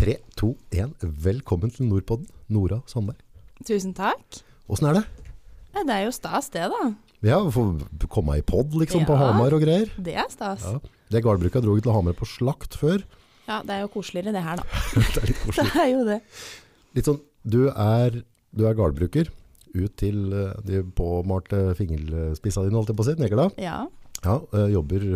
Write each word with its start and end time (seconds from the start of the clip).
3, 0.00 0.14
2, 0.40 0.48
1. 0.72 0.92
Velkommen 1.20 1.68
til 1.68 1.84
Nordpodden. 1.84 2.24
Nora 2.48 2.78
Sandberg. 2.88 3.18
Tusen 3.68 3.90
takk. 3.92 4.38
Åssen 4.72 4.86
er 4.88 4.94
det? 4.96 5.02
Ja, 5.74 5.82
det 5.84 5.92
er 5.92 6.06
jo 6.06 6.14
stas, 6.16 6.46
det, 6.54 6.62
da. 6.72 6.86
Ja, 7.20 7.40
få 7.52 7.66
komme 8.08 8.38
i 8.40 8.44
pod 8.46 8.72
liksom 8.80 9.04
på 9.04 9.18
Hamar 9.20 9.52
og 9.52 9.60
greier. 9.60 9.92
Det 10.00 10.14
er 10.16 10.30
stas. 10.32 10.64
Ja. 10.64 10.78
Ja, 10.80 10.94
Det 11.12 11.20
gårdbruka 11.26 11.60
dro 11.60 11.74
til 11.76 11.92
Hamar 11.92 12.16
på 12.16 12.24
slakt 12.24 12.78
før. 12.80 13.04
Ja, 13.44 13.60
det 13.60 13.76
er 13.76 13.82
jo 13.84 13.90
koseligere 13.92 14.32
det 14.38 14.46
her, 14.46 14.62
da. 14.62 14.80
det 14.96 15.20
er 15.20 15.28
litt 15.34 15.44
Det 15.60 15.68
er 15.68 15.90
jo 15.92 16.00
det. 16.08 16.18
Litt 16.96 17.12
sånn, 17.12 17.20
du 17.44 17.60
er, 17.68 18.22
du 18.56 18.64
er 18.70 18.80
gardbruker 18.80 19.28
ut 19.76 20.00
til 20.00 20.32
eh, 20.32 20.56
de 20.64 20.80
påmalte 20.96 21.74
fingerspissa 21.76 22.64
dine, 22.64 22.80
holdt 22.80 22.94
jeg 22.94 23.02
på 23.02 23.04
å 23.04 23.10
si, 23.10 23.18
negla. 23.20 23.50
Ja. 23.60 23.82
Ja, 24.24 24.40
eh, 24.56 24.70
jobber 24.72 25.10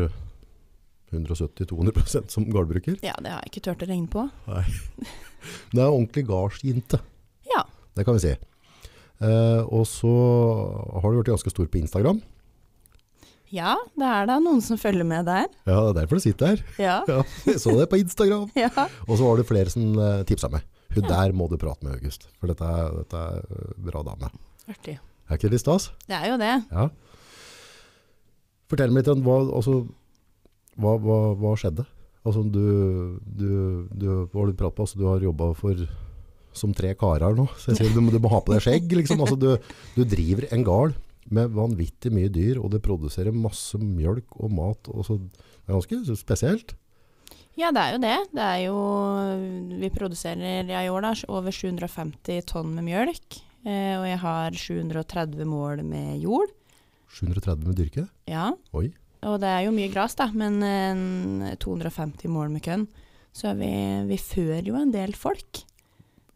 170-200 1.20 2.28
som 2.32 2.46
gårdbruker. 2.50 2.98
ja, 3.04 3.14
det 3.22 3.30
har 3.32 3.40
jeg 3.44 3.52
ikke 3.54 3.64
turt 3.68 3.84
å 3.86 3.88
regne 3.90 4.10
på. 4.10 4.26
Nei. 4.50 4.64
Det 5.74 5.80
er 5.82 5.90
ordentlig 5.92 6.26
gardsjinte. 6.28 7.00
Ja. 7.50 7.64
Det 7.94 8.04
kan 8.06 8.16
vi 8.16 8.22
si. 8.24 8.34
Eh, 9.24 9.60
og 9.68 9.84
så 9.86 10.12
har 11.00 11.10
du 11.12 11.18
vært 11.20 11.30
ganske 11.34 11.52
stor 11.52 11.68
på 11.70 11.78
Instagram. 11.82 12.22
Ja, 13.54 13.76
det 13.94 14.06
er 14.08 14.24
da 14.26 14.40
noen 14.42 14.62
som 14.64 14.78
følger 14.80 15.06
med 15.06 15.28
der. 15.28 15.44
Ja, 15.68 15.76
det 15.86 15.90
er 15.92 15.98
derfor 16.00 16.18
du 16.18 16.24
sitter 16.24 16.54
her. 16.54 16.62
Ja. 16.80 16.96
Ja, 17.12 17.20
jeg 17.46 17.60
så 17.62 17.74
det 17.78 17.86
på 17.92 18.00
Instagram. 18.02 18.48
Ja. 18.58 18.70
Og 19.06 19.14
så 19.20 19.28
var 19.28 19.38
det 19.38 19.46
flere 19.46 19.70
som 19.70 19.92
uh, 20.00 20.24
tipsa 20.26 20.48
meg. 20.50 20.64
Hun 20.96 21.04
Ja. 21.04 21.10
der 21.12 21.34
må 21.36 21.46
du 21.50 21.54
prate 21.60 21.84
med, 21.86 21.94
August. 22.00 22.26
For 22.40 22.50
dette 22.50 22.66
er, 22.66 22.90
dette 23.02 23.20
er 23.20 23.44
eh, 23.44 23.70
bra 23.86 24.02
dame. 24.06 24.30
Artig. 24.70 24.96
Er 25.28 25.36
ikke 25.38 25.48
det 25.48 25.56
litt 25.58 25.62
stas? 25.64 25.90
Det 26.08 26.14
er 26.18 26.28
jo 26.32 26.40
det. 26.40 26.52
Ja. 26.72 26.88
Fortell 28.70 28.90
meg 28.94 29.02
litt 29.04 29.12
om 29.12 29.22
hva, 29.26 29.38
altså, 29.58 29.74
hva, 30.80 30.96
hva, 31.00 31.18
hva 31.38 31.54
skjedde? 31.60 31.84
Altså, 32.24 32.42
du, 32.48 33.18
du, 33.26 33.48
du, 33.92 34.06
har 34.32 34.46
du 34.48 34.54
pratet 34.56 34.76
på? 34.78 34.86
Altså, 34.86 34.98
du 35.00 35.06
har 35.10 35.20
jobbet 35.24 35.56
for 35.60 35.82
som 36.54 36.70
tre 36.76 36.92
karer 36.94 37.34
nå. 37.36 37.48
Så 37.58 37.72
jeg 37.72 37.80
sier 37.82 37.94
du, 37.96 38.00
må- 38.00 38.12
du 38.14 38.20
må 38.22 38.30
ha 38.32 38.38
på 38.40 38.54
deg 38.54 38.62
skjegg. 38.64 38.92
Liksom. 39.00 39.20
Altså, 39.24 39.36
du, 39.36 39.50
du 39.96 40.04
driver 40.08 40.46
en 40.54 40.64
gard 40.66 40.94
med 41.34 41.50
vanvittig 41.56 42.12
mye 42.14 42.28
dyr, 42.32 42.58
og 42.60 42.70
det 42.74 42.82
produserer 42.84 43.32
masse 43.34 43.78
mjølk 43.80 44.36
og 44.38 44.52
mat. 44.54 44.88
Og 44.92 45.04
så, 45.08 45.18
det 45.18 45.68
er 45.68 45.74
ganske 45.78 46.16
spesielt. 46.20 46.74
Ja, 47.58 47.70
det 47.74 47.82
er 47.84 47.92
jo 47.94 48.00
det. 48.02 48.14
Det 48.34 48.44
er 48.44 48.60
jo 48.64 48.78
Vi 49.82 49.90
produserer 49.94 50.66
i 50.74 50.88
år 50.90 51.04
da 51.06 51.12
over 51.30 51.54
750 51.54 52.40
tonn 52.50 52.72
med 52.74 52.86
mjølk. 52.88 53.40
Eh, 53.64 53.94
og 54.00 54.04
jeg 54.08 54.18
har 54.20 54.56
730 54.58 55.46
mål 55.48 55.84
med 55.86 56.18
jord. 56.20 56.50
730 57.14 57.68
med 57.70 57.78
dyrke. 57.78 58.06
Ja. 58.28 58.50
Oi. 58.76 58.88
Og 59.24 59.38
det 59.40 59.48
er 59.48 59.62
jo 59.66 59.72
mye 59.74 59.90
gress, 59.92 60.14
da, 60.18 60.26
men 60.36 60.58
eh, 60.62 61.54
250 61.62 62.28
mål 62.32 62.50
med 62.52 62.62
kønn. 62.66 62.86
Så 63.34 63.50
vi, 63.58 63.70
vi 64.10 64.18
fører 64.20 64.66
jo 64.68 64.76
en 64.78 64.92
del 64.94 65.14
folk. 65.18 65.62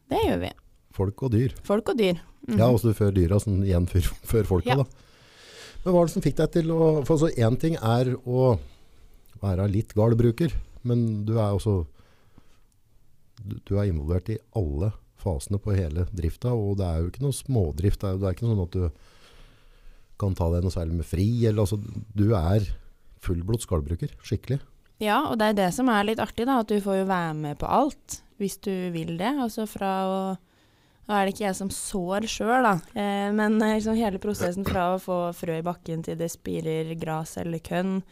Det 0.08 0.22
gjør 0.24 0.40
vi. 0.46 0.52
Folk 0.96 1.22
og 1.28 1.34
dyr. 1.34 1.52
Folk 1.68 1.92
og 1.92 1.98
dyr. 2.00 2.16
Mhm. 2.48 2.56
Ja, 2.58 2.70
også 2.72 2.90
du 2.90 2.96
fører 2.98 3.14
dyra 3.18 3.38
sånn, 3.42 3.60
igjen 3.66 3.86
før, 3.90 4.08
før 4.32 4.48
folka, 4.48 4.72
Ja. 4.72 4.82
da. 4.82 5.04
Men 5.84 5.94
hva 5.94 6.00
er 6.02 6.08
det 6.08 6.14
som 6.16 6.24
fikk 6.24 6.36
deg 6.40 6.50
til 6.56 6.72
å 6.74 6.86
For 7.06 7.20
så 7.20 7.28
én 7.38 7.54
ting 7.62 7.76
er 7.78 8.08
å 8.26 8.48
være 9.40 9.68
litt 9.70 9.92
gardbruker, 9.94 10.50
men 10.82 11.04
du 11.28 11.36
er 11.38 11.54
også 11.54 11.84
du, 13.44 13.54
du 13.68 13.76
er 13.78 13.86
involvert 13.92 14.28
i 14.34 14.38
alle 14.58 14.90
fasene 15.22 15.60
på 15.62 15.74
hele 15.76 16.06
drifta, 16.14 16.50
og 16.54 16.78
det 16.80 16.88
er 16.88 16.98
jo 17.04 17.12
ikke 17.12 17.22
noe 17.22 17.36
smådrift. 17.36 18.00
Det 18.02 18.10
er, 18.10 18.18
det 18.18 18.26
er 18.30 18.36
ikke 18.36 18.48
sånn 18.50 18.64
at 18.64 18.74
du 18.74 18.88
kan 20.20 20.34
ta 20.38 20.48
deg 20.52 20.64
noe 20.64 20.74
særlig 20.74 21.00
med 21.00 21.08
fri. 21.08 21.28
Eller, 21.46 21.64
altså, 21.64 21.78
du 22.14 22.32
er 22.36 22.66
fullblods 23.24 23.68
gardbruker. 23.70 24.12
Skikkelig. 24.26 24.60
Ja, 25.02 25.22
og 25.30 25.38
det 25.38 25.52
er 25.52 25.58
det 25.60 25.70
som 25.76 25.90
er 25.92 26.06
litt 26.08 26.22
artig, 26.22 26.48
da. 26.48 26.60
At 26.62 26.70
du 26.70 26.78
får 26.82 27.02
jo 27.02 27.08
være 27.08 27.34
med 27.38 27.58
på 27.60 27.70
alt, 27.70 28.20
hvis 28.42 28.58
du 28.64 28.72
vil 28.94 29.16
det. 29.20 29.34
Altså 29.38 29.68
fra 29.70 29.94
å 30.10 30.20
Nå 31.08 31.16
er 31.16 31.24
det 31.24 31.32
ikke 31.32 31.46
jeg 31.46 31.56
som 31.56 31.70
sår 31.72 32.26
sjøl, 32.28 32.66
da. 32.66 32.74
Eh, 32.92 33.30
men 33.32 33.54
eh, 33.64 33.78
liksom 33.78 33.96
hele 33.96 34.18
prosessen 34.20 34.66
fra 34.68 34.90
å 34.92 34.98
få 35.00 35.30
frø 35.32 35.54
i 35.56 35.64
bakken 35.64 36.02
til 36.04 36.18
det 36.20 36.28
spirer 36.28 36.90
gras 37.00 37.38
eller 37.40 37.62
kønn. 37.64 38.02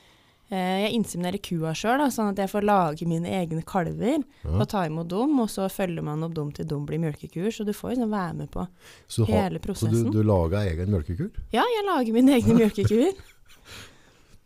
Eh, 0.51 0.83
jeg 0.85 0.93
inseminerer 0.95 1.41
kua 1.43 1.73
sjøl, 1.75 2.05
sånn 2.15 2.29
at 2.31 2.39
jeg 2.39 2.51
får 2.53 2.63
lage 2.69 3.07
mine 3.11 3.27
egne 3.35 3.65
kalver. 3.67 4.21
Ja. 4.45 4.53
Og 4.61 4.69
ta 4.71 4.85
imot 4.87 5.09
dem, 5.11 5.33
og 5.43 5.49
så 5.51 5.67
følger 5.73 6.05
man 6.07 6.23
opp 6.23 6.35
dem 6.37 6.53
til 6.55 6.69
de 6.71 6.79
blir 6.87 7.01
mjølkekuer. 7.03 7.51
Så 7.51 7.67
du 7.67 7.73
får 7.75 7.97
liksom 7.97 8.13
være 8.15 8.35
med 8.43 8.51
på 8.55 8.67
Så, 9.09 9.27
har- 9.27 9.57
prosessen. 9.59 10.05
så 10.05 10.13
du, 10.13 10.21
du 10.21 10.23
laga 10.23 10.63
egen 10.71 10.93
mjølkekur? 10.95 11.33
Ja, 11.53 11.65
jeg 11.67 11.87
lager 11.89 12.13
mine 12.15 12.37
egne 12.39 12.55
mjølkekuer. 12.61 13.17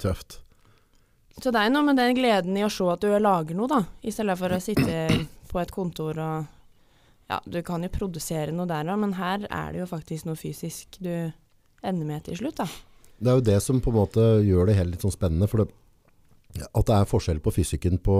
Tøft. 0.00 0.38
Så 1.40 1.52
det 1.52 1.60
er 1.60 1.70
noe 1.72 1.84
med 1.86 1.96
den 2.00 2.16
gleden 2.16 2.56
i 2.56 2.64
å 2.66 2.70
se 2.72 2.84
at 2.92 3.00
du 3.04 3.12
lager 3.20 3.56
noe, 3.56 3.68
da. 3.70 3.82
I 4.04 4.12
stedet 4.12 4.36
for 4.40 4.52
å 4.52 4.60
sitte 4.60 4.96
på 5.50 5.60
et 5.60 5.70
kontor 5.74 6.18
og 6.20 6.56
Ja, 7.30 7.36
du 7.46 7.60
kan 7.62 7.84
jo 7.84 7.88
produsere 7.94 8.50
noe 8.50 8.66
der 8.66 8.88
òg, 8.90 8.98
men 9.04 9.12
her 9.14 9.44
er 9.46 9.68
det 9.72 9.78
jo 9.84 9.86
faktisk 9.86 10.26
noe 10.26 10.34
fysisk 10.34 10.96
du 10.98 11.12
ender 11.86 12.06
med 12.08 12.24
til 12.26 12.34
slutt, 12.40 12.56
da. 12.58 12.66
Det 13.20 13.30
er 13.30 13.36
jo 13.38 13.44
det 13.46 13.58
som 13.62 13.78
på 13.84 13.92
en 13.92 13.98
måte 14.00 14.24
gjør 14.42 14.66
det 14.66 14.74
hele 14.80 14.90
litt 14.96 15.04
sånn 15.04 15.14
spennende. 15.14 15.46
For 15.46 15.62
det, 15.62 15.68
at 16.58 16.86
det 16.88 16.96
er 16.96 17.08
forskjell 17.08 17.38
på 17.42 17.52
fysikken 17.54 18.00
på 18.02 18.16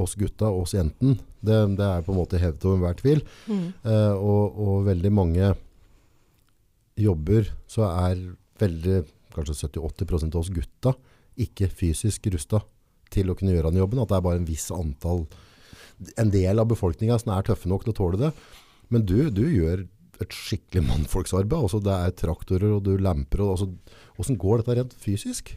oss 0.00 0.14
gutta 0.18 0.48
og 0.50 0.64
oss 0.64 0.74
jenten, 0.76 1.16
det, 1.42 1.58
det 1.78 1.86
er 1.86 2.04
på 2.06 2.14
en 2.14 2.20
måte 2.20 2.40
hevet 2.40 2.64
over 2.68 2.78
enhver 2.78 2.98
tvil. 3.00 3.22
Eh, 3.50 4.14
og, 4.14 4.60
og 4.62 4.84
veldig 4.86 5.12
mange 5.14 5.52
jobber 7.00 7.50
så 7.70 7.88
er 7.88 8.20
veldig, 8.62 9.00
kanskje 9.34 9.58
70-80% 9.66 10.36
av 10.36 10.44
oss 10.44 10.52
gutta 10.54 10.94
ikke 11.40 11.70
fysisk 11.72 12.28
rusta 12.32 12.60
til 13.12 13.32
å 13.32 13.36
kunne 13.36 13.54
gjøre 13.54 13.72
den 13.72 13.82
jobben. 13.82 14.02
At 14.02 14.12
det 14.12 14.18
er 14.18 14.26
bare 14.28 14.40
en 14.40 14.48
viss 14.48 14.68
antall, 14.74 15.24
en 16.20 16.32
del 16.32 16.60
av 16.60 16.68
befolkninga 16.70 17.18
som 17.20 17.34
er 17.34 17.48
tøffe 17.48 17.70
nok 17.70 17.86
til 17.86 17.94
å 17.94 17.98
tåle 17.98 18.20
det. 18.20 18.32
Men 18.92 19.06
du, 19.08 19.16
du 19.32 19.44
gjør 19.48 19.86
et 20.22 20.36
skikkelig 20.36 20.84
mannfolksarbeid. 20.86 21.58
Altså 21.58 21.80
det 21.82 21.96
er 21.96 22.16
traktorer 22.18 22.76
og 22.76 22.84
du 22.86 22.94
lamper. 23.00 23.42
Og, 23.44 23.56
altså, 23.56 23.98
hvordan 24.18 24.40
går 24.44 24.62
dette 24.62 24.78
rent 24.78 24.96
fysisk? 25.02 25.54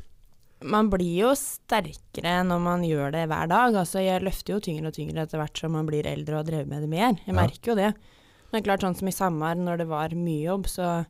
Man 0.65 0.87
blir 0.89 1.13
jo 1.19 1.31
sterkere 1.37 2.39
når 2.47 2.61
man 2.63 2.83
gjør 2.87 3.11
det 3.13 3.25
hver 3.29 3.49
dag. 3.51 3.75
Altså, 3.83 4.01
jeg 4.01 4.23
løfter 4.25 4.55
jo 4.55 4.61
tyngre 4.65 4.89
og 4.89 4.95
tyngre 4.97 5.23
etter 5.25 5.37
hvert 5.41 5.59
som 5.61 5.75
man 5.77 5.85
blir 5.89 6.07
eldre 6.09 6.33
og 6.37 6.41
har 6.43 6.47
drevet 6.49 6.71
med 6.71 6.81
det 6.85 6.89
mer. 6.89 7.11
Jeg 7.21 7.33
Ja. 7.33 7.37
merker 7.37 7.71
jo 7.71 7.75
det. 7.75 7.91
Men 8.53 8.63
klart 8.63 8.81
sånn 8.85 8.95
som 8.97 9.07
i 9.07 9.11
sommer, 9.11 9.55
når 9.55 9.77
det 9.83 9.87
var 9.87 10.09
mye 10.15 10.45
jobb, 10.47 10.65
så 10.71 11.05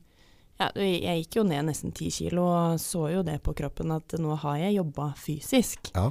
ja, 0.60 0.70
jeg 0.76 1.26
gikk 1.26 1.36
jo 1.40 1.44
ned 1.44 1.66
nesten 1.68 1.94
ti 1.94 2.10
kilo 2.10 2.44
og 2.48 2.80
så 2.80 3.10
jo 3.14 3.24
det 3.24 3.42
på 3.44 3.54
kroppen 3.56 3.92
at 3.92 4.08
nå 4.20 4.36
har 4.40 4.58
jeg 4.58 4.76
jobba 4.80 5.14
fysisk. 5.20 5.92
Ja. 5.96 6.08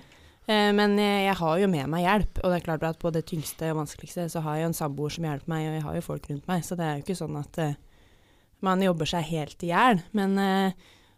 Eh, 0.47 0.71
men 0.77 0.99
jeg, 1.01 1.25
jeg 1.29 1.37
har 1.41 1.59
jo 1.59 1.69
med 1.73 1.89
meg 1.89 2.05
hjelp, 2.05 2.41
og 2.45 2.51
det 2.53 2.57
er 2.61 2.65
klart 2.67 2.83
at 2.85 2.99
på 3.01 3.11
det 3.13 3.25
tyngste 3.27 3.71
og 3.73 3.79
vanskeligste 3.81 4.27
så 4.31 4.43
har 4.45 4.57
jeg 4.57 4.65
jo 4.67 4.69
en 4.73 4.79
samboer 4.81 5.11
som 5.11 5.25
hjelper 5.25 5.49
meg, 5.49 5.69
og 5.69 5.75
jeg 5.79 5.83
har 5.87 5.95
jo 5.95 6.01
folk 6.05 6.29
rundt 6.31 6.47
meg, 6.49 6.65
så 6.65 6.77
det 6.77 6.85
er 6.85 6.99
jo 6.99 7.05
ikke 7.07 7.17
sånn 7.23 7.39
at 7.41 7.59
eh, 7.65 7.75
man 8.61 8.81
jobber 8.85 9.09
seg 9.09 9.25
helt 9.33 9.65
i 9.65 9.73
hjel. 9.73 10.03
Men 10.13 10.39
eh, 10.39 10.73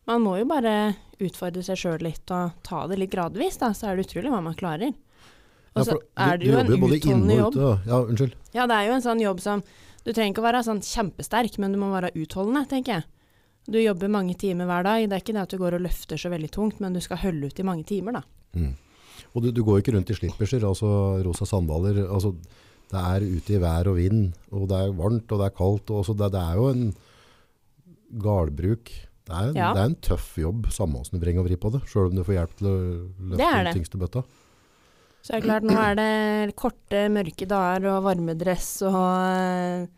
man 0.07 0.23
må 0.23 0.37
jo 0.41 0.47
bare 0.49 0.77
utfordre 1.23 1.65
seg 1.65 1.81
sjøl 1.81 2.05
litt 2.05 2.31
og 2.35 2.57
ta 2.67 2.85
det 2.91 2.99
litt 3.01 3.13
gradvis, 3.13 3.59
da, 3.63 3.73
så 3.75 3.91
er 3.91 3.97
det 3.97 4.07
utrolig 4.07 4.33
hva 4.33 4.43
man 4.45 4.57
klarer. 4.59 4.95
Og 5.77 5.85
så 5.85 5.97
ja, 5.97 6.29
er 6.31 6.39
det 6.41 6.49
jo 6.49 6.61
en 6.61 6.71
utholdende 6.73 7.37
jobb. 7.37 7.59
Ja, 7.59 7.99
unnskyld. 8.01 8.39
Ja, 8.57 8.65
det 8.69 8.79
er 8.79 8.89
jo 8.89 8.95
en 8.97 9.05
sånn 9.05 9.21
jobb 9.21 9.43
som 9.45 9.65
Du 10.07 10.13
trenger 10.15 10.31
ikke 10.31 10.43
å 10.45 10.47
være 10.47 10.63
sånn 10.63 10.81
kjempesterk, 10.87 11.57
men 11.59 11.73
du 11.75 11.81
må 11.83 11.89
være 11.91 12.13
utholdende, 12.15 12.61
tenker 12.71 12.93
jeg. 12.93 13.07
Du 13.67 13.81
jobber 13.81 14.13
mange 14.15 14.37
timer 14.39 14.69
hver 14.71 14.85
dag. 14.87 15.03
Det 15.03 15.17
er 15.17 15.23
ikke 15.25 15.35
det 15.35 15.41
at 15.43 15.51
du 15.51 15.59
går 15.59 15.75
og 15.75 15.83
løfter 15.83 16.21
så 16.23 16.31
veldig 16.31 16.51
tungt, 16.55 16.79
men 16.79 16.95
du 16.95 17.01
skal 17.03 17.19
holde 17.25 17.51
ut 17.51 17.59
i 17.59 17.65
mange 17.67 17.83
timer, 17.89 18.21
da. 18.21 18.23
Mm. 18.55 18.77
Og 19.35 19.43
du, 19.43 19.51
du 19.51 19.65
går 19.67 19.83
ikke 19.83 19.97
rundt 19.97 20.13
i 20.15 20.17
slippersjer, 20.17 20.63
altså 20.69 20.93
rosa 21.27 21.49
sandaler. 21.51 22.05
Altså, 22.07 22.37
det 22.93 23.03
er 23.03 23.27
ute 23.27 23.57
i 23.57 23.61
vær 23.67 23.91
og 23.91 23.99
vind, 23.99 24.31
og 24.55 24.69
det 24.71 24.79
er 24.79 24.95
varmt 24.95 25.35
og 25.35 25.43
det 25.43 25.51
er 25.51 25.59
kaldt. 25.59 25.91
Og, 25.91 26.07
så 26.07 26.15
det, 26.15 26.31
det 26.37 26.45
er 26.45 26.61
jo 26.61 26.71
en 26.71 26.87
gårdbruk. 28.23 28.95
Det 29.27 29.35
er, 29.35 29.53
Ja. 29.59 29.73
det 29.75 29.83
er 29.83 29.89
en 29.91 29.97
tøff 30.07 30.37
jobb, 30.39 30.69
samme 30.71 31.01
hvordan 31.01 31.19
du 31.19 31.25
vrenger 31.25 31.43
og 31.43 31.49
vrir 31.49 31.59
på 31.59 31.73
det, 31.75 31.83
selv 31.91 32.11
om 32.13 32.15
du 32.17 32.23
får 32.23 32.37
hjelp 32.39 32.57
til 32.61 32.67
å 32.71 32.75
løfte 33.33 33.39
Det 33.43 33.65
den 33.67 33.75
tyngste 33.81 33.99
bøtta. 33.99 34.23
Så 35.27 35.35
er 35.35 35.41
det 35.41 35.49
klart, 35.49 35.65
nå 35.67 35.75
er 35.83 35.95
det 35.99 36.55
korte, 36.55 37.01
mørke 37.11 37.49
dager 37.51 37.89
og 37.91 38.05
varmedress 38.07 38.69
og 38.87 39.89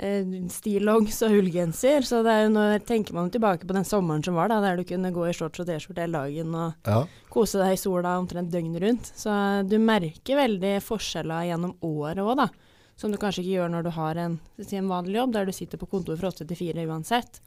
eh, 0.00 0.32
stillongs 0.48 1.18
og 1.26 1.34
hullgenser, 1.36 2.00
Så 2.08 2.22
det 2.24 2.32
er 2.32 2.42
jo 2.46 2.54
når 2.54 2.78
tenker 2.88 3.12
man 3.12 3.28
tilbake 3.30 3.66
på 3.68 3.74
den 3.76 3.84
sommeren 3.84 4.24
som 4.24 4.34
var, 4.34 4.48
da, 4.48 4.60
der 4.64 4.80
du 4.80 4.84
kunne 4.88 5.12
gå 5.12 5.28
i 5.28 5.34
shorts 5.36 5.60
og 5.60 5.68
T-skjorte 5.68 6.00
hele 6.06 6.24
dagen 6.24 6.54
og 6.56 6.88
Ja, 6.88 7.04
kose 7.28 7.60
deg 7.60 7.74
i 7.76 7.80
sola 7.80 8.16
omtrent 8.18 8.50
døgnet 8.50 8.80
rundt. 8.82 9.12
Så 9.14 9.30
du 9.68 9.76
merker 9.78 10.40
veldig 10.40 10.78
forskjeller 10.82 11.50
gjennom 11.52 11.76
året 11.84 12.24
òg, 12.24 12.36
da. 12.40 12.48
Som 12.96 13.12
du 13.12 13.18
kanskje 13.20 13.42
ikke 13.44 13.56
gjør 13.60 13.70
når 13.72 13.82
du 13.84 13.90
har 13.90 14.16
en, 14.16 14.40
en 14.58 14.88
vanlig 14.88 15.16
jobb, 15.20 15.32
der 15.36 15.44
du 15.44 15.52
sitter 15.52 15.78
på 15.80 15.88
kontor 15.92 16.16
fra 16.16 16.28
åtte 16.32 16.46
til 16.48 16.56
fire 16.56 16.86
uansett. 16.88 17.40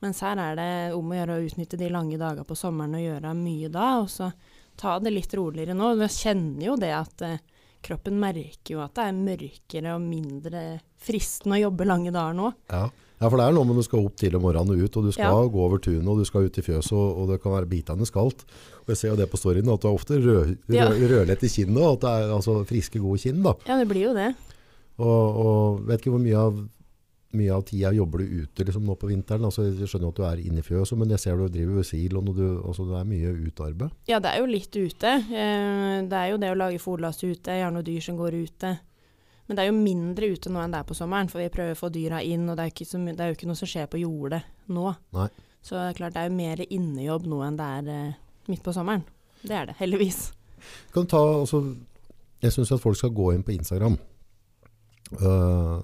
Mens 0.00 0.20
her 0.24 0.38
er 0.40 0.56
det 0.56 0.70
om 0.96 1.10
å 1.12 1.16
gjøre 1.18 1.36
å 1.38 1.44
utnytte 1.44 1.76
de 1.80 1.90
lange 1.92 2.16
dager 2.20 2.46
på 2.48 2.56
sommeren 2.56 2.94
og 2.96 3.02
gjøre 3.04 3.34
mye 3.36 3.68
da, 3.72 3.88
og 4.00 4.08
så 4.08 4.30
ta 4.80 4.94
det 5.02 5.12
litt 5.12 5.34
roligere 5.36 5.74
nå. 5.76 5.92
Du 6.00 6.06
kjenner 6.08 6.70
jo 6.70 6.76
det 6.80 6.94
at 6.96 7.22
eh, 7.26 7.42
kroppen 7.84 8.16
merker 8.20 8.74
jo 8.78 8.80
at 8.84 8.94
det 8.96 9.04
er 9.10 9.18
mørkere 9.18 9.94
og 9.98 10.06
mindre 10.08 10.62
fristende 11.00 11.58
å 11.58 11.64
jobbe 11.66 11.84
lange 11.88 12.12
dager 12.16 12.36
nå. 12.40 12.52
ja. 12.72 12.88
Ja, 13.20 13.28
for 13.28 13.36
det 13.36 13.44
er 13.50 13.52
noe 13.52 13.66
med 13.68 13.76
du 13.76 13.82
skal 13.84 14.06
opp 14.08 14.14
tidlig 14.16 14.38
om 14.38 14.46
morgenen 14.46 14.70
og 14.72 14.80
ut, 14.80 14.94
og 14.96 15.04
du 15.04 15.10
skal 15.12 15.42
Ja. 15.44 15.48
gå 15.52 15.60
over 15.60 15.76
tunet, 15.84 16.06
og 16.08 16.16
du 16.16 16.24
skal 16.24 16.46
ut 16.48 16.56
i 16.56 16.62
fjøset, 16.64 16.94
og, 16.96 17.18
og 17.20 17.26
det 17.28 17.36
kan 17.42 17.52
være 17.52 17.68
bitende 17.68 18.06
skaldt. 18.08 18.46
Og 18.80 18.94
jeg 18.94 18.96
ser 18.96 19.10
jo 19.10 19.16
det 19.20 19.26
på 19.28 19.36
storyen, 19.36 19.68
at 19.68 19.82
du 19.82 19.88
er 19.90 19.92
ofte 19.98 20.16
rød, 20.24 20.54
rød, 20.72 21.02
rødlett 21.12 21.44
i 21.44 21.50
kinnet, 21.52 21.82
og 21.84 21.98
at 21.98 22.06
det 22.06 22.12
er 22.16 22.32
altså 22.38 22.54
friske, 22.64 22.96
gode 23.04 23.20
kinn 23.20 23.42
da. 23.44 23.52
Ja, 23.68 23.76
det 23.76 23.90
blir 23.92 24.06
jo 24.06 24.14
det. 24.16 24.30
Og, 25.04 25.36
og 25.44 25.84
vet 25.90 26.00
ikke 26.00 26.14
hvor 26.16 26.24
mye 26.24 26.40
av, 26.46 26.62
mye 27.36 27.54
av 27.54 27.62
tida 27.68 27.92
jobber 27.94 28.22
du 28.22 28.42
ute 28.42 28.64
liksom, 28.66 28.84
nå 28.86 28.96
på 28.98 29.08
vinteren. 29.10 29.46
Altså, 29.46 29.68
jeg 29.68 29.88
skjønner 29.88 30.10
at 30.10 30.18
du 30.18 30.24
er 30.26 30.42
inne 30.42 30.62
i 30.62 30.66
fjøset, 30.66 30.98
men 30.98 31.12
jeg 31.14 31.22
ser 31.22 31.38
du 31.38 31.46
driver 31.46 31.80
ved 31.80 31.86
siloen, 31.86 32.30
og 32.32 32.38
du, 32.38 32.46
altså, 32.58 32.86
det 32.88 32.96
er 32.98 33.10
mye 33.10 33.34
utearbeid. 33.46 33.98
Ja, 34.10 34.18
det 34.22 34.32
er 34.32 34.42
jo 34.42 34.50
litt 34.50 34.74
ute. 34.74 35.12
Eh, 35.30 35.96
det 36.10 36.20
er 36.20 36.32
jo 36.32 36.40
det 36.42 36.50
å 36.52 36.58
lage 36.58 36.82
fòrlast 36.82 37.22
ute, 37.26 37.58
gjerne 37.60 37.84
dyr 37.86 38.06
som 38.06 38.18
går 38.18 38.38
ute. 38.40 38.72
Men 39.46 39.58
det 39.58 39.62
er 39.62 39.70
jo 39.70 39.78
mindre 39.78 40.30
ute 40.30 40.50
nå 40.52 40.60
enn 40.62 40.74
det 40.74 40.80
er 40.82 40.88
på 40.90 40.94
sommeren, 40.94 41.30
for 41.30 41.42
vi 41.42 41.52
prøver 41.54 41.74
å 41.74 41.78
få 41.78 41.92
dyra 41.94 42.20
inn, 42.22 42.48
og 42.50 42.58
det 42.58 42.68
er, 42.68 42.84
så, 42.86 43.00
det 43.06 43.18
er 43.18 43.32
jo 43.32 43.38
ikke 43.38 43.48
noe 43.50 43.58
som 43.58 43.70
skjer 43.70 43.88
på 43.90 44.02
jordet 44.02 44.42
nå. 44.70 44.92
Nei. 45.16 45.30
Så 45.60 45.76
det 45.76 45.86
er 45.88 45.96
klart 45.98 46.14
det 46.14 46.22
er 46.22 46.30
jo 46.30 46.36
mer 46.38 46.62
innejobb 46.66 47.26
nå 47.28 47.40
enn 47.44 47.56
det 47.58 47.70
er 47.78 47.88
eh, 47.94 48.20
midt 48.50 48.62
på 48.64 48.74
sommeren. 48.74 49.02
Det 49.42 49.56
er 49.56 49.70
det, 49.70 49.74
heldigvis. 49.80 50.20
Kan 50.94 51.08
ta, 51.10 51.20
altså, 51.40 51.62
jeg 52.42 52.54
syns 52.54 52.72
at 52.76 52.82
folk 52.82 52.98
skal 52.98 53.12
gå 53.16 53.30
inn 53.34 53.44
på 53.46 53.54
Instagram. 53.56 53.98
Uh, 55.18 55.80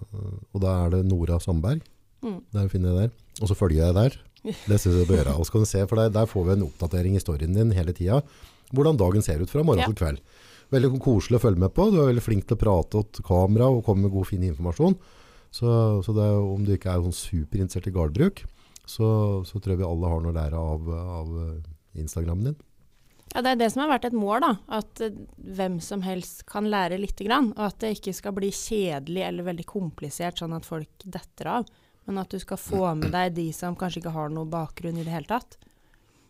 og 0.54 0.60
da 0.62 0.72
er 0.84 0.92
det 0.94 1.02
Nora 1.08 1.38
Sandberg. 1.42 1.82
Mm. 2.22 2.40
Der 2.54 2.68
finner 2.72 2.92
jeg 2.94 3.08
der. 3.08 3.14
Og 3.42 3.50
så 3.50 3.56
følger 3.58 3.88
jeg 3.88 3.96
der. 3.96 4.18
Det 4.46 4.78
synes 4.78 4.94
jeg 4.94 5.02
du 5.02 5.10
bør 5.10 5.22
gjøre. 5.24 5.36
Og 5.40 5.46
så 5.46 5.52
kan 5.56 5.64
du 5.64 5.68
se, 5.68 5.80
for 5.90 5.98
der, 5.98 6.12
der 6.14 6.28
får 6.30 6.44
vi 6.46 6.52
en 6.54 6.66
oppdatering 6.68 7.16
i 7.18 7.22
storyen 7.22 7.56
din 7.56 7.72
hele 7.74 7.92
tida. 7.96 8.20
Hvordan 8.70 8.98
dagen 9.00 9.22
ser 9.22 9.42
ut 9.42 9.50
fra 9.50 9.64
morgen 9.66 9.82
Ja. 9.82 9.88
til 9.90 9.98
kveld. 9.98 10.20
Veldig 10.70 10.98
koselig 11.02 11.38
å 11.38 11.42
følge 11.42 11.62
med 11.62 11.74
på. 11.74 11.88
Du 11.90 11.98
er 12.00 12.08
veldig 12.12 12.22
flink 12.22 12.46
til 12.46 12.56
å 12.56 12.60
prate 12.62 13.02
til 13.14 13.26
kamera 13.26 13.66
og 13.70 13.84
komme 13.86 14.06
med 14.06 14.14
god, 14.14 14.26
fin 14.30 14.42
informasjon. 14.46 14.94
Så, 15.50 15.66
så 16.06 16.14
det 16.14 16.24
er, 16.26 16.38
om 16.38 16.64
du 16.66 16.72
ikke 16.74 16.90
er 16.94 17.02
sånn 17.02 17.14
superinteressert 17.14 17.86
i 17.90 17.94
gardbruk, 17.94 18.42
så, 18.86 19.42
så 19.46 19.58
tror 19.58 19.74
jeg 19.74 19.82
vi 19.82 19.86
alle 19.90 20.10
har 20.10 20.22
noe 20.22 20.30
å 20.34 20.36
lære 20.36 20.62
av, 20.74 20.88
av 21.18 21.36
eh, 21.42 22.00
Instagrammen 22.02 22.50
din. 22.50 22.56
Ja, 23.34 23.42
Det 23.42 23.50
er 23.50 23.58
det 23.60 23.70
som 23.72 23.82
har 23.82 23.90
vært 23.96 24.06
et 24.08 24.16
mål, 24.16 24.40
da. 24.44 24.52
At 24.78 25.02
eh, 25.04 25.16
hvem 25.36 25.80
som 25.84 26.04
helst 26.06 26.44
kan 26.48 26.68
lære 26.70 27.00
lite 27.00 27.26
grann. 27.26 27.52
Og 27.56 27.64
at 27.68 27.80
det 27.82 27.96
ikke 27.96 28.14
skal 28.16 28.36
bli 28.36 28.52
kjedelig 28.54 29.24
eller 29.26 29.48
veldig 29.50 29.66
komplisert, 29.68 30.40
sånn 30.40 30.56
at 30.56 30.68
folk 30.68 31.04
detter 31.04 31.50
av. 31.58 31.70
Men 32.06 32.22
at 32.22 32.30
du 32.30 32.38
skal 32.38 32.60
få 32.60 32.92
med 32.98 33.10
deg 33.14 33.34
de 33.36 33.48
som 33.54 33.76
kanskje 33.78 34.04
ikke 34.04 34.14
har 34.14 34.30
noe 34.30 34.48
bakgrunn 34.48 34.98
i 35.00 35.04
det 35.06 35.14
hele 35.14 35.28
tatt. 35.30 35.58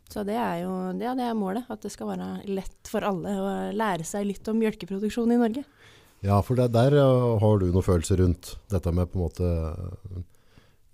Så 0.08 0.22
det 0.26 0.37
er 0.38 0.62
jo 0.62 0.72
ja, 1.02 1.12
det 1.19 1.26
er 1.26 1.37
målet. 1.37 1.66
At 1.72 1.82
det 1.84 1.93
skal 1.93 2.14
være 2.14 2.31
lett 2.48 2.90
for 2.90 3.04
alle 3.04 3.34
å 3.37 3.50
lære 3.76 4.06
seg 4.06 4.28
litt 4.31 4.48
om 4.48 4.58
mjølkeproduksjon 4.62 5.34
i 5.34 5.40
Norge. 5.40 5.66
Ja, 6.25 6.40
for 6.43 6.58
det, 6.58 6.70
der 6.75 6.96
uh, 6.96 7.37
har 7.43 7.60
du 7.60 7.69
noen 7.69 7.84
følelser 7.84 8.22
rundt 8.22 8.54
dette 8.72 8.93
med 8.94 9.10
på 9.12 9.19
en 9.19 9.26
måte 9.26 9.50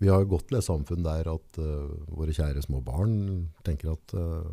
Vi 0.02 0.10
har 0.10 0.26
gått 0.26 0.48
til 0.50 0.58
et 0.58 0.66
samfunn 0.66 1.04
der 1.06 1.30
at 1.30 1.60
uh, 1.62 1.92
våre 2.10 2.34
kjære 2.34 2.64
små 2.64 2.82
barn 2.84 3.14
tenker 3.62 3.94
at 3.94 4.16
uh, 4.18 4.50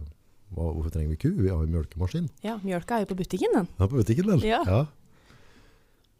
hva, 0.53 0.71
hvorfor 0.73 0.93
trenger 0.93 1.13
vi 1.13 1.19
ku? 1.21 1.29
Vi 1.37 1.51
har 1.51 1.61
jo 1.61 1.69
mjølkemaskin. 1.73 2.29
Ja, 2.45 2.57
mjølka 2.63 2.97
er 2.97 3.05
jo 3.05 3.11
på 3.11 3.19
butikken, 3.21 3.53
den. 3.55 3.69
Ja, 3.77 3.85
på 3.85 3.99
butikken, 3.99 4.31
den. 4.31 4.45
Ja. 4.47 4.85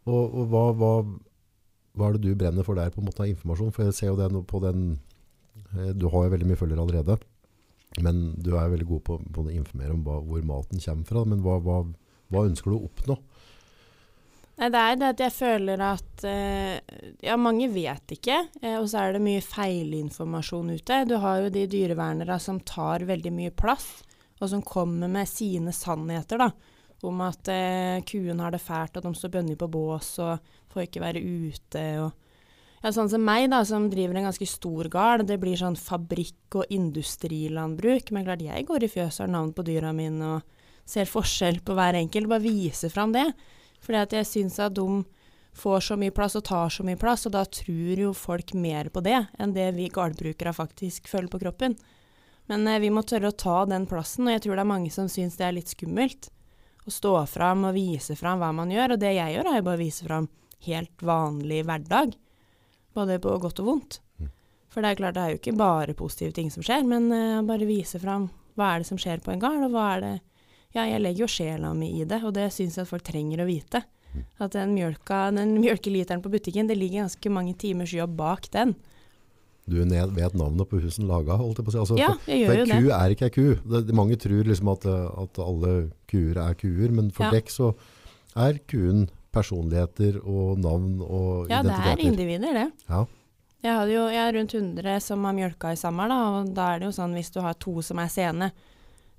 Og, 0.08 0.22
og 0.24 0.46
hva, 0.52 0.64
hva, 0.76 0.92
hva 1.98 2.08
er 2.08 2.16
det 2.16 2.24
du 2.24 2.38
brenner 2.38 2.66
for 2.66 2.78
der 2.78 2.92
på 2.94 3.02
en 3.02 3.08
måte 3.08 3.24
av 3.24 3.32
informasjon? 3.32 3.74
For 3.76 3.88
jeg 3.88 3.98
ser 3.98 4.12
jo 4.12 4.20
den 4.20 4.40
på 4.48 4.62
den 4.64 4.86
eh, 5.74 5.92
Du 5.98 6.08
har 6.12 6.26
jo 6.26 6.34
veldig 6.36 6.48
mye 6.48 6.60
følgere 6.60 6.86
allerede. 6.86 7.18
Men 7.98 8.30
du 8.38 8.52
er 8.54 8.70
veldig 8.70 8.86
god 8.86 9.02
på, 9.08 9.18
på 9.34 9.42
å 9.42 9.50
informere 9.52 9.96
om 9.96 10.04
hva, 10.06 10.20
hvor 10.22 10.44
maten 10.46 10.82
kommer 10.82 11.08
fra. 11.08 11.24
Men 11.26 11.42
hva, 11.44 11.58
hva, 11.64 11.82
hva 12.30 12.46
ønsker 12.46 12.70
du 12.70 12.78
å 12.78 12.86
oppnå? 12.86 13.18
Nei, 14.60 14.68
det 14.68 14.80
er 14.80 14.98
det 15.00 15.08
at 15.14 15.20
jeg 15.24 15.32
føler 15.32 15.82
at 15.82 16.24
eh, 16.28 16.76
Ja, 17.24 17.38
mange 17.40 17.70
vet 17.72 18.12
ikke, 18.12 18.42
eh, 18.60 18.76
og 18.76 18.90
så 18.92 19.06
er 19.06 19.16
det 19.16 19.22
mye 19.24 19.40
feilinformasjon 19.44 20.74
ute. 20.76 20.98
Du 21.08 21.16
har 21.22 21.46
jo 21.46 21.52
de 21.54 21.64
dyrevernere 21.70 22.36
som 22.42 22.60
tar 22.68 23.06
veldig 23.08 23.32
mye 23.32 23.54
plass, 23.56 23.88
og 24.40 24.48
som 24.48 24.62
kommer 24.64 25.10
med 25.12 25.28
sine 25.28 25.72
sannheter, 25.76 26.40
da. 26.40 26.50
Om 27.06 27.20
at 27.24 27.48
eh, 27.48 28.00
kuen 28.04 28.40
har 28.42 28.52
det 28.52 28.60
fælt, 28.60 28.98
og 28.98 29.06
de 29.06 29.12
står 29.16 29.32
bønner 29.36 29.56
på 29.56 29.68
bås 29.72 30.14
og 30.20 30.50
får 30.72 30.86
ikke 30.86 31.04
være 31.04 31.22
ute. 31.22 31.84
og 32.04 32.10
ja, 32.80 32.92
sånn 32.96 33.10
som 33.12 33.24
meg, 33.24 33.50
da, 33.52 33.60
som 33.68 33.90
driver 33.92 34.16
en 34.16 34.28
ganske 34.30 34.48
stor 34.48 34.88
gard. 34.92 35.26
Det 35.28 35.36
blir 35.40 35.58
sånn 35.60 35.76
fabrikk- 35.76 36.60
og 36.60 36.72
industrilandbruk. 36.72 38.12
Men 38.16 38.24
klart, 38.24 38.44
jeg 38.44 38.68
går 38.68 38.84
i 38.84 38.92
fjøset 38.92 39.22
og 39.22 39.26
har 39.26 39.32
navn 39.34 39.54
på 39.56 39.64
dyra 39.68 39.92
mine 39.96 40.34
og 40.36 40.60
ser 40.88 41.08
forskjell 41.08 41.60
på 41.64 41.76
hver 41.76 41.98
enkelt. 42.00 42.30
Bare 42.30 42.44
viser 42.44 42.92
fram 42.92 43.12
det. 43.16 43.26
Fordi 43.84 44.00
at 44.00 44.16
jeg 44.16 44.28
syns 44.28 44.58
at 44.64 44.76
de 44.76 44.88
får 45.60 45.84
så 45.90 45.96
mye 46.00 46.14
plass 46.14 46.38
og 46.38 46.44
tar 46.48 46.72
så 46.72 46.84
mye 46.86 47.00
plass, 47.00 47.26
og 47.28 47.34
da 47.34 47.44
tror 47.44 48.00
jo 48.04 48.12
folk 48.16 48.54
mer 48.54 48.88
på 48.92 49.02
det 49.04 49.18
enn 49.40 49.54
det 49.56 49.70
vi 49.76 49.88
gardbrukere 49.92 50.54
faktisk 50.56 51.08
føler 51.10 51.28
på 51.32 51.40
kroppen. 51.42 51.76
Men 52.50 52.66
eh, 52.66 52.80
vi 52.82 52.90
må 52.90 53.04
tørre 53.06 53.30
å 53.30 53.38
ta 53.38 53.62
den 53.70 53.86
plassen, 53.86 54.26
og 54.26 54.34
jeg 54.34 54.44
tror 54.44 54.58
det 54.58 54.64
er 54.64 54.72
mange 54.72 54.90
som 54.90 55.08
syns 55.10 55.38
det 55.38 55.46
er 55.46 55.56
litt 55.56 55.70
skummelt. 55.70 56.32
Å 56.82 56.90
stå 56.90 57.14
fram 57.30 57.68
og 57.68 57.76
vise 57.76 58.16
fram 58.18 58.40
hva 58.42 58.50
man 58.56 58.72
gjør. 58.72 58.96
Og 58.96 59.02
det 59.02 59.14
jeg 59.14 59.36
gjør, 59.36 59.50
er 59.50 59.60
jo 59.60 59.66
bare 59.68 59.78
å 59.78 59.84
vise 59.84 60.06
fram 60.08 60.26
helt 60.66 61.04
vanlig 61.06 61.62
hverdag. 61.68 62.16
Både 62.96 63.20
på 63.22 63.36
godt 63.42 63.62
og 63.62 63.68
vondt. 63.70 64.00
For 64.70 64.82
det 64.82 64.90
er 64.90 64.98
klart, 64.98 65.16
det 65.16 65.22
er 65.22 65.32
jo 65.34 65.40
ikke 65.40 65.58
bare 65.58 65.96
positive 65.98 66.34
ting 66.34 66.50
som 66.50 66.64
skjer, 66.66 66.84
men 66.86 67.08
eh, 67.14 67.38
bare 67.46 67.68
vise 67.68 68.00
fram 68.02 68.28
hva 68.58 68.74
er 68.74 68.82
det 68.82 68.90
som 68.90 68.98
skjer 69.00 69.22
på 69.22 69.32
en 69.32 69.42
gard, 69.42 69.62
og 69.66 69.74
hva 69.74 69.86
er 69.94 70.04
det 70.06 70.16
Ja, 70.70 70.84
jeg 70.86 71.00
legger 71.02 71.24
jo 71.24 71.30
sjela 71.32 71.72
mi 71.74 71.88
i 71.98 72.04
det, 72.06 72.20
og 72.22 72.36
det 72.36 72.44
syns 72.54 72.76
jeg 72.78 72.86
at 72.86 72.90
folk 72.90 73.02
trenger 73.02 73.40
å 73.42 73.48
vite. 73.48 73.80
At 74.38 74.54
den 74.54 74.70
mjølka, 74.76 75.32
den 75.34 75.56
mjølkeliteren 75.58 76.22
på 76.22 76.30
butikken, 76.30 76.68
det 76.70 76.76
ligger 76.78 77.04
ganske 77.04 77.32
mange 77.34 77.56
timers 77.58 77.94
jobb 77.94 78.14
bak 78.18 78.46
den. 78.54 78.76
Du 79.70 79.76
ned- 79.86 80.10
vet 80.16 80.34
navnet 80.34 80.66
på 80.68 80.80
husen 80.82 81.06
laga, 81.06 81.36
holdt 81.38 81.60
jeg 81.60 81.66
på 81.66 81.70
å 81.70 81.74
si. 81.76 81.78
Altså, 81.84 81.98
Ja, 82.00 82.08
jeg 82.26 82.40
jeg 82.40 82.48
for 82.48 82.54
gjør 82.54 82.58
jo 82.58 82.62
en 82.62 82.68
det. 82.68 82.82
ku 82.82 82.90
er 82.96 83.14
ikke 83.14 83.22
ei 83.28 83.30
ku. 83.30 83.54
Det, 83.70 83.86
det, 83.86 83.94
mange 83.94 84.16
tror 84.18 84.44
liksom 84.50 84.72
at, 84.72 84.84
eh, 84.90 85.22
at 85.22 85.38
alle 85.38 85.72
kuer 86.10 86.36
er 86.42 86.54
kuer, 86.58 86.90
men 86.90 87.10
for 87.14 87.24
Ja. 87.24 87.30
dekk 87.30 87.48
så 87.54 87.74
er 88.36 88.58
kuen 88.66 89.08
personligheter 89.32 90.18
og 90.26 90.58
navn 90.58 91.00
og 91.00 91.48
Ja, 91.48 91.62
det 91.62 91.70
er 91.72 92.02
individer, 92.02 92.52
det. 92.52 92.72
Ja. 92.88 93.04
Jeg, 93.62 93.74
hadde 93.76 93.92
jo, 93.92 94.08
jeg 94.08 94.24
har 94.24 94.32
rundt 94.32 94.54
100 94.54 95.00
som 95.04 95.22
har 95.24 95.34
mjølka 95.34 95.70
i 95.72 95.76
sommer, 95.76 96.08
da, 96.08 96.18
og 96.40 96.54
da 96.54 96.74
er 96.74 96.78
det 96.80 96.86
jo 96.88 96.96
sånn 97.02 97.12
hvis 97.14 97.30
du 97.30 97.40
har 97.44 97.54
to 97.54 97.80
som 97.82 97.98
er 97.98 98.08
sene, 98.08 98.50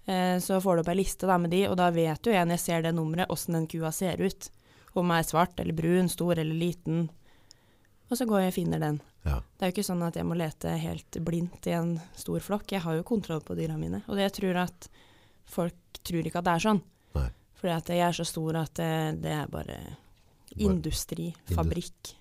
eh, 0.07 0.37
så 0.41 0.59
får 0.59 0.75
du 0.75 0.79
opp 0.81 0.89
ei 0.89 0.95
liste 0.97 1.27
da, 1.29 1.37
med 1.37 1.51
de, 1.51 1.67
og 1.69 1.77
da 1.77 1.91
vet 1.91 2.21
jo 2.25 2.31
jeg 2.33 2.43
når 2.47 2.57
jeg 2.57 2.59
ser 2.65 2.81
det 2.81 2.95
nummeret, 2.95 3.29
åssen 3.29 3.53
den 3.53 3.67
kua 3.67 3.91
ser 3.93 4.17
ut. 4.19 4.49
Om 4.95 5.07
den 5.07 5.17
er 5.19 5.23
svart 5.23 5.59
eller 5.61 5.73
brun, 5.73 6.09
stor 6.09 6.33
eller 6.33 6.55
liten. 6.57 7.09
Og 8.09 8.17
så 8.17 8.25
går 8.27 8.41
jeg 8.41 8.47
og 8.51 8.53
finner 8.57 8.79
den. 8.79 9.01
Ja. 9.25 9.37
Det 9.57 9.65
er 9.67 9.69
jo 9.71 9.75
ikke 9.75 9.85
sånn 9.85 10.01
at 10.07 10.15
jeg 10.17 10.25
må 10.25 10.33
lete 10.39 10.71
helt 10.81 11.17
blindt 11.25 11.67
i 11.69 11.75
en 11.77 11.91
stor 12.17 12.39
flokk. 12.41 12.71
Jeg 12.73 12.81
har 12.81 12.95
jo 12.97 13.03
kontroll 13.05 13.41
på 13.45 13.53
dyra 13.59 13.75
mine. 13.77 14.01
Og 14.07 14.17
det 14.17 14.23
jeg 14.29 14.37
tror 14.39 14.61
at 14.63 14.87
folk 15.45 16.01
tror 16.03 16.25
ikke 16.25 16.41
at 16.41 16.47
det 16.47 16.55
er 16.57 16.63
sånn. 16.65 16.81
Nei. 17.17 17.27
Fordi 17.61 17.73
at 17.75 17.91
jeg 17.93 18.05
er 18.07 18.17
så 18.17 18.25
stor 18.25 18.57
at 18.63 18.73
det, 18.81 18.91
det 19.21 19.35
er 19.37 19.51
bare 19.51 19.77
industri, 20.57 21.29
Indu- 21.31 21.55
fabrikk. 21.55 22.15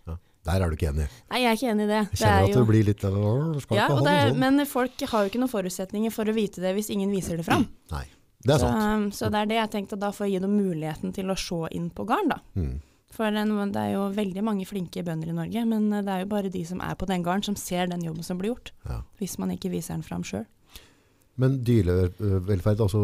Der 0.45 0.63
er 0.65 0.71
du 0.71 0.77
ikke 0.77 0.89
enig. 0.89 1.07
Nei, 1.31 1.41
jeg 1.43 1.51
er 1.51 1.57
ikke 1.59 1.71
enig 1.75 1.85
i 1.85 1.91
det. 1.91 1.97
Jeg 2.01 2.11
det 2.11 2.19
kjenner 2.21 2.37
er 2.37 2.45
at 2.45 2.49
jo, 2.55 2.61
det 2.61 2.69
blir 2.71 2.85
litt 2.89 3.03
skal 3.05 3.77
ja, 3.77 3.89
det 3.89 4.05
det 4.07 4.15
sånn. 4.31 4.39
Men 4.41 4.67
folk 4.67 5.03
har 5.13 5.25
jo 5.25 5.31
ikke 5.33 5.41
noen 5.43 5.53
forutsetninger 5.53 6.15
for 6.15 6.25
å 6.31 6.37
vite 6.37 6.63
det 6.65 6.73
hvis 6.77 6.89
ingen 6.95 7.11
viser 7.13 7.37
det 7.41 7.45
fram. 7.45 7.67
Nei, 7.93 8.05
det 8.45 8.55
er 8.55 8.63
Så, 8.63 8.71
sant. 8.71 8.85
um, 9.05 9.11
så 9.13 9.29
det 9.33 9.43
er 9.43 9.51
det 9.51 9.59
jeg 9.61 9.73
tenkte, 9.75 9.99
da 10.01 10.09
får 10.17 10.27
jeg 10.29 10.39
gi 10.39 10.45
dem 10.47 10.55
muligheten 10.57 11.13
til 11.17 11.29
å 11.33 11.37
se 11.37 11.61
inn 11.77 11.91
på 11.93 12.07
garn, 12.09 12.33
da. 12.33 12.39
Mm. 12.57 12.79
For 13.11 13.35
det 13.35 13.81
er 13.81 13.93
jo 13.97 14.05
veldig 14.15 14.43
mange 14.47 14.67
flinke 14.69 15.03
bønder 15.07 15.33
i 15.33 15.37
Norge, 15.37 15.65
men 15.67 15.89
eh, 15.93 16.05
det 16.07 16.15
er 16.15 16.25
jo 16.25 16.31
bare 16.31 16.53
de 16.53 16.63
som 16.67 16.83
er 16.85 16.99
på 16.99 17.09
den 17.11 17.25
gården, 17.27 17.49
som 17.51 17.59
ser 17.59 17.91
den 17.91 18.05
jobben 18.07 18.27
som 18.27 18.39
blir 18.39 18.53
gjort. 18.55 18.73
Ja. 18.87 19.01
Hvis 19.19 19.37
man 19.43 19.51
ikke 19.55 19.73
viser 19.73 19.97
den 19.97 20.07
fram 20.07 20.23
sjøl. 20.27 20.47
Men 21.41 21.61
dyrevelferd, 21.67 22.83
altså 22.85 23.03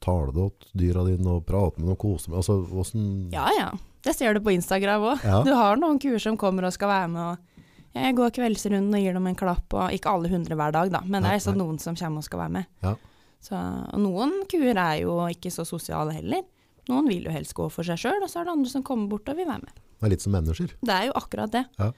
tale 0.00 0.32
det 0.32 0.40
åt 0.40 0.66
dyra 0.72 1.04
dine 1.04 1.36
og 1.36 1.44
prate 1.48 1.80
med 1.80 1.88
dem 1.88 1.94
og 1.94 2.00
kose 2.00 2.30
med 2.30 2.40
altså, 2.40 2.56
hvordan, 2.64 3.08
Ja 3.34 3.50
ja, 3.52 3.68
det 4.04 4.14
ser 4.16 4.34
du 4.34 4.40
på 4.44 4.54
Instagram 4.54 5.10
òg. 5.12 5.24
Ja. 5.26 5.42
Du 5.44 5.52
har 5.56 5.80
noen 5.80 6.00
kuer 6.00 6.20
som 6.22 6.38
kommer 6.40 6.68
og 6.68 6.72
skal 6.76 6.88
være 6.88 7.10
med. 7.12 7.20
og 7.20 7.98
Jeg 7.98 8.16
går 8.16 8.32
kveldsrunden 8.38 8.96
og 8.96 9.02
gir 9.04 9.16
dem 9.18 9.28
en 9.28 9.36
klapp, 9.36 9.76
og 9.76 9.96
ikke 9.96 10.14
alle 10.14 10.30
hundre 10.32 10.56
hver 10.56 10.72
dag, 10.76 10.92
da, 10.94 11.02
men 11.04 11.26
det 11.26 11.34
er 11.34 11.44
sånn 11.44 11.60
noen 11.60 11.80
som 11.82 11.98
kommer 11.98 12.22
og 12.22 12.28
skal 12.28 12.44
være 12.44 12.54
med. 12.60 12.70
Ja. 12.86 12.94
Så, 13.40 13.56
og 13.56 14.00
noen 14.00 14.34
kuer 14.52 14.76
er 14.76 14.96
jo 15.02 15.16
ikke 15.32 15.52
så 15.52 15.64
sosiale 15.68 16.16
heller. 16.16 16.44
Noen 16.90 17.08
vil 17.08 17.26
jo 17.28 17.32
helst 17.34 17.54
gå 17.56 17.66
for 17.72 17.86
seg 17.86 17.98
sjøl, 18.02 18.20
og 18.22 18.30
så 18.30 18.40
er 18.42 18.48
det 18.50 18.56
andre 18.58 18.70
som 18.72 18.84
kommer 18.86 19.08
bort 19.12 19.28
og 19.30 19.38
vil 19.40 19.48
være 19.48 19.62
med. 19.64 19.74
Det 20.00 20.08
er 20.08 20.14
litt 20.14 20.22
som 20.24 20.32
mennesker. 20.36 20.72
Det 20.80 20.94
er 20.96 21.10
jo 21.10 21.18
akkurat 21.20 21.52
det. 21.54 21.64
Ja. 21.80 21.90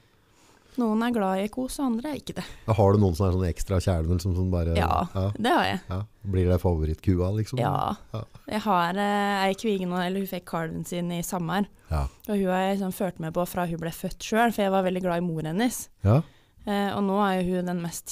Noen 0.81 1.03
er 1.05 1.13
glad 1.13 1.43
i 1.43 1.49
kos, 1.53 1.75
og 1.83 1.91
andre 1.91 2.15
er 2.15 2.21
ikke 2.23 2.33
det. 2.39 2.45
Har 2.79 2.95
du 2.95 3.01
noen 3.03 3.13
som 3.17 3.27
er 3.27 3.35
sånn 3.35 3.45
ekstra 3.45 3.77
kjæledyr 3.85 4.15
Liksom, 4.17 4.33
som 4.39 4.47
bare 4.55 4.73
Ja, 4.79 5.03
ja, 5.13 5.25
det 5.37 5.51
har 5.53 5.67
jeg. 5.69 5.81
ja. 5.91 5.99
Blir 6.33 6.49
det 6.49 6.57
favorittkua, 6.63 7.29
liksom? 7.37 7.61
Ja. 7.61 7.75
Ja. 8.15 8.23
Jeg 8.55 8.61
har 8.65 9.01
eh, 9.05 9.43
ei 9.51 9.57
kvige 9.61 9.89
nå, 9.91 9.99
eller 10.01 10.25
hun 10.25 10.31
fikk 10.31 10.47
kalven 10.49 10.87
sin 10.89 11.13
i 11.13 11.21
sommer. 11.27 11.69
Ja. 11.91 12.07
Og 12.29 12.39
hun 12.39 12.47
har 12.49 12.63
jeg 12.65 12.79
liksom, 12.79 12.95
ført 12.97 13.21
med 13.21 13.35
på 13.37 13.45
fra 13.51 13.67
hun 13.69 13.83
ble 13.85 13.93
født 13.93 14.25
sjøl, 14.25 14.49
for 14.55 14.65
jeg 14.65 14.73
var 14.73 14.87
veldig 14.89 15.03
glad 15.05 15.21
i 15.21 15.27
mor 15.27 15.45
hennes. 15.45 15.83
Ja. 16.09 16.23
Eh, 16.65 16.89
og 16.97 17.05
nå 17.05 17.21
er 17.21 17.43
jo 17.43 17.59
hun 17.59 17.69
den 17.69 17.83
mest 17.85 18.09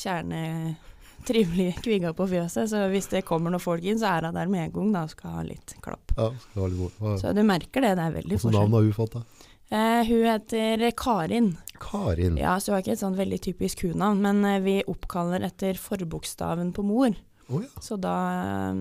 kjernetrivelige 1.24 1.82
kviga 1.82 2.12
på 2.16 2.26
fjøset, 2.28 2.68
så 2.70 2.88
hvis 2.90 3.08
det 3.10 3.24
kommer 3.24 3.50
noen 3.52 3.60
folk 3.62 3.82
inn, 3.84 3.98
så 3.98 4.08
er 4.18 4.26
hun 4.28 4.34
der 4.34 4.48
med 4.50 4.64
en 4.68 4.72
gang 4.72 4.92
da, 4.92 5.02
og 5.04 5.10
skal 5.10 5.30
ha 5.30 5.42
litt 5.42 5.74
klapp. 5.82 6.12
ja 6.16 6.30
skal 6.38 6.62
ha 6.62 6.68
litt. 6.68 6.98
Hva- 6.98 7.18
Så 7.20 7.34
du 7.34 7.42
merker 7.42 7.80
det, 7.80 7.96
det 7.96 8.04
er 8.06 8.12
veldig 8.12 8.38
Hvilket 8.40 8.52
navn 8.52 8.72
har 8.72 8.82
hun 8.82 8.92
fått, 8.92 9.12
da? 9.12 9.22
Eh, 9.70 10.04
hun 10.04 10.24
heter 10.26 10.90
Karin. 10.96 11.58
Karin. 11.78 12.36
Ja, 12.36 12.56
så 12.58 12.70
hun 12.72 12.74
har 12.76 12.82
ikke 12.82 12.92
et 12.92 12.98
sånn 13.04 13.16
veldig 13.16 13.40
typisk 13.40 13.82
hunavn, 13.86 14.20
men 14.20 14.44
eh, 14.44 14.60
vi 14.60 14.82
oppkaller 14.86 15.40
etter 15.46 15.74
forbokstaven 15.74 16.72
på 16.72 16.82
mor. 16.84 17.14
Oh, 17.48 17.60
ja. 17.62 17.68
Så 17.80 17.96
da, 18.00 18.72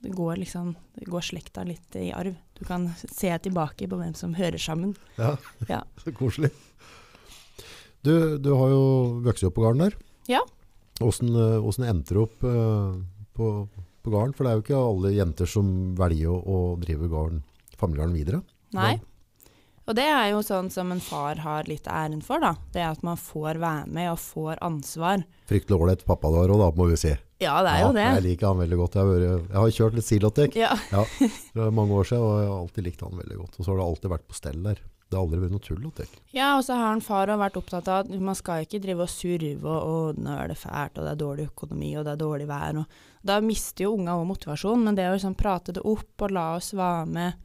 det 0.00 0.12
går 0.14 0.36
liksom 0.36 0.74
det 0.96 1.06
går 1.08 1.20
slekta 1.20 1.64
litt 1.64 1.96
i 1.96 2.10
arv. 2.12 2.34
Du 2.58 2.64
kan 2.64 2.90
se 2.96 3.28
tilbake 3.38 3.88
på 3.88 3.96
hvem 4.00 4.14
som 4.16 4.34
hører 4.34 4.58
sammen. 4.58 4.94
Ja, 5.18 5.36
Ja. 5.68 5.82
så 6.04 6.12
koselig. 6.12 6.50
Du, 8.02 8.38
du 8.38 8.52
har 8.54 8.68
jo 8.70 9.20
vokst 9.24 9.44
opp 9.44 9.54
på 9.56 9.62
gården 9.64 9.78
der. 9.88 9.96
Ja. 10.28 10.40
Hvordan, 11.00 11.82
eh, 11.84 11.90
endte 11.90 12.14
du 12.16 12.22
opp 12.22 12.44
eh, 12.46 12.94
på, 13.36 13.50
på 14.02 14.12
gården? 14.14 14.32
For 14.36 14.44
det 14.46 14.52
er 14.52 14.56
jo 14.60 14.64
ikke 14.64 14.80
alle 14.80 15.12
jenter 15.16 15.50
som 15.50 15.68
velger 15.98 16.32
å, 16.32 16.38
å 16.40 16.62
drive 16.80 17.10
gården, 17.12 17.42
familiegården 17.76 18.16
videre. 18.16 18.42
Nei. 18.76 18.96
Og 19.86 19.94
det 19.94 20.02
er 20.10 20.32
jo 20.32 20.40
sånn 20.42 20.66
som 20.74 20.90
en 20.90 21.02
far 21.04 21.38
har 21.44 21.68
litt 21.70 21.86
æren 21.86 22.18
for, 22.24 22.42
da. 22.42 22.56
Det 22.74 22.82
at 22.82 23.04
man 23.06 23.18
får 23.20 23.60
være 23.62 23.86
med 23.86 24.10
og 24.10 24.18
får 24.18 24.58
ansvar. 24.66 25.22
Fryktelig 25.46 25.76
ålreit 25.78 26.02
pappa 26.08 26.32
du 26.32 26.40
har 26.40 26.50
òg, 26.50 26.58
da, 26.64 26.72
må 26.74 26.88
vi 26.90 26.98
si. 26.98 27.12
Ja, 27.44 27.60
det 27.62 27.70
er 27.76 27.82
jo 27.84 27.92
det. 27.94 28.06
Jeg 28.16 28.24
liker 28.24 28.48
han 28.50 28.60
veldig 28.64 28.78
godt. 28.80 28.96
Jeg 28.96 29.06
har, 29.12 29.24
jeg 29.28 29.56
har 29.60 29.72
kjørt 29.76 29.96
litt 29.98 30.08
Silotek 30.08 30.56
Ja. 30.58 30.72
for 31.52 31.70
mange 31.76 31.94
år 32.00 32.08
siden, 32.08 32.24
og 32.24 32.40
jeg 32.40 32.48
har 32.50 32.58
alltid 32.64 32.88
likt 32.88 33.04
han 33.06 33.20
veldig 33.20 33.38
godt. 33.44 33.58
Og 33.60 33.62
så 33.62 33.70
har 33.70 33.78
det 33.78 33.86
alltid 33.86 34.12
vært 34.16 34.26
på 34.26 34.38
stell 34.40 34.62
der. 34.66 34.80
Det 35.06 35.14
har 35.14 35.22
aldri 35.22 35.38
vært 35.38 35.54
noe 35.54 35.62
tull. 35.62 35.84
Tenk. 35.94 36.14
ja, 36.34 36.48
og 36.56 36.64
så 36.66 36.74
har 36.74 36.88
han 36.90 37.02
far 37.04 37.30
og 37.30 37.38
vært 37.38 37.58
opptatt 37.60 37.90
av 37.92 38.04
at 38.04 38.22
man 38.22 38.34
skal 38.34 38.64
ikke 38.64 38.80
drive 38.82 39.04
og 39.04 39.12
surve 39.12 39.76
og, 39.76 40.18
nå 40.18 40.32
er 40.34 40.50
det 40.50 40.58
fælt, 40.58 40.98
og 40.98 41.06
det 41.06 41.12
er 41.12 41.20
dårlig 41.20 41.46
økonomi, 41.52 41.92
og 41.94 42.06
det 42.06 42.16
er 42.16 42.22
dårlig 42.24 42.48
vær. 42.50 42.80
Og, 42.82 42.98
da 43.26 43.38
mister 43.44 43.86
jo 43.86 43.94
unga 43.94 44.16
òg 44.18 44.26
motivasjon, 44.32 44.82
men 44.82 44.98
det 44.98 45.06
å 45.06 45.14
liksom 45.14 45.38
prate 45.38 45.76
det 45.76 45.86
opp 45.86 46.26
og 46.26 46.34
la 46.34 46.48
oss 46.56 46.72
være 46.74 47.06
med, 47.14 47.40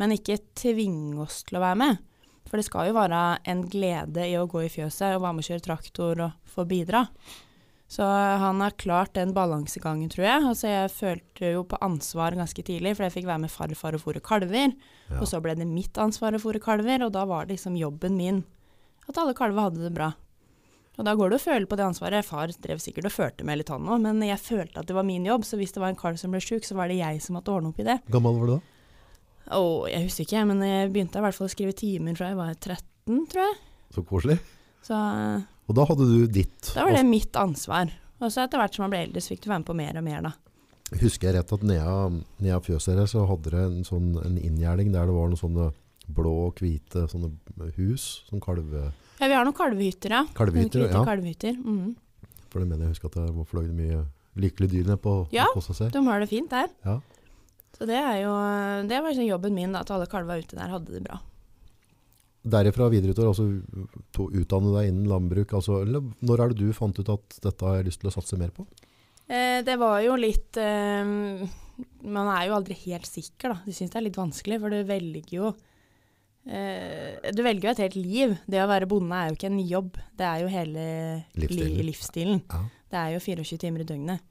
men 0.00 0.16
ikke 0.16 0.42
tvinge 0.60 1.24
oss 1.24 1.42
til 1.48 1.60
å 1.60 1.64
være 1.64 1.80
med. 1.80 2.06
For 2.50 2.60
det 2.60 2.66
skal 2.66 2.90
jo 2.90 2.96
være 2.96 3.22
en 3.48 3.64
glede 3.70 4.26
i 4.26 4.36
å 4.36 4.48
gå 4.50 4.64
i 4.66 4.72
fjøset 4.72 5.14
og 5.14 5.24
være 5.24 5.36
med 5.36 5.44
og 5.44 5.48
kjøre 5.48 5.66
traktor 5.68 6.22
og 6.26 6.52
få 6.52 6.66
bidra. 6.68 7.06
Så 7.90 8.06
han 8.06 8.60
har 8.62 8.76
klart 8.78 9.16
den 9.18 9.32
balansegangen, 9.34 10.10
tror 10.12 10.22
jeg. 10.22 10.46
Altså 10.46 10.68
jeg 10.70 10.92
følte 10.94 11.52
jo 11.56 11.64
på 11.66 11.78
ansvar 11.82 12.36
ganske 12.38 12.62
tidlig, 12.62 12.94
for 12.94 13.08
jeg 13.08 13.16
fikk 13.16 13.26
være 13.26 13.42
med 13.42 13.50
farfar 13.50 13.96
og 13.98 14.04
fôre 14.04 14.22
kalver. 14.22 14.76
Ja. 15.08 15.18
Og 15.18 15.26
så 15.26 15.40
ble 15.42 15.56
det 15.58 15.66
mitt 15.66 15.98
ansvar 15.98 16.36
å 16.38 16.42
fôre 16.42 16.62
kalver, 16.62 17.02
og 17.02 17.10
da 17.16 17.24
var 17.26 17.48
det 17.48 17.56
liksom 17.56 17.78
jobben 17.80 18.14
min 18.18 18.44
at 19.10 19.18
alle 19.18 19.34
kalver 19.34 19.66
hadde 19.66 19.82
det 19.82 19.94
bra. 19.96 20.12
Og 21.00 21.06
da 21.06 21.16
går 21.16 21.32
det 21.32 21.38
å 21.40 21.42
føle 21.42 21.66
på 21.66 21.78
det 21.80 21.86
ansvaret. 21.88 22.26
Far 22.28 22.52
drev 22.62 22.78
sikkert 22.82 23.08
og 23.08 23.14
førte 23.14 23.46
med 23.48 23.58
litt 23.58 23.72
han 23.72 23.88
òg, 23.88 24.02
men 24.04 24.22
jeg 24.22 24.38
følte 24.42 24.82
at 24.82 24.86
det 24.86 24.94
var 24.94 25.06
min 25.08 25.26
jobb, 25.26 25.46
så 25.48 25.58
hvis 25.58 25.72
det 25.74 25.82
var 25.82 25.90
en 25.94 25.98
kalv 25.98 26.20
som 26.20 26.34
ble 26.34 26.42
sjuk, 26.44 26.66
så 26.66 26.76
var 26.78 26.92
det 26.92 27.00
jeg 27.00 27.22
som 27.24 27.38
måtte 27.38 27.54
ordne 27.54 27.72
opp 27.72 27.80
i 27.82 27.86
det. 27.88 27.98
Gammel 28.12 28.38
var 28.38 28.46
du 28.46 28.54
da? 28.54 28.60
Å, 29.56 29.62
jeg 29.90 30.06
husker 30.06 30.28
ikke, 30.28 30.46
men 30.46 30.62
jeg 30.62 30.90
begynte 30.94 31.18
i 31.18 31.24
hvert 31.24 31.34
fall 31.34 31.48
å 31.48 31.54
skrive 31.56 31.74
timer 31.74 32.14
fra 32.18 32.30
jeg 32.30 32.38
var 32.38 32.52
13, 32.54 33.24
tror 33.32 33.42
jeg. 33.48 33.56
Så 33.96 34.04
koselig. 34.06 34.36
Så 34.86 34.94
eh, 34.94 35.48
Og 35.70 35.76
da 35.78 35.86
hadde 35.86 36.06
du 36.10 36.26
ditt. 36.26 36.72
da 36.74 36.84
var 36.84 36.96
det 36.98 37.06
mitt 37.06 37.36
ansvar. 37.38 37.92
Og 38.20 38.32
så 38.34 38.42
etter 38.44 38.60
hvert 38.60 38.74
som 38.76 38.84
man 38.84 38.92
ble 38.92 39.04
eldre, 39.06 39.22
så 39.22 39.32
fikk 39.32 39.44
du 39.44 39.50
være 39.52 39.62
med 39.62 39.68
på 39.70 39.76
mer 39.78 39.98
og 40.00 40.04
mer, 40.04 40.24
da. 40.26 40.32
Husker 41.00 41.28
jeg 41.30 41.36
rett 41.38 41.52
at 41.54 41.62
nede, 41.62 42.54
av 42.56 42.64
fjøset 42.66 42.96
deres 42.96 43.14
så 43.14 43.22
hadde 43.30 43.52
dere 43.52 43.68
en 43.68 43.86
sånn 43.86 44.10
en 44.18 44.36
inngjerding 44.40 44.90
der 44.90 45.06
det 45.06 45.14
var 45.14 45.30
noen 45.30 45.38
sånne 45.38 45.68
blå 46.10 46.32
og 46.48 46.58
hvite 46.58 47.04
sånne 47.12 47.30
hus, 47.76 48.24
sånn 48.26 48.42
kalve... 48.42 48.88
Ja, 49.20 49.28
vi 49.28 49.36
har 49.36 49.46
noen 49.46 49.54
kalvehytter, 49.54 50.16
ja. 50.16 50.24
Kalvehytter, 50.34 50.88
ja. 50.88 51.04
kalvehytter. 51.06 51.54
Mhm. 51.60 51.94
For 52.50 52.58
det 52.58 52.66
mener 52.66 52.88
jeg 52.88 52.96
husker 52.96 53.12
at 53.12 53.20
det 53.20 53.28
var 53.36 53.46
fløy 53.46 53.68
mye 53.70 54.02
lykkelige 54.40 54.74
dyr 54.74 54.90
ned 54.90 55.00
på, 55.04 55.14
Ja. 55.30 55.46
på 55.54 55.62
Ja, 55.62 55.88
De 55.94 56.04
har 56.08 56.20
det 56.20 56.28
fint 56.28 56.50
der. 56.50 56.68
Ja. 56.84 56.98
Så 57.78 57.86
det 57.86 57.96
er 57.96 58.16
jo 58.24 58.32
Det 58.88 58.98
var 59.00 59.08
liksom 59.12 59.28
jobben 59.28 59.54
min, 59.54 59.72
da, 59.72 59.80
at 59.80 59.90
alle 59.90 60.06
kalver 60.10 60.42
ute 60.42 60.56
der 60.58 60.68
hadde 60.68 60.90
det 60.90 61.04
bra. 61.04 61.20
Derifra 62.40 62.86
videre 62.88 63.12
utover, 63.12 63.34
altså 63.34 63.96
to, 64.16 64.30
utdanne 64.32 64.70
deg 64.78 64.88
innen 64.88 65.08
landbruk, 65.10 65.52
altså, 65.58 65.82
når 65.84 66.40
er 66.40 66.52
det 66.52 66.62
du 66.62 66.70
fant 66.76 66.96
ut 66.96 67.10
at 67.12 67.40
dette 67.44 67.66
har 67.66 67.80
jeg 67.80 67.90
lyst 67.90 68.00
til 68.00 68.08
å 68.08 68.14
satse 68.14 68.38
mer 68.40 68.52
på? 68.54 68.64
Eh, 69.28 69.60
det 69.66 69.76
var 69.78 70.00
jo 70.02 70.16
litt 70.18 70.56
eh, 70.58 71.10
Man 72.02 72.30
er 72.32 72.48
jo 72.48 72.56
aldri 72.56 72.74
helt 72.86 73.06
sikker, 73.06 73.52
da. 73.52 73.58
Du 73.62 73.76
syns 73.76 73.92
det 73.92 74.00
er 74.00 74.06
litt 74.08 74.18
vanskelig, 74.18 74.58
for 74.62 74.72
du 74.72 74.80
velger 74.88 75.36
jo 75.36 75.52
eh, 76.48 77.28
Du 77.36 77.44
velger 77.46 77.68
jo 77.68 77.74
et 77.76 77.84
helt 77.84 78.00
liv. 78.00 78.34
Det 78.50 78.64
å 78.64 78.70
være 78.72 78.88
bonde 78.90 79.20
er 79.20 79.30
jo 79.30 79.38
ikke 79.38 79.52
en 79.52 79.60
jobb, 79.60 80.00
det 80.18 80.26
er 80.26 80.42
jo 80.42 80.50
hele 80.50 80.88
Livsstilen. 81.36 81.76
Li 81.76 81.86
livsstilen. 81.92 82.42
Ja. 82.48 82.64
Det 82.90 82.98
er 83.04 83.14
jo 83.14 83.22
24 83.22 83.62
timer 83.62 83.84
i 83.84 83.88
døgnet. 83.92 84.26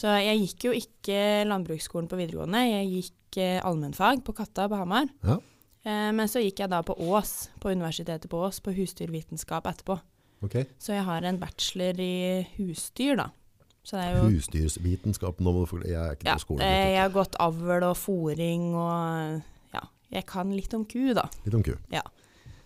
Så 0.00 0.10
jeg 0.22 0.40
gikk 0.46 0.68
jo 0.70 0.74
ikke 0.76 1.44
landbruksskolen 1.50 2.08
på 2.10 2.18
videregående, 2.18 2.64
jeg 2.72 2.90
gikk 2.96 3.40
eh, 3.42 3.58
allmennfag 3.66 4.24
på 4.26 4.34
Katta 4.38 4.66
på 4.70 4.78
Hamar. 4.80 5.10
Ja. 5.26 5.38
Eh, 5.84 6.10
men 6.12 6.28
så 6.28 6.42
gikk 6.42 6.60
jeg 6.64 6.72
da 6.72 6.82
på 6.84 6.96
Ås, 7.08 7.50
på 7.62 7.72
Universitetet 7.72 8.28
på 8.30 8.40
Ås, 8.44 8.60
på 8.64 8.74
husdyrvitenskap 8.76 9.68
etterpå. 9.70 9.98
Ok. 10.44 10.56
Så 10.80 10.94
jeg 10.96 11.04
har 11.04 11.24
en 11.28 11.38
bachelor 11.40 12.00
i 12.00 12.14
husdyr, 12.56 13.16
da. 13.20 13.30
Så 13.84 13.96
det 13.96 14.10
jo 14.12 14.26
Husdyrsvitenskap, 14.28 15.38
nå 15.40 15.52
må 15.56 15.64
du 15.64 15.86
jeg 15.88 15.96
er 15.96 16.16
ikke 16.16 16.28
ja, 16.28 16.34
på 16.36 16.44
skolen. 16.44 16.64
eh, 16.66 16.90
jeg 16.94 17.00
har 17.00 17.12
gått 17.14 17.38
avl 17.40 17.86
og 17.88 17.96
fòring 17.96 18.66
og 18.76 19.40
ja, 19.72 19.82
jeg 20.12 20.26
kan 20.28 20.52
litt 20.52 20.74
om 20.76 20.84
ku, 20.84 21.14
da. 21.16 21.24
Litt 21.46 21.56
om 21.56 21.64
ku. 21.64 21.72
Ja. 21.92 22.04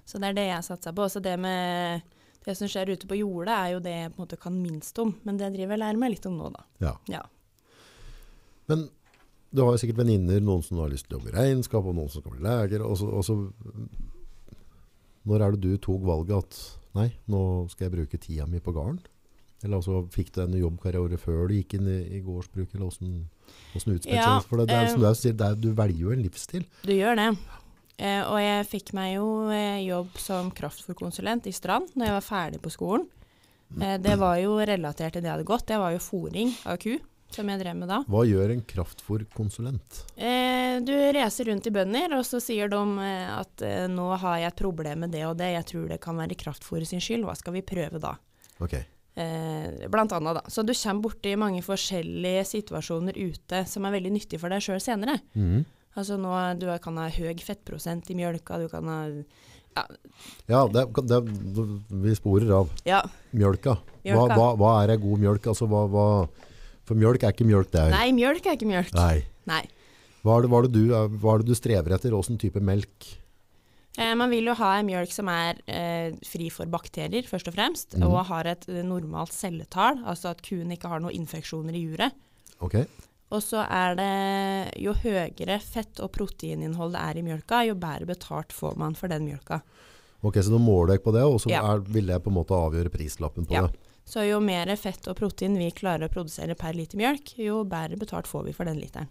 Så 0.04 0.18
det 0.20 0.32
er 0.32 0.38
det 0.40 0.48
jeg 0.48 0.66
satser 0.66 0.92
på. 0.96 1.06
Så 1.08 1.22
det 1.22 1.36
med 1.40 2.02
det 2.44 2.56
som 2.58 2.68
skjer 2.68 2.90
ute 2.92 3.08
på 3.08 3.16
jordet, 3.16 3.54
er 3.54 3.76
jo 3.76 3.84
det 3.84 3.94
jeg 3.94 4.10
på 4.10 4.18
en 4.18 4.24
måte 4.26 4.40
kan 4.42 4.58
minst 4.58 4.98
om. 5.00 5.14
Men 5.24 5.38
det 5.40 5.52
driver 5.54 5.78
jeg 5.78 5.84
lærer 5.84 6.02
meg 6.02 6.12
litt 6.16 6.26
om 6.28 6.36
nå, 6.36 6.50
da. 6.52 6.66
Ja. 6.82 6.92
Ja. 7.08 7.22
Men 8.68 8.88
du 9.54 9.62
har 9.62 9.78
sikkert 9.78 10.02
venninner, 10.02 10.42
noen 10.42 10.64
som 10.66 10.80
har 10.82 10.90
lyst 10.90 11.06
til 11.06 11.16
å 11.16 11.20
jobbe 11.20 11.30
i 11.30 11.36
regnskap, 11.36 11.86
og 11.86 11.96
noen 11.96 12.10
som 12.10 12.24
skal 12.24 12.34
bli 12.34 12.44
leger. 12.44 12.84
Og 12.84 12.96
så, 12.98 13.08
og 13.08 13.24
så, 13.26 13.38
når 15.30 15.46
er 15.46 15.54
det 15.54 15.62
du 15.64 15.82
tok 15.82 16.04
valget 16.06 16.36
at 16.42 16.62
nei, 16.98 17.08
nå 17.30 17.42
skal 17.72 17.88
jeg 17.88 17.94
bruke 17.96 18.20
tida 18.20 18.48
mi 18.50 18.62
på 18.62 18.74
gården? 18.74 19.00
Eller 19.64 19.78
altså, 19.78 20.02
fikk 20.12 20.34
du 20.34 20.42
en 20.44 20.56
jobbkarriere 20.58 21.16
før 21.20 21.46
du 21.48 21.56
gikk 21.56 21.78
inn 21.78 21.86
i, 21.88 22.00
i 22.18 22.22
gårdsbruk, 22.24 22.74
eller 22.74 22.88
hvordan, 22.90 23.20
hvordan 23.72 23.98
utspilte 23.98 24.18
Ja. 24.18 24.32
For 24.44 24.60
det, 24.60 24.68
det 24.68 24.76
er, 24.76 24.88
eh, 24.88 24.92
som 24.92 25.04
du 25.04 25.10
sier, 25.16 25.36
det 25.38 25.46
er, 25.46 25.60
du 25.60 25.70
velger 25.72 26.02
jo 26.02 26.12
en 26.12 26.24
livsstil. 26.26 26.66
Du 26.84 26.92
gjør 26.92 27.20
det. 27.20 27.30
Eh, 27.94 28.22
og 28.26 28.40
jeg 28.42 28.66
fikk 28.66 28.92
meg 28.98 29.14
jo 29.14 29.26
eh, 29.54 29.84
jobb 29.86 30.16
som 30.18 30.50
kraftfòrkonsulent 30.54 31.46
i 31.46 31.54
Strand 31.54 31.92
når 31.94 32.08
jeg 32.08 32.16
var 32.16 32.26
ferdig 32.26 32.60
på 32.64 32.72
skolen. 32.74 33.06
Eh, 33.78 33.96
det 34.02 34.18
var 34.24 34.40
jo 34.42 34.58
relatert 34.58 35.14
til 35.14 35.22
det 35.22 35.30
jeg 35.30 35.36
hadde 35.38 35.48
gått. 35.48 35.68
Det 35.70 35.78
var 35.80 35.94
jo 35.94 36.02
fòring 36.02 36.50
av 36.66 36.80
ku, 36.82 36.96
som 37.34 37.50
jeg 37.50 37.60
drev 37.60 37.76
med 37.78 37.90
da. 37.90 38.00
Hva 38.10 38.22
gjør 38.28 38.54
en 38.54 38.64
kraftfôrkonsulent? 38.70 40.00
Eh, 40.16 40.78
du 40.86 40.94
reiser 40.94 41.50
rundt 41.50 41.68
i 41.68 41.74
bønder, 41.74 42.16
og 42.18 42.24
så 42.28 42.40
sier 42.42 42.72
de 42.72 42.80
eh, 43.04 43.28
at 43.34 43.66
eh, 43.66 43.84
nå 43.90 44.08
har 44.22 44.40
jeg 44.40 44.52
et 44.52 44.64
problem 44.64 45.04
med 45.06 45.14
det 45.14 45.26
og 45.28 45.36
det, 45.40 45.52
jeg 45.56 45.68
tror 45.74 45.86
det 45.92 46.00
kan 46.02 46.18
være 46.18 46.38
kraftfòret 46.40 46.90
sin 46.90 47.02
skyld, 47.04 47.26
hva 47.28 47.36
skal 47.38 47.56
vi 47.58 47.66
prøve 47.66 48.02
da? 48.02 48.16
Ok. 48.64 48.78
Eh, 49.14 49.86
blant 49.90 50.12
annet 50.12 50.40
da. 50.40 50.42
Så 50.50 50.64
du 50.66 50.72
kommer 50.74 51.06
borti 51.06 51.36
mange 51.38 51.62
forskjellige 51.62 52.42
situasjoner 52.50 53.14
ute 53.14 53.62
som 53.70 53.86
er 53.86 53.94
veldig 53.94 54.14
nyttige 54.16 54.42
for 54.42 54.50
deg 54.50 54.64
sjøl 54.64 54.82
senere. 54.82 55.20
Mm. 55.38 55.62
Altså 55.94 56.16
nå, 56.18 56.32
du 56.58 56.66
kan 56.82 56.98
ha 56.98 57.06
høy 57.14 57.38
fettprosent 57.38 58.10
i 58.10 58.16
mjølka, 58.18 58.58
du 58.58 58.66
kan 58.72 58.90
ha 58.90 58.98
Ja, 60.50 60.64
det, 60.70 60.86
det, 61.06 61.20
vi 62.02 62.14
sporer 62.18 62.50
av. 62.58 62.72
Ja, 62.86 63.04
Mjølka. 63.34 63.76
Hva, 64.06 64.26
hva, 64.34 64.48
hva 64.58 64.72
er 64.82 64.94
ei 64.94 65.00
god 65.02 65.22
mjølk? 65.22 65.46
Altså, 65.50 65.66
hva, 65.70 65.84
hva, 65.90 66.06
for 66.84 66.94
mjølk 67.00 67.22
er 67.24 67.32
ikke 67.34 67.46
mjølk 67.48 67.70
det 67.74 67.90
Nei, 67.94 68.06
mjølk 68.12 68.46
er 68.46 68.56
ikke 68.58 68.68
mjølk. 68.68 68.94
Nei. 68.94 69.24
Nei. 69.46 69.62
Hva 70.24 70.38
er, 70.38 70.42
det, 70.46 70.50
hva, 70.50 70.62
er 70.64 70.68
du, 70.72 70.80
hva 71.20 71.34
er 71.34 71.42
det 71.42 71.46
du 71.50 71.54
strever 71.58 71.92
etter? 71.96 72.14
Åssen 72.16 72.38
type 72.40 72.60
melk? 72.64 73.10
Eh, 73.96 74.14
man 74.18 74.30
vil 74.32 74.48
jo 74.48 74.54
ha 74.58 74.72
en 74.80 74.86
mjølk 74.88 75.12
som 75.14 75.28
er 75.30 75.60
eh, 75.70 76.14
fri 76.26 76.48
for 76.50 76.66
bakterier, 76.66 77.22
først 77.28 77.46
og 77.50 77.54
fremst, 77.54 77.94
Mm. 77.94 78.06
og 78.08 78.24
har 78.26 78.48
et 78.50 78.64
eh, 78.68 78.80
normalt 78.82 79.32
celletall, 79.36 80.00
altså 80.04 80.32
at 80.32 80.40
kuen 80.42 80.72
ikke 80.74 80.88
har 80.90 81.00
noen 81.04 81.14
infeksjoner 81.14 81.76
i 81.78 81.84
juret. 81.84 82.16
Ok. 82.64 82.80
Og 83.34 83.40
så 83.42 83.62
er 83.68 83.94
det 83.98 84.80
jo 84.82 84.92
høyere 84.94 85.60
fett- 85.62 86.00
og 86.02 86.10
proteininnhold 86.14 86.92
det 86.96 87.00
er 87.04 87.18
i 87.18 87.22
mjølka, 87.26 87.62
jo 87.68 87.74
bedre 87.78 88.06
betalt 88.06 88.52
får 88.52 88.76
man 88.80 88.94
for 88.98 89.08
den 89.08 89.26
mjølka. 89.28 89.60
Ok, 90.24 90.40
Så 90.40 90.50
nå 90.50 90.58
måler 90.58 90.94
jeg 90.96 91.04
på 91.04 91.12
det, 91.12 91.22
og 91.22 91.38
så 91.40 91.50
Ja. 91.50 91.62
er, 91.74 91.78
vil 91.80 92.06
jeg 92.08 92.22
på 92.24 92.30
en 92.32 92.38
måte 92.40 92.56
avgjøre 92.56 92.90
prislappen 92.90 93.46
på 93.46 93.52
Ja. 93.54 93.66
det. 93.68 93.78
Så 94.04 94.24
jo 94.26 94.40
mer 94.44 94.68
fett 94.76 95.06
og 95.08 95.16
protein 95.18 95.56
vi 95.58 95.70
klarer 95.72 96.08
å 96.08 96.12
produsere 96.12 96.56
per 96.58 96.76
liter 96.76 97.00
mjølk, 97.00 97.36
jo 97.40 97.62
bedre 97.68 97.96
betalt 98.00 98.28
får 98.28 98.48
vi 98.48 98.56
for 98.56 98.68
den 98.68 98.80
literen. 98.82 99.08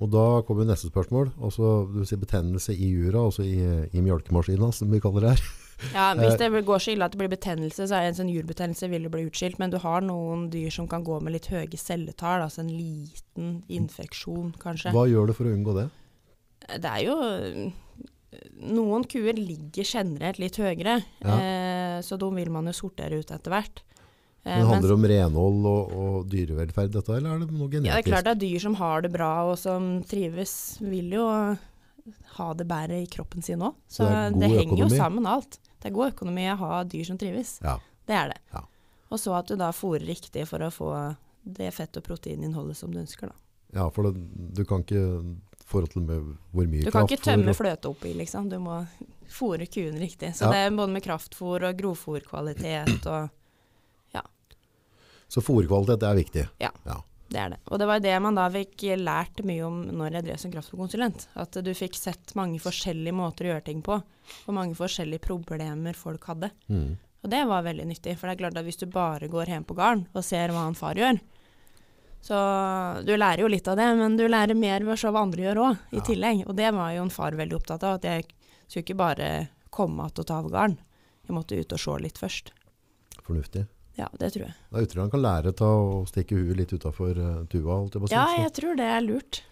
Og 0.00 0.08
da 0.08 0.40
kommer 0.48 0.64
neste 0.64 0.88
spørsmål. 0.88 1.34
Altså, 1.44 1.84
du 1.92 2.04
sier 2.08 2.20
betennelse 2.20 2.72
i 2.72 2.88
jura, 2.88 3.26
altså 3.26 3.44
i, 3.44 3.58
i 3.92 4.04
mjølkemaskina, 4.04 4.70
som 4.72 4.92
vi 4.92 5.02
kaller 5.02 5.26
det 5.26 5.34
her. 5.36 5.50
Ja, 5.94 6.10
Hvis 6.12 6.34
det 6.36 6.50
går 6.68 6.82
så 6.84 6.90
ille 6.92 7.06
at 7.08 7.14
det 7.14 7.18
blir 7.22 7.30
betennelse, 7.32 7.86
så 7.88 7.96
er 7.96 8.10
en 8.10 8.16
sånn 8.18 8.28
jurbetennelse 8.28 8.84
vil 8.92 9.06
det 9.06 9.12
bli 9.14 9.22
utskilt. 9.24 9.56
Men 9.56 9.72
du 9.72 9.78
har 9.80 10.04
noen 10.04 10.42
dyr 10.52 10.68
som 10.74 10.84
kan 10.90 11.00
gå 11.06 11.16
med 11.24 11.32
litt 11.32 11.48
høye 11.48 11.78
celletall, 11.80 12.44
altså 12.44 12.60
en 12.60 12.68
liten 12.68 13.54
infeksjon 13.72 14.52
kanskje. 14.60 14.92
Hva 14.92 15.06
gjør 15.08 15.30
du 15.30 15.36
for 15.38 15.48
å 15.48 15.54
unngå 15.56 15.76
det? 15.78 15.86
Det 16.84 16.90
er 16.90 17.06
jo 17.06 17.16
Noen 18.62 19.04
kuer 19.10 19.34
ligger 19.34 19.82
generelt 19.84 20.38
litt 20.38 20.56
høyere, 20.60 21.00
Ja. 21.24 21.36
eh, 21.40 22.00
så 22.06 22.16
de 22.18 22.28
vil 22.34 22.50
man 22.50 22.66
jo 22.70 22.72
sortere 22.72 23.18
ut 23.18 23.30
etter 23.34 23.50
hvert. 23.50 23.82
Eh, 24.44 24.56
Men 24.56 24.66
handler 24.70 24.88
det 24.88 24.94
om 24.96 25.04
renhold 25.10 25.66
og, 25.66 25.92
og 25.92 26.28
dyrevelferd, 26.30 26.92
dette, 26.94 27.16
eller 27.16 27.34
er 27.34 27.38
det 27.42 27.50
noe 27.52 27.68
genetisk? 27.68 27.90
ja, 27.90 27.96
det 27.98 28.06
er 28.06 28.10
klart 28.12 28.24
det 28.24 28.34
er 28.36 28.40
dyr 28.46 28.60
som 28.60 28.74
har 28.78 29.02
det 29.02 29.10
bra 29.12 29.32
og 29.50 29.58
som 29.58 29.88
trives, 30.08 30.54
vil 30.80 31.10
jo 31.18 31.26
ha 32.38 32.46
det 32.54 32.66
bedre 32.70 33.02
i 33.02 33.06
kroppen 33.06 33.42
sin 33.44 33.60
òg. 33.60 33.74
Så, 33.88 34.04
Så 34.06 34.08
det 34.08 34.40
det, 34.40 34.48
henger 34.48 34.60
henger 34.64 34.84
jo 34.86 34.96
sammen 34.96 35.26
alt. 35.28 35.58
Det 35.80 35.90
er 35.90 35.94
god 35.96 36.12
økonomi 36.14 36.46
å 36.52 36.56
ha 36.56 36.84
dyr 36.84 37.04
som 37.04 37.18
trives. 37.18 37.58
Ja. 37.64 37.78
Det 38.06 38.14
er 38.16 38.28
det. 38.32 38.38
Ja. 38.54 38.62
Og 39.10 39.18
så 39.18 39.34
at 39.36 39.46
du 39.50 39.56
da 39.56 39.70
fôrer 39.72 40.06
riktig 40.06 40.46
for 40.48 40.58
å 40.64 40.70
få 40.72 41.16
det 41.44 41.72
fett- 41.74 41.96
og 41.96 42.04
proteininnholdet 42.04 42.76
som 42.76 42.90
du 42.92 42.98
ønsker, 43.00 43.28
da. 43.28 43.34
Ja, 43.74 43.88
for 43.90 44.04
det, 44.10 44.54
du 44.54 44.64
kan 44.64 44.82
ikke 44.82 45.36
forhold 45.70 45.92
til 45.94 46.06
hvor 46.06 46.66
mye 46.70 46.84
Du 46.86 46.90
kan 46.94 47.06
ikke 47.08 47.22
tømme 47.24 47.54
fløte 47.56 47.90
oppi, 47.90 48.14
liksom. 48.18 48.48
Du 48.50 48.58
må 48.62 48.80
fôre 49.30 49.66
kuen 49.70 49.98
riktig. 50.02 50.34
Så 50.34 50.48
Ja. 50.48 50.50
det 50.50 50.64
er 50.66 50.70
både 50.76 50.92
med 50.92 51.04
kraftfôr 51.06 51.68
og 51.68 51.76
grovfòrkvalitet 51.78 53.06
og 53.06 53.30
Så 55.30 55.40
fôrkvalitet 55.46 56.02
er 56.02 56.16
viktig. 56.18 56.48
Ja, 56.58 56.70
Det 57.30 57.38
er 57.38 57.50
det. 57.52 57.58
Og 57.70 57.78
det 57.78 57.86
var 57.86 58.00
det 58.02 58.16
man 58.22 58.34
da 58.34 58.48
fikk 58.50 58.82
lært 58.98 59.44
mye 59.46 59.62
om 59.62 59.76
når 59.94 60.16
jeg 60.16 60.24
drev 60.26 60.38
som 60.42 60.50
kraftfôrkonsulent. 60.50 61.28
At 61.38 61.52
du 61.62 61.70
fikk 61.78 61.94
sett 61.94 62.34
mange 62.34 62.58
forskjellige 62.58 63.14
måter 63.14 63.46
å 63.46 63.52
gjøre 63.52 63.64
ting 63.68 63.82
på, 63.86 64.00
og 64.02 64.56
mange 64.56 64.74
forskjellige 64.74 65.22
problemer 65.22 65.94
folk 65.94 66.24
hadde. 66.26 66.50
Mm. 66.66 66.96
Og 67.22 67.30
det 67.30 67.44
var 67.46 67.62
veldig 67.62 67.86
nyttig, 67.86 68.16
for 68.18 68.26
det 68.26 68.34
er 68.34 68.40
klart 68.42 68.58
at 68.58 68.66
hvis 68.66 68.80
du 68.82 68.86
bare 68.90 69.28
går 69.30 69.52
hjem 69.54 69.68
på 69.68 69.76
gården 69.78 70.08
og 70.10 70.24
ser 70.26 70.50
hva 70.50 70.64
han 70.66 70.74
far 70.74 70.98
gjør, 70.98 71.20
så 72.20 73.04
du 73.06 73.14
lærer 73.16 73.40
jo 73.44 73.48
litt 73.48 73.68
av 73.68 73.76
det, 73.80 73.88
men 73.96 74.16
du 74.16 74.26
lærer 74.28 74.54
mer 74.58 74.84
ved 74.84 74.94
å 74.94 75.00
se 75.00 75.08
hva 75.12 75.22
andre 75.24 75.42
gjør 75.48 75.60
òg, 75.64 75.78
i 75.92 75.96
Ja. 75.96 76.04
tillegg. 76.06 76.46
Og 76.48 76.56
det 76.56 76.70
var 76.74 76.92
jo 76.92 77.02
en 77.02 77.10
far 77.10 77.32
veldig 77.32 77.56
opptatt 77.56 77.82
av, 77.84 77.94
at 77.96 78.02
jeg 78.04 78.24
skulle 78.68 78.84
ikke 78.84 78.96
bare 78.96 79.48
komme 79.70 80.04
att 80.04 80.18
og 80.18 80.26
ta 80.26 80.38
av 80.38 80.50
garn. 80.50 80.78
Jeg 81.26 81.34
måtte 81.36 81.58
ut 81.58 81.72
og 81.72 81.78
se 81.78 81.90
litt 82.02 82.18
først. 82.18 82.50
Fornuftig. 83.24 83.66
Ja, 83.96 84.08
det 84.18 84.32
tror 84.32 84.46
jeg. 84.46 84.54
Da 84.72 84.80
ytterligere 84.82 85.04
han 85.06 85.10
kan 85.10 85.22
lære 85.22 85.52
å 85.52 86.06
stikke 86.08 86.36
huet 86.38 86.56
litt 86.56 86.72
utafor 86.72 87.14
tua. 87.50 87.76
Holdt 87.80 87.94
jeg 87.94 88.02
å. 88.02 88.10
Ja, 88.10 88.26
jeg 88.44 88.52
tror 88.52 88.76
det 88.76 88.86
er 88.86 89.00
lurt. 89.00 89.42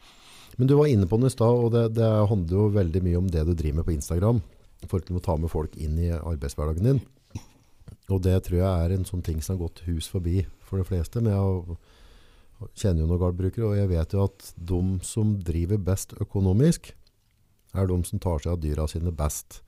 Men 0.59 0.67
du 0.67 0.75
var 0.77 0.87
inne 0.87 1.07
på 1.07 1.19
den 1.19 1.27
i 1.27 1.31
stad, 1.31 1.55
og 1.55 1.71
det, 1.73 1.95
det 1.95 2.09
handler 2.29 2.57
jo 2.57 2.69
veldig 2.75 3.03
mye 3.03 3.19
om 3.19 3.29
det 3.29 3.45
du 3.47 3.55
driver 3.55 3.77
med 3.77 3.87
på 3.87 3.95
Instagram. 3.95 4.43
For 4.87 5.01
å 5.01 5.21
ta 5.23 5.37
med 5.37 5.51
folk 5.51 5.77
inn 5.77 5.99
i 5.99 6.11
arbeidshverdagen 6.11 6.83
din. 6.87 7.01
Og 8.09 8.23
det 8.25 8.39
tror 8.47 8.59
jeg 8.59 8.67
er 8.87 8.95
en 8.95 9.05
sånn 9.05 9.23
ting 9.23 9.41
som 9.43 9.57
har 9.59 9.69
gått 9.69 9.83
hus 9.87 10.09
forbi 10.09 10.47
for 10.65 10.79
de 10.81 10.85
fleste. 10.89 11.21
med 11.21 11.33
jeg 11.35 11.77
kjenner 12.75 13.05
jo 13.05 13.09
noen 13.11 13.21
gardbrukere, 13.23 13.69
og 13.71 13.77
jeg 13.79 13.91
vet 13.93 14.15
jo 14.17 14.25
at 14.27 14.53
de 14.57 14.81
som 15.07 15.37
driver 15.47 15.79
best 15.91 16.15
økonomisk, 16.19 16.93
er 17.77 17.87
de 17.91 17.99
som 18.09 18.19
tar 18.23 18.41
seg 18.43 18.55
av 18.55 18.63
dyra 18.63 18.87
sine 18.91 19.13
best. 19.15 19.61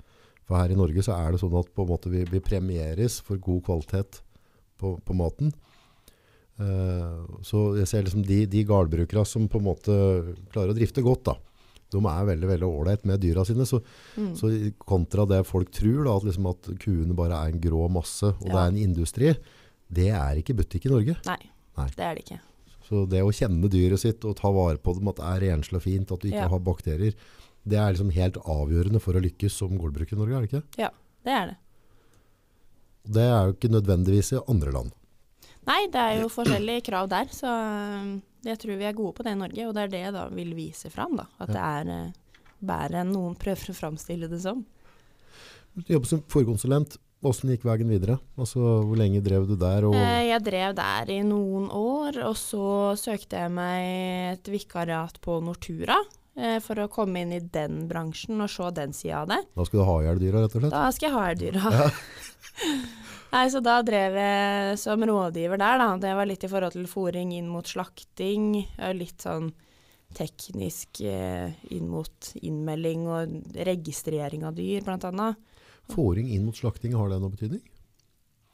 For 0.48 0.58
her 0.58 0.72
i 0.72 0.78
Norge 0.78 1.04
så 1.06 1.14
er 1.14 1.32
det 1.34 1.42
sånn 1.42 1.54
at 1.60 1.68
måte 1.86 2.10
vi, 2.10 2.24
vi 2.26 2.40
premieres 2.42 3.20
for 3.22 3.38
god 3.38 3.62
kvalitet 3.68 4.22
på, 4.80 4.96
på 5.04 5.14
maten. 5.14 5.52
Uh, 6.60 7.22
så 7.46 7.70
jeg 7.78 7.88
ser 7.88 8.02
liksom 8.04 8.24
de, 8.26 8.42
de 8.50 8.64
gårdbrukere 8.68 9.22
som 9.28 9.46
på 9.48 9.60
en 9.60 9.68
måte 9.70 9.94
klarer 10.50 10.74
å 10.74 10.76
drifte 10.76 11.04
godt, 11.04 11.30
da. 11.30 11.36
De 11.90 11.98
er 12.06 12.26
veldig 12.28 12.48
veldig 12.50 12.66
ålreit 12.68 13.06
med 13.08 13.22
dyra 13.22 13.44
sine. 13.46 13.64
Så, 13.66 13.80
Mm. 14.18 14.34
så 14.36 14.50
kontra 14.78 15.24
det 15.30 15.44
folk 15.46 15.70
tror, 15.70 16.04
da, 16.04 16.16
at, 16.18 16.26
liksom 16.26 16.46
at 16.50 16.68
kuene 16.82 17.14
bare 17.16 17.38
er 17.38 17.52
en 17.54 17.62
grå 17.62 17.86
masse, 17.90 18.26
og 18.26 18.46
det 18.46 18.58
er 18.58 18.68
en 18.72 18.78
industri, 18.82 19.32
det 19.90 20.10
er 20.10 20.38
ikke 20.42 20.56
butikk 20.58 20.86
i 20.86 20.92
Norge. 20.92 21.16
Nei, 21.26 21.38
Nei. 21.78 21.88
det 21.96 22.04
er 22.04 22.14
det 22.18 22.24
ikke. 22.26 22.40
Så 22.90 23.04
det 23.08 23.22
å 23.22 23.30
kjenne 23.30 23.70
dyret 23.70 24.02
sitt 24.02 24.24
og 24.26 24.34
ta 24.40 24.50
vare 24.50 24.80
på 24.82 24.96
dem, 24.98 25.08
at 25.12 25.20
det 25.20 25.26
er 25.30 25.42
renslig 25.46 25.78
og 25.78 25.84
fint, 25.86 26.10
at 26.10 26.20
du 26.20 26.26
ikke 26.28 26.42
Ja. 26.42 26.48
har 26.50 26.58
bakterier, 26.66 27.14
det 27.64 27.78
er 27.78 27.92
liksom 27.94 28.10
helt 28.10 28.34
avgjørende 28.42 29.00
for 29.00 29.14
å 29.14 29.22
lykkes 29.22 29.52
som 29.52 29.76
gårdbruker 29.78 30.16
i 30.16 30.18
Norge, 30.18 30.34
er 30.36 30.40
det 30.46 30.50
ikke? 30.50 30.62
Ja, 30.78 30.90
Det 31.22 31.30
er 31.36 31.46
det. 31.52 31.56
Det 33.12 33.22
er 33.22 33.46
jo 33.46 33.52
ikke 33.54 33.70
nødvendigvis 33.72 34.32
i 34.32 34.40
andre 34.48 34.72
land. 34.72 34.92
Nei, 35.66 35.86
det 35.92 36.00
er 36.00 36.20
jo 36.22 36.28
forskjellige 36.32 36.82
krav 36.86 37.08
der, 37.12 37.26
så 37.32 37.46
øh, 37.52 38.20
jeg 38.44 38.58
tror 38.58 38.76
vi 38.80 38.84
er 38.88 38.96
gode 38.96 39.14
på 39.18 39.22
det 39.26 39.32
i 39.32 39.38
Norge. 39.38 39.68
Og 39.68 39.74
det 39.76 39.82
er 39.84 39.88
det 39.92 40.00
jeg 40.00 40.12
da 40.16 40.28
vil 40.32 40.54
vise 40.56 40.90
fram, 40.90 41.16
da. 41.16 41.26
At 41.38 41.48
det 41.52 41.60
er 41.60 41.92
øh, 41.92 42.12
bedre 42.64 43.02
enn 43.04 43.12
noen 43.12 43.36
prøver 43.36 43.70
å 43.70 43.76
framstille 43.76 44.28
det 44.30 44.40
som. 44.40 44.64
Du 45.76 45.92
jobber 45.92 46.08
som 46.08 46.22
fôrkonsulent. 46.22 46.96
Hvordan 47.20 47.50
gikk 47.52 47.64
veien 47.68 47.90
videre? 47.92 48.14
Altså, 48.40 48.60
hvor 48.88 48.96
lenge 48.96 49.20
drev 49.20 49.44
du 49.48 49.52
der? 49.60 49.84
Eh, 49.92 50.28
Jeg 50.30 50.40
drev 50.46 50.74
der 50.78 51.10
i 51.12 51.18
noen 51.26 51.66
år, 51.68 52.16
og 52.24 52.36
så 52.40 52.96
søkte 52.96 53.42
jeg 53.42 53.52
meg 53.52 54.38
et 54.38 54.48
vikariat 54.48 55.18
på 55.20 55.36
Nortura. 55.44 55.98
eh, 56.36 56.58
For 56.64 56.74
å 56.80 56.88
komme 56.88 57.20
inn 57.20 57.32
i 57.36 57.40
den 57.40 57.86
bransjen 57.90 58.40
og 58.40 58.48
se 58.48 58.70
den 58.72 58.92
sida 58.96 59.20
av 59.22 59.28
det. 59.28 59.40
da 59.54 59.64
skal 59.68 59.80
du 59.80 59.84
ha 59.84 59.98
i 60.00 60.04
hjel 60.06 60.18
dyra, 60.22 60.40
rett 60.46 60.56
og 60.56 60.62
slett? 60.62 60.72
Da 60.72 60.90
skal 60.96 61.08
jeg 61.10 61.18
ha 61.18 61.26
eldyra. 61.34 61.72
Ja. 61.76 61.90
Nei, 63.32 63.44
så 63.52 63.60
da 63.62 63.76
drev 63.86 64.16
jeg 64.18 64.78
som 64.80 65.04
rådgiver 65.06 65.58
der, 65.60 65.78
da. 65.78 65.90
Det 66.02 66.14
var 66.16 66.26
litt 66.26 66.42
i 66.42 66.48
forhold 66.50 66.72
til 66.72 66.88
fòring 66.90 67.30
inn 67.36 67.46
mot 67.52 67.68
slakting. 67.68 68.64
Litt 68.96 69.22
sånn 69.22 69.52
teknisk 70.16 71.02
eh, 71.06 71.52
inn 71.70 71.86
mot 71.92 72.32
innmelding 72.42 73.04
og 73.06 73.36
registrering 73.54 74.42
av 74.48 74.56
dyr, 74.56 74.80
blant 74.82 75.04
annet. 75.06 75.36
Fôring 75.92 76.30
inn 76.34 76.46
mot 76.46 76.56
slakting, 76.56 76.96
har 76.98 77.10
det 77.10 77.20
noe 77.22 77.34
betydning? 77.34 77.62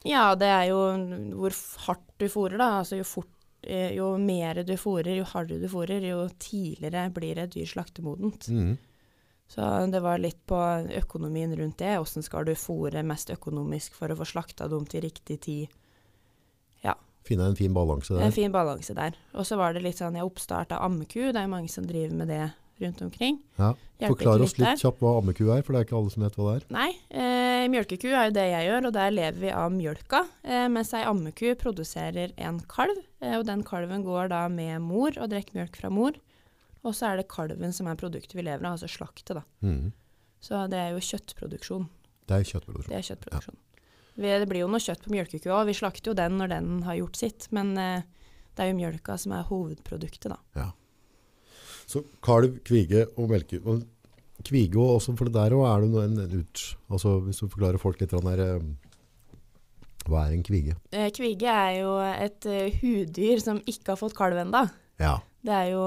Ja, 0.07 0.29
det 0.39 0.49
er 0.49 0.67
jo 0.69 0.81
hvor 1.39 1.55
hardt 1.87 2.05
du 2.21 2.27
fôrer, 2.31 2.57
da. 2.59 2.69
Altså 2.81 2.99
jo, 2.99 3.07
fort, 3.07 3.33
eh, 3.63 3.95
jo 3.97 4.13
mer 4.21 4.63
du 4.67 4.75
fôrer, 4.79 5.15
jo 5.19 5.25
hardere 5.27 5.63
du 5.65 5.71
fôrer, 5.71 6.05
jo 6.09 6.27
tidligere 6.39 7.07
blir 7.15 7.41
et 7.41 7.55
dyr 7.55 7.67
slaktemodent. 7.69 8.49
Mm. 8.49 8.77
Så 9.47 9.65
det 9.91 10.03
var 10.03 10.19
litt 10.19 10.39
på 10.49 10.59
økonomien 10.99 11.53
rundt 11.55 11.79
det. 11.79 11.97
Åssen 12.01 12.25
skal 12.25 12.45
du 12.47 12.55
fôre 12.59 13.03
mest 13.07 13.31
økonomisk 13.31 13.95
for 13.95 14.11
å 14.11 14.17
få 14.19 14.27
slakta 14.27 14.67
dem 14.71 14.85
til 14.89 15.05
riktig 15.07 15.39
tid? 15.47 15.75
Finne 17.27 17.49
en 17.51 17.55
fin 17.55 17.73
balanse 17.73 18.13
der. 18.13 18.23
En 18.23 18.31
fin 18.31 18.51
balanse 18.51 18.93
der. 18.95 19.17
Og 19.35 19.45
så 19.47 19.57
var 19.59 19.75
det 19.75 19.83
litt 19.83 19.99
sånn, 19.99 20.15
jeg 20.15 20.27
oppstart 20.27 20.71
av 20.75 20.85
ammeku. 20.87 21.33
Det 21.33 21.41
er 21.41 21.51
mange 21.51 21.71
som 21.71 21.87
driver 21.87 22.15
med 22.21 22.31
det 22.31 22.45
rundt 22.81 23.01
omkring. 23.01 23.39
Ja. 23.57 23.73
Forklar 24.03 24.43
oss 24.45 24.55
litt 24.59 24.81
kjapt 24.81 25.01
hva 25.01 25.15
ammeku 25.19 25.47
er, 25.49 25.63
for 25.65 25.73
det 25.73 25.79
er 25.79 25.87
ikke 25.87 25.97
alle 25.97 26.13
som 26.13 26.25
vet 26.25 26.37
hva 26.37 26.47
det 26.47 26.55
er. 26.59 26.65
Nei, 26.75 26.89
eh, 27.09 27.65
mjølkeku 27.73 28.09
er 28.11 28.29
jo 28.29 28.35
det 28.37 28.45
jeg 28.51 28.69
gjør, 28.69 28.89
og 28.89 28.95
der 28.97 29.13
lever 29.15 29.41
vi 29.41 29.51
av 29.53 29.73
mjølka. 29.73 30.23
Eh, 30.45 30.65
mens 30.73 30.93
ei 30.97 31.03
ammeku 31.09 31.51
produserer 31.59 32.33
en 32.37 32.59
kalv, 32.69 32.99
eh, 33.21 33.37
og 33.39 33.47
den 33.49 33.63
kalven 33.67 34.05
går 34.05 34.33
da 34.33 34.45
med 34.53 34.83
mor 34.85 35.17
og 35.17 35.31
drikker 35.33 35.57
mjølk 35.57 35.79
fra 35.81 35.93
mor. 35.93 36.17
Og 36.85 36.93
så 36.95 37.11
er 37.11 37.21
det 37.21 37.29
kalven 37.31 37.73
som 37.73 37.89
er 37.89 37.99
produktet 37.99 38.37
vi 38.37 38.45
lever 38.45 38.63
av, 38.63 38.77
altså 38.77 38.89
slaktet 38.91 39.39
da. 39.39 39.45
Mm. 39.65 39.93
Så 40.43 40.67
det 40.71 40.77
er 40.77 40.93
jo 40.93 41.01
kjøttproduksjon. 41.03 41.87
Det 42.27 42.37
er 42.37 42.45
kjøttproduksjon. 42.45 42.91
Det 42.91 42.99
er 42.99 43.07
kjøttproduksjon. 43.09 43.63
Vi, 44.17 44.29
det 44.29 44.47
blir 44.49 44.63
jo 44.63 44.69
noe 44.71 44.81
kjøtt 44.81 45.03
på 45.05 45.13
mjølkeku 45.13 45.51
òg, 45.53 45.67
vi 45.69 45.77
slakter 45.77 46.11
jo 46.11 46.17
den 46.17 46.39
når 46.39 46.53
den 46.53 46.69
har 46.87 46.97
gjort 46.97 47.19
sitt. 47.19 47.49
Men 47.53 47.73
eh, 47.81 48.05
det 48.57 48.65
er 48.65 48.71
jo 48.71 48.77
mjølka 48.79 49.17
som 49.21 49.35
er 49.37 49.45
hovedproduktet, 49.49 50.31
da. 50.33 50.69
Så 51.87 52.03
kalv, 52.23 52.57
kvige 52.67 53.05
og 53.15 53.29
melke. 53.31 53.61
Og 53.63 53.85
kvige 54.43 54.75
og 54.75 54.97
også, 54.97 55.15
for 55.17 55.29
det 55.29 55.37
der 55.37 55.55
òg 55.55 55.63
er 55.69 55.83
det 55.83 55.91
noe 55.93 56.03
en, 56.07 56.17
en 56.25 56.41
ut... 56.41 56.63
Altså, 56.91 57.17
hvis 57.23 57.39
du 57.39 57.47
forklarer 57.47 57.79
folk 57.81 58.01
litt, 58.01 58.11
her, 58.11 58.41
eh, 58.43 58.65
hva 60.07 60.25
er 60.25 60.35
en 60.35 60.43
kvige? 60.43 60.75
Eh, 60.91 61.07
kvige 61.15 61.53
er 61.53 61.77
jo 61.79 61.93
et 62.11 62.47
eh, 62.51 62.75
huddyr 62.81 63.43
som 63.43 63.61
ikke 63.63 63.93
har 63.93 64.01
fått 64.01 64.17
kalv 64.17 64.39
ennå. 64.43 64.65
Ja. 64.99 65.17
Det 65.47 65.53
er 65.53 65.69
jo 65.71 65.83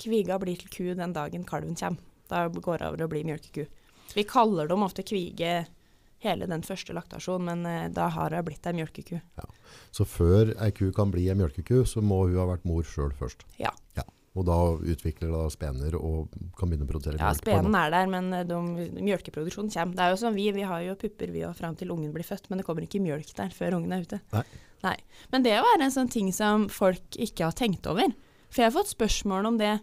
Kviga 0.00 0.38
blir 0.40 0.58
til 0.58 0.70
ku 0.72 0.86
den 0.98 1.12
dagen 1.14 1.44
kalven 1.46 1.76
kommer. 1.78 2.02
Da 2.32 2.46
går 2.48 2.80
det 2.80 2.88
over 2.88 3.04
å 3.04 3.10
bli 3.12 3.20
mjølkeku. 3.28 3.66
Vi 4.16 4.24
kaller 4.26 4.66
dem 4.70 4.82
ofte 4.82 5.04
kvige 5.06 5.66
hele 6.22 6.48
den 6.48 6.64
første 6.66 6.94
laktasjonen, 6.96 7.60
men 7.62 7.92
da 7.94 8.08
har 8.14 8.32
det 8.32 8.40
blitt 8.48 8.66
ei 8.66 8.74
mjølkeku. 8.80 9.20
Ja. 9.20 9.46
Så 9.94 10.06
før 10.08 10.54
ei 10.56 10.72
ku 10.74 10.88
kan 10.96 11.12
bli 11.12 11.28
en 11.30 11.38
mjølkeku, 11.38 11.84
så 11.86 12.02
må 12.02 12.24
hun 12.24 12.40
ha 12.40 12.48
vært 12.50 12.66
mor 12.66 12.88
sjøl 12.88 13.12
først. 13.20 13.44
Ja. 13.60 13.70
Ja. 13.98 14.06
Og 14.32 14.46
da 14.48 14.56
utvikler 14.80 15.28
da 15.28 15.44
spener 15.52 15.94
og 15.98 16.32
kan 16.56 16.70
begynne 16.70 16.86
å 16.86 16.88
produsere 16.88 17.18
Ja, 17.18 17.28
melk. 17.28 17.42
Ja, 17.42 17.44
spenen 17.44 17.76
er 17.76 17.92
der, 17.92 18.08
men 18.08 18.30
eh, 18.32 18.46
de, 18.48 18.58
mjølkeproduksjonen 19.04 19.72
kommer. 19.74 19.98
Det 19.98 20.04
er 20.06 20.14
jo 20.14 20.20
som 20.22 20.36
vi, 20.38 20.46
vi 20.56 20.64
har 20.68 20.84
jo 20.86 20.96
pupper 21.00 21.34
vi 21.34 21.44
og 21.44 21.56
fram 21.58 21.76
til 21.76 21.92
ungen 21.92 22.14
blir 22.14 22.24
født, 22.24 22.48
men 22.48 22.62
det 22.62 22.66
kommer 22.68 22.86
ikke 22.86 23.02
mjølk 23.04 23.34
der 23.36 23.52
før 23.52 23.76
ungen 23.76 23.92
er 23.92 24.06
ute. 24.06 24.22
Nei. 24.32 24.44
Nei. 24.82 24.96
Men 25.34 25.44
det 25.44 25.52
er 25.52 25.60
jo 25.60 25.74
en 25.76 25.94
sånn 25.94 26.10
ting 26.12 26.32
som 26.34 26.64
folk 26.72 27.18
ikke 27.20 27.50
har 27.50 27.58
tenkt 27.58 27.86
over. 27.90 28.14
For 28.48 28.62
jeg 28.62 28.70
har 28.70 28.76
fått 28.78 28.94
spørsmål 28.94 29.52
om 29.52 29.60
det. 29.60 29.74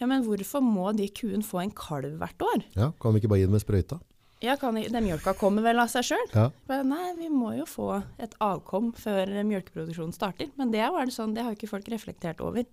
Ja, 0.00 0.08
men 0.08 0.24
hvorfor 0.26 0.64
må 0.64 0.88
de 0.96 1.06
kuene 1.12 1.44
få 1.46 1.60
en 1.62 1.74
kalv 1.76 2.16
hvert 2.20 2.42
år? 2.42 2.64
Ja, 2.74 2.90
kan 3.00 3.12
vi 3.12 3.22
ikke 3.22 3.30
bare 3.32 3.44
gi 3.44 3.50
den 3.50 3.54
med 3.54 3.62
sprøyta? 3.62 4.00
Ja, 4.42 4.56
kan, 4.58 4.74
den 4.74 5.04
mjølka 5.06 5.36
kommer 5.38 5.62
vel 5.62 5.78
av 5.78 5.92
seg 5.92 6.08
sjøl? 6.08 6.24
Ja. 6.34 6.48
Nei, 6.82 7.12
vi 7.20 7.28
må 7.30 7.52
jo 7.54 7.66
få 7.68 8.00
et 8.18 8.32
avkom 8.42 8.90
før 8.98 9.30
mjølkeproduksjonen 9.46 10.16
starter. 10.16 10.50
Men 10.58 10.72
det 10.74 10.82
var 10.90 11.06
det, 11.06 11.14
sånn, 11.14 11.36
det 11.36 11.44
har 11.44 11.52
jo 11.52 11.60
ikke 11.60 11.70
folk 11.70 11.92
reflektert 11.92 12.42
over. 12.42 12.66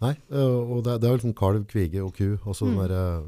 Nei, 0.00 0.14
øh, 0.32 0.70
og 0.76 0.84
det, 0.84 0.98
det 1.02 1.08
er 1.08 1.16
vel 1.16 1.24
sånn 1.26 1.36
kalv, 1.36 1.64
kvige 1.68 2.02
og 2.04 2.14
ku. 2.16 2.38
Altså 2.46 2.64
Mm. 2.64 2.76
den 2.78 2.88
der, 2.88 3.22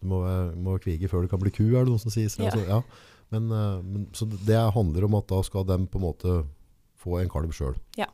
du 0.00 0.06
må, 0.06 0.20
må 0.54 0.78
kvige 0.78 1.08
før 1.10 1.22
du 1.22 1.28
kan 1.28 1.40
bli 1.42 1.50
ku, 1.50 1.64
er 1.74 1.84
det 1.84 1.90
noe 1.90 1.98
som 1.98 2.12
sier. 2.14 2.30
Ja. 2.38 2.50
Altså, 2.52 2.62
ja. 2.68 2.82
Men, 3.30 3.50
øh, 3.52 3.84
men, 3.84 4.06
så 4.14 4.24
det 4.26 4.60
handler 4.72 5.04
om 5.04 5.14
at 5.18 5.26
da 5.28 5.42
skal 5.42 5.66
de 5.66 5.78
på 5.86 5.98
en 5.98 6.06
måte 6.06 6.36
få 6.98 7.18
en 7.20 7.28
kalv 7.28 7.52
sjøl. 7.52 7.74
Ja. 7.98 8.06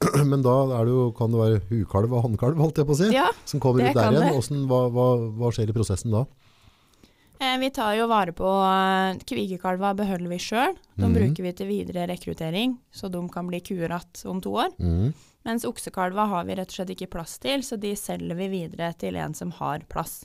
Men 0.30 0.40
da 0.40 0.52
er 0.78 0.86
det 0.88 0.92
jo, 0.94 1.10
kan 1.12 1.32
det 1.32 1.40
være 1.40 1.58
hukalv 1.68 2.12
og 2.16 2.22
hannkalv, 2.24 2.56
holdt 2.56 2.78
jeg 2.80 2.86
på 2.88 2.94
å 2.94 3.00
si, 3.00 3.10
Ja, 3.12 3.26
som 3.44 3.60
kommer 3.60 3.84
ut 3.84 3.96
der 3.96 4.14
igjen. 4.14 4.30
Hvordan, 4.32 4.62
hva, 4.70 4.78
hva, 4.94 5.08
hva 5.36 5.50
skjer 5.52 5.68
i 5.68 5.76
prosessen 5.76 6.14
da? 6.14 6.22
eh, 7.40 7.56
vi 7.60 7.68
tar 7.74 7.96
jo 7.98 8.06
vare 8.08 8.32
på 8.36 8.48
eh, 8.48 9.18
kvigekalva 9.28 9.92
beholder 9.98 10.32
vi 10.32 10.38
sjøl. 10.40 10.76
De 10.96 11.04
mm. 11.04 11.16
bruker 11.18 11.46
vi 11.48 11.52
til 11.56 11.68
videre 11.68 12.06
rekruttering, 12.08 12.78
så 12.92 13.10
de 13.12 13.20
kan 13.32 13.48
bli 13.50 13.60
kuer 13.64 13.92
igjen 13.92 14.24
om 14.32 14.40
to 14.44 14.54
år. 14.56 14.72
Mhm. 14.78 15.12
Mens 15.44 15.64
oksekalva 15.64 16.26
har 16.28 16.44
vi 16.44 16.54
rett 16.58 16.68
og 16.68 16.74
slett 16.80 16.90
ikke 16.96 17.10
plass 17.14 17.38
til, 17.40 17.62
så 17.64 17.78
de 17.80 17.94
selger 17.96 18.36
vi 18.36 18.48
videre 18.52 18.92
til 19.00 19.16
en 19.16 19.32
som 19.34 19.50
har 19.56 19.80
plass. 19.88 20.18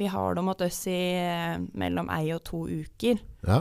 Vi 0.00 0.08
har 0.10 0.34
dem 0.34 0.48
hos 0.50 0.60
oss 0.64 0.80
i 0.90 0.96
eh, 1.20 1.58
mellom 1.78 2.08
ei 2.10 2.32
og 2.34 2.42
to 2.48 2.64
uker. 2.66 3.20
Ja. 3.46 3.60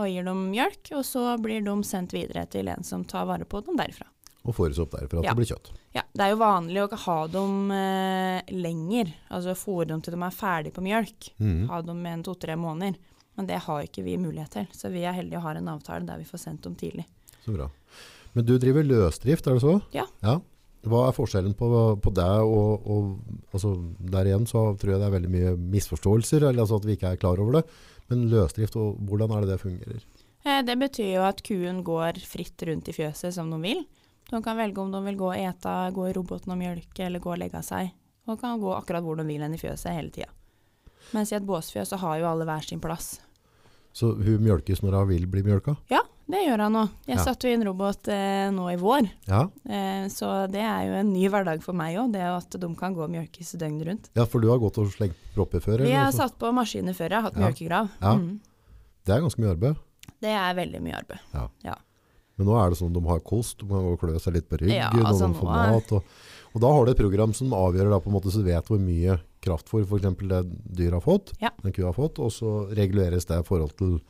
og 0.00 0.08
gir 0.08 0.24
dem 0.24 0.46
mjølk, 0.50 0.88
og 0.96 1.04
så 1.04 1.36
blir 1.42 1.60
de 1.66 1.74
sendt 1.84 2.14
videre 2.16 2.46
til 2.48 2.68
en 2.72 2.82
som 2.86 3.02
tar 3.04 3.26
vare 3.28 3.44
på 3.44 3.60
dem 3.66 3.76
derfra. 3.76 4.06
og 4.44 4.54
fôres 4.56 4.78
opp 4.80 4.90
derfra 4.96 5.18
at 5.20 5.24
Ja. 5.24 5.34
det 5.34 5.36
blir 5.36 5.50
kjøtt. 5.52 5.68
Ja, 5.94 6.02
det 6.14 6.20
er 6.24 6.30
jo 6.32 6.38
vanlig 6.40 6.80
å 6.82 6.96
ha 6.96 7.26
dem 7.28 7.70
eh, 7.70 8.42
lenger, 8.50 9.12
altså 9.30 9.52
fôre 9.54 9.86
dem 9.88 10.00
til 10.00 10.14
de 10.16 10.22
er 10.22 10.30
ferdig 10.34 10.72
på 10.72 10.80
mjølk. 10.82 11.28
Mm. 11.38 11.68
Ha 11.68 11.82
dem 11.82 12.00
med 12.02 12.12
en 12.12 12.22
to-tre 12.24 12.56
måneder. 12.56 12.96
Men 13.36 13.46
det 13.46 13.60
har 13.64 13.82
ikke 13.84 14.02
vi 14.04 14.16
mulighet 14.16 14.50
til, 14.50 14.66
så 14.72 14.90
vi 14.90 15.04
er 15.04 15.12
heldige 15.12 15.36
og 15.38 15.42
har 15.44 15.56
en 15.60 15.68
avtale 15.68 16.04
der 16.06 16.18
vi 16.18 16.24
får 16.24 16.38
sendt 16.40 16.62
dem 16.62 16.74
tidlig. 16.74 17.04
Så 17.44 17.52
bra. 17.54 17.68
Men 18.36 18.48
du 18.48 18.56
driver 18.60 18.86
løsdrift, 18.86 19.46
er 19.46 19.58
det 19.58 19.64
så? 19.64 19.76
Ja. 19.94 20.06
Hva 20.82 21.04
er 21.06 21.14
forskjellen 21.14 21.54
på, 21.54 21.68
på 22.02 22.10
deg 22.16 22.42
og, 22.42 22.86
og 22.90 23.52
altså, 23.54 23.76
Der 24.12 24.26
igjen 24.26 24.48
så 24.50 24.64
tror 24.74 24.94
jeg 24.94 25.02
det 25.02 25.06
er 25.06 25.14
veldig 25.14 25.30
mye 25.30 25.54
misforståelser, 25.76 26.48
eller 26.48 26.64
altså 26.64 26.80
at 26.80 26.88
vi 26.88 26.96
ikke 26.96 27.12
er 27.14 27.20
klar 27.22 27.42
over 27.42 27.60
det. 27.60 27.64
Men 28.10 28.26
løsdrift, 28.32 28.74
hvordan 28.74 29.30
er 29.30 29.44
det 29.44 29.52
det 29.52 29.62
fungerer? 29.62 30.04
Eh, 30.42 30.60
det 30.66 30.76
betyr 30.80 31.12
jo 31.14 31.24
at 31.28 31.42
kuen 31.46 31.82
går 31.86 32.18
fritt 32.26 32.66
rundt 32.66 32.90
i 32.90 32.96
fjøset 32.96 33.36
som 33.36 33.52
de 33.52 33.60
vil. 33.62 33.84
De 34.32 34.40
kan 34.42 34.58
velge 34.58 34.80
om 34.82 34.90
de 34.92 35.00
vil 35.06 35.18
gå 35.20 35.28
og 35.30 35.38
ete, 35.38 35.74
gå 35.94 36.08
i 36.08 36.14
roboten 36.16 36.54
og 36.54 36.58
mjølke, 36.58 37.06
eller 37.06 37.22
gå 37.22 37.34
og 37.34 37.42
legge 37.42 37.62
seg. 37.66 37.92
Og 38.26 38.38
kan 38.40 38.60
gå 38.62 38.70
akkurat 38.74 39.04
hvor 39.04 39.18
de 39.18 39.26
vil 39.28 39.42
hen 39.42 39.54
i 39.54 39.60
fjøset 39.60 39.94
hele 39.94 40.12
tida. 40.14 40.30
Mens 41.12 41.32
i 41.32 41.36
et 41.36 41.46
båsfjøs 41.46 41.92
så 41.92 41.98
har 42.00 42.20
jo 42.20 42.28
alle 42.30 42.46
hver 42.48 42.64
sin 42.64 42.80
plass. 42.82 43.16
Så 43.92 44.14
hun 44.16 44.40
mjølkes 44.44 44.80
når 44.82 44.96
hun 45.02 45.08
vil 45.08 45.26
bli 45.28 45.42
mjølka? 45.44 45.76
Ja, 45.92 46.00
det 46.32 46.40
gjør 46.46 46.62
han 46.64 46.72
nå. 46.72 46.82
Jeg 47.06 47.16
Ja. 47.18 47.24
satte 47.24 47.48
jo 47.48 47.54
inn 47.58 47.64
robot 47.66 48.08
eh, 48.08 48.48
nå 48.50 48.68
i 48.72 48.76
vår, 48.80 49.10
Ja. 49.28 49.42
eh, 49.68 50.06
så 50.08 50.50
det 50.50 50.62
er 50.62 50.86
jo 50.86 50.92
en 51.00 51.12
ny 51.12 51.28
hverdag 51.28 51.60
for 51.62 51.72
meg 51.74 51.96
òg, 51.98 52.12
det 52.12 52.22
at 52.22 52.50
de 52.58 52.74
kan 52.74 52.94
gå 52.94 53.02
og 53.04 53.10
mjølkes 53.10 53.52
døgnet 53.60 53.86
rundt. 53.86 54.08
ja, 54.16 54.24
for 54.24 54.40
du 54.40 54.48
har 54.48 54.58
gått 54.58 54.78
og 54.78 54.88
slengt 54.92 55.14
propper 55.34 55.60
før? 55.60 55.78
Vi 55.84 55.92
har 55.92 56.10
satt 56.12 56.38
på 56.38 56.52
maskiner 56.54 56.94
før, 56.94 57.10
jeg 57.10 57.20
har 57.20 57.22
hatt 57.30 57.36
Ja. 57.36 57.40
mjølkegrav. 57.50 57.90
Ja. 58.00 58.14
Mm. 58.16 58.40
Det 59.04 59.14
er 59.16 59.20
ganske 59.20 59.38
mye 59.42 59.50
arbeid. 59.56 59.76
Det 60.22 60.30
er 60.30 60.54
veldig 60.54 60.80
mye 60.82 60.94
arbeid. 60.96 61.18
Men 62.38 62.46
nå 62.48 62.56
er 62.56 62.70
det 62.70 62.78
sånn 62.78 62.92
de 62.94 63.00
har 63.06 63.20
kost, 63.20 63.58
de 63.58 63.66
kan 63.68 63.96
klø 64.00 64.18
seg 64.18 64.32
litt 64.34 64.48
på 64.48 64.56
ryggen, 64.58 64.74
Ja, 64.74 64.88
og 64.88 65.04
altså 65.12 65.28
de 65.28 65.38
får 65.38 65.50
mat. 65.52 65.92
Og, 65.92 66.02
og 66.54 66.60
da 66.60 66.72
har 66.72 66.84
du 66.84 66.90
et 66.92 66.98
program 67.00 67.32
som 67.34 67.52
avgjør 67.56 67.90
da, 67.90 68.00
på 68.00 68.10
en 68.10 68.16
måte, 68.16 68.30
så 68.32 68.42
du 68.42 68.48
vet 68.50 68.66
hvor 68.68 68.78
mye 68.82 69.18
kraftfôr 69.42 69.82
eksempel 69.86 70.28
det 70.28 70.42
dyret 70.76 70.98
har 71.00 71.00
fått, 71.04 71.32
Ja. 71.40 71.50
den 71.62 71.72
kua 71.72 71.86
har 71.90 71.96
fått, 71.98 72.18
og 72.22 72.30
så 72.30 72.68
reguleres 72.76 73.24
det 73.26 73.40
i 73.40 73.46
forhold 73.46 73.76
til 73.76 74.00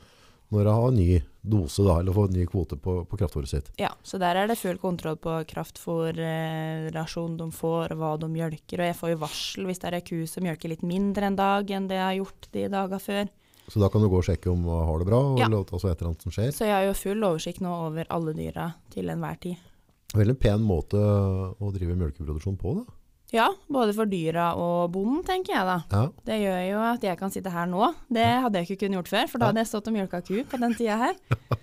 når 0.53 0.63
det 0.67 0.73
har 0.77 0.91
ny 0.93 1.21
dose 1.41 1.81
da, 1.81 1.95
eller 1.99 2.13
får 2.13 2.29
ny 2.35 2.43
kvote 2.45 2.77
på, 2.77 3.07
på 3.09 3.17
kraftfôret 3.17 3.47
sitt. 3.49 3.71
Ja, 3.81 3.89
så 4.05 4.19
der 4.21 4.35
er 4.37 4.47
det 4.47 4.57
full 4.59 4.77
kontroll 4.77 5.15
på 5.17 5.39
kraftfôrrasjon 5.49 7.37
de 7.39 7.47
får, 7.51 7.91
og 7.95 7.97
hva 7.97 8.11
de 8.21 8.29
mjølker. 8.29 8.79
Og 8.83 8.85
jeg 8.91 8.97
får 8.99 9.13
jo 9.15 9.21
varsel 9.23 9.65
hvis 9.69 9.81
det 9.81 9.89
er 9.89 9.97
ei 9.99 10.03
ku 10.05 10.19
som 10.29 10.45
mjølker 10.45 10.69
litt 10.73 10.83
mindre 10.85 11.29
en 11.31 11.35
dag 11.39 11.71
enn 11.73 11.87
det 11.89 11.97
jeg 11.97 12.05
har 12.05 12.19
gjort 12.21 12.47
de 12.53 12.67
dager 12.75 13.01
før. 13.03 13.31
Så 13.71 13.79
da 13.79 13.87
kan 13.89 14.03
du 14.03 14.09
gå 14.11 14.19
og 14.19 14.25
sjekke 14.27 14.51
om 14.51 14.65
hun 14.67 14.85
har 14.89 14.99
det 14.99 15.07
bra, 15.07 15.19
og, 15.33 15.39
Ja. 15.39 15.47
altså 15.47 15.89
et 15.89 15.97
eller 16.01 16.11
annet 16.11 16.21
som 16.21 16.31
skjer. 16.35 16.51
Så 16.51 16.65
jeg 16.67 16.73
har 16.75 16.85
jo 16.85 16.93
full 16.99 17.23
oversikt 17.23 17.61
nå 17.63 17.71
over 17.87 18.05
alle 18.11 18.33
dyra 18.35 18.73
til 18.91 19.09
enhver 19.09 19.39
tid. 19.39 19.57
Veldig 20.13 20.35
pen 20.41 20.61
måte 20.65 20.99
å 20.99 21.71
drive 21.73 21.95
mjølkeproduksjon 21.97 22.59
på 22.61 22.75
da. 22.79 22.83
Ja, 23.33 23.47
både 23.65 23.95
for 23.97 24.05
dyra 24.05 24.51
og 24.61 24.91
bonden, 24.93 25.23
tenker 25.25 25.55
jeg 25.55 25.65
da. 25.65 25.77
Ja, 25.89 26.03
Det 26.27 26.35
gjør 26.37 26.59
jo 26.67 26.81
at 26.85 27.05
jeg 27.07 27.17
kan 27.17 27.31
sitte 27.33 27.49
her 27.49 27.65
nå. 27.65 27.87
Det 28.13 28.27
hadde 28.45 28.59
jeg 28.61 28.67
ikke 28.69 28.83
kunnet 28.83 28.99
gjort 28.99 29.09
før, 29.09 29.29
for 29.31 29.41
da 29.41 29.49
hadde 29.49 29.63
jeg 29.63 29.71
stått 29.71 29.89
og 29.89 29.95
mjølka 29.95 30.19
ku 30.27 30.35
på 30.51 30.59
den 30.61 30.75
tida 30.77 30.99
her. 31.01 31.15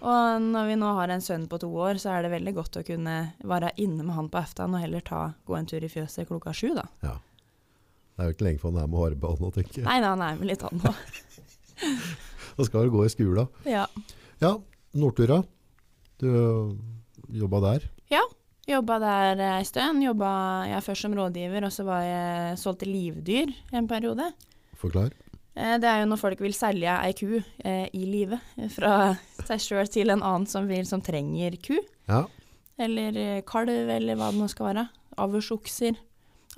Og 0.00 0.40
når 0.40 0.70
vi 0.70 0.76
nå 0.80 0.90
har 0.96 1.10
en 1.12 1.20
sønn 1.20 1.42
på 1.44 1.58
to 1.60 1.68
år, 1.76 1.98
så 2.00 2.14
er 2.14 2.22
det 2.24 2.30
veldig 2.32 2.54
godt 2.56 2.78
å 2.80 2.82
kunne 2.88 3.16
være 3.44 3.74
inne 3.84 4.00
med 4.00 4.16
han 4.16 4.30
på 4.32 4.38
aftan 4.40 4.72
og 4.72 4.80
heller 4.80 5.02
ta, 5.04 5.34
gå 5.44 5.58
en 5.58 5.68
tur 5.68 5.84
i 5.84 5.90
fjøset 5.92 6.24
klokka 6.30 6.54
sju, 6.56 6.70
da. 6.78 6.86
ja. 7.04 7.18
Det 8.16 8.24
er 8.24 8.30
jo 8.30 8.36
ikke 8.38 8.46
lenge 8.46 8.60
for 8.62 8.72
han 8.72 8.80
er 8.80 8.88
med 8.88 9.00
hårball 9.00 9.36
nå, 9.40 9.50
tenker 9.52 9.78
jeg. 9.82 9.84
Nei, 9.84 9.98
nei, 10.00 10.08
han 10.12 10.24
er 10.24 10.40
med 10.40 10.48
litt 10.48 10.64
han 10.64 10.80
nå. 10.80 10.94
Da 12.56 12.64
skal 12.64 12.88
du 12.88 12.92
gå 12.92 13.04
i 13.06 13.12
skolen. 13.12 13.46
Ja. 13.68 13.84
Ja, 14.40 14.50
Nordtura. 14.96 15.38
Du 16.20 16.26
jobba 17.32 17.60
der. 17.68 17.88
Ja, 18.10 18.22
Jobba 18.68 18.98
der 19.02 19.40
ei 19.58 19.64
stund. 19.66 20.02
Jobba 20.04 20.28
jeg 20.68 20.82
først 20.84 21.02
som 21.02 21.14
rådgiver, 21.16 21.64
og 21.66 21.72
så 21.74 21.82
var 21.88 22.02
jeg 22.04 22.58
solgte 22.60 22.86
livdyr 22.86 23.50
en 23.74 23.88
periode. 23.90 24.28
Forklar. 24.78 25.10
Eh, 25.56 25.78
Det 25.82 25.88
er 25.88 26.02
jo 26.02 26.10
når 26.10 26.20
folk 26.20 26.40
vil 26.44 26.54
selge 26.54 26.92
ei 26.92 27.12
ku 27.18 27.40
eh, 27.64 27.88
i 27.96 28.04
live 28.06 28.38
fra 28.70 29.16
seg 29.48 29.58
sjøl 29.64 29.88
til 29.90 30.12
en 30.14 30.22
annen 30.22 30.46
som, 30.46 30.68
vil, 30.70 30.86
som 30.86 31.02
trenger 31.02 31.56
ku. 31.64 31.80
Ja. 32.06 32.26
Eller 32.78 33.16
eh, 33.18 33.40
kalv, 33.48 33.72
eller 33.90 34.14
hva 34.20 34.30
det 34.30 34.38
nå 34.38 34.46
skal 34.52 34.70
være. 34.70 34.86
Avlsokser. 35.18 35.98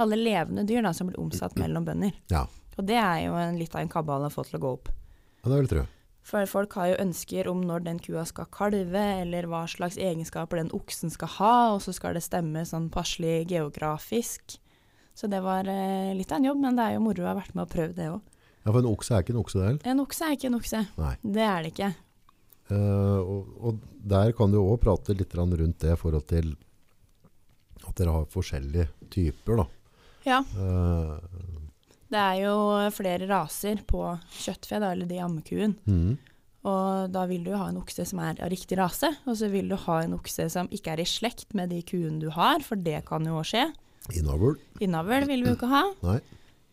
Alle 0.03 0.17
levende 0.19 0.67
dyr 0.69 0.83
da, 0.85 0.93
som 0.93 1.09
blir 1.09 1.21
omsatt 1.23 1.57
mellom 1.61 1.87
bønder. 1.87 2.13
Ja. 2.33 2.45
Og 2.77 2.85
det 2.89 2.99
er 3.01 3.25
jo 3.29 3.35
en, 3.41 3.57
litt 3.61 3.73
av 3.75 3.83
en 3.87 3.91
kabal 3.93 4.27
å 4.27 4.31
få 4.33 4.45
til 4.49 4.59
å 4.59 4.63
gå 4.67 4.75
opp. 4.77 4.89
ja, 4.93 5.49
det 5.49 5.57
vil 5.57 5.67
jeg 5.67 5.73
tro. 5.79 5.87
For 6.23 6.47
folk 6.47 6.77
har 6.79 6.93
jo 6.93 7.01
ønsker 7.03 7.49
om 7.51 7.65
når 7.67 7.83
den 7.87 7.99
kua 8.03 8.23
skal 8.29 8.47
kalve, 8.55 9.03
eller 9.25 9.49
hva 9.51 9.65
slags 9.71 9.99
egenskaper 9.99 10.61
den 10.61 10.71
oksen 10.75 11.11
skal 11.11 11.33
ha, 11.39 11.55
og 11.75 11.81
så 11.83 11.95
skal 11.97 12.15
det 12.15 12.23
stemme 12.23 12.63
sånn 12.69 12.87
passelig 12.95 13.49
geografisk. 13.51 14.57
Så 15.19 15.29
det 15.29 15.43
var 15.45 15.67
eh, 15.69 16.13
litt 16.17 16.31
av 16.33 16.41
en 16.41 16.49
jobb, 16.53 16.63
men 16.63 16.79
det 16.79 16.87
er 16.87 16.97
jo 16.97 17.03
moro 17.05 17.27
å 17.27 17.33
ha 17.33 17.35
vært 17.37 17.57
med 17.59 17.67
og 17.67 17.75
prøvd 17.75 17.99
det 17.99 18.09
òg. 18.15 18.39
Ja, 18.63 18.71
for 18.71 18.79
en 18.79 18.91
okse 18.93 19.17
er 19.17 19.25
ikke 19.25 19.35
en 19.35 19.43
okse 19.43 19.61
der. 19.61 19.79
En 19.91 20.03
okse 20.05 20.27
er 20.29 20.37
ikke 20.39 20.49
en 20.49 20.59
okse. 20.61 20.81
Nei. 21.03 21.13
Det 21.23 21.47
er 21.49 21.67
det 21.67 21.73
ikke. 21.75 21.91
Eh, 22.73 23.19
og, 23.19 23.55
og 23.59 23.83
der 24.15 24.33
kan 24.39 24.55
du 24.55 24.61
også 24.63 24.83
prate 24.87 25.19
litt 25.19 25.35
rundt 25.37 25.83
det 25.83 25.97
i 25.97 25.99
forhold 25.99 26.29
til 26.31 26.55
at 27.83 27.99
dere 27.99 28.15
har 28.15 28.31
forskjellige 28.31 28.89
typer 29.11 29.65
da. 29.65 29.67
Ja. 30.29 30.39
Eh, 30.39 31.15
Det 32.13 32.21
er 32.21 32.43
jo 32.43 32.57
flere 32.93 33.29
raser 33.31 33.81
på 33.89 34.05
kjøttfe, 34.43 34.81
da, 34.83 34.93
eller 34.93 35.09
de 35.09 35.21
ammekuen. 35.25 35.79
Mm. 35.89 36.19
Og 36.69 37.09
da 37.11 37.25
vil 37.27 37.47
du 37.47 37.55
ha 37.57 37.71
en 37.71 37.81
okse 37.81 38.05
som 38.07 38.21
er 38.23 38.39
av 38.39 38.53
riktig 38.53 38.77
rase, 38.79 39.09
og 39.27 39.39
så 39.39 39.49
vil 39.51 39.73
du 39.73 39.79
ha 39.87 40.03
en 40.05 40.15
okse 40.19 40.47
som 40.53 40.69
ikke 40.71 40.93
er 40.93 41.03
i 41.03 41.09
slekt 41.09 41.57
med 41.59 41.73
de 41.73 41.81
kuene 41.87 42.21
du 42.23 42.29
har, 42.35 42.63
for 42.63 42.79
det 42.79 43.01
kan 43.09 43.27
jo 43.27 43.41
også 43.41 43.57
skje. 43.57 43.65
Innavl. 44.19 44.55
Innavl 44.83 45.27
vil 45.31 45.43
vi 45.43 45.51
jo 45.51 45.57
ikke 45.57 45.73
ha. 45.73 45.83
Nei. 46.07 46.21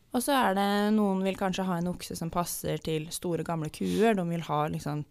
Og 0.10 0.24
så 0.26 0.34
er 0.34 0.56
det 0.58 0.70
noen 0.96 1.22
vil 1.22 1.38
kanskje 1.38 1.68
ha 1.68 1.78
en 1.78 1.92
okse 1.92 2.16
som 2.18 2.32
passer 2.34 2.82
til 2.82 3.06
store, 3.14 3.46
gamle 3.46 3.70
kuer. 3.74 4.16
De 4.18 4.26
vil 4.26 4.46
ha 4.48 4.64
liksom 4.74 5.04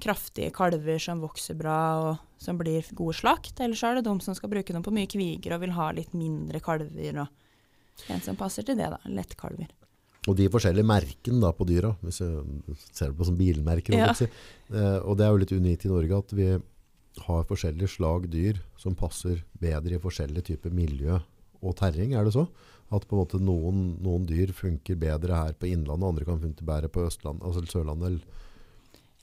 kraftige 0.00 0.52
kalver 0.54 1.02
som 1.02 1.20
vokser 1.20 1.58
bra 1.58 1.80
og 2.00 2.40
som 2.40 2.56
blir 2.56 2.86
gode 2.96 3.18
slakt. 3.18 3.60
Eller 3.60 3.76
så 3.76 3.90
er 3.90 3.98
det 3.98 4.06
de 4.08 4.14
som 4.24 4.36
skal 4.36 4.52
bruke 4.52 4.72
dem 4.72 4.84
på 4.84 4.94
mye 4.94 5.10
kviger 5.10 5.56
og 5.56 5.66
vil 5.66 5.76
ha 5.76 5.90
litt 5.92 6.16
mindre 6.16 6.62
kalver. 6.64 7.20
og 7.26 7.47
En 8.08 8.20
som 8.24 8.36
passer 8.38 8.62
til 8.66 8.78
det, 8.78 8.88
da. 8.90 8.98
Lettkalver. 9.10 9.68
Og 10.28 10.36
de 10.36 10.48
forskjellige 10.52 10.84
merkene 10.86 11.40
da 11.40 11.52
på 11.56 11.66
dyra, 11.68 11.94
hvis 12.04 12.18
du 12.20 12.74
ser 12.92 13.12
på 13.16 13.24
som 13.24 13.36
bilmerker, 13.38 13.94
Ja. 13.96 14.12
si. 14.12 14.24
Eh, 14.70 14.98
og 15.02 15.16
det 15.16 15.24
er 15.26 15.30
jo 15.32 15.40
litt 15.42 15.52
unikt 15.56 15.86
i 15.86 15.88
Norge 15.88 16.18
at 16.18 16.32
vi 16.36 16.48
har 17.26 17.44
forskjellige 17.44 17.88
slag 17.96 18.28
dyr 18.30 18.60
som 18.78 18.94
passer 18.94 19.42
bedre 19.58 19.96
i 19.96 20.02
forskjellige 20.02 20.44
typer 20.52 20.70
miljø 20.70 21.18
og 21.62 21.74
terreng, 21.76 22.12
er 22.14 22.24
det 22.24 22.34
så? 22.34 22.46
At 22.92 23.06
på 23.08 23.16
en 23.16 23.24
måte 23.24 23.40
noen, 23.42 23.96
noen 24.00 24.26
dyr 24.26 24.52
funker 24.52 24.96
bedre 24.96 25.34
her 25.34 25.52
på 25.58 25.66
Innlandet, 25.68 26.08
andre 26.08 26.24
kan 26.24 26.38
funke 26.40 26.64
bedre 26.64 26.88
på 26.88 27.04
Østlandet, 27.06 27.42
altså 27.42 27.64
Sørlandet. 27.66 28.06
eller- 28.06 28.26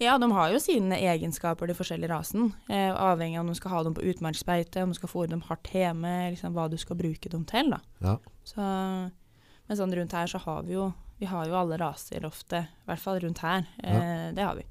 Ja, 0.04 0.18
de 0.20 0.28
har 0.32 0.50
jo 0.52 0.60
sine 0.60 0.98
egenskaper, 1.00 1.70
de 1.72 1.76
forskjellige 1.78 2.12
rasen. 2.12 2.50
Eh, 2.68 2.92
avhengig 2.92 3.38
av 3.40 3.46
om 3.46 3.52
du 3.54 3.56
skal 3.56 3.72
ha 3.72 3.84
dem 3.86 3.94
på 3.96 4.04
utmarksbeite, 4.12 4.84
om 4.84 4.92
du 4.92 4.98
skal 4.98 5.10
fôre 5.12 5.30
dem 5.32 5.44
hardt 5.48 5.70
hjemme, 5.72 6.12
liksom 6.34 6.52
hva 6.56 6.66
du 6.70 6.76
skal 6.78 6.98
bruke 7.00 7.32
dem 7.32 7.46
til. 7.48 7.72
Ja. 8.04 8.18
Så, 8.44 8.60
men 8.60 9.80
sånn 9.80 9.96
rundt 9.96 10.12
her 10.18 10.28
så 10.28 10.42
har 10.44 10.64
vi 10.68 10.76
jo 10.76 10.92
vi 11.16 11.30
har 11.32 11.48
jo 11.48 11.56
alle 11.56 11.78
raser 11.80 12.26
ofte, 12.28 12.66
i 12.68 12.90
hvert 12.90 13.00
fall 13.00 13.22
rundt 13.24 13.40
her. 13.40 13.64
Eh, 13.80 14.34
Det 14.36 14.44
har 14.44 14.58
vi. 14.60 14.66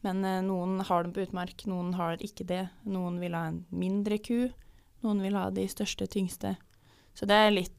Men 0.00 0.24
eh, 0.24 0.38
noen 0.40 0.80
har 0.88 1.04
dem 1.04 1.12
på 1.12 1.20
utmark, 1.26 1.66
noen 1.68 1.92
har 1.98 2.16
ikke 2.16 2.46
det. 2.48 2.62
Noen 2.88 3.20
vil 3.20 3.36
ha 3.36 3.44
en 3.50 3.66
mindre 3.68 4.16
ku, 4.24 4.48
noen 5.04 5.20
vil 5.20 5.36
ha 5.36 5.50
de 5.50 5.66
største, 5.68 6.08
tyngste. 6.08 6.56
Så 7.14 7.28
det 7.28 7.36
er 7.36 7.50
litt 7.52 7.76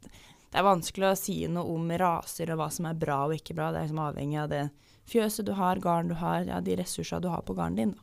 Det 0.54 0.60
er 0.62 0.68
vanskelig 0.68 1.08
å 1.10 1.18
si 1.18 1.40
noe 1.50 1.66
om 1.74 1.90
raser 1.98 2.52
og 2.54 2.60
hva 2.60 2.68
som 2.70 2.86
er 2.86 2.94
bra 2.94 3.24
og 3.26 3.34
ikke 3.34 3.56
bra. 3.58 3.72
Det 3.74 3.80
er 3.80 3.88
liksom 3.88 4.04
avhengig 4.06 4.38
av 4.44 4.50
det 4.52 4.70
fjøset 5.10 5.46
du 5.48 5.54
har, 5.58 5.80
garn 5.84 6.10
du 6.12 6.16
har, 6.20 6.44
ja, 6.48 6.62
de 6.64 6.76
ressursene 6.80 7.22
du 7.24 7.30
har 7.32 7.44
på 7.46 7.56
garden 7.58 7.76
din. 7.80 7.94
Da. 7.94 8.02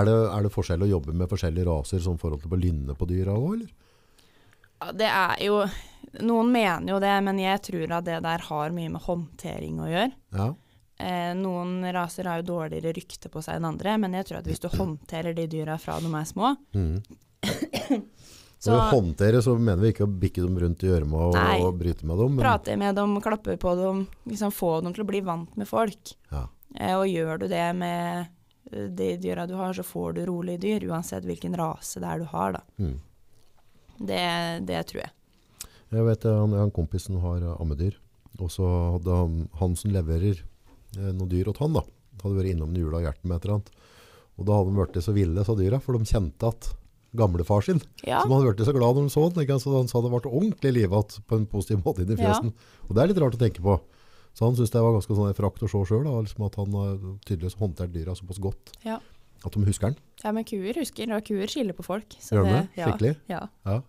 Er, 0.00 0.06
det, 0.06 0.16
er 0.30 0.46
det 0.46 0.52
forskjell 0.54 0.84
å 0.86 0.90
jobbe 0.90 1.14
med 1.16 1.30
forskjellige 1.30 1.66
raser 1.66 2.02
som 2.04 2.18
forhold 2.20 2.44
til 2.44 2.54
å 2.54 2.58
lynne 2.60 2.94
på 2.94 3.08
dyra 3.10 3.34
òg, 3.34 3.52
eller? 3.56 3.70
Ja, 4.80 4.92
det 4.96 5.08
er 5.10 5.40
jo 5.44 5.62
Noen 6.24 6.48
mener 6.50 6.90
jo 6.90 6.96
det, 6.98 7.12
men 7.22 7.38
jeg 7.38 7.60
tror 7.62 7.92
at 7.94 8.06
det 8.08 8.16
der 8.24 8.42
har 8.42 8.72
mye 8.74 8.90
med 8.90 9.02
håndtering 9.04 9.76
å 9.78 9.86
gjøre. 9.86 10.10
Ja. 10.34 10.46
Eh, 10.98 11.28
noen 11.38 11.84
raser 11.94 12.26
har 12.26 12.40
jo 12.40 12.48
dårligere 12.48 12.90
rykte 12.96 13.30
på 13.30 13.38
seg 13.44 13.60
enn 13.60 13.68
andre, 13.68 13.94
men 14.02 14.16
jeg 14.18 14.26
tror 14.26 14.40
at 14.40 14.48
hvis 14.50 14.62
du 14.64 14.66
håndterer 14.74 15.36
de 15.36 15.44
dyra 15.52 15.76
fra 15.78 16.00
de 16.02 16.10
er 16.10 16.26
små, 16.26 16.56
Mhm. 16.80 18.00
Så 18.60 18.74
Når 18.74 18.80
vi 18.80 18.96
håndterer, 18.96 19.40
så 19.40 19.54
mener 19.56 19.80
vi 19.80 19.90
ikke 19.94 20.04
å 20.04 20.14
bikke 20.20 20.42
dem 20.44 20.58
rundt 20.60 20.82
i 20.84 20.88
gjørma 20.90 21.20
og, 21.30 21.36
og 21.64 21.78
bryte 21.80 22.04
med 22.04 22.18
dem. 22.20 22.34
Men, 22.34 22.42
prate 22.44 22.74
med 22.76 22.98
dem, 22.98 23.14
klappe 23.24 23.54
på 23.56 23.70
dem, 23.78 24.02
liksom 24.28 24.50
få 24.52 24.74
dem 24.84 24.92
til 24.92 25.00
å 25.00 25.08
bli 25.08 25.22
vant 25.24 25.54
med 25.56 25.68
folk. 25.68 26.10
Ja. 26.28 26.42
Eh, 26.76 26.92
og 26.92 27.06
gjør 27.08 27.40
du 27.40 27.46
det 27.48 27.62
med 27.78 28.26
eh, 28.68 28.90
de 29.00 29.14
dyra 29.22 29.46
du 29.48 29.54
har, 29.56 29.72
så 29.72 29.80
får 29.86 30.18
du 30.18 30.20
rolige 30.28 30.60
dyr, 30.60 30.84
uansett 30.92 31.24
hvilken 31.24 31.56
rase 31.56 32.02
det 32.04 32.10
er 32.10 32.20
du 32.20 32.26
har. 32.34 32.58
Da. 32.58 32.84
Mm. 32.84 32.98
Det, 34.10 34.20
det 34.68 34.82
tror 34.90 35.02
jeg. 35.06 35.14
Jeg 35.96 36.04
vet 36.10 36.26
han, 36.28 36.58
han, 36.60 36.74
kompisen 36.76 37.16
har 37.24 37.40
eh, 37.40 37.56
ammedyr, 37.64 37.96
og 38.44 38.52
så 38.52 38.68
hadde 38.98 39.22
han, 39.22 39.38
han 39.62 39.78
som 39.80 39.96
leverer 39.96 40.36
eh, 40.36 41.08
noen 41.14 41.32
dyr 41.32 41.48
åt 41.48 41.62
han 41.64 41.80
da, 41.80 41.86
hadde 42.20 42.36
vært 42.36 42.52
innom 42.52 42.76
jula 42.76 43.00
og 43.00 43.08
hjertet 43.08 43.24
med 43.24 43.38
et 43.38 43.48
eller 43.48 43.56
annet. 43.56 43.72
Og 44.36 44.52
da 44.52 44.60
hadde 44.60 44.76
de 44.76 44.82
vært 44.84 45.00
så 45.08 45.16
ville, 45.16 45.48
sa 45.48 45.56
dyra, 45.56 45.80
for 45.80 45.96
de 45.96 46.12
kjente 46.12 46.52
at 46.52 46.70
gamlefar 47.16 47.62
sin. 47.66 47.80
Ja. 48.06 48.20
Som 48.22 48.32
han 48.32 48.44
ble 48.46 48.64
så 48.64 48.72
glad 48.76 48.94
når 48.96 49.06
han 49.08 49.10
så 49.10 49.24
den. 49.34 49.42
Ikke? 49.44 49.56
Så 49.62 49.72
han 49.76 49.88
sa 49.90 50.00
det 50.04 50.10
ble 50.12 50.20
ordentlig 50.30 50.72
livet 50.76 51.16
på 51.26 51.36
en 51.40 51.46
positiv 51.50 51.82
måte 51.84 52.02
inn 52.04 52.12
i 52.14 52.20
Ja. 52.22 52.36
Og 52.40 52.94
det 52.94 53.02
er 53.02 53.08
litt 53.10 53.18
rart 53.22 53.34
å 53.34 53.40
tenke 53.40 53.60
på. 53.62 53.80
Så 54.34 54.44
han 54.46 54.54
syntes 54.54 54.70
det 54.70 54.80
var 54.80 54.92
ganske 54.94 55.14
sånn 55.18 55.34
frakt 55.34 55.62
å 55.66 55.68
se 55.68 55.80
sjøl, 55.90 56.06
liksom 56.22 56.46
at 56.46 56.54
han 56.54 57.18
tydeligvis 57.26 57.56
håndtert 57.58 57.90
dyra 57.92 58.14
såpass 58.14 58.38
godt 58.38 58.70
Ja. 58.84 59.00
at 59.44 59.52
de 59.52 59.64
husker 59.66 59.88
den. 59.90 59.96
ja, 60.22 60.30
men 60.32 60.44
kuer 60.44 60.74
husker, 60.78 61.10
og 61.16 61.24
kuer 61.24 61.46
skiller 61.50 61.72
på 61.74 61.82
folk. 61.82 62.06
så 62.20 62.36
Gjør 62.38 62.44
de 62.44 62.52
det? 62.52 62.68
ja, 62.76 62.86
Skikkelig? 62.86 63.16
Ja. 63.28 63.48
Ja. 63.66 63.80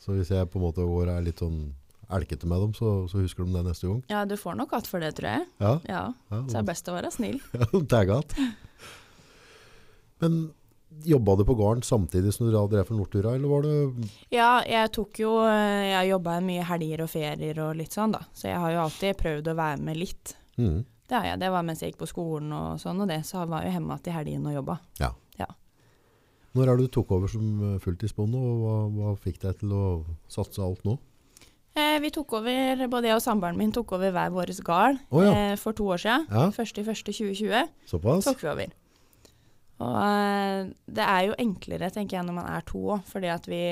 Så 0.00 0.12
hvis 0.16 0.30
jeg 0.30 0.48
på 0.50 0.56
en 0.56 0.62
måte 0.64 0.80
går 0.88 1.08
er 1.18 1.20
litt 1.22 1.38
sånn 1.38 1.74
elkete 2.10 2.46
med 2.46 2.60
dem, 2.60 2.72
så, 2.72 3.08
så 3.08 3.20
husker 3.20 3.44
de 3.44 3.52
det 3.52 3.64
neste 3.64 3.88
gang. 3.88 4.02
ja, 4.08 4.24
du 4.24 4.36
får 4.36 4.54
nok 4.56 4.72
att 4.72 4.86
for 4.86 5.00
det, 5.00 5.14
tror 5.16 5.28
jeg. 5.36 5.46
Ja, 5.60 5.80
Ja, 5.88 6.12
ja 6.30 6.40
Så 6.46 6.52
det 6.52 6.56
er 6.56 6.62
best 6.62 6.88
å 6.88 6.92
være 6.96 7.10
snill. 7.12 7.40
Ja, 7.52 7.66
det 7.80 7.92
er 7.92 8.04
godt. 8.06 8.34
Men 10.20 10.52
jobba 11.04 11.36
du 11.36 11.44
på 11.48 11.56
gården 11.58 11.82
samtidig 11.82 12.32
som 12.34 12.46
du 12.46 12.54
drev 12.54 12.86
for 12.86 12.96
Nortura, 12.96 13.34
eller 13.34 13.48
var 13.50 13.66
det 13.66 14.08
Ja, 14.32 14.62
jeg 14.68 14.92
tok 14.94 15.20
jo 15.20 15.36
eh, 15.48 15.90
Jeg 15.90 16.12
jobba 16.14 16.38
mye 16.44 16.64
helger 16.68 17.04
og 17.04 17.12
ferier 17.12 17.60
og 17.66 17.76
litt 17.76 17.92
sånn, 17.96 18.14
da. 18.14 18.24
Så 18.32 18.48
jeg 18.48 18.60
har 18.62 18.74
jo 18.74 18.82
alltid 18.86 19.20
prøvd 19.20 19.52
å 19.52 19.58
være 19.58 19.84
med 19.84 20.00
litt. 20.00 20.36
mm, 20.56 20.84
Det 21.08 21.18
har 21.18 21.30
jeg. 21.32 21.40
Det 21.44 21.52
var 21.52 21.66
mens 21.66 21.82
jeg 21.82 21.92
gikk 21.92 22.04
på 22.04 22.12
skolen 22.14 22.52
og 22.54 22.80
sånn, 22.80 23.00
og 23.02 23.10
det. 23.10 23.22
Så 23.26 23.40
jeg 23.42 23.52
var 23.52 23.66
jo 23.66 23.74
hjemme 23.74 23.98
igjen 23.98 24.12
i 24.12 24.18
helgene 24.18 24.52
og 24.52 24.60
jobba. 24.62 24.80
Når 26.54 26.70
er 26.70 26.78
det 26.78 26.86
du 26.86 26.92
tok 26.94 27.10
over 27.16 27.30
som 27.30 27.46
eh, 27.66 27.80
fulltidsbonde, 27.82 28.38
og 28.38 28.62
hva, 28.62 28.76
hva 28.94 29.16
fikk 29.18 29.40
deg 29.42 29.58
til 29.64 29.74
å 29.74 29.82
satse 30.30 30.62
alt 30.62 30.84
nå? 30.86 30.96
Eh, 31.74 31.96
vi 31.98 32.12
tok 32.14 32.36
over, 32.38 32.84
både 32.86 33.10
jeg 33.10 33.18
og 33.18 33.24
samboeren 33.24 33.58
min 33.58 33.74
tok 33.74 33.96
over 33.96 34.14
hver 34.14 34.30
vår 34.30 34.52
gard 34.62 35.00
oh, 35.10 35.24
ja. 35.24 35.32
eh, 35.34 35.56
for 35.58 35.74
to 35.74 35.88
år 35.90 35.98
siden. 36.04 36.28
Ja. 36.30 36.46
1.1.2020 36.54 37.72
Såpass? 37.90 38.28
tok 38.28 38.44
vi 38.44 38.52
over. 38.52 38.74
Og 39.82 39.96
eh, 39.98 40.68
det 40.86 41.04
er 41.04 41.22
jo 41.28 41.34
enklere, 41.42 41.90
tenker 41.90 42.18
jeg, 42.18 42.26
når 42.28 42.36
man 42.38 42.46
er 42.54 42.60
to 42.68 42.78
òg, 42.94 43.02
fordi 43.10 43.30
at 43.32 43.46
vi, 43.50 43.62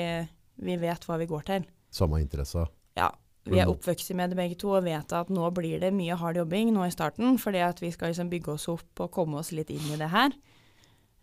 vi 0.67 0.75
vet 0.81 1.05
hva 1.07 1.17
vi 1.21 1.27
går 1.29 1.45
til. 1.47 1.67
Samme 1.93 2.19
interesse. 2.23 2.65
Ja. 2.99 3.11
Vi 3.45 3.59
er 3.59 3.65
Mm. 3.67 3.73
oppvokst 3.75 4.13
med 4.15 4.29
det 4.31 4.37
begge 4.39 4.55
to 4.59 4.69
og 4.71 4.85
vet 4.85 5.11
at 5.11 5.27
nå 5.29 5.49
blir 5.51 5.79
det 5.81 5.89
mye 5.93 6.15
hard 6.15 6.37
jobbing 6.39 6.69
nå 6.73 6.85
i 6.87 6.91
starten, 6.95 7.37
fordi 7.37 7.59
at 7.59 7.79
vi 7.83 7.89
skal 7.91 8.11
liksom 8.13 8.29
bygge 8.31 8.53
oss 8.53 8.69
opp 8.71 8.99
og 9.03 9.11
komme 9.11 9.35
oss 9.41 9.51
litt 9.51 9.69
inn 9.69 9.83
i 9.91 9.97
det 9.99 10.07
her. 10.13 10.31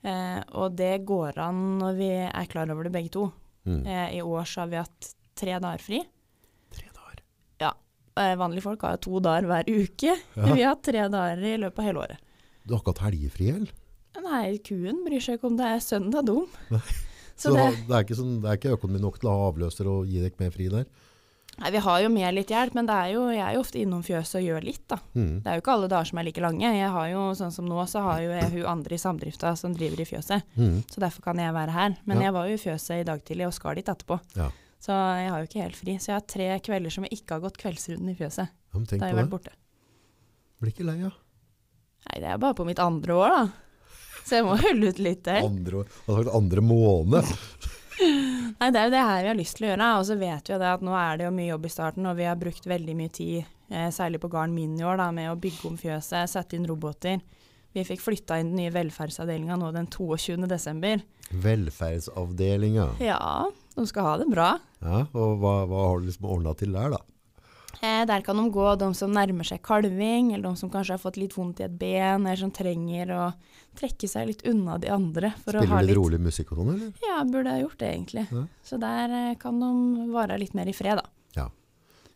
Eh, 0.05 0.41
og 0.57 0.77
det 0.77 1.05
går 1.09 1.39
an 1.41 1.79
når 1.81 1.97
vi 1.97 2.09
er 2.29 2.47
klar 2.49 2.69
over 2.73 2.85
det 2.89 2.93
begge 2.93 3.13
to. 3.13 3.27
Mm. 3.69 3.83
Eh, 3.87 4.17
I 4.19 4.21
år 4.25 4.45
så 4.49 4.63
har 4.65 4.69
vi 4.73 4.77
hatt 4.81 5.11
tre 5.37 5.57
dager 5.61 5.81
fri. 5.85 6.03
Tre 6.77 6.87
dager. 6.93 7.25
Eh, 8.21 8.35
vanlige 8.37 8.65
folk 8.65 8.83
har 8.85 8.97
jo 8.99 9.03
to 9.07 9.21
dager 9.25 9.47
hver 9.49 9.69
uke. 9.71 10.13
Ja. 10.37 10.45
Vi 10.57 10.61
har 10.65 10.75
hatt 10.75 10.83
tre 10.85 11.05
dager 11.09 11.45
i 11.47 11.57
løpet 11.63 11.79
av 11.79 11.85
hele 11.89 12.01
året. 12.05 12.19
Du 12.67 12.75
har 12.75 12.83
ikke 12.83 12.93
hatt 12.93 13.05
helgefri, 13.07 13.47
eller? 13.55 13.71
Nei, 14.25 14.59
kuen 14.65 15.05
bryr 15.07 15.21
seg 15.23 15.39
ikke 15.39 15.49
om 15.51 15.57
det 15.61 15.67
er 15.67 15.79
søndag 15.85 16.27
dum. 16.29 16.47
Så, 17.41 17.49
Så 17.49 17.55
det, 17.57 17.69
det, 17.89 17.95
er 17.97 18.03
ikke 18.05 18.17
sånn, 18.19 18.35
det 18.43 18.51
er 18.51 18.59
ikke 18.59 18.75
økonomi 18.77 18.99
nok 19.01 19.15
til 19.23 19.31
å 19.31 19.37
ha 19.39 19.45
avløser 19.49 19.87
og 19.89 20.05
gi 20.11 20.21
deg 20.21 20.35
mer 20.43 20.51
fri 20.53 20.67
der? 20.69 20.85
nei, 21.61 21.71
vi 21.75 21.81
har 21.85 22.01
jo 22.01 22.09
med 22.13 22.35
litt 22.37 22.49
hjelp, 22.53 22.73
men 22.77 22.87
det 22.89 22.95
er 22.97 23.09
jo, 23.15 23.23
jeg 23.33 23.41
er 23.45 23.55
jo 23.57 23.61
ofte 23.61 23.81
innom 23.81 24.03
fjøset 24.07 24.39
og 24.39 24.45
gjør 24.47 24.65
litt, 24.65 24.83
da. 24.89 24.97
Mm. 25.17 25.33
Det 25.45 25.51
er 25.51 25.57
jo 25.59 25.63
ikke 25.65 25.73
alle 25.75 25.89
dager 25.93 26.09
som 26.09 26.21
er 26.21 26.25
like 26.29 26.41
lange. 26.45 26.69
Jeg 26.77 26.91
har 26.95 27.09
jo, 27.11 27.23
sånn 27.37 27.53
som 27.53 27.67
nå, 27.69 27.79
så 27.91 28.01
har 28.07 28.21
jo 28.25 28.31
jeg 28.33 28.51
hun 28.55 28.69
andre 28.71 28.97
i 28.97 29.01
samdrifta 29.03 29.51
som 29.61 29.75
driver 29.77 30.01
i 30.01 30.07
fjøset. 30.09 30.47
Mm. 30.57 30.79
Så 30.89 31.03
derfor 31.05 31.25
kan 31.27 31.41
jeg 31.43 31.53
være 31.57 31.75
her. 31.75 31.97
Men 32.09 32.21
Ja. 32.21 32.29
jeg 32.29 32.37
var 32.39 32.49
jo 32.49 32.55
i 32.55 32.63
fjøset 32.63 33.01
i 33.03 33.09
dag 33.11 33.25
tidlig 33.25 33.47
og 33.49 33.53
skal 33.57 33.75
dit 33.81 33.89
etterpå. 33.93 34.21
Ja. 34.37 34.51
Så 34.81 34.93
jeg 34.97 35.31
har 35.35 35.41
jo 35.43 35.49
ikke 35.51 35.65
helt 35.67 35.77
fri. 35.77 35.97
Så 36.01 36.13
jeg 36.13 36.17
har 36.17 36.29
tre 36.33 36.47
kvelder 36.65 36.91
som 36.97 37.05
jeg 37.05 37.19
ikke 37.21 37.37
har 37.37 37.41
gått 37.45 37.59
kveldsrunden 37.61 38.09
i 38.13 38.17
fjøset. 38.17 38.49
Ja, 38.49 38.79
Da 38.85 38.97
har 39.01 39.09
jeg 39.09 39.17
det. 39.17 39.21
vært 39.25 39.33
borte. 39.35 39.53
Blir 40.61 40.73
ikke 40.73 40.87
lei 40.89 40.97
av. 41.09 41.13
Nei, 42.09 42.21
det 42.21 42.31
er 42.31 42.39
bare 42.41 42.57
på 42.57 42.65
mitt 42.65 42.79
andre 42.81 43.13
år, 43.13 43.29
da. 43.37 43.43
Så 44.25 44.39
jeg 44.39 44.47
må 44.47 44.57
holde 44.61 44.93
ut 44.93 45.03
litt 45.03 45.25
til. 45.27 45.49
Andre, 45.51 45.85
sagt, 46.07 46.33
andre 46.37 46.65
måned. 46.65 47.31
Nei, 48.61 48.69
det 48.73 48.81
er 48.81 48.87
jo 48.89 48.93
det 48.95 49.03
her 49.05 49.23
vi 49.25 49.31
har 49.31 49.39
lyst 49.39 49.59
til 49.59 49.67
å 49.67 49.71
gjøre. 49.73 49.89
Og 50.01 50.07
så 50.09 50.17
vet 50.21 50.49
vi 50.49 50.55
jo 50.55 50.61
det 50.63 50.71
at 50.75 50.85
nå 50.85 50.95
er 50.97 51.21
det 51.21 51.27
jo 51.29 51.35
mye 51.37 51.51
jobb 51.51 51.67
i 51.69 51.73
starten, 51.73 52.09
og 52.09 52.17
vi 52.21 52.29
har 52.29 52.39
brukt 52.41 52.69
veldig 52.71 52.97
mye 52.97 53.13
tid, 53.17 53.51
eh, 53.73 53.91
særlig 53.95 54.23
på 54.23 54.31
gården 54.33 54.57
min 54.57 54.79
i 54.81 54.87
år, 54.87 55.01
da, 55.03 55.11
med 55.15 55.31
å 55.33 55.39
bygge 55.41 55.69
om 55.71 55.79
fjøset, 55.81 56.33
sette 56.33 56.59
inn 56.59 56.69
roboter. 56.69 57.21
Vi 57.77 57.85
fikk 57.87 58.03
flytta 58.03 58.41
inn 58.41 58.51
den 58.51 58.65
nye 58.65 58.73
velferdsavdelinga 58.75 59.59
nå 59.61 59.71
den 59.77 59.87
22. 59.93 60.49
desember. 60.51 61.05
Velferdsavdelinga. 61.31 62.89
Ja, 63.05 63.47
de 63.77 63.87
skal 63.87 64.09
ha 64.09 64.17
det 64.19 64.27
bra. 64.33 64.49
Ja, 64.83 65.05
og 65.15 65.37
hva, 65.39 65.55
hva 65.71 65.85
har 65.93 66.01
du 66.01 66.09
liksom 66.09 66.27
ordna 66.33 66.57
til 66.59 66.75
der, 66.75 66.97
da? 66.97 67.05
Eh, 67.81 68.03
der 68.09 68.25
kan 68.27 68.37
de 68.37 68.47
gå, 68.53 68.67
de 68.81 68.91
som 68.99 69.13
nærmer 69.15 69.47
seg 69.47 69.63
kalving, 69.65 70.35
eller 70.35 70.51
de 70.51 70.61
som 70.61 70.73
kanskje 70.73 70.97
har 70.97 71.03
fått 71.03 71.21
litt 71.21 71.37
vondt 71.37 71.63
i 71.63 71.69
et 71.69 71.79
ben, 71.81 72.27
eller 72.27 72.41
som 72.41 72.51
trenger 72.55 73.15
å 73.15 73.29
trekke 73.79 74.11
seg 74.11 74.27
litt 74.29 74.43
unna 74.51 74.77
de 74.83 74.91
andre. 74.93 75.33
Spiller 75.41 75.65
du 75.65 75.73
litt 75.77 75.89
litt 75.93 76.01
rolig 76.01 76.21
musikk 76.21 76.53
og 76.53 76.61
sånn, 76.61 76.75
eller? 76.75 76.93
Ja, 77.07 77.23
burde 77.25 77.55
ha 77.55 77.63
gjort 77.63 77.79
det, 77.81 77.95
egentlig. 77.95 78.27
Ja. 78.35 78.45
Så 78.67 78.81
der 78.83 79.17
eh, 79.23 79.39
kan 79.41 79.63
de 79.63 80.11
være 80.13 80.39
litt 80.43 80.59
mer 80.59 80.69
i 80.69 80.77
fred, 80.77 81.01
da. 81.01 81.09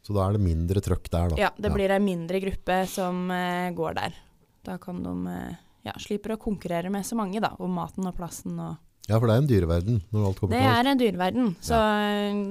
Så 0.05 0.12
da 0.12 0.27
er 0.27 0.37
det 0.37 0.45
mindre 0.45 0.83
trøkk 0.85 1.07
der, 1.09 1.33
da. 1.33 1.37
Ja, 1.40 1.51
det 1.57 1.71
blir 1.73 1.93
en 1.95 2.05
mindre 2.05 2.40
gruppe 2.45 2.83
som 2.93 3.25
eh, 3.33 3.71
går 3.73 3.95
der. 3.97 4.19
Da 4.64 4.77
kan 4.81 5.01
de 5.01 5.14
eh, 5.33 5.62
ja, 5.88 5.95
slipper 6.01 6.35
å 6.35 6.40
konkurrere 6.40 6.93
med 6.93 7.07
så 7.09 7.17
mange 7.17 7.40
da, 7.40 7.55
om 7.64 7.73
maten 7.73 8.05
og 8.11 8.17
plassen. 8.19 8.59
Og 8.61 8.77
Ja, 9.05 9.19
for 9.19 9.29
det 9.29 9.35
er 9.35 9.43
en 9.43 9.49
dyreverden 9.49 10.03
når 10.14 10.27
alt 10.31 10.38
kommer 10.40 10.55
det 10.55 10.61
til 10.62 10.71
alt. 10.71 10.79
er 10.81 10.90
en 10.90 11.01
dyreverden. 11.01 11.49
Så 11.61 11.79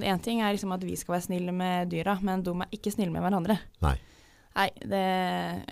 én 0.06 0.22
ting 0.22 0.42
er 0.42 0.54
liksom 0.54 0.74
at 0.76 0.84
vi 0.86 0.98
skal 1.00 1.16
være 1.16 1.28
snille 1.28 1.54
med 1.56 1.90
dyra, 1.90 2.20
men 2.22 2.44
de 2.46 2.54
er 2.54 2.76
ikke 2.78 2.94
snille 2.94 3.14
med 3.14 3.26
hverandre. 3.26 3.58
Nei. 3.86 3.96
Nei, 4.54 4.68
det, 4.86 5.06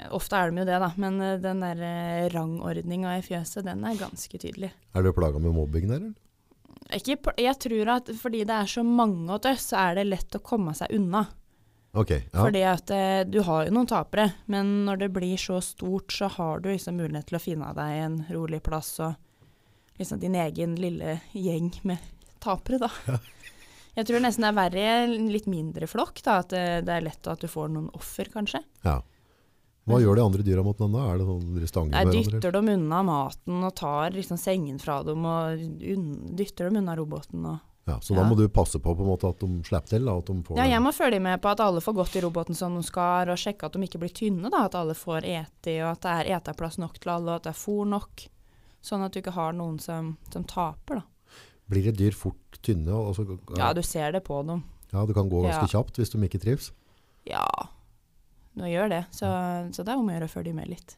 ofte 0.10 0.40
er 0.40 0.50
de 0.50 0.64
jo 0.64 0.66
det, 0.66 0.80
da. 0.82 0.90
Men 1.02 1.20
eh, 1.22 1.38
den 1.42 1.62
der 1.62 1.84
eh, 1.86 2.30
rangordninga 2.34 3.14
i 3.20 3.26
fjøset, 3.26 3.66
den 3.68 3.86
er 3.86 4.00
ganske 4.00 4.42
tydelig. 4.42 4.72
Er 4.98 5.06
du 5.06 5.12
plaga 5.14 5.42
med 5.42 5.54
mobbing 5.54 5.86
der, 5.92 6.02
eller? 6.02 6.18
Ikke, 6.92 7.16
jeg 7.40 7.56
tror 7.62 7.92
at 7.94 8.10
fordi 8.20 8.42
det 8.44 8.56
er 8.56 8.68
så 8.68 8.82
mange 8.84 9.30
av 9.32 9.46
oss, 9.48 9.70
så 9.70 9.78
er 9.86 10.02
det 10.02 10.10
lett 10.10 10.36
å 10.36 10.42
komme 10.44 10.74
seg 10.76 10.92
unna. 10.98 11.28
Ok, 11.94 12.12
ja. 12.16 12.40
Fordi 12.40 12.64
at 12.66 12.92
eh, 12.96 13.22
du 13.30 13.42
har 13.46 13.68
jo 13.68 13.76
noen 13.76 13.90
tapere, 13.92 14.32
men 14.52 14.82
når 14.88 15.04
det 15.04 15.12
blir 15.14 15.38
så 15.40 15.60
stort, 15.64 16.12
så 16.16 16.32
har 16.40 16.64
du 16.64 16.72
liksom 16.72 16.98
mulighet 16.98 17.30
til 17.30 17.38
å 17.38 17.44
finne 17.44 17.72
deg 17.78 17.98
en 18.02 18.18
rolig 18.34 18.64
plass 18.66 18.96
og 19.04 19.14
liksom 20.02 20.20
din 20.22 20.36
egen 20.42 20.74
lille 20.82 21.20
gjeng 21.38 21.70
med 21.88 22.02
tapere, 22.42 22.82
da. 22.82 22.90
Jeg 23.96 24.08
tror 24.08 24.22
nesten 24.24 24.46
det 24.46 24.50
er 24.54 24.56
verre 24.58 24.82
i 24.82 24.92
en 25.06 25.30
litt 25.34 25.48
mindre 25.52 25.88
flokk, 25.92 26.22
da, 26.26 26.38
at 26.42 26.54
det, 26.54 26.66
det 26.88 26.94
er 26.96 27.04
lett 27.06 27.28
at 27.28 27.42
du 27.44 27.48
får 27.52 27.72
noen 27.74 27.90
offer, 27.98 28.30
kanskje. 28.34 28.64
ja. 28.88 29.00
Hva 29.90 29.98
gjør 29.98 30.20
de 30.20 30.22
andre 30.22 30.44
dyra 30.46 30.62
mot 30.64 30.78
den 30.78 30.94
da? 30.94 31.08
Er 31.10 31.18
det 31.18 31.26
sånn 31.26 31.54
dere 31.56 31.68
stanger 31.68 31.96
Jeg 31.98 32.06
hverandre? 32.08 32.38
dytter 32.38 32.52
dem 32.54 32.68
unna 32.70 33.00
maten 33.04 33.64
og 33.66 33.72
tar 33.80 34.14
liksom 34.14 34.38
sengen 34.38 34.78
fra 34.80 35.00
dem 35.04 35.26
og 35.26 35.64
dytter 36.38 36.70
dem 36.70 36.78
unna 36.84 36.94
roboten. 36.96 37.48
Og. 37.50 37.58
Ja, 37.90 37.96
så 38.06 38.14
da 38.16 38.24
må 38.30 38.38
du 38.38 38.44
passe 38.54 38.78
på 38.80 38.94
på 38.94 39.02
en 39.02 39.10
måte 39.10 39.32
at 39.34 39.42
de 39.42 39.50
slipper 39.66 39.90
til, 39.96 40.06
da, 40.06 40.14
at 40.22 40.30
de 40.30 40.36
får 40.46 40.62
Ja, 40.62 40.68
jeg 40.70 40.84
må 40.86 40.94
følge 40.94 41.20
med 41.26 41.42
på 41.42 41.50
at 41.50 41.64
alle 41.66 41.82
får 41.82 41.98
gått 41.98 42.16
i 42.16 42.22
roboten 42.24 42.56
som 42.56 42.78
de 42.78 42.84
skal, 42.86 43.34
og 43.34 43.42
sjekke 43.42 43.66
at 43.68 43.74
de 43.76 43.90
ikke 43.90 44.04
blir 44.06 44.14
tynne, 44.22 44.54
da, 44.54 44.68
at 44.70 44.78
alle 44.78 44.94
får 44.96 45.26
ete, 45.26 45.74
og 45.82 45.90
at 45.96 46.06
det 46.06 46.14
er 46.14 46.32
eteplass 46.38 46.78
nok 46.80 47.02
til 47.02 47.16
alle, 47.18 47.34
og 47.34 47.42
at 47.42 47.50
det 47.50 47.56
er 47.56 47.60
fôr 47.66 47.90
nok. 47.90 48.28
Sånn 48.82 49.04
at 49.06 49.14
du 49.14 49.20
ikke 49.22 49.34
har 49.36 49.54
noen 49.54 49.78
som, 49.80 50.16
som 50.34 50.44
taper, 50.50 51.02
da. 51.02 51.36
Blir 51.72 51.86
det 51.88 51.94
dyr 52.00 52.16
fort 52.18 52.58
tynne, 52.66 52.92
og 52.92 53.14
så, 53.16 53.26
Ja, 53.58 53.72
du 53.74 53.82
ser 53.86 54.12
det 54.12 54.24
på 54.28 54.42
dem. 54.48 54.64
ja, 54.92 55.06
det 55.06 55.14
kan 55.16 55.30
gå 55.30 55.44
ganske 55.46 55.68
Ja. 55.70 55.80
kjapt 55.80 55.96
hvis 56.02 56.10
de 56.12 56.18
ikke 56.28 56.42
trives. 56.42 56.72
Ja, 57.30 57.46
nå 58.58 58.66
gjør 58.68 58.90
det. 58.90 59.06
Så, 59.16 59.28
så 59.72 59.86
det 59.86 59.94
er 59.94 59.98
om 60.02 60.10
å 60.10 60.16
gjøre 60.18 60.28
å 60.28 60.34
følge 60.34 60.54
med 60.58 60.68
litt. 60.68 60.98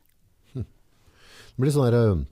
Det 0.55 1.61
blir 1.61 1.69
sånn 1.75 1.91
der, 1.91 1.99
øh, 1.99 2.25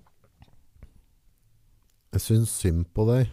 Jeg 2.14 2.22
syns 2.26 2.50
synd 2.60 2.88
på 2.96 3.06
deg 3.08 3.30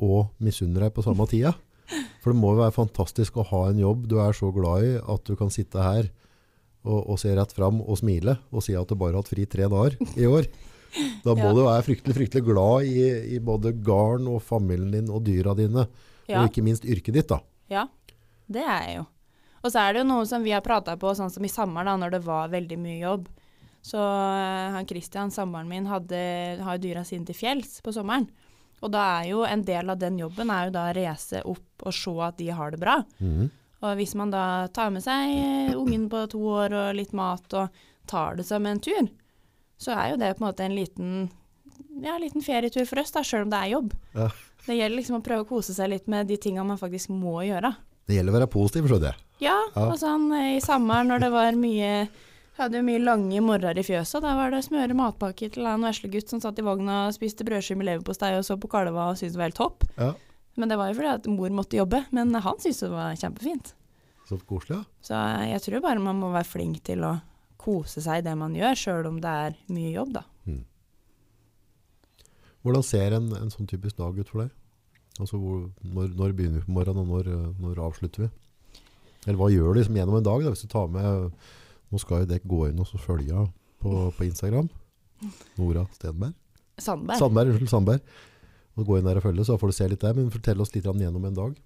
og 0.00 0.30
misunner 0.40 0.86
deg 0.86 0.94
på 0.94 1.02
samme 1.04 1.26
tida. 1.32 1.54
For 2.22 2.32
det 2.32 2.38
må 2.40 2.52
jo 2.54 2.60
være 2.62 2.76
fantastisk 2.76 3.36
å 3.40 3.46
ha 3.50 3.64
en 3.70 3.80
jobb 3.82 4.06
du 4.10 4.18
er 4.22 4.32
så 4.36 4.52
glad 4.54 4.84
i 4.86 4.94
at 5.00 5.24
du 5.28 5.34
kan 5.36 5.50
sitte 5.50 5.82
her 5.82 6.08
og, 6.84 7.02
og 7.10 7.18
se 7.20 7.32
rett 7.34 7.52
fram 7.56 7.80
og 7.82 7.98
smile 8.00 8.36
og 8.52 8.62
si 8.64 8.76
at 8.78 8.88
du 8.88 8.94
bare 8.94 9.16
har 9.16 9.22
hatt 9.22 9.32
fri 9.32 9.44
tre 9.50 9.66
dager 9.68 9.96
i 10.16 10.28
år. 10.28 10.46
Da 11.24 11.34
må 11.36 11.44
Ja. 11.50 11.52
du 11.54 11.62
være 11.66 11.82
fryktelig, 11.84 12.14
fryktelig 12.16 12.44
glad 12.46 12.84
i, 12.88 13.36
i 13.36 13.38
både 13.44 13.72
garn 13.84 14.26
og 14.30 14.40
familien 14.42 14.90
din 14.94 15.10
og 15.12 15.22
dyra 15.26 15.54
dine. 15.58 15.86
Ja, 16.28 16.42
Og 16.42 16.50
ikke 16.50 16.64
minst 16.64 16.84
yrket 16.84 17.14
ditt, 17.14 17.28
da. 17.28 17.40
ja, 17.70 17.86
det 18.50 18.62
er 18.64 18.82
jeg 18.86 18.96
jo. 18.98 19.06
Og 19.64 19.72
så 19.72 19.80
er 19.82 19.92
det 19.92 20.00
jo 20.02 20.08
noe 20.08 20.24
som 20.26 20.42
vi 20.44 20.52
har 20.54 20.60
prata 20.64 20.94
på, 20.96 21.10
sånn 21.16 21.30
som 21.32 21.44
i 21.44 21.48
sommer, 21.50 21.84
da, 21.84 21.96
når 21.96 22.10
det 22.14 22.20
var 22.24 22.48
veldig 22.52 22.78
mye 22.78 22.98
jobb. 23.00 23.28
Så 23.82 23.98
eh, 23.98 24.70
han 24.74 24.86
Christian, 24.86 25.30
samboeren 25.30 25.68
min, 25.68 25.86
hadde, 25.90 26.18
har 26.62 26.78
dyra 26.78 27.04
sine 27.04 27.24
til 27.26 27.34
fjells 27.34 27.80
på 27.84 27.92
sommeren. 27.94 28.28
Og 28.82 28.92
da 28.94 29.02
er 29.20 29.30
jo 29.32 29.42
en 29.48 29.62
del 29.66 29.90
av 29.90 29.98
den 29.98 30.18
jobben 30.20 30.50
er 30.54 30.68
jo 30.68 30.74
da 30.76 30.84
å 30.90 30.94
reise 30.94 31.40
opp 31.44 31.82
og 31.88 31.94
se 31.96 32.12
at 32.22 32.36
de 32.38 32.48
har 32.54 32.70
det 32.70 32.78
bra. 32.80 33.00
Mm. 33.18 33.48
Og 33.82 33.96
hvis 33.98 34.14
man 34.18 34.30
da 34.30 34.44
tar 34.74 34.90
med 34.94 35.02
seg 35.02 35.32
eh, 35.34 35.74
ungen 35.78 36.08
på 36.12 36.24
to 36.30 36.38
år 36.60 36.74
og 36.74 36.94
litt 36.98 37.12
mat 37.16 37.54
og 37.58 37.68
tar 38.06 38.36
det 38.38 38.46
som 38.46 38.64
en 38.66 38.78
tur, 38.82 39.08
så 39.78 39.94
er 39.94 40.12
jo 40.12 40.20
det 40.20 40.32
på 40.36 40.42
en 40.44 40.48
måte 40.50 40.64
en 40.66 40.74
liten, 40.76 41.12
ja, 42.02 42.16
liten 42.18 42.42
ferietur 42.44 42.84
for 42.88 43.00
oss, 43.02 43.12
da, 43.14 43.22
sjøl 43.26 43.46
om 43.46 43.52
det 43.52 43.60
er 43.64 43.72
jobb. 43.76 43.92
Ja. 44.14 44.28
Det 44.66 44.76
gjelder 44.76 44.98
liksom 44.98 45.20
å 45.20 45.24
prøve 45.24 45.44
å 45.46 45.48
kose 45.48 45.72
seg 45.76 45.88
litt 45.94 46.08
med 46.10 46.26
de 46.28 46.36
tinga 46.36 46.64
man 46.66 46.80
faktisk 46.80 47.08
må 47.14 47.38
gjøre. 47.46 47.70
Det 48.08 48.16
gjelder 48.18 48.34
å 48.34 48.38
være 48.40 48.50
positiv, 48.52 48.88
skjønner 48.90 49.12
jeg. 49.12 49.22
Ja, 49.46 49.54
Ja. 49.76 49.84
og 49.92 49.98
sånn 50.00 50.32
eh, 50.34 50.56
i 50.56 50.60
sommer 50.64 51.04
når 51.06 51.20
det 51.26 51.30
var 51.32 51.52
mye 51.54 52.08
Hadde 52.58 52.80
jo 52.80 52.82
mye 52.82 52.98
lange 52.98 53.38
morgener 53.38 53.78
i 53.78 53.84
fjøset. 53.86 54.18
Da 54.24 54.32
var 54.34 54.50
det 54.50 54.58
å 54.58 54.64
smøre 54.66 54.90
matpakke 54.98 55.46
til 55.54 55.62
en 55.70 55.84
veslegutt 55.86 56.26
som 56.32 56.40
satt 56.42 56.58
i 56.58 56.64
vogna 56.66 57.04
og 57.06 57.12
spiste 57.14 57.44
brødskive 57.46 57.78
med 57.78 57.86
leverpostei 57.86 58.32
og 58.34 58.42
så 58.42 58.56
på 58.58 58.66
kalva 58.72 59.04
og 59.12 59.14
syntes 59.20 59.36
det 59.36 59.38
var 59.38 59.46
helt 59.46 59.60
topp. 59.60 59.84
Ja. 59.94 60.08
Men 60.58 60.68
det 60.72 60.78
var 60.80 60.88
jo 60.90 60.96
fordi 60.98 61.12
at 61.12 61.28
mor 61.30 61.54
måtte 61.54 61.78
jobbe. 61.78 62.00
Men 62.10 62.34
han 62.34 62.58
syntes 62.58 62.80
det 62.82 62.90
var 62.90 63.14
kjempefint. 63.14 63.70
Så 64.26 64.40
koselig, 64.42 64.80
ja. 64.80 64.82
Så 65.06 65.20
jeg 65.52 65.62
tror 65.68 65.84
bare 65.86 66.02
man 66.02 66.18
må 66.18 66.32
være 66.34 66.50
flink 66.50 66.82
til 66.82 67.06
å 67.06 67.12
kose 67.58 68.02
seg 68.04 68.22
i 68.22 68.26
det 68.26 68.34
man 68.38 68.56
gjør, 68.56 68.78
sjøl 68.78 69.10
om 69.10 69.20
det 69.22 69.34
er 69.46 69.56
mye 69.74 69.92
jobb, 69.92 70.16
da. 70.20 70.24
Hvordan 72.66 72.84
ser 72.84 73.14
en, 73.16 73.30
en 73.38 73.52
sånn 73.52 73.68
typisk 73.70 73.98
dag 74.00 74.16
ut 74.18 74.28
for 74.28 74.44
deg? 74.44 74.50
Altså 75.18 75.38
hvor, 75.40 75.62
når, 75.82 76.10
når 76.18 76.34
begynner 76.36 76.60
vi 76.60 76.66
på 76.66 76.74
morgenen, 76.74 77.06
og 77.06 77.26
når, 77.26 77.54
når 77.62 77.80
avslutter 77.86 78.26
vi? 78.26 78.32
Eller 79.26 79.38
hva 79.38 79.48
gjør 79.52 79.72
du 79.72 79.80
liksom 79.80 79.96
gjennom 79.98 80.18
en 80.18 80.26
dag? 80.26 80.44
Da? 80.44 80.52
Hvis 80.54 80.66
du 80.66 80.70
tar 80.72 80.90
med 80.92 81.32
Nå 81.88 81.98
skal 82.02 82.22
jo 82.22 82.28
dere 82.28 82.44
gå 82.44 82.66
inn 82.68 82.80
og 82.82 82.84
så 82.84 82.98
følge 83.00 83.32
henne 83.32 83.48
på, 83.80 83.90
på 84.12 84.26
Instagram. 84.26 84.66
Nora 85.56 85.86
Stenberg. 85.94 86.34
Sandberg. 86.76 87.16
Sandberg, 87.16 87.52
unnskyld, 87.54 87.70
Sandberg. 87.72 88.18
Og 88.76 88.90
gå 88.90 88.98
inn 88.98 89.08
der 89.08 89.18
og 89.18 89.24
følge, 89.24 89.46
så 89.48 89.56
får 89.56 89.72
du 89.72 89.76
se 89.78 89.86
litt 89.88 90.04
der. 90.04 90.12
Men 90.18 90.28
fortell 90.34 90.60
oss 90.60 90.74
litt 90.74 90.84
gjennom 90.84 91.24
en 91.24 91.38
dag. 91.38 91.56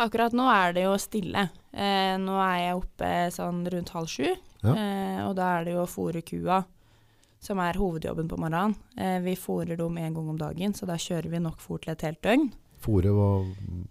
Akkurat 0.00 0.32
nå 0.36 0.46
er 0.48 0.72
det 0.78 0.86
jo 0.86 0.94
stille. 1.00 1.46
Eh, 1.76 2.14
nå 2.20 2.38
er 2.40 2.56
jeg 2.62 2.78
oppe 2.80 3.10
sånn 3.36 3.60
rundt 3.72 3.92
halv 3.92 4.08
sju, 4.12 4.32
Ja. 4.66 4.74
eh, 4.74 5.20
og 5.28 5.36
da 5.38 5.52
er 5.58 5.64
det 5.68 5.76
jo 5.76 5.84
å 5.84 5.90
fôre 5.90 6.22
kua 6.26 6.64
som 7.46 7.60
er 7.62 7.78
hovedjobben 7.78 8.28
på 8.30 8.38
morgenen. 8.40 8.74
Eh, 8.98 9.18
vi 9.22 9.36
fôrer 9.38 9.76
dem 9.78 9.98
en 10.00 10.14
gang 10.16 10.30
om 10.32 10.38
dagen, 10.40 10.74
så 10.74 10.86
da 10.88 10.96
kjører 10.98 11.30
vi 11.30 11.42
nok 11.44 11.60
fôr 11.62 11.82
til 11.84 11.92
et 11.94 12.02
helt 12.06 12.22
døgn. 12.24 12.48
Fore 12.82 13.08
hva 13.14 13.28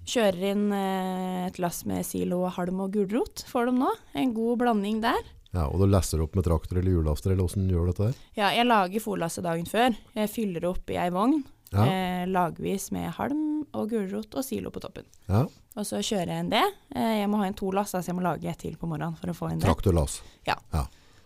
Kjører 0.05 0.43
inn 0.51 0.67
eh, 0.75 1.45
et 1.47 1.57
lass 1.61 1.83
med 1.89 2.05
silo, 2.05 2.43
halm 2.53 2.83
og 2.85 2.93
gulrot 2.93 3.45
for 3.49 3.65
dem 3.69 3.79
nå. 3.81 3.89
En 4.13 4.33
god 4.35 4.59
blanding 4.61 5.01
der. 5.05 5.23
Ja, 5.55 5.69
og 5.69 5.79
du 5.79 5.87
lesser 5.87 6.19
opp 6.21 6.35
med 6.35 6.43
traktor 6.45 6.77
eller 6.81 6.91
hjullaster, 6.97 7.31
eller 7.31 7.47
åssen 7.47 7.69
gjør 7.71 7.87
du 7.87 7.91
dette 7.93 8.07
her? 8.09 8.15
Ja, 8.35 8.49
jeg 8.51 8.67
lager 8.67 9.03
fòrlasset 9.03 9.45
dagen 9.47 9.65
før. 9.69 9.95
Jeg 10.17 10.31
fyller 10.33 10.67
opp 10.67 10.91
i 10.91 10.97
ei 10.99 11.07
vogn, 11.15 11.45
Ja. 11.75 11.85
eh, 11.85 12.25
lagvis 12.27 12.91
med 12.95 13.11
halm 13.17 13.65
og 13.73 13.89
gulrot 13.91 14.33
og 14.35 14.43
silo 14.45 14.71
på 14.71 14.79
toppen. 14.81 15.05
ja. 15.29 15.45
Og 15.75 15.83
så 15.83 15.97
kjører 15.99 16.27
jeg 16.31 16.39
inn 16.45 16.49
det. 16.53 16.63
Eh, 16.95 17.19
jeg 17.19 17.27
må 17.29 17.35
ha 17.41 17.47
inn 17.49 17.53
to 17.53 17.69
lass, 17.75 17.91
så 17.91 17.99
jeg 18.05 18.15
må 18.15 18.21
lage 18.23 18.47
et 18.47 18.57
til 18.57 18.77
på 18.77 18.87
morgenen 18.87 19.17
for 19.19 19.27
å 19.27 19.35
få 19.35 19.51
inn 19.51 19.59
det. 19.59 19.67
Traktorlass. 19.67 20.21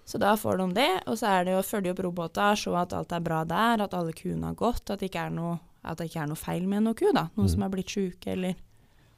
Så 0.10 0.18
da 0.18 0.32
får 0.36 0.58
de 0.58 0.74
det, 0.74 1.04
og 1.06 1.18
så 1.20 1.28
er 1.30 1.44
det 1.46 1.54
å 1.54 1.62
følge 1.62 1.92
opp 1.94 2.00
robåta, 2.02 2.56
se 2.58 2.72
at 2.74 2.94
alt 2.98 3.12
er 3.14 3.20
bra 3.22 3.44
der, 3.46 3.84
at 3.84 3.94
alle 3.94 4.12
kuene 4.18 4.48
har 4.50 4.56
gått, 4.56 4.90
at 4.90 5.00
det 5.04 5.12
ikke 5.12 5.28
er 5.28 5.30
noe, 5.30 5.60
ikke 5.86 6.24
er 6.24 6.26
noe 6.32 6.36
feil 6.36 6.66
med 6.68 6.82
noen 6.82 6.96
ku, 6.98 7.12
da. 7.14 7.28
Noen 7.38 7.46
Mm. 7.46 7.50
som 7.54 7.62
er 7.64 7.70
blitt 7.70 7.94
sjuke 7.94 8.28
eller 8.34 8.56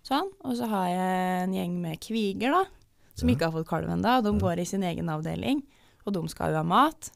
sånn. 0.03 0.29
Og 0.43 0.57
så 0.57 0.67
har 0.67 0.87
jeg 0.89 1.43
en 1.47 1.53
gjeng 1.53 1.79
med 1.81 1.99
kviger, 2.01 2.51
da, 2.51 2.65
som 3.15 3.29
Ja. 3.29 3.35
ikke 3.35 3.51
har 3.51 3.51
fått 3.63 3.67
kalv 3.67 3.87
ennå. 3.87 4.21
De 4.21 4.31
Ja. 4.33 4.39
går 4.39 4.59
i 4.59 4.65
sin 4.65 4.83
egen 4.83 5.05
avdeling, 5.07 5.63
og 6.05 6.11
de 6.13 6.27
skal 6.27 6.49
jo 6.51 6.57
ha 6.57 6.63
mat. 6.63 7.09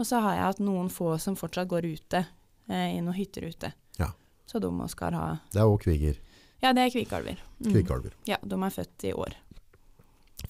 Og 0.00 0.04
så 0.04 0.20
har 0.20 0.34
jeg 0.34 0.42
hatt 0.42 0.58
noen 0.58 0.88
få 0.90 1.16
som 1.20 1.36
fortsatt 1.36 1.68
går 1.68 1.84
ute, 1.94 2.26
eh, 2.70 2.96
i 2.96 3.02
noen 3.02 3.16
hytter 3.18 3.48
ute. 3.50 3.72
Ja. 3.98 4.12
Så 4.46 4.62
de 4.62 4.70
skal 4.90 5.16
ha 5.18 5.28
Det 5.52 5.60
er 5.60 5.68
òg 5.68 5.82
kviger. 5.84 6.18
Ja, 6.60 6.72
det 6.76 6.86
er 6.86 6.92
kvikalver. 6.92 7.38
Mm. 7.60 7.70
Kvikalver. 7.72 8.16
Ja, 8.28 8.36
de 8.42 8.56
er 8.56 8.74
født 8.74 9.06
i 9.08 9.14
år. 9.16 9.36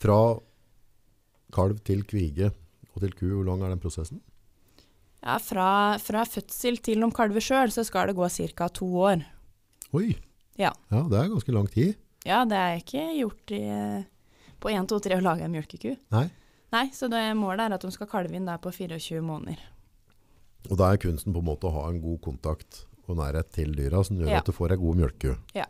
Fra 0.01 0.19
kalv 1.55 1.81
til 1.87 2.03
kvige 2.07 2.51
og 2.95 3.03
til 3.03 3.15
ku, 3.15 3.29
hvor 3.31 3.47
lang 3.47 3.63
er 3.65 3.73
den 3.75 3.83
prosessen? 3.83 4.21
Ja, 5.21 5.37
fra, 5.43 5.99
fra 6.01 6.25
fødsel 6.25 6.81
til 6.81 7.03
de 7.05 7.11
kalver 7.15 7.45
sjøl, 7.45 7.73
så 7.75 7.85
skal 7.85 8.11
det 8.11 8.17
gå 8.17 8.29
ca. 8.57 8.69
to 8.69 8.89
år. 8.97 9.25
Oi! 9.93 10.15
Ja. 10.59 10.73
ja, 10.91 11.03
det 11.09 11.19
er 11.19 11.33
ganske 11.33 11.53
lang 11.53 11.69
tid. 11.73 11.95
Ja, 12.27 12.45
det 12.45 12.57
er 12.57 12.81
ikke 12.81 13.05
gjort 13.17 13.53
i, 13.57 13.63
på 14.61 14.73
1, 14.73 14.89
2, 14.89 14.99
3 15.07 15.19
å 15.19 15.25
lage 15.25 15.47
en 15.47 15.55
mjølkeku. 15.55 15.95
Nei. 16.13 16.27
Nei, 16.71 16.87
så 16.95 17.09
det 17.11 17.23
målet 17.39 17.67
er 17.67 17.77
at 17.77 17.85
de 17.85 17.91
skal 17.95 18.09
kalve 18.11 18.37
inn 18.37 18.49
der 18.49 18.61
på 18.63 18.73
24 18.73 19.23
måneder. 19.25 19.63
Og 20.69 20.77
da 20.77 20.93
er 20.93 21.01
kunsten 21.01 21.33
på 21.33 21.41
en 21.41 21.49
måte 21.49 21.67
å 21.71 21.73
ha 21.73 21.89
en 21.91 22.01
god 22.03 22.21
kontakt 22.21 22.85
og 23.09 23.17
nærhet 23.19 23.51
til 23.57 23.73
dyra, 23.75 24.05
som 24.05 24.19
gjør 24.21 24.29
Ja. 24.29 24.39
at 24.39 24.45
du 24.47 24.53
får 24.53 24.73
ei 24.73 24.77
god 24.77 24.97
mjølkeku. 25.01 25.37
Ja. 25.55 25.65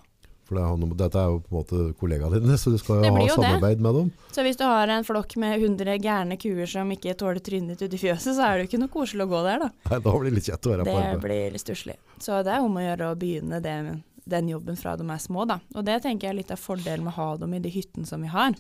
For 0.51 0.57
det 0.59 0.97
dette 0.99 1.15
er 1.15 1.29
jo 1.31 1.39
på 1.47 1.53
en 1.55 1.59
måte 1.63 1.95
kollegaene 1.95 2.41
dine, 2.43 2.57
så 2.59 2.73
du 2.73 2.79
skal 2.79 3.05
jo 3.05 3.13
ha 3.15 3.27
samarbeid 3.29 3.79
det. 3.79 3.81
med 3.87 3.95
dem. 3.95 4.13
Så 4.35 4.43
hvis 4.43 4.57
du 4.59 4.65
har 4.65 4.89
en 4.89 5.05
flokk 5.05 5.37
med 5.39 5.61
100 5.63 5.95
gærne 6.03 6.37
kuer 6.37 6.67
som 6.67 6.91
ikke 6.91 7.15
tåler 7.15 7.39
trynet 7.39 7.79
ditt 7.79 7.87
ute 7.87 7.95
i 7.95 8.03
fjøset, 8.03 8.35
så 8.35 8.43
er 8.49 8.59
det 8.59 8.67
jo 8.67 8.77
ikke 8.77 8.81
noe 8.83 8.89
koselig 8.91 9.29
å 9.29 9.31
gå 9.31 9.43
der, 9.47 9.59
da. 9.61 9.71
Nei, 9.91 10.01
da 10.01 10.11
blir 10.11 10.25
det 10.31 10.35
litt 10.35 10.49
kjett 10.51 10.67
å 10.67 10.71
være 10.75 10.81
på 10.81 10.85
Det 10.91 11.07
arbeid. 11.07 11.21
blir 11.23 11.59
stusslig. 11.63 11.97
Så 12.19 12.43
det 12.43 12.51
er 12.53 12.61
om 12.67 12.75
å 12.75 12.83
gjøre 12.83 13.13
å 13.15 13.17
begynne 13.17 13.63
det, 13.63 14.03
den 14.27 14.49
jobben 14.49 14.77
fra 14.77 14.97
de 14.97 15.05
er 15.09 15.19
små, 15.23 15.47
da. 15.47 15.61
Og 15.77 15.85
det 15.85 16.03
tenker 16.03 16.27
jeg 16.27 16.31
er 16.35 16.41
litt 16.43 16.51
av 16.51 16.59
fordelen 16.59 17.05
med 17.05 17.13
å 17.15 17.17
ha 17.17 17.37
dem 17.37 17.55
i 17.55 17.61
de 17.61 17.71
hyttene 17.71 18.07
som 18.07 18.21
vi 18.21 18.27
har. 18.29 18.53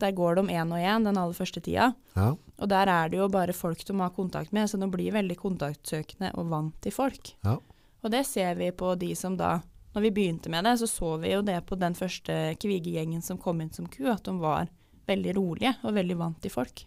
Der 0.00 0.12
går 0.12 0.34
de 0.36 0.42
én 0.52 0.68
og 0.68 0.78
én 0.84 1.04
den 1.04 1.16
aller 1.16 1.32
første 1.32 1.62
tida. 1.62 1.94
Ja, 2.14 2.36
Og 2.62 2.70
der 2.70 2.86
er 2.86 3.10
det 3.10 3.18
jo 3.18 3.26
bare 3.32 3.54
folk 3.56 3.82
de 3.86 3.96
har 3.98 4.14
kontakt 4.14 4.52
med, 4.54 4.70
så 4.70 4.78
de 4.78 4.86
blir 4.90 5.14
veldig 5.14 5.36
kontaktsøkende 5.40 6.30
og 6.38 6.50
vant 6.52 6.76
til 6.84 6.94
folk. 6.94 7.34
Ja. 7.42 7.58
Og 8.02 8.10
det 8.14 8.22
ser 8.26 8.54
vi 8.58 8.70
på 8.74 8.94
de 8.98 9.14
som 9.18 9.36
da 9.38 9.60
Når 9.92 10.02
vi 10.06 10.10
begynte 10.10 10.48
med 10.48 10.64
det, 10.64 10.78
så 10.80 10.86
så 10.88 11.08
vi 11.20 11.34
jo 11.34 11.42
det 11.44 11.58
på 11.68 11.76
den 11.76 11.92
første 11.92 12.32
kvigegjengen 12.56 13.20
som 13.20 13.36
kom 13.36 13.58
inn 13.60 13.68
som 13.76 13.84
ku, 13.84 14.06
at 14.08 14.24
de 14.24 14.32
var 14.40 14.70
veldig 15.04 15.34
rolige 15.36 15.74
og 15.84 15.92
veldig 15.92 16.16
vant 16.16 16.38
til 16.40 16.48
folk. 16.54 16.86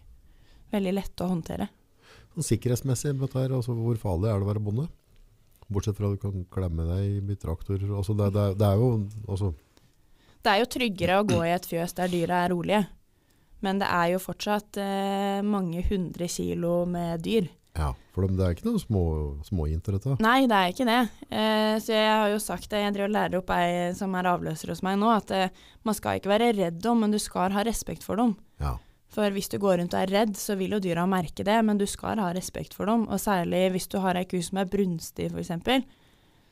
Veldig 0.72 0.94
lette 0.96 1.22
å 1.22 1.28
håndtere. 1.30 1.68
sånn 2.34 2.48
sikkerhetsmessig, 2.48 3.14
her, 3.14 3.54
altså, 3.54 3.76
hvor 3.78 3.94
farlig 3.94 4.32
er 4.32 4.40
det 4.40 4.48
å 4.48 4.50
være 4.50 4.64
bonde? 4.66 4.88
Bortsett 5.70 5.94
fra 5.94 6.10
at 6.10 6.18
du 6.18 6.24
kan 6.24 6.48
klemme 6.50 6.82
deg 6.88 7.30
i 7.30 7.38
traktor. 7.38 7.78
Altså, 7.94 8.18
det, 8.18 8.32
det, 8.34 8.48
det 8.58 8.66
er 8.66 8.82
jo 8.82 8.90
altså, 9.28 9.54
Det 10.42 10.50
er 10.50 10.58
jo 10.64 10.68
tryggere 10.74 11.20
å 11.20 11.28
gå 11.30 11.40
i 11.46 11.54
et 11.54 11.70
fjøs 11.70 11.94
der 11.94 12.10
dyra 12.10 12.42
er 12.42 12.50
rolige, 12.56 12.82
men 13.66 13.82
det 13.82 13.90
er 13.90 14.14
jo 14.14 14.22
fortsatt 14.22 14.78
eh, 14.80 15.42
mange 15.44 15.82
hundre 15.90 16.30
kilo 16.30 16.84
med 16.88 17.24
dyr. 17.26 17.50
Ja, 17.76 17.90
for 18.14 18.24
det 18.24 18.40
er 18.40 18.54
ikke 18.54 18.70
noe 18.70 18.80
små, 18.80 19.02
småjenter 19.44 19.96
dette. 19.98 20.16
Nei, 20.24 20.46
det 20.48 20.56
er 20.56 20.72
ikke 20.72 20.86
det. 20.88 21.00
Eh, 21.28 21.74
så 21.82 21.92
jeg 21.92 22.08
har 22.08 22.30
jo 22.32 22.40
sagt 22.40 22.70
det, 22.72 22.80
jeg 22.80 22.94
driver 22.96 23.10
og 23.10 23.16
lærer 23.18 23.38
opp 23.42 23.52
ei 23.52 23.92
som 23.98 24.16
er 24.16 24.30
avløser 24.30 24.72
hos 24.72 24.82
meg 24.86 24.96
nå, 25.02 25.10
at 25.12 25.34
eh, 25.36 25.62
man 25.84 25.96
skal 25.98 26.20
ikke 26.20 26.32
være 26.32 26.54
redd 26.56 26.80
dem, 26.84 27.04
men 27.04 27.12
du 27.12 27.20
skal 27.20 27.52
ha 27.52 27.64
respekt 27.66 28.06
for 28.06 28.20
dem. 28.20 28.32
Ja. 28.62 28.76
For 29.12 29.32
hvis 29.32 29.50
du 29.52 29.58
går 29.60 29.78
rundt 29.80 29.94
og 29.94 30.02
er 30.02 30.12
redd, 30.12 30.34
så 30.40 30.56
vil 30.58 30.74
jo 30.76 30.80
dyra 30.82 31.04
merke 31.08 31.44
det, 31.46 31.58
men 31.64 31.78
du 31.80 31.86
skal 31.88 32.20
ha 32.22 32.32
respekt 32.36 32.74
for 32.76 32.88
dem. 32.88 33.06
Og 33.12 33.20
særlig 33.22 33.68
hvis 33.74 33.88
du 33.92 34.00
har 34.04 34.18
ei 34.18 34.26
ku 34.28 34.38
som 34.44 34.62
er 34.62 34.72
brunstig, 34.72 35.28
f.eks., 35.32 35.84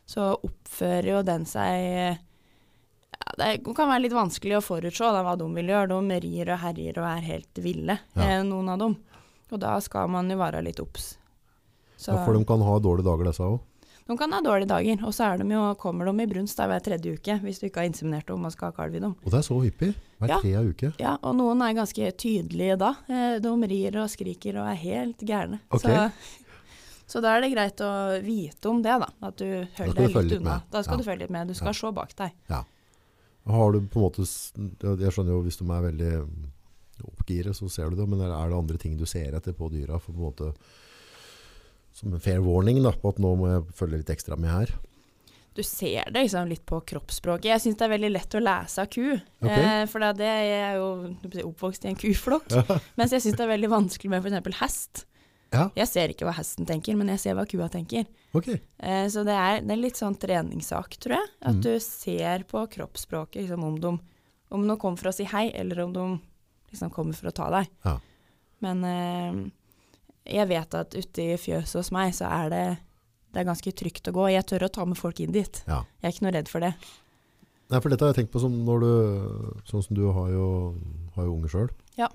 så 0.05 0.35
oppfører 0.37 1.14
jo 1.14 1.24
den 1.24 1.46
seg 1.48 2.20
ja, 3.14 3.35
Det 3.38 3.74
kan 3.74 3.88
være 3.88 4.03
litt 4.03 4.12
vanskelig 4.16 4.57
å 4.59 4.62
forutse 4.64 4.98
da, 5.12 5.22
hva 5.27 5.37
de 5.38 5.44
vil 5.55 5.66
gjøre. 5.72 5.88
De 6.09 6.20
rir 6.20 6.50
og 6.55 6.59
herjer 6.61 6.98
og 6.98 7.05
er 7.11 7.20
helt 7.22 7.55
ville, 7.62 7.98
Ja. 8.16 8.22
eh, 8.22 8.42
noen 8.42 8.68
av 8.68 8.79
dem. 8.79 8.96
Og 9.53 9.61
da 9.61 9.79
skal 9.81 10.09
man 10.09 10.29
jo 10.31 10.37
være 10.37 10.62
litt 10.64 10.81
obs. 10.81 11.16
Ja, 12.07 12.24
for 12.24 12.35
de 12.35 12.44
kan 12.44 12.61
ha 12.61 12.79
dårlige 12.79 13.05
dager, 13.07 13.24
disse 13.31 13.40
òg. 13.46 13.61
de 14.07 14.16
kan 14.18 14.31
ha 14.33 14.40
dårlige 14.42 14.68
dager, 14.68 15.05
og 15.07 15.12
så 15.14 15.33
er 15.33 15.38
de 15.38 15.48
jo, 15.55 15.74
kommer 15.81 16.05
de 16.05 16.22
i 16.22 16.27
brunst 16.27 16.57
da, 16.59 16.66
hver 16.66 16.81
tredje 16.83 17.14
uke 17.16 17.40
hvis 17.40 17.59
du 17.61 17.66
ikke 17.70 17.81
har 17.81 17.88
inseminert 17.88 18.27
dem 18.27 18.44
og 18.44 18.53
skal 18.53 18.70
ha 18.70 18.77
kalv 18.77 18.94
i 18.94 18.98
dem. 19.00 19.14
Og 19.24 19.31
det 19.31 19.38
er 19.38 19.46
så 19.46 19.57
hyppig. 19.62 19.94
Hver 20.20 20.29
Ja. 20.29 20.38
tredje 20.40 20.68
uke. 20.74 20.92
Ja, 21.00 21.16
og 21.22 21.35
noen 21.37 21.62
er 21.62 21.72
ganske 21.74 22.12
tydelige 22.16 22.77
da. 22.79 22.94
Eh, 23.09 23.38
De 23.38 23.48
rir 23.48 23.96
og 23.96 24.09
skriker 24.11 24.59
og 24.61 24.68
er 24.68 24.74
helt 24.77 25.18
gærne. 25.24 25.61
Okay. 25.70 26.11
Så, 26.11 26.12
så 27.09 27.22
da 27.22 27.37
er 27.37 27.40
det 27.42 27.53
greit 27.55 27.77
å 27.81 28.20
vite 28.22 28.66
om 28.68 28.83
det, 28.83 28.98
da. 29.00 29.09
At 29.22 29.37
du 29.37 29.66
holder 29.79 29.94
deg 29.94 30.14
litt 30.14 30.40
unna. 30.40 30.62
Da 30.70 30.83
skal 30.83 30.98
Ja. 30.98 31.03
du 31.03 31.09
følge 31.11 31.20
litt 31.20 31.31
med. 31.31 31.48
Du 31.48 31.55
skal 31.55 31.68
Ja. 31.68 31.72
se 31.72 31.90
bak 31.92 32.14
deg. 32.16 32.33
Har 33.44 33.74
du 33.74 33.83
på 33.85 34.00
en 34.00 34.07
måte 34.07 34.24
Jeg 34.24 35.12
skjønner 35.12 35.35
jo 35.35 35.42
hvis 35.44 35.61
de 35.61 35.66
er 35.68 35.85
veldig 35.85 36.12
oppgiret, 37.04 37.57
så 37.57 37.68
ser 37.68 37.90
du 37.90 37.98
det. 37.98 38.09
Men 38.09 38.22
er 38.24 38.48
det 38.48 38.57
andre 38.57 38.80
ting 38.80 38.96
du 38.96 39.04
ser 39.09 39.37
etter 39.37 39.57
på 39.57 39.68
dyra 39.72 40.00
for 40.00 40.14
på 40.14 40.20
en 40.20 40.28
måte 40.30 40.52
som 41.94 42.14
en 42.14 42.22
fair 42.22 42.40
warning 42.42 42.80
da, 42.83 42.90
på 42.90 43.12
at 43.12 43.20
nå 43.22 43.37
må 43.38 43.50
jeg 43.52 43.66
følge 43.78 44.00
litt 44.00 44.11
ekstra 44.11 44.38
med 44.40 44.50
her? 44.50 44.72
Du 45.54 45.62
ser 45.62 46.09
det 46.11 46.24
liksom 46.24 46.48
litt 46.50 46.64
på 46.66 46.80
kroppsspråket. 46.83 47.46
Jeg 47.52 47.62
syns 47.62 47.76
det 47.78 47.85
er 47.87 47.92
veldig 47.92 48.11
lett 48.11 48.35
å 48.35 48.40
lese 48.42 48.83
av 48.83 48.88
ku. 48.90 49.04
Okay. 49.14 49.66
Eh, 49.83 49.83
for 49.90 50.02
det 50.18 50.26
er 50.26 50.40
jo 50.42 50.48
jeg 50.50 50.64
er 50.66 51.42
jo 51.44 51.50
oppvokst 51.52 51.87
i 51.87 51.92
en 51.92 52.00
kuflokk. 52.00 52.48
Mens 52.98 53.14
jeg 53.14 53.22
syns 53.22 53.38
det 53.38 53.44
er 53.46 53.52
veldig 53.52 53.70
vanskelig 53.70 54.11
med 54.11 54.26
f.eks. 54.26 54.59
hest. 54.59 55.04
Ja, 55.55 55.69
Jeg 55.79 55.90
ser 55.90 56.12
ikke 56.12 56.27
hva 56.29 56.35
hesten 56.37 56.67
tenker, 56.69 56.97
men 56.99 57.12
jeg 57.14 57.23
ser 57.23 57.38
hva 57.38 57.47
kua 57.49 57.71
tenker. 57.73 58.09
Okay. 58.35 58.59
Eh, 58.83 59.07
så 59.12 59.23
det 59.27 59.37
er, 59.38 59.61
det 59.62 59.77
er 59.77 59.81
litt 59.81 60.01
sånn 60.01 60.19
treningssak, 60.21 60.99
tror 61.03 61.17
jeg. 61.17 61.31
At 61.40 61.61
mm. 61.61 61.62
du 61.64 61.73
ser 61.83 62.45
på 62.51 62.67
kroppsspråket 62.75 63.45
liksom, 63.45 63.64
om 63.67 63.79
de 63.83 63.95
om 64.55 64.69
de 64.69 64.77
kommer 64.79 65.01
for 65.01 65.11
å 65.11 65.14
si 65.14 65.26
hei, 65.26 65.49
eller 65.57 65.81
om 65.83 65.93
de 65.95 66.05
liksom 66.70 66.91
kommer 66.95 67.16
for 67.18 67.31
å 67.31 67.35
ta 67.35 67.51
deg. 67.57 67.70
Ja. 67.87 67.95
Men 68.62 68.85
eh, 68.89 69.39
jeg 70.37 70.51
vet 70.51 70.76
at 70.78 70.95
ute 70.95 71.24
i 71.24 71.39
fjøset 71.41 71.81
hos 71.81 71.91
meg 71.95 72.14
så 72.16 72.28
er 72.31 72.53
det, 72.53 72.64
det 73.35 73.43
er 73.43 73.49
ganske 73.49 73.72
trygt 73.76 74.11
å 74.11 74.14
gå. 74.14 74.28
Jeg 74.33 74.47
tør 74.51 74.68
å 74.68 74.72
ta 74.72 74.87
med 74.89 75.01
folk 75.01 75.22
inn 75.24 75.35
dit. 75.35 75.62
Ja. 75.66 75.83
Jeg 76.01 76.09
er 76.09 76.14
ikke 76.14 76.28
noe 76.28 76.37
redd 76.37 76.53
for 76.53 76.64
det. 76.64 76.74
Nei, 77.72 77.81
for 77.81 77.91
dette 77.91 78.07
har 78.07 78.12
jeg 78.12 78.22
tenkt 78.22 78.35
på 78.35 78.43
som 78.43 78.55
når 78.66 78.83
du 78.85 78.93
Sånn 79.70 79.83
som 79.83 79.97
du 79.97 80.05
har 80.12 80.28
jo, 80.31 80.47
har 81.16 81.26
jo 81.26 81.35
unge 81.35 81.51
sjøl. 81.51 81.70
Ja. 81.99 82.11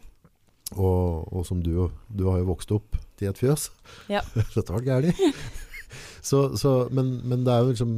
Og, 0.77 1.25
og 1.33 1.45
som 1.47 1.63
du, 1.65 1.89
du 2.13 2.27
har 2.29 2.37
jo 2.43 2.49
vokst 2.51 2.71
opp 2.75 2.97
til 3.17 3.29
et 3.31 3.39
fjøs. 3.39 3.69
Ja. 4.11 4.21
Dette 4.55 4.69
var 4.75 4.83
gærent. 4.85 5.17
så, 6.29 6.55
så, 6.59 6.73
men, 6.93 7.15
men 7.25 7.43
det 7.47 7.53
er 7.55 7.63
jo 7.65 7.71
liksom 7.73 7.93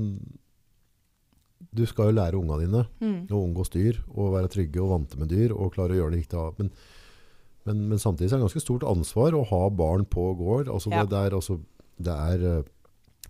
Du 1.72 1.84
skal 1.88 2.10
jo 2.12 2.16
lære 2.18 2.40
unga 2.40 2.58
dine 2.62 2.86
Mm. 3.02 3.28
å 3.32 3.42
omgås 3.46 3.70
dyr 3.74 4.00
og 4.16 4.34
være 4.36 4.50
trygge 4.52 4.82
og 4.84 4.90
vante 4.92 5.20
med 5.20 5.30
dyr 5.32 5.54
og 5.56 5.74
klare 5.76 5.96
å 5.96 6.00
gjøre 6.02 6.12
det 6.16 6.22
riktig. 6.24 6.38
av. 6.40 6.56
Men 6.60 6.72
Men, 7.64 7.82
men 7.92 8.00
samtidig 8.02 8.32
er 8.32 8.40
det 8.40 8.46
ganske 8.48 8.62
stort 8.64 8.84
ansvar 8.90 9.36
å 9.38 9.44
ha 9.46 9.70
barn 9.70 10.04
på 10.10 10.32
gård. 10.40 10.68
Altså 10.68 10.90
Ja. 10.90 11.04
det, 11.04 11.12
det 11.12 11.20
er, 11.28 11.36
altså, 11.38 11.60
det 12.02 12.16
er 12.18 12.46
eh, 12.58 12.64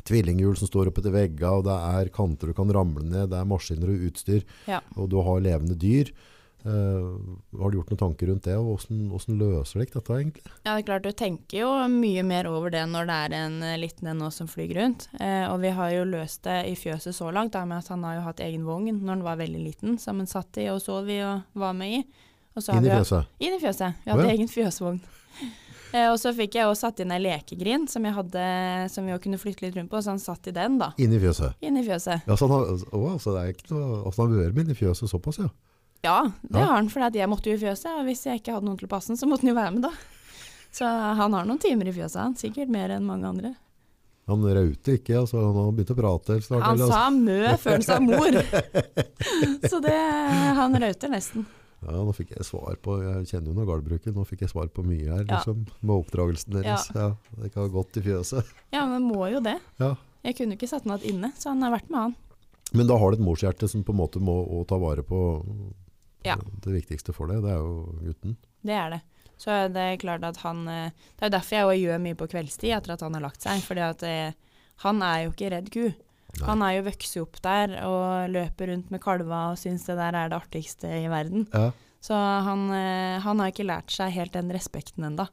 tvillinghjul 0.07 0.55
som 0.57 0.67
står 0.69 0.87
oppe 0.87 1.01
til 1.03 1.11
vegga, 1.11 1.49
og 1.57 1.65
det 1.65 1.75
er 1.75 2.09
kanter 2.15 2.47
du 2.47 2.53
kan 2.55 2.71
ramle 2.71 3.03
ned, 3.03 3.29
det 3.29 3.37
er 3.41 3.45
maskiner 3.49 3.89
og 3.91 4.05
utstyr, 4.07 4.45
Ja. 4.71 4.79
og 4.95 5.09
du 5.11 5.17
har 5.21 5.41
levende 5.43 5.75
dyr. 5.75 6.13
Eh, 6.65 7.59
har 7.59 7.71
du 7.71 7.77
gjort 7.77 7.89
noen 7.89 7.99
tanker 7.99 8.29
rundt 8.29 8.45
det, 8.45 8.55
og 8.59 8.67
hvordan, 8.69 9.05
hvordan 9.09 9.39
løser 9.39 9.81
dere 9.81 9.93
dette 9.95 10.17
egentlig? 10.17 10.43
Ja, 10.61 10.73
det 10.75 10.75
er 10.75 10.87
klart 10.89 11.05
du 11.07 11.11
tenker 11.17 11.57
jo 11.63 11.69
mye 11.89 12.25
mer 12.27 12.49
over 12.51 12.73
det 12.73 12.83
når 12.91 13.09
det 13.09 13.19
er 13.25 13.35
en 13.39 13.55
eh, 13.65 13.79
liten 13.81 14.11
en 14.11 14.27
som 14.33 14.49
flyr 14.49 14.75
rundt. 14.77 15.07
Eh, 15.17 15.45
og 15.49 15.61
vi 15.63 15.71
har 15.77 15.93
jo 15.95 16.03
løst 16.11 16.43
det 16.45 16.59
i 16.69 16.75
fjøset 16.77 17.17
så 17.17 17.31
langt, 17.33 17.55
da 17.55 17.63
med 17.65 17.81
at 17.81 17.89
han 17.93 18.05
har 18.05 18.19
jo 18.19 18.27
hatt 18.27 18.43
egen 18.45 18.67
vogn 18.67 18.91
når 18.99 19.15
han 19.15 19.25
var 19.25 19.41
veldig 19.41 19.63
liten, 19.63 19.97
som 20.01 20.21
han 20.21 20.29
satt 20.29 20.61
i 20.61 20.67
og 20.69 20.83
sov 20.83 21.09
i 21.09 21.21
og 21.25 21.57
var 21.57 21.73
med 21.77 22.01
i. 22.01 22.03
Inn 22.51 22.85
i 22.85 22.91
fjøset? 22.91 23.33
Inn 23.39 23.55
i 23.55 23.61
fjøset. 23.61 24.03
Vi 24.03 24.11
hadde 24.11 24.23
oh, 24.25 24.29
ja. 24.29 24.37
egen 24.37 24.51
fjøsvogn. 24.51 25.01
Eh, 25.91 26.07
og 26.07 26.15
så 26.21 26.31
fikk 26.31 26.53
jeg 26.55 26.69
også 26.69 26.85
satt 26.85 27.01
inn 27.03 27.11
ei 27.11 27.17
lekegrind 27.19 27.89
som, 27.91 28.05
jeg 28.07 28.15
hadde, 28.15 28.43
som 28.93 29.03
vi 29.03 29.17
kunne 29.25 29.35
flytte 29.41 29.65
litt 29.65 29.75
rundt 29.75 29.91
på, 29.91 29.99
så 29.99 30.13
han 30.13 30.21
satt 30.23 30.47
i 30.47 30.53
den, 30.55 30.77
da. 30.79 30.93
Inn 31.03 31.11
i 31.11 31.19
fjøset? 31.19 31.57
Inn 31.67 31.75
i 31.75 31.83
fjøset. 31.83 32.23
Ja, 32.29 32.37
så 32.39 32.47
han 32.47 32.53
har, 32.53 32.69
å, 32.95 33.01
altså 33.11 33.33
det 33.35 33.41
er 33.41 33.51
ikke 33.51 33.73
noe, 33.73 33.97
altså 34.05 34.23
han 34.23 34.31
har 34.31 34.45
vært 34.45 34.55
med 34.55 34.69
inn 34.69 34.71
i 34.71 34.77
fjøset 34.79 35.11
såpass, 35.11 35.41
ja. 35.43 35.49
Ja, 36.03 36.31
det 36.41 36.57
Ja. 36.59 36.65
har 36.65 36.75
han, 36.79 36.89
for 36.89 36.99
jeg 37.13 37.29
måtte 37.29 37.49
jo 37.51 37.57
i 37.57 37.61
fjøset, 37.61 37.91
og 37.99 38.05
hvis 38.07 38.23
jeg 38.25 38.41
ikke 38.41 38.53
hadde 38.55 38.65
noen 38.65 38.77
til 38.79 38.87
å 38.87 38.93
passe 38.95 39.07
den, 39.13 39.17
så 39.17 39.27
måtte 39.29 39.45
han 39.45 39.51
jo 39.53 39.59
være 39.61 39.73
med, 39.75 39.81
da. 39.83 39.91
Så 40.71 40.85
han 40.87 41.33
har 41.33 41.45
noen 41.45 41.59
timer 41.61 41.87
i 41.87 41.93
fjøset, 41.93 42.15
han. 42.21 42.33
Sikkert 42.35 42.69
mer 42.69 42.89
enn 42.95 43.05
mange 43.05 43.27
andre. 43.27 43.55
Han 44.27 44.41
rauter 44.45 44.95
ikke, 44.97 45.17
altså 45.19 45.41
han 45.43 45.55
har 45.57 45.71
begynt 45.75 45.91
å 45.91 45.97
prate 45.97 46.37
snart. 46.45 46.63
Han 46.63 46.77
eller, 46.77 46.85
altså. 46.85 46.93
sa 46.93 47.09
mø 47.09 47.57
før 47.57 47.71
han 47.71 47.81
sa 47.83 47.99
mor. 47.99 48.37
Så 49.71 49.79
det 49.83 49.95
Han 50.61 50.77
rauter 50.79 51.09
nesten. 51.11 51.45
Ja, 51.81 51.95
nå 52.05 52.13
fikk 52.13 52.35
jeg 52.37 52.45
svar 52.45 52.75
på, 52.85 52.99
jeg 53.01 53.25
kjenner 53.31 53.49
jo 53.49 53.55
noe 53.57 53.65
gardbruket, 53.65 54.13
nå 54.13 54.23
fikk 54.29 54.43
jeg 54.45 54.51
svar 54.53 54.67
på 54.69 54.83
mye 54.85 55.07
her, 55.09 55.23
Ja. 55.25 55.39
liksom, 55.39 55.65
med 55.81 55.95
oppdragelsen 55.95 56.53
deres. 56.53 56.91
Ja. 56.93 57.15
det 57.41 57.49
kan 57.53 57.63
ha 57.65 57.69
gått 57.73 57.97
i 57.97 58.01
fjøset. 58.05 58.45
Ja, 58.71 58.85
men 58.85 59.01
må 59.09 59.25
jo 59.33 59.41
det. 59.41 59.57
Ja. 59.81 59.95
Jeg 60.23 60.37
kunne 60.37 60.53
jo 60.53 60.59
ikke 60.61 60.69
satt 60.69 60.83
den 60.85 60.93
igjen 60.99 61.15
inne, 61.17 61.31
så 61.41 61.49
han 61.49 61.61
har 61.65 61.73
vært 61.73 61.89
med, 61.89 61.99
han. 61.99 62.15
Men 62.73 62.87
da 62.87 62.95
har 63.01 63.11
du 63.11 63.17
et 63.17 63.25
morshjerte 63.25 63.67
som 63.67 63.83
på 63.83 63.91
en 63.91 63.97
måte 63.99 64.21
må 64.21 64.37
ta 64.69 64.77
vare 64.77 65.01
på 65.03 65.17
Ja. 66.25 66.35
det 66.61 66.75
viktigste 66.75 67.13
for 67.15 67.31
deg, 67.31 67.41
det 67.43 67.51
er 67.55 67.61
jo 67.63 67.97
gutten. 68.03 68.37
Det 68.61 68.75
er 68.77 68.93
det. 68.93 69.01
Så 69.41 69.55
det 69.73 69.81
er 69.81 69.97
klart 69.97 70.23
at 70.27 70.37
han 70.43 70.67
eh, 70.69 70.91
Det 71.17 71.25
er 71.25 71.31
jo 71.31 71.33
derfor 71.33 71.55
jeg 71.55 71.65
også 71.65 71.81
gjør 71.81 72.01
mye 72.03 72.17
på 72.19 72.27
kveldstid 72.29 72.73
etter 72.77 72.93
at 72.93 73.01
han 73.01 73.15
har 73.17 73.23
lagt 73.25 73.41
seg. 73.41 73.61
fordi 73.65 73.81
at 73.87 74.03
eh, 74.05 74.33
han 74.85 75.01
er 75.01 75.23
jo 75.23 75.31
ikke 75.33 75.49
redd 75.53 75.71
ku. 75.73 75.85
Nei. 75.91 76.45
Han 76.47 76.61
er 76.63 76.75
jo 76.77 76.83
vokst 76.85 77.17
opp 77.19 77.39
der 77.43 77.73
og 77.89 78.29
løper 78.31 78.69
rundt 78.71 78.91
med 78.93 79.01
kalva 79.03 79.39
og 79.51 79.57
syns 79.59 79.83
det 79.89 79.97
der 79.97 80.15
er 80.15 80.29
det 80.31 80.37
artigste 80.37 80.87
i 81.01 81.09
verden. 81.11 81.47
Ja, 81.51 81.71
Så 82.01 82.13
han, 82.15 82.69
eh, 82.73 83.19
han 83.21 83.41
har 83.41 83.51
ikke 83.51 83.65
lært 83.67 83.91
seg 83.93 84.13
helt 84.15 84.33
den 84.37 84.53
respekten 84.53 85.03
enda. 85.09 85.27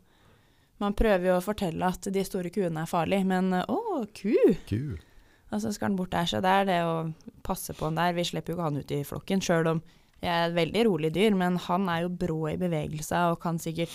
Man 0.81 0.95
prøver 0.95 1.29
jo 1.31 1.37
å 1.39 1.45
fortelle 1.45 1.87
at 1.87 2.09
de 2.13 2.25
store 2.25 2.51
kuene 2.55 2.83
er 2.85 2.91
farlige, 2.91 3.27
men 3.27 3.53
å, 3.53 3.79
ku! 4.15 4.35
ku. 4.69 4.97
Og 5.51 5.63
så 5.63 5.73
skal 5.73 5.91
han 5.91 5.97
bort 5.97 6.13
der, 6.13 6.27
så 6.29 6.41
det 6.45 6.51
er 6.51 6.67
det 6.69 6.81
å 6.85 7.13
passe 7.43 7.73
på 7.75 7.89
han 7.89 7.97
der. 7.97 8.13
Vi 8.15 8.25
slipper 8.29 8.53
jo 8.53 8.59
ikke 8.59 8.67
han 8.69 8.83
ut 8.83 8.93
i 8.95 9.01
flokken, 9.05 9.41
sjøl 9.43 9.71
om 9.73 9.81
jeg 10.23 10.31
er 10.35 10.49
et 10.49 10.57
veldig 10.57 10.85
rolig 10.89 11.11
dyr, 11.15 11.37
men 11.39 11.59
han 11.69 11.89
er 11.93 12.05
jo 12.05 12.15
brå 12.21 12.39
i 12.51 12.59
bevegelse 12.61 13.21
og 13.31 13.41
kan 13.43 13.61
sikkert 13.63 13.93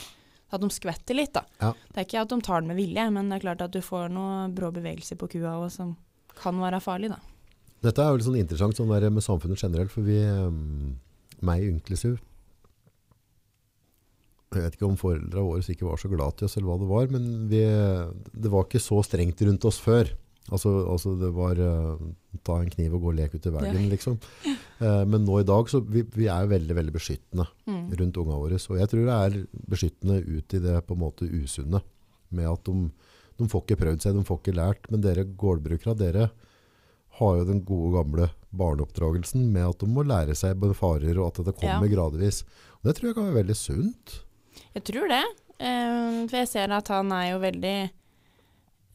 at 0.54 0.62
de 0.62 0.70
skvetter 0.70 1.18
litt, 1.18 1.34
da. 1.34 1.44
Ja. 1.60 1.72
Det 1.74 2.00
er 2.00 2.08
ikke 2.08 2.24
at 2.24 2.32
de 2.32 2.40
tar 2.46 2.62
den 2.62 2.70
med 2.70 2.78
vilje, 2.78 3.06
men 3.12 3.30
det 3.30 3.40
er 3.40 3.46
klart 3.48 3.64
at 3.66 3.74
du 3.74 3.82
får 3.84 4.12
noen 4.14 4.54
brå 4.56 4.70
bevegelser 4.76 5.18
på 5.20 5.32
kua 5.34 5.58
også, 5.58 5.82
som 5.82 5.96
kan 6.38 6.60
være 6.62 6.82
farlig, 6.84 7.10
da. 7.14 7.20
Dette 7.84 8.04
er 8.04 8.14
jo 8.14 8.20
litt 8.20 8.28
sånn 8.28 8.40
interessant 8.40 8.78
sånn 8.80 8.94
der 8.94 9.10
med 9.12 9.26
samfunnet 9.26 9.60
generelt, 9.60 9.92
for 9.92 10.06
vi, 10.08 10.20
um, 10.24 10.94
meg 11.44 11.66
inklusiv, 11.68 12.22
jeg 14.54 14.62
vet 14.62 14.76
ikke 14.78 14.86
om 14.86 15.00
foreldrene 15.00 15.46
våre 15.48 15.74
ikke 15.74 15.88
var 15.88 15.98
så 15.98 16.10
glad 16.12 16.38
til 16.38 16.48
oss, 16.48 16.58
eller 16.58 16.70
hva 16.70 16.78
det 16.82 16.90
var, 16.92 17.08
men 17.14 17.24
vi, 17.50 17.64
det 18.46 18.52
var 18.54 18.68
ikke 18.68 18.82
så 18.84 19.00
strengt 19.06 19.42
rundt 19.42 19.66
oss 19.66 19.80
før. 19.82 20.12
Altså, 20.52 20.70
altså 20.92 21.14
det 21.22 21.30
var 21.34 21.56
uh, 21.56 22.02
ta 22.44 22.58
en 22.60 22.70
kniv 22.74 22.98
og 22.98 23.02
gå 23.06 23.12
og 23.14 23.16
leke 23.16 23.38
ut 23.40 23.46
i 23.48 23.54
verden, 23.54 23.86
Ja. 23.86 23.90
liksom. 23.94 24.18
Uh, 24.82 25.06
men 25.12 25.24
nå 25.24 25.40
i 25.40 25.46
dag, 25.48 25.70
så 25.72 25.80
vi, 25.80 26.02
vi 26.18 26.28
er 26.28 26.50
veldig, 26.52 26.76
veldig 26.76 26.94
beskyttende 26.98 27.46
Mm. 27.66 27.86
rundt 28.00 28.18
unga 28.20 28.36
våre. 28.42 28.58
Og 28.60 28.78
jeg 28.82 28.90
tror 28.92 29.06
det 29.08 29.16
er 29.16 29.46
beskyttende 29.72 30.18
ut 30.28 30.54
i 30.54 30.60
det 30.60 30.82
på 30.88 30.94
en 30.98 31.00
måte 31.06 31.30
usunne. 31.32 31.80
Med 32.34 32.50
at 32.50 32.64
de, 32.68 32.90
de 33.40 33.48
får 33.48 33.64
ikke 33.64 33.80
prøvd 33.86 34.02
seg, 34.04 34.18
de 34.20 34.26
får 34.28 34.42
ikke 34.42 34.56
lært. 34.58 34.92
Men 34.92 35.02
dere 35.06 35.24
gårdbrukere, 35.24 35.96
dere 35.96 36.28
har 37.20 37.38
jo 37.40 37.46
den 37.48 37.64
gode 37.64 37.94
gamle 37.96 38.28
barneoppdragelsen 38.52 39.48
med 39.54 39.68
at 39.70 39.80
de 39.80 39.88
må 39.88 40.04
lære 40.04 40.36
seg 40.36 40.58
både 40.60 40.76
farer, 40.78 41.18
og 41.22 41.30
at 41.32 41.46
det 41.48 41.56
kommer 41.62 41.88
gradvis. 41.92 42.44
Og 42.82 42.90
det 42.90 42.96
tror 42.98 43.12
jeg 43.12 43.16
kan 43.20 43.30
være 43.30 43.40
veldig 43.44 43.56
sunt. 43.60 44.20
Jeg 44.76 44.84
tror 44.90 45.08
det. 45.14 45.24
Uh, 45.62 46.26
for 46.28 46.40
jeg 46.42 46.50
ser 46.52 46.74
at 46.76 46.90
han 46.92 47.12
er 47.16 47.30
jo 47.32 47.40
veldig 47.44 47.78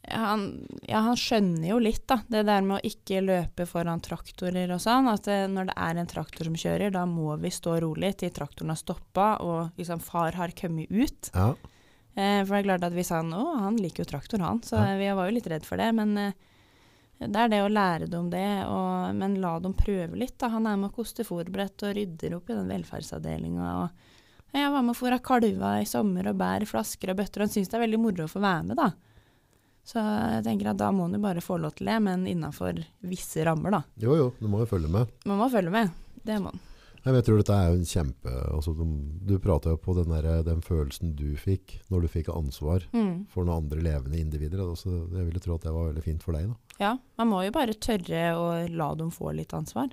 han, 0.07 0.43
ja, 0.87 1.01
han 1.05 1.17
skjønner 1.19 1.67
jo 1.69 1.79
litt, 1.83 2.05
da. 2.09 2.21
Det 2.27 2.43
der 2.47 2.61
med 2.65 2.77
å 2.79 2.87
ikke 2.87 3.19
løpe 3.21 3.65
foran 3.69 3.99
traktorer 4.01 4.71
og 4.73 4.79
sånn. 4.81 5.09
At 5.11 5.27
det, 5.27 5.39
når 5.51 5.69
det 5.69 5.75
er 5.77 5.99
en 6.01 6.07
traktor 6.09 6.47
som 6.47 6.55
kjører, 6.57 6.93
da 6.95 7.03
må 7.05 7.35
vi 7.41 7.51
stå 7.53 7.75
rolig 7.83 8.13
til 8.21 8.31
traktoren 8.33 8.71
har 8.73 8.79
stoppa 8.79 9.27
og 9.45 9.75
liksom 9.77 9.99
far 10.01 10.37
har 10.39 10.53
kommet 10.57 10.89
ut. 10.89 11.29
Ja. 11.35 11.51
Eh, 12.15 12.41
for 12.45 12.55
det 12.55 12.61
er 12.63 12.67
klart 12.71 12.87
at 12.87 12.95
hvis 12.97 13.11
han 13.13 13.29
Å, 13.35 13.43
han 13.61 13.77
liker 13.77 14.03
jo 14.05 14.09
traktor, 14.15 14.39
han. 14.43 14.61
Så 14.65 14.79
Ja. 14.79 14.95
vi 14.97 15.11
var 15.13 15.27
jo 15.29 15.35
litt 15.35 15.47
redd 15.51 15.65
for 15.67 15.77
det. 15.77 15.91
Men 15.93 16.17
eh, 16.17 16.31
det 17.19 17.35
er 17.35 17.49
det 17.51 17.59
å 17.65 17.69
lære 17.69 18.07
dem 18.09 18.29
det, 18.31 18.47
og, 18.71 19.13
men 19.19 19.35
la 19.43 19.57
dem 19.59 19.73
prøve 19.77 20.15
litt. 20.15 20.37
da. 20.39 20.47
Han 20.55 20.65
er 20.65 20.77
med 20.79 20.89
å 20.93 20.95
koste 20.95 21.25
fòrbrett 21.27 21.83
og 21.83 21.93
rydder 21.99 22.37
opp 22.39 22.49
i 22.49 22.55
den 22.55 22.71
velferdsavdelinga. 22.71 23.73
Og 23.83 24.55
jeg 24.55 24.71
var 24.71 24.81
med 24.81 24.95
å 24.95 24.97
fôra 24.97 25.19
kalver 25.21 25.83
i 25.83 25.85
sommer 25.85 26.31
og 26.31 26.39
bærer 26.39 26.65
flasker 26.65 27.11
og 27.11 27.19
bøtter. 27.19 27.43
Og 27.43 27.49
han 27.49 27.53
syns 27.53 27.69
det 27.69 27.77
er 27.77 27.83
veldig 27.85 27.99
moro 28.01 28.25
å 28.25 28.31
få 28.31 28.39
være 28.41 28.63
med, 28.71 28.79
da. 28.79 28.89
Så 29.89 29.97
jeg 30.01 30.43
tenker 30.45 30.69
at 30.69 30.77
da 30.77 30.91
må 30.93 31.07
en 31.09 31.15
jo 31.17 31.21
bare 31.23 31.41
få 31.41 31.57
lov 31.57 31.73
til 31.79 31.89
det, 31.89 31.95
men 32.05 32.27
innafor 32.29 32.77
visse 33.09 33.41
rammer, 33.47 33.73
da. 33.73 33.83
Jo, 34.03 34.13
jo, 34.19 34.27
du 34.37 34.45
må 34.51 34.61
jo 34.61 34.67
følge 34.69 34.91
med. 34.93 35.09
Man 35.25 35.39
må 35.41 35.47
følge 35.49 35.73
med. 35.73 35.89
Det 36.21 36.35
må 36.37 36.51
man. 36.51 36.65
Jeg 36.99 37.23
tror 37.25 37.39
dette 37.39 37.55
er 37.55 37.69
jo 37.71 37.77
en 37.79 37.87
kjempe 37.87 38.31
altså, 38.51 38.73
Du, 38.75 38.81
Du 39.25 39.37
prata 39.39 39.71
jo 39.71 39.77
på 39.79 39.93
den, 39.95 40.11
der, 40.11 40.41
den 40.43 40.59
følelsen 40.61 41.13
du 41.15 41.29
fikk 41.39 41.77
når 41.89 42.03
du 42.03 42.07
fikk 42.11 42.27
ansvar 42.33 42.83
Mm. 42.91 43.23
for 43.31 43.47
noen 43.47 43.63
andre 43.63 43.79
levende 43.81 44.19
individer. 44.19 44.59
Altså, 44.65 44.91
jeg 45.15 45.25
ville 45.29 45.39
tro 45.41 45.55
at 45.55 45.63
det 45.63 45.71
var 45.73 45.87
veldig 45.89 46.03
fint 46.03 46.21
for 46.27 46.35
deg. 46.35 46.51
da. 46.51 46.75
Ja, 46.83 46.91
man 47.17 47.31
må 47.31 47.39
jo 47.47 47.55
bare 47.55 47.73
tørre 47.79 48.25
å 48.35 48.45
la 48.69 48.89
dem 48.99 49.09
få 49.15 49.31
litt 49.33 49.55
ansvar. 49.55 49.89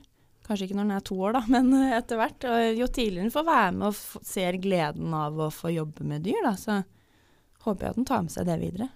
Kanskje 0.46 0.66
ikke 0.68 0.76
når 0.80 0.84
den 0.90 0.96
er 0.98 1.06
to 1.06 1.16
år, 1.22 1.38
da, 1.38 1.44
men 1.54 1.72
etter 1.94 2.18
hvert. 2.20 2.44
Og 2.50 2.82
jo 2.82 2.90
tidligere 2.90 3.28
den 3.30 3.34
får 3.38 3.48
være 3.48 3.72
med 3.78 3.88
og 3.88 4.26
ser 4.26 4.58
gleden 4.66 5.14
av 5.14 5.40
å 5.46 5.48
få 5.54 5.72
jobbe 5.72 6.04
med 6.10 6.26
dyr, 6.26 6.42
da, 6.44 6.52
så 6.58 6.82
håper 7.64 7.86
jeg 7.86 7.94
at 7.94 8.02
den 8.02 8.10
tar 8.10 8.26
med 8.26 8.34
seg 8.34 8.50
det 8.50 8.58
videre. 8.66 8.90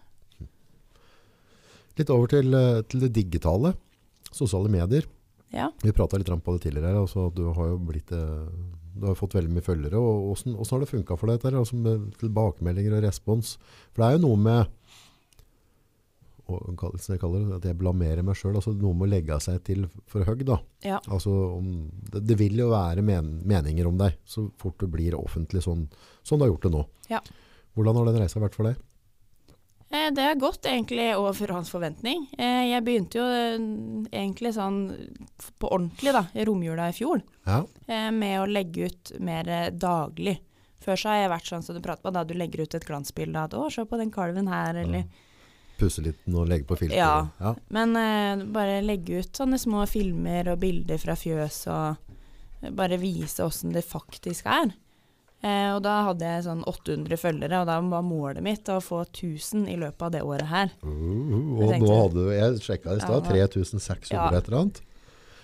Litt 2.01 2.11
over 2.15 2.31
til, 2.33 2.55
eh, 2.57 2.83
til 2.89 3.05
det 3.05 3.13
digitale. 3.13 3.75
Sosiale 4.33 4.71
medier. 4.73 5.05
Ja. 5.53 5.71
Vi 5.83 5.93
prata 5.93 6.17
litt 6.17 6.31
om 6.31 6.41
på 6.41 6.57
det 6.57 6.63
tidligere. 6.69 6.95
her, 6.95 7.01
Altså, 7.03 7.33
du 7.35 7.53
har 7.53 7.67
jo 7.69 7.79
blitt, 7.79 8.11
eh, 8.13 8.49
du 8.97 9.07
har 9.07 9.15
fått 9.15 9.35
veldig 9.35 9.51
mye 9.51 9.63
følgere. 9.63 9.95
og 9.95 10.37
hvordan 10.37 10.71
har 10.71 10.81
det 10.81 10.89
funka 10.89 11.19
for 11.19 11.27
deg? 11.27 11.41
dette 11.41 11.55
Altså 11.57 11.75
med 11.75 12.15
tilbakemeldinger 12.19 12.97
og 12.97 13.03
respons? 13.03 13.59
For 13.93 14.03
det 14.03 14.07
er 14.09 14.19
jo 14.19 14.29
noe 14.29 14.37
med 14.37 14.69
hva 16.51 16.91
jeg 16.99 17.21
kaller 17.21 17.45
det, 17.47 17.57
at 17.61 17.67
jeg 17.69 17.79
blamerer 17.79 18.25
meg 18.27 18.35
sjøl. 18.35 18.57
Altså 18.59 18.75
noe 18.75 18.95
med 18.95 19.09
å 19.09 19.11
legge 19.11 19.41
seg 19.41 19.63
til 19.63 19.87
for 20.07 20.25
høy. 20.25 20.45
da. 20.45 20.59
Ja. 20.83 21.01
Altså, 21.09 21.31
om, 21.59 21.91
det, 22.11 22.27
det 22.27 22.39
vil 22.39 22.57
jo 22.57 22.71
være 22.71 23.03
men, 23.03 23.43
meninger 23.45 23.87
om 23.87 23.99
deg 23.99 24.17
så 24.25 24.51
fort 24.59 24.79
du 24.79 24.87
blir 24.87 25.15
offentlig 25.15 25.63
sånn 25.63 25.89
som 26.23 26.39
du 26.39 26.45
har 26.45 26.53
gjort 26.55 26.63
det 26.63 26.73
nå. 26.73 26.85
Ja. 27.11 27.21
Hvordan 27.77 27.97
har 27.97 28.11
den 28.11 28.23
reisa 28.23 28.43
vært 28.43 28.55
for 28.59 28.65
deg? 28.65 28.77
Eh, 29.91 30.11
Det 30.15 30.23
har 30.23 30.35
gått 30.39 30.67
egentlig 30.67 31.17
over 31.19 31.49
hans 31.57 31.71
forventning. 31.71 32.29
Eh, 32.39 32.71
Jeg 32.71 32.85
begynte 32.85 33.19
jo 33.19 33.25
eh, 33.27 33.59
egentlig 34.13 34.55
sånn 34.55 34.79
på 35.59 35.71
ordentlig 35.71 36.13
da, 36.15 36.27
i 36.35 36.45
romjula 36.45 36.89
i 36.89 36.93
fjor, 36.93 37.23
Ja. 37.47 37.65
med 38.11 38.41
å 38.41 38.47
legge 38.47 38.87
ut 38.87 39.13
mer 39.19 39.71
daglig. 39.71 40.39
Før 40.81 40.97
så 40.97 41.09
har 41.11 41.17
jeg 41.21 41.31
vært 41.31 41.49
sånn 41.51 41.63
som 41.65 41.75
du 41.75 41.81
prater 41.83 42.07
om, 42.09 42.15
da 42.15 42.25
du 42.25 42.35
legger 42.35 42.63
ut 42.63 42.75
et 42.75 42.87
glansbilde 42.87 43.37
av 43.37 43.45
at 43.45 43.53
'å, 43.53 43.71
se 43.73 43.85
på 43.85 43.99
den 43.99 44.11
kalven 44.11 44.49
her', 44.49 44.77
eller 44.77 45.05
Pusse 45.81 46.03
litt 46.03 46.19
og 46.29 46.47
legge 46.47 46.67
på 46.67 46.77
filter? 46.77 46.97
Ja. 46.97 47.29
ja. 47.41 47.55
Men 47.71 47.97
uh, 47.97 48.45
bare 48.53 48.83
legge 48.83 49.21
ut 49.21 49.33
sånne 49.33 49.59
små 49.59 49.87
filmer 49.89 50.53
og 50.53 50.61
bilder 50.61 50.99
fra 50.99 51.15
fjøs 51.17 51.67
og 51.73 51.97
bare 52.77 52.99
vise 53.01 53.41
åssen 53.41 53.73
det 53.73 53.85
faktisk 53.89 54.45
er. 54.45 54.75
Eh, 55.41 55.71
og 55.73 55.81
da 55.87 55.95
hadde 56.11 56.29
jeg 56.29 56.45
sånn 56.45 56.61
800 56.69 57.17
følgere, 57.17 57.63
og 57.63 57.69
da 57.71 57.79
var 57.81 58.05
målet 58.05 58.45
mitt 58.45 58.69
å 58.69 58.77
få 58.85 59.07
1000 59.07 59.65
i 59.73 59.79
løpet 59.81 60.03
av 60.05 60.13
det 60.13 60.21
året 60.27 60.51
her. 60.51 60.73
Uh, 60.85 61.57
og 61.57 61.75
nå 61.81 61.95
hadde 61.97 62.19
du, 62.19 62.29
jeg 62.35 62.61
sjekka 62.67 62.99
i 62.99 63.01
stad, 63.01 63.31
Ja, 63.33 63.49
3600 63.49 64.13
Ja. 64.13 64.27
et 64.37 64.51
eller 64.51 64.59
annet. 64.61 64.83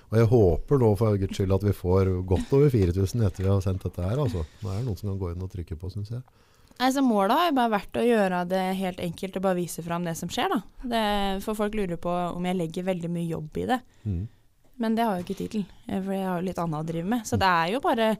Og 0.06 0.18
jeg 0.20 0.28
håper 0.30 0.78
nå 0.78 0.90
for 1.00 1.16
guds 1.18 1.34
skyld 1.38 1.54
at 1.56 1.64
vi 1.66 1.72
får 1.74 2.12
godt 2.28 2.52
over 2.54 2.70
4000 2.70 3.24
etter 3.26 3.42
vi 3.42 3.50
har 3.50 3.64
sendt 3.64 3.82
dette 3.88 4.04
her. 4.04 4.20
Altså. 4.22 4.44
Nå 4.62 4.70
er 4.70 4.76
det 4.78 4.86
noen 4.86 5.00
som 5.00 5.10
kan 5.10 5.18
gå 5.18 5.32
inn 5.32 5.42
og 5.42 5.50
trykke 5.50 5.78
på, 5.80 5.90
syns 5.90 6.12
jeg. 6.14 6.22
Nei, 6.76 6.92
så 6.92 7.00
Målet 7.02 7.32
har 7.40 7.48
jo 7.48 7.56
bare 7.56 7.72
vært 7.72 7.96
å 7.96 8.04
gjøre 8.04 8.44
det 8.52 8.62
helt 8.78 9.00
enkelt 9.00 9.36
og 9.40 9.44
bare 9.48 9.58
vise 9.58 9.82
fram 9.82 10.04
det 10.06 10.14
som 10.20 10.28
skjer. 10.30 10.52
da. 10.52 10.60
Det, 10.92 11.02
for 11.42 11.58
folk 11.58 11.74
lurer 11.74 11.98
på 11.98 12.12
om 12.12 12.46
jeg 12.46 12.58
legger 12.60 12.86
veldig 12.86 13.10
mye 13.10 13.30
jobb 13.32 13.62
i 13.64 13.66
det. 13.72 13.80
Mm. 14.04 14.24
Men 14.84 14.94
det 14.94 15.06
har 15.06 15.16
jeg 15.16 15.24
jo 15.24 15.26
ikke 15.26 15.38
tid 15.40 15.52
til, 15.56 15.66
eh, 15.88 16.02
for 16.04 16.12
jeg 16.12 16.26
har 16.28 16.38
jo 16.38 16.46
litt 16.50 16.58
annet 16.60 16.82
å 16.84 16.86
drive 16.92 17.08
med. 17.16 17.24
Så 17.24 17.40
det 17.40 17.48
er 17.48 17.72
jo 17.72 17.80
bare 17.80 18.10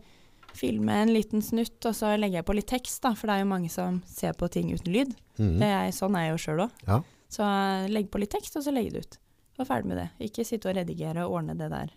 filme 0.57 0.95
en 1.03 1.13
liten 1.15 1.43
snutt, 1.45 1.79
og 1.87 1.95
så 1.97 2.15
legger 2.19 2.41
jeg 2.41 2.47
på 2.49 2.57
litt 2.57 2.69
tekst, 2.71 3.03
da, 3.05 3.13
for 3.15 3.29
det 3.31 3.37
er 3.37 3.45
jo 3.45 3.51
mange 3.53 3.71
som 3.73 4.01
ser 4.09 4.33
på 4.39 4.49
ting 4.53 4.73
uten 4.75 4.93
lyd. 4.95 5.13
Mm. 5.39 5.59
Det 5.61 5.69
er, 5.69 5.93
sånn 5.95 6.17
er 6.19 6.29
jeg 6.29 6.35
jo 6.35 6.43
sjøl 6.47 6.65
òg. 6.67 6.83
Ja. 6.89 7.01
Så 7.37 7.47
legg 7.93 8.09
på 8.13 8.21
litt 8.23 8.33
tekst, 8.35 8.57
og 8.57 8.65
så 8.67 8.73
legger 8.75 8.97
det 8.97 9.05
ut. 9.07 9.19
Og 9.61 9.69
ferdig 9.69 9.89
med 9.93 9.99
det. 10.03 10.09
Ikke 10.29 10.45
sitte 10.45 10.69
og 10.71 10.77
redigere 10.77 11.25
og 11.27 11.39
ordne 11.39 11.55
det 11.59 11.69
der 11.73 11.93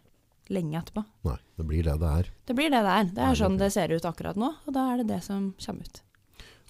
lenge 0.50 0.80
etterpå. 0.80 1.04
Nei, 1.28 1.36
det 1.60 1.66
blir 1.70 1.84
det 1.86 1.98
det 2.02 2.12
er. 2.22 2.30
Det 2.50 2.56
blir 2.58 2.72
det 2.74 2.80
det 2.86 2.94
er. 3.00 3.10
Det 3.16 3.26
er 3.30 3.36
sånn 3.38 3.58
det- 3.58 3.68
det 3.68 3.74
ser 3.76 3.92
ut 3.94 4.06
akkurat 4.10 4.36
nå, 4.40 4.54
og 4.66 4.74
da 4.74 4.86
er 4.94 4.98
det 5.04 5.08
det 5.12 5.24
som 5.24 5.54
kommer 5.66 5.82
ut. 5.86 6.02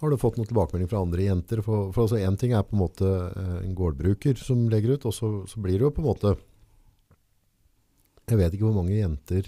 Har 0.01 0.09
du 0.09 0.15
fått 0.17 0.37
noen 0.39 0.47
tilbakemelding 0.47 0.89
fra 0.89 1.01
andre 1.03 1.23
jenter? 1.25 1.61
For, 1.61 1.91
for 1.91 2.05
altså 2.07 2.19
en 2.23 2.37
ting 2.39 2.53
er 2.55 2.63
på 2.63 2.73
en 2.75 2.79
måte 2.83 3.07
eh, 3.35 3.65
en 3.65 3.75
gårdbruker 3.75 4.37
som 4.39 4.67
legger 4.71 4.93
ut, 4.95 5.05
og 5.05 5.13
så, 5.13 5.31
så 5.47 5.59
blir 5.59 5.75
det 5.79 5.87
jo 5.87 5.91
på 5.91 5.99
en 6.03 6.07
måte 6.07 6.35
Jeg 8.29 8.37
vet 8.37 8.53
ikke 8.53 8.67
hvor 8.69 8.77
mange 8.77 8.95
jenter 8.99 9.47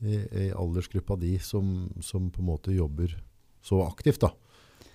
i, 0.00 0.16
i 0.16 0.50
aldersgruppa 0.56 1.16
di 1.20 1.36
som, 1.42 1.90
som 2.00 2.30
på 2.32 2.42
en 2.42 2.50
måte 2.50 2.74
jobber 2.74 3.16
så 3.62 3.82
aktivt 3.84 4.22
da, 4.24 4.30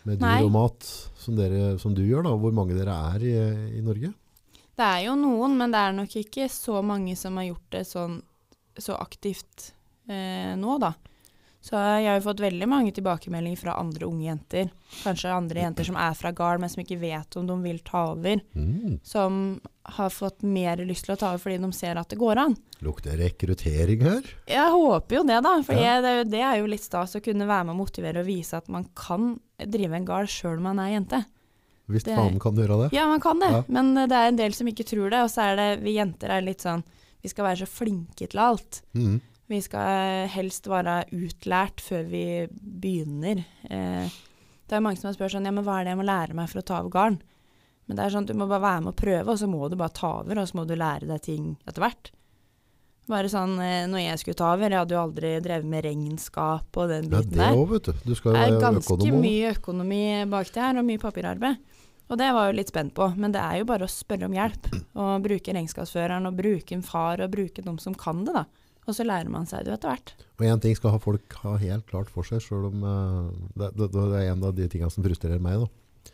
med 0.04 0.20
dyr 0.20 0.26
Nei. 0.26 0.44
og 0.46 0.54
mat 0.54 0.88
som, 1.22 1.36
dere, 1.38 1.76
som 1.82 1.94
du 1.94 2.02
gjør. 2.06 2.26
da. 2.26 2.36
Hvor 2.42 2.56
mange 2.56 2.78
dere 2.78 2.96
er 3.14 3.26
i, 3.26 3.34
i 3.78 3.84
Norge? 3.86 4.12
Det 4.76 4.86
er 4.86 5.06
jo 5.06 5.16
noen, 5.20 5.56
men 5.60 5.72
det 5.72 5.82
er 5.82 5.96
nok 5.96 6.16
ikke 6.20 6.50
så 6.52 6.82
mange 6.84 7.16
som 7.20 7.38
har 7.40 7.50
gjort 7.52 7.68
det 7.78 7.84
sånn, 7.88 8.18
så 8.76 8.98
aktivt 9.00 9.70
eh, 10.12 10.52
nå, 10.60 10.80
da. 10.84 10.92
Så 11.66 11.74
jeg 11.74 12.06
har 12.06 12.20
jo 12.20 12.26
fått 12.28 12.44
veldig 12.44 12.68
mange 12.70 12.92
tilbakemeldinger 12.94 13.58
fra 13.58 13.74
andre 13.82 14.06
unge 14.06 14.28
jenter. 14.28 14.68
Kanskje 15.02 15.32
andre 15.34 15.64
jenter 15.64 15.88
som 15.88 15.96
er 15.98 16.14
fra 16.14 16.30
gard, 16.38 16.60
men 16.62 16.70
som 16.70 16.84
ikke 16.84 17.00
vet 17.02 17.38
om 17.42 17.48
de 17.50 17.56
vil 17.64 17.80
ta 17.88 18.04
over. 18.12 18.44
Mm. 18.54 19.00
Som 19.02 19.40
har 19.98 20.12
fått 20.14 20.44
mer 20.46 20.78
lyst 20.86 21.08
til 21.08 21.16
å 21.16 21.18
ta 21.18 21.32
over 21.34 21.42
fordi 21.42 21.58
de 21.64 21.72
ser 21.74 21.98
at 21.98 22.14
det 22.14 22.20
går 22.22 22.38
an. 22.44 22.54
Lukter 22.86 23.18
rekruttering 23.18 24.06
her? 24.06 24.30
Jeg 24.50 24.76
håper 24.76 25.18
jo 25.18 25.24
det, 25.26 25.40
da. 25.48 25.56
For 25.66 25.74
Ja. 25.82 25.98
det, 26.06 26.14
det 26.30 26.44
er 26.46 26.60
jo 26.62 26.70
litt 26.70 26.86
stas 26.86 27.18
å 27.18 27.24
kunne 27.26 27.48
være 27.50 27.66
med 27.66 27.74
og 27.74 27.82
motivere 27.88 28.22
og 28.22 28.30
vise 28.30 28.58
at 28.62 28.70
man 28.70 28.86
kan 28.94 29.40
drive 29.58 29.98
en 29.98 30.06
gard 30.06 30.30
sjøl 30.30 30.58
om 30.62 30.70
man 30.70 30.80
er 30.86 30.94
jente. 31.00 31.26
Hvis 31.90 32.06
faen 32.06 32.38
kan 32.42 32.58
gjøre 32.58 32.84
det? 32.86 32.94
Ja, 32.98 33.08
man 33.10 33.22
kan 33.22 33.42
det, 33.42 33.50
Ja. 33.52 33.64
men 33.70 33.96
eh, 33.98 34.06
det 34.10 34.18
er 34.18 34.28
en 34.32 34.38
del 34.38 34.54
som 34.54 34.68
ikke 34.70 34.86
tror 34.86 35.10
det. 35.10 35.22
Og 35.26 35.30
så 35.34 35.50
er 35.50 35.56
det, 35.56 35.70
vi 35.84 35.98
jenter 35.98 36.30
er 36.30 36.42
litt 36.46 36.62
sånn 36.62 36.84
Vi 37.26 37.30
skal 37.34 37.46
være 37.46 37.66
så 37.66 37.68
flinke 37.70 38.28
til 38.30 38.38
alt. 38.40 38.84
Mm. 38.94 39.18
Vi 39.52 39.60
skal 39.62 40.28
helst 40.34 40.66
være 40.72 41.04
utlært 41.14 41.82
før 41.86 42.08
vi 42.10 42.24
begynner. 42.50 43.44
Eh, 43.70 44.10
det 44.66 44.74
er 44.74 44.82
mange 44.82 44.98
som 44.98 45.12
har 45.12 45.18
spurt 45.18 45.36
sånn 45.36 45.46
Ja, 45.46 45.52
men 45.54 45.64
hva 45.68 45.80
er 45.80 45.86
det 45.86 45.94
jeg 45.94 46.00
må 46.02 46.08
lære 46.08 46.34
meg 46.38 46.50
for 46.50 46.64
å 46.64 46.66
ta 46.66 46.80
over 46.82 46.90
garn? 46.96 47.20
Men 47.86 47.98
det 48.00 48.06
er 48.08 48.16
sånn, 48.16 48.26
du 48.26 48.34
må 48.34 48.48
bare 48.50 48.64
være 48.64 48.82
med 48.82 48.96
og 48.96 48.98
prøve, 48.98 49.28
og 49.30 49.38
så 49.38 49.46
må 49.48 49.68
du 49.70 49.76
bare 49.78 49.94
ta 49.94 50.10
over, 50.24 50.40
og 50.42 50.48
så 50.50 50.58
må 50.58 50.64
du 50.66 50.74
lære 50.74 51.06
deg 51.06 51.22
ting 51.22 51.52
etter 51.70 51.84
hvert. 51.84 52.10
Bare 53.06 53.30
sånn, 53.30 53.54
eh, 53.62 53.86
når 53.86 54.02
jeg 54.02 54.18
skulle 54.24 54.40
ta 54.40 54.48
over, 54.56 54.66
jeg 54.74 54.82
hadde 54.82 54.96
jo 54.96 55.04
aldri 55.04 55.34
drevet 55.46 55.70
med 55.70 55.86
regnskap 55.86 56.80
og 56.82 56.90
den 56.90 57.06
biten 57.12 57.30
det 57.36 57.38
der. 57.44 57.54
òg, 57.54 57.68
vet 57.76 57.84
du. 57.92 57.94
Du 58.10 58.16
skal 58.18 58.34
Det 58.34 58.40
jo 58.42 58.46
er 58.48 58.52
være 58.56 58.62
ganske 58.66 58.82
økonom 58.98 59.14
også. 59.14 59.22
mye 59.22 59.54
økonomi 59.54 60.02
bak 60.34 60.50
det 60.56 60.64
her, 60.66 60.80
og 60.82 60.86
mye 60.90 60.98
papirarbeid. 61.06 61.58
Og 62.10 62.18
det 62.18 62.34
var 62.34 62.46
jeg 62.48 62.54
jo 62.54 62.58
litt 62.58 62.74
spent 62.74 62.94
på, 62.98 63.06
men 63.18 63.32
det 63.34 63.42
er 63.42 63.60
jo 63.62 63.66
bare 63.70 63.86
å 63.86 63.90
spørre 63.94 64.26
om 64.26 64.34
hjelp. 64.34 64.66
Og 64.96 65.22
bruke 65.30 65.54
regnskapsføreren, 65.54 66.26
og 66.26 66.36
bruke 66.38 66.74
en 66.74 66.82
far, 66.82 67.22
og 67.22 67.30
bruke 67.38 67.62
noen 67.66 67.80
som 67.80 67.94
kan 67.94 68.26
det, 68.26 68.34
da. 68.34 68.46
Og 68.86 68.94
så 68.94 69.06
lærer 69.06 69.32
man 69.34 69.48
seg 69.50 69.66
det 69.66 69.74
jo 69.74 69.78
etter 69.80 69.92
hvert. 69.94 70.14
Og 70.38 70.46
én 70.46 70.62
ting 70.62 70.76
skal 70.78 70.94
ha 70.94 71.02
folk 71.02 71.36
ha 71.42 71.56
helt 71.62 71.88
klart 71.90 72.12
for 72.14 72.28
seg, 72.28 72.44
sjøl 72.44 72.68
om 72.70 72.86
eh, 72.86 73.34
det, 73.58 73.72
det, 73.80 73.90
det 73.96 74.06
er 74.20 74.32
en 74.34 74.46
av 74.46 74.54
de 74.58 74.68
tingene 74.70 74.94
som 74.94 75.06
frustrerer 75.06 75.42
meg. 75.42 75.64
Da. 75.64 76.14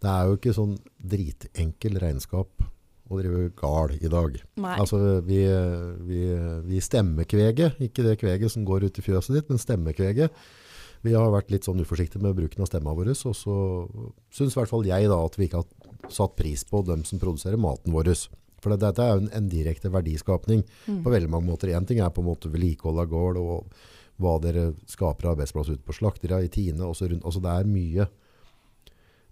Det 0.00 0.12
er 0.12 0.28
jo 0.28 0.38
ikke 0.38 0.56
sånn 0.56 0.76
dritenkel 1.12 2.00
regnskap 2.02 2.66
å 3.10 3.18
drive 3.18 3.50
gard 3.58 3.96
i 3.98 4.10
dag. 4.10 4.38
Nei. 4.62 4.76
Altså, 4.78 4.98
vi, 5.26 5.42
vi, 6.06 6.22
vi 6.66 6.82
stemmekveget, 6.82 7.80
ikke 7.82 8.06
det 8.06 8.16
kveget 8.22 8.54
som 8.54 8.66
går 8.66 8.86
ut 8.86 9.00
i 9.00 9.04
fjøset 9.04 9.36
ditt, 9.36 9.50
men 9.50 9.60
stemmekveget. 9.60 10.34
Vi 11.06 11.14
har 11.16 11.32
vært 11.32 11.50
litt 11.52 11.66
sånn 11.66 11.80
uforsiktige 11.80 12.22
med 12.22 12.36
bruken 12.36 12.62
av 12.62 12.68
stemma 12.68 12.94
vår, 12.96 13.14
og 13.14 13.36
så 13.36 13.54
syns 14.34 14.54
i 14.54 14.60
hvert 14.60 14.70
fall 14.70 14.86
jeg 14.86 15.08
da 15.10 15.18
at 15.24 15.38
vi 15.38 15.48
ikke 15.48 15.62
har 15.62 16.12
satt 16.12 16.36
pris 16.38 16.62
på 16.68 16.82
dem 16.86 17.02
som 17.08 17.22
produserer 17.22 17.60
maten 17.60 17.94
vår. 17.94 18.12
For 18.60 18.76
dette 18.76 19.00
er 19.02 19.14
jo 19.16 19.22
en, 19.24 19.30
en 19.32 19.48
direkte 19.48 19.90
verdiskapning 19.92 20.64
Mm. 20.86 21.02
på 21.04 21.10
veldig 21.14 21.30
mange 21.30 21.48
måter. 21.50 21.72
En 21.76 21.86
ting 21.86 21.98
er 22.00 22.10
på 22.10 22.20
en 22.22 22.28
måte 22.30 22.50
vedlikehold 22.52 23.00
av 23.00 23.08
gård 23.08 23.36
og 23.40 23.72
hva 24.20 24.34
dere 24.42 24.74
skaper 24.86 25.26
av 25.30 25.34
arbeidsplass 25.38 25.70
ute 25.72 25.82
på 25.86 25.94
slakteria, 25.96 26.42
i 26.44 26.48
Tine 26.52 26.84
også 26.84 27.08
rundt. 27.08 27.24
Altså 27.24 27.40
det 27.40 27.50
er 27.56 27.64
mye 27.70 28.08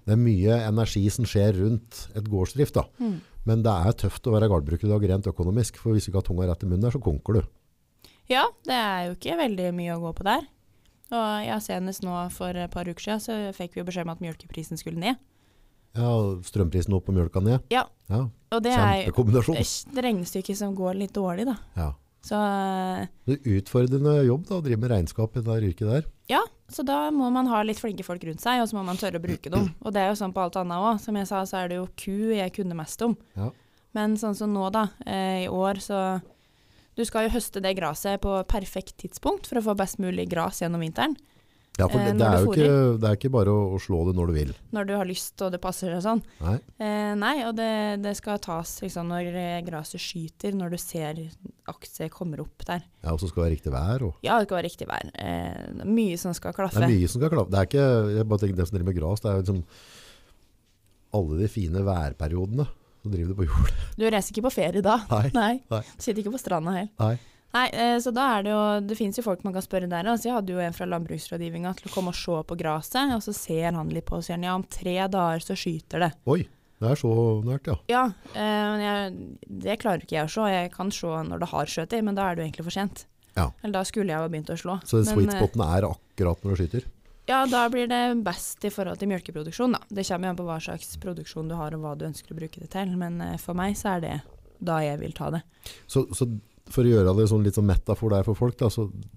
det 0.08 0.14
er 0.14 0.20
mye 0.22 0.54
energi 0.64 1.02
som 1.12 1.26
skjer 1.28 1.52
rundt 1.60 2.06
et 2.16 2.24
gårdsdrift. 2.32 2.74
da. 2.78 2.86
Mm. 2.98 3.18
Men 3.44 3.62
det 3.62 3.72
er 3.72 3.92
tøft 3.92 4.24
å 4.28 4.32
være 4.32 4.48
gardbruker 4.48 4.88
i 4.88 4.92
dag 4.94 5.04
rent 5.10 5.26
økonomisk, 5.28 5.76
for 5.76 5.92
hvis 5.92 6.06
du 6.06 6.10
ikke 6.10 6.22
har 6.22 6.28
tunga 6.30 6.46
rett 6.48 6.62
i 6.64 6.68
munnen 6.70 6.86
der, 6.86 6.94
så 6.96 7.00
konker 7.04 7.36
du. 7.36 7.42
Ja, 8.32 8.46
det 8.64 8.72
er 8.76 9.02
jo 9.08 9.16
ikke 9.18 9.36
veldig 9.36 9.68
mye 9.76 9.96
å 9.96 10.00
gå 10.06 10.14
på 10.16 10.24
der. 10.24 10.46
Og 11.12 11.44
ja, 11.44 11.58
senest 11.60 12.02
nå 12.04 12.14
for 12.32 12.56
et 12.56 12.72
par 12.72 12.88
uker 12.88 13.00
siden 13.04 13.20
så 13.24 13.36
fikk 13.56 13.76
vi 13.76 13.84
beskjed 13.88 14.04
om 14.08 14.12
at 14.16 14.20
melkeprisen 14.24 14.80
skulle 14.80 15.00
ned. 15.00 15.20
Ja, 15.96 16.10
strømprisen 16.44 16.94
opp 16.94 17.08
og 17.08 17.16
mjølka 17.16 17.40
ned. 17.42 17.62
Ja. 17.72 17.86
Ja, 18.08 18.26
Og 18.52 18.62
det 18.64 18.72
er 18.72 19.08
regnestykket 19.12 19.96
et 19.96 20.04
regnestykke 20.04 20.54
som 20.56 20.76
går 20.76 20.94
litt 20.96 21.12
dårlig, 21.16 21.44
da. 21.48 21.56
Ja. 21.76 21.88
Så 22.24 22.36
eh, 22.36 23.06
Det 23.28 23.36
er 23.38 23.58
utfordrende 23.58 24.14
jobb 24.26 24.46
da, 24.48 24.58
å 24.58 24.64
drive 24.64 24.80
med 24.82 24.90
regnskap 24.92 25.36
i 25.38 25.42
det 25.44 25.58
yrket 25.70 25.90
der. 25.92 26.08
Ja, 26.28 26.40
så 26.72 26.84
da 26.84 27.08
må 27.14 27.30
man 27.32 27.48
ha 27.48 27.62
litt 27.64 27.80
flinke 27.80 28.04
folk 28.04 28.24
rundt 28.26 28.42
seg, 28.44 28.62
og 28.62 28.68
så 28.68 28.76
må 28.76 28.84
man 28.84 28.98
tørre 29.00 29.20
å 29.20 29.24
bruke 29.24 29.52
dem. 29.52 29.70
Og 29.80 29.94
det 29.94 30.02
er 30.02 30.10
jo 30.12 30.18
sånn 30.20 30.34
på 30.36 30.42
alt 30.44 30.58
annet 30.60 30.82
òg. 30.82 30.98
Som 31.04 31.16
jeg 31.20 31.28
sa, 31.30 31.44
så 31.48 31.62
er 31.62 31.70
det 31.70 31.78
jo 31.78 31.86
ku 32.00 32.34
jeg 32.34 32.52
kunne 32.56 32.76
mest 32.78 33.04
om. 33.06 33.16
Ja. 33.38 33.52
Men 33.96 34.18
sånn 34.20 34.36
som 34.36 34.52
nå, 34.52 34.66
da, 34.74 34.88
eh, 35.06 35.46
i 35.46 35.48
år, 35.48 35.80
så 35.84 36.20
Du 36.98 37.04
skal 37.06 37.28
jo 37.28 37.30
høste 37.36 37.60
det 37.62 37.76
gresset 37.78 38.18
på 38.18 38.32
perfekt 38.50 38.96
tidspunkt 38.98 39.46
for 39.46 39.60
å 39.60 39.62
få 39.62 39.76
best 39.78 40.00
mulig 40.02 40.24
gras 40.32 40.58
gjennom 40.58 40.80
vinteren. 40.82 41.14
Ja, 41.78 41.86
for 41.86 42.00
Eh, 42.00 42.08
det, 42.08 42.16
det, 42.18 42.26
er 42.26 42.42
jo 42.42 42.52
ikke, 42.52 42.78
det 42.98 43.08
er 43.08 43.18
ikke 43.18 43.30
bare 43.30 43.52
å, 43.54 43.60
å 43.76 43.78
slå 43.82 44.00
det 44.08 44.14
når 44.18 44.30
du 44.30 44.34
vil. 44.34 44.50
Når 44.74 44.88
du 44.88 44.92
har 44.98 45.06
lyst 45.08 45.44
og 45.46 45.52
det 45.54 45.60
passer 45.62 45.92
og 45.94 46.02
sånn. 46.02 46.22
Nei. 46.42 46.56
Eh, 46.82 47.12
nei, 47.18 47.34
og 47.46 47.54
det, 47.58 47.70
det 48.02 48.16
skal 48.18 48.40
tas 48.42 48.72
liksom 48.82 49.12
når 49.12 49.30
eh, 49.30 49.60
gresset 49.66 50.02
skyter, 50.02 50.56
når 50.58 50.74
du 50.74 50.78
ser 50.82 51.20
akse 51.70 52.08
kommer 52.10 52.42
opp 52.42 52.66
der. 52.66 52.82
Ja, 53.04 53.14
og 53.14 53.22
så 53.22 53.30
skal 53.30 53.44
det 53.44 53.46
være 53.46 53.54
riktig 53.58 53.74
vær. 53.76 54.04
Og. 54.08 54.18
Ja, 54.26 54.40
det 54.40 54.48
skal 54.48 54.58
være 54.58 54.68
riktig 54.70 54.90
vær. 54.90 55.12
Eh, 55.22 55.86
mye 55.86 56.18
som 56.18 56.34
skal 56.36 56.56
klaffe. 56.56 56.82
Det 56.82 56.88
er 56.88 56.94
mye 56.96 57.12
som 57.14 57.22
skal 57.22 57.34
klaffe. 57.36 57.54
Det 57.54 57.62
er 57.62 57.70
ikke, 57.70 57.86
jeg 58.18 58.28
bare 58.32 58.44
tenker 58.44 58.58
det 58.58 58.68
som 58.70 58.78
driver 58.78 58.90
med 58.90 58.98
gras, 58.98 59.22
det 59.22 59.30
er 59.30 59.38
jo 59.38 59.46
liksom 59.46 59.64
alle 61.18 61.40
de 61.40 61.48
fine 61.52 61.86
værperiodene. 61.86 62.68
Så 62.98 63.10
driver 63.12 63.30
du 63.30 63.38
på 63.38 63.46
jord. 63.46 63.74
Du 63.94 64.02
reiser 64.10 64.34
ikke 64.34 64.48
på 64.48 64.56
ferie 64.58 64.82
da. 64.84 64.98
Nei. 65.12 65.26
Nei. 65.36 65.52
Nei. 65.70 65.84
Sitter 65.94 66.24
ikke 66.24 66.34
på 66.34 66.40
stranda 66.42 66.74
heller. 66.74 66.90
Nei. 66.98 67.14
Nei, 67.56 67.64
eh, 67.72 67.96
så 68.02 68.12
da 68.12 68.26
er 68.36 68.44
det 68.44 68.52
jo 68.52 68.60
Det 68.84 68.96
finnes 68.98 69.16
jo 69.16 69.24
folk 69.24 69.40
man 69.46 69.54
kan 69.56 69.64
spørre 69.64 69.88
der. 69.88 70.04
Altså, 70.10 70.28
jeg 70.28 70.36
hadde 70.36 70.52
jo 70.52 70.60
en 70.60 70.76
fra 70.76 70.88
landbruksrådgivninga 70.90 71.72
til 71.78 71.88
å 71.88 71.94
komme 71.94 72.12
og 72.12 72.18
se 72.18 72.36
på 72.44 72.58
gresset, 72.60 73.14
og 73.14 73.24
så 73.24 73.34
ser 73.36 73.72
han 73.72 73.92
litt 73.94 74.08
på 74.08 74.18
og 74.18 74.26
sier 74.26 74.40
ja, 74.44 74.54
om 74.58 74.66
tre 74.68 74.96
dager 75.08 75.44
så 75.44 75.56
skyter 75.56 76.04
det. 76.04 76.10
Oi, 76.28 76.42
det 76.82 76.90
er 76.92 77.00
så 77.00 77.12
nært, 77.46 77.70
ja. 77.70 77.78
Ja, 77.90 78.02
eh, 78.34 78.66
men 78.74 78.84
jeg, 78.84 79.14
det 79.64 79.78
klarer 79.82 80.04
ikke 80.04 80.18
jeg 80.18 80.28
å 80.28 80.34
se. 80.34 80.50
Jeg 80.52 80.74
kan 80.76 80.92
se 80.94 81.14
når 81.30 81.42
det 81.44 81.50
har 81.54 81.72
skjøt 81.72 81.96
i, 81.96 82.02
men 82.04 82.18
da 82.18 82.28
er 82.28 82.36
det 82.36 82.44
jo 82.44 82.50
egentlig 82.50 82.68
for 82.68 82.76
sent. 82.76 83.06
Ja. 83.38 83.48
Eller 83.62 83.78
da 83.80 83.84
skulle 83.88 84.12
jeg 84.12 84.20
jo 84.20 84.30
begynt 84.34 84.52
å 84.52 84.60
slå. 84.60 84.78
Så 84.84 85.02
sweet 85.06 85.32
eh, 85.32 85.40
spoten 85.40 85.64
er 85.64 85.88
akkurat 85.88 86.44
når 86.44 86.54
du 86.54 86.62
skyter. 86.62 86.88
Ja, 87.28 87.42
da 87.44 87.66
blir 87.68 87.88
det 87.90 88.02
best 88.24 88.62
i 88.64 88.70
forhold 88.72 89.00
til 89.00 89.10
mjølkeproduksjon, 89.10 89.74
da. 89.76 89.82
Det 89.92 90.04
kommer 90.08 90.28
jo 90.28 90.34
an 90.34 90.38
på 90.38 90.46
hva 90.48 90.60
slags 90.64 90.94
produksjon 91.00 91.50
du 91.50 91.56
har 91.58 91.74
og 91.76 91.82
hva 91.84 91.92
du 91.96 92.06
ønsker 92.08 92.32
å 92.32 92.38
bruke 92.38 92.60
det 92.60 92.70
til, 92.72 92.94
men 92.96 93.20
for 93.42 93.56
meg 93.56 93.76
så 93.76 93.96
er 93.96 94.04
det 94.04 94.14
da 94.64 94.78
jeg 94.82 94.98
vil 95.02 95.12
ta 95.14 95.28
det. 95.34 95.42
Så, 95.86 96.06
så 96.16 96.26
for 96.70 96.84
å 96.84 96.90
gjøre 96.92 97.14
det 97.16 97.28
sånn 97.30 97.44
litt 97.44 97.54
sånn 97.58 97.66
metafor 97.68 98.10
der 98.10 98.22
for 98.26 98.34
folk, 98.38 98.56
da, 98.60 98.68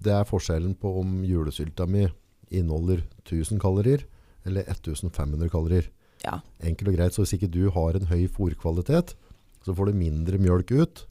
det 0.02 0.12
er 0.12 0.24
forskjellen 0.28 0.74
på 0.78 0.92
om 1.00 1.22
julesylta 1.24 1.86
mi 1.88 2.06
inneholder 2.50 3.02
1000 3.24 3.60
kalorier 3.62 4.04
eller 4.44 4.62
1500 4.68 5.48
kalorier. 5.52 5.88
Ja. 6.24 6.40
Enkelt 6.62 6.88
og 6.92 6.96
greit, 6.96 7.14
så 7.14 7.22
hvis 7.24 7.34
ikke 7.38 7.50
du 7.50 7.70
har 7.74 7.96
en 7.98 8.06
høy 8.10 8.26
fôrkvalitet, 8.30 9.14
så 9.64 9.74
får 9.74 9.90
du 9.90 9.98
mindre 9.98 10.38
mjølk 10.42 10.70
ut. 10.74 11.06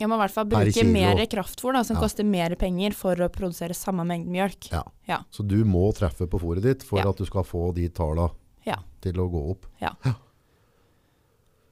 Jeg 0.00 0.08
må 0.08 0.16
i 0.16 0.20
hvert 0.22 0.32
fall 0.32 0.46
bruke 0.48 0.84
mer 0.88 1.18
kraftfôr, 1.28 1.74
da, 1.76 1.82
som 1.84 1.96
Ja. 1.96 2.00
koster 2.00 2.24
mer 2.24 2.54
penger 2.56 2.92
for 2.96 3.14
å 3.16 3.28
produsere 3.28 3.74
samme 3.76 4.04
mengde 4.08 4.30
mjølk. 4.32 4.70
Ja. 4.72 4.82
Ja. 5.06 5.18
Så 5.30 5.46
du 5.46 5.62
må 5.64 5.92
treffe 5.92 6.26
på 6.26 6.40
fôret 6.40 6.62
ditt 6.62 6.82
for 6.82 6.98
Ja. 6.98 7.10
at 7.10 7.16
du 7.18 7.24
skal 7.26 7.44
få 7.44 7.74
de 7.74 7.88
tallene 7.88 8.30
Ja. 8.64 8.76
til 9.02 9.12
å 9.20 9.28
gå 9.30 9.50
opp. 9.50 9.66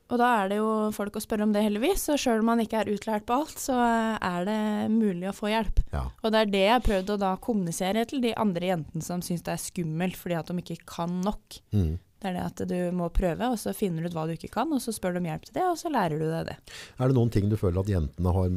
Og 0.09 0.20
da 0.20 0.28
er 0.40 0.50
det 0.50 0.59
jo 0.61 0.68
folk 0.96 1.18
å 1.18 1.22
spørre 1.22 1.44
om 1.44 1.52
det, 1.52 1.62
heldigvis. 1.66 2.06
Og 2.14 2.20
sjøl 2.20 2.40
om 2.40 2.48
man 2.48 2.62
ikke 2.62 2.80
er 2.80 2.90
utlært 2.94 3.26
på 3.28 3.36
alt, 3.42 3.61
så 3.61 3.76
er 3.76 4.48
det 4.48 4.61
mulig 4.92 5.28
å 5.28 5.36
få 5.36 5.50
hjelp. 5.52 5.82
Ja. 5.92 6.06
Og 6.22 6.32
det 6.32 6.40
er 6.40 6.52
det 6.54 6.64
jeg 6.64 6.74
har 6.74 6.84
prøvd 6.86 7.14
å 7.14 7.20
da 7.20 7.32
kommunisere 7.44 8.06
til 8.09 8.24
de 8.24 8.34
andre 8.40 8.72
jentene 8.72 9.04
som 9.04 9.24
syns 9.24 9.44
det 9.44 9.54
er 9.54 9.62
skummelt 9.62 10.16
fordi 10.18 10.38
at 10.38 10.48
de 10.48 10.64
ikke 10.64 10.80
kan 10.88 11.18
nok. 11.24 11.61
Mm. 11.76 11.98
Det 12.18 12.30
er 12.30 12.34
det 12.34 12.46
at 12.48 12.62
du 12.66 12.78
må 12.98 13.11
prøve, 13.14 13.52
og 13.52 13.61
så 13.61 13.74
finner 13.76 14.02
du 14.02 14.11
ut 14.11 14.16
hva 14.16 14.24
du 14.26 14.34
ikke 14.34 14.50
kan, 14.56 14.72
og 14.74 14.80
så 14.82 14.94
spør 14.94 15.14
du 15.14 15.20
om 15.20 15.28
hjelp 15.28 15.44
til 15.46 15.59
det, 15.61 15.66
og 15.68 15.76
så 15.78 15.92
lærer 15.92 16.18
du 16.18 16.26
deg 16.26 16.48
det. 16.48 16.56
Er 16.98 17.11
det 17.11 17.18
noen 17.18 17.30
ting 17.34 17.46
du 17.52 17.54
føler 17.61 17.84
at 17.84 17.92
jentene 17.92 18.32
har 18.34 18.48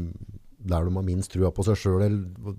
der 0.61 0.85
de 0.85 0.93
har 0.93 1.05
minst 1.05 1.33
trua 1.33 1.51
på 1.53 1.65
seg 1.65 1.79
sjøl, 1.79 2.03
eller 2.05 2.55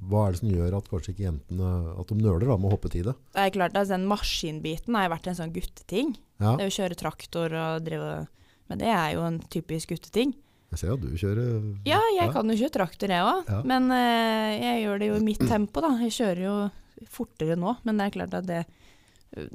hva- 0.00 0.26
er 0.28 0.32
det 0.32 0.38
som 0.40 0.48
gjør 0.50 0.76
at 0.76 0.88
kanskje 0.90 1.12
ikke 1.14 1.24
jentene 1.26 1.98
at 2.00 2.06
de 2.08 2.14
nøler 2.20 2.46
da, 2.46 2.56
med 2.56 2.68
å 2.70 2.74
hoppe 2.76 2.90
til 2.92 3.04
det? 3.04 3.14
Det 3.32 3.40
er 3.46 3.50
klart 3.54 3.76
at 3.76 3.88
Den 3.88 4.06
maskinbiten 4.06 4.94
har 4.94 5.08
jo 5.08 5.14
vært 5.16 5.26
en 5.28 5.34
sånn 5.40 5.52
gutteting. 5.54 6.16
Ja. 6.40 6.56
Det 6.56 6.66
å 6.68 6.74
kjøre 6.76 6.96
traktor 7.00 7.52
og 7.54 7.84
drive 7.84 8.26
Men 8.68 8.78
det 8.78 8.88
er 8.88 9.12
jo 9.14 9.20
en 9.22 9.38
typisk 9.40 9.88
gutteting. 9.94 10.34
Jeg 10.72 10.78
ser 10.80 10.92
at 10.92 11.00
du 11.00 11.08
kjører 11.16 11.78
Ja, 11.86 12.00
jeg 12.18 12.26
Ja. 12.26 12.32
kan 12.32 12.48
jo 12.50 12.56
kjøre 12.58 12.72
traktor 12.74 13.08
jeg 13.08 13.22
òg, 13.22 13.44
Ja. 13.48 13.62
men 13.62 13.90
uh, 13.90 14.58
jeg 14.58 14.82
gjør 14.84 14.98
det 14.98 15.06
jo 15.08 15.14
i 15.14 15.20
mitt 15.24 15.38
tempo, 15.48 15.80
da. 15.80 15.96
Jeg 16.02 16.10
kjører 16.10 16.42
jo 16.42 16.70
fortere 17.08 17.56
nå, 17.56 17.76
men 17.84 17.96
det 17.96 18.06
er 18.06 18.18
klart 18.18 18.34
at 18.34 18.46
det 18.46 18.66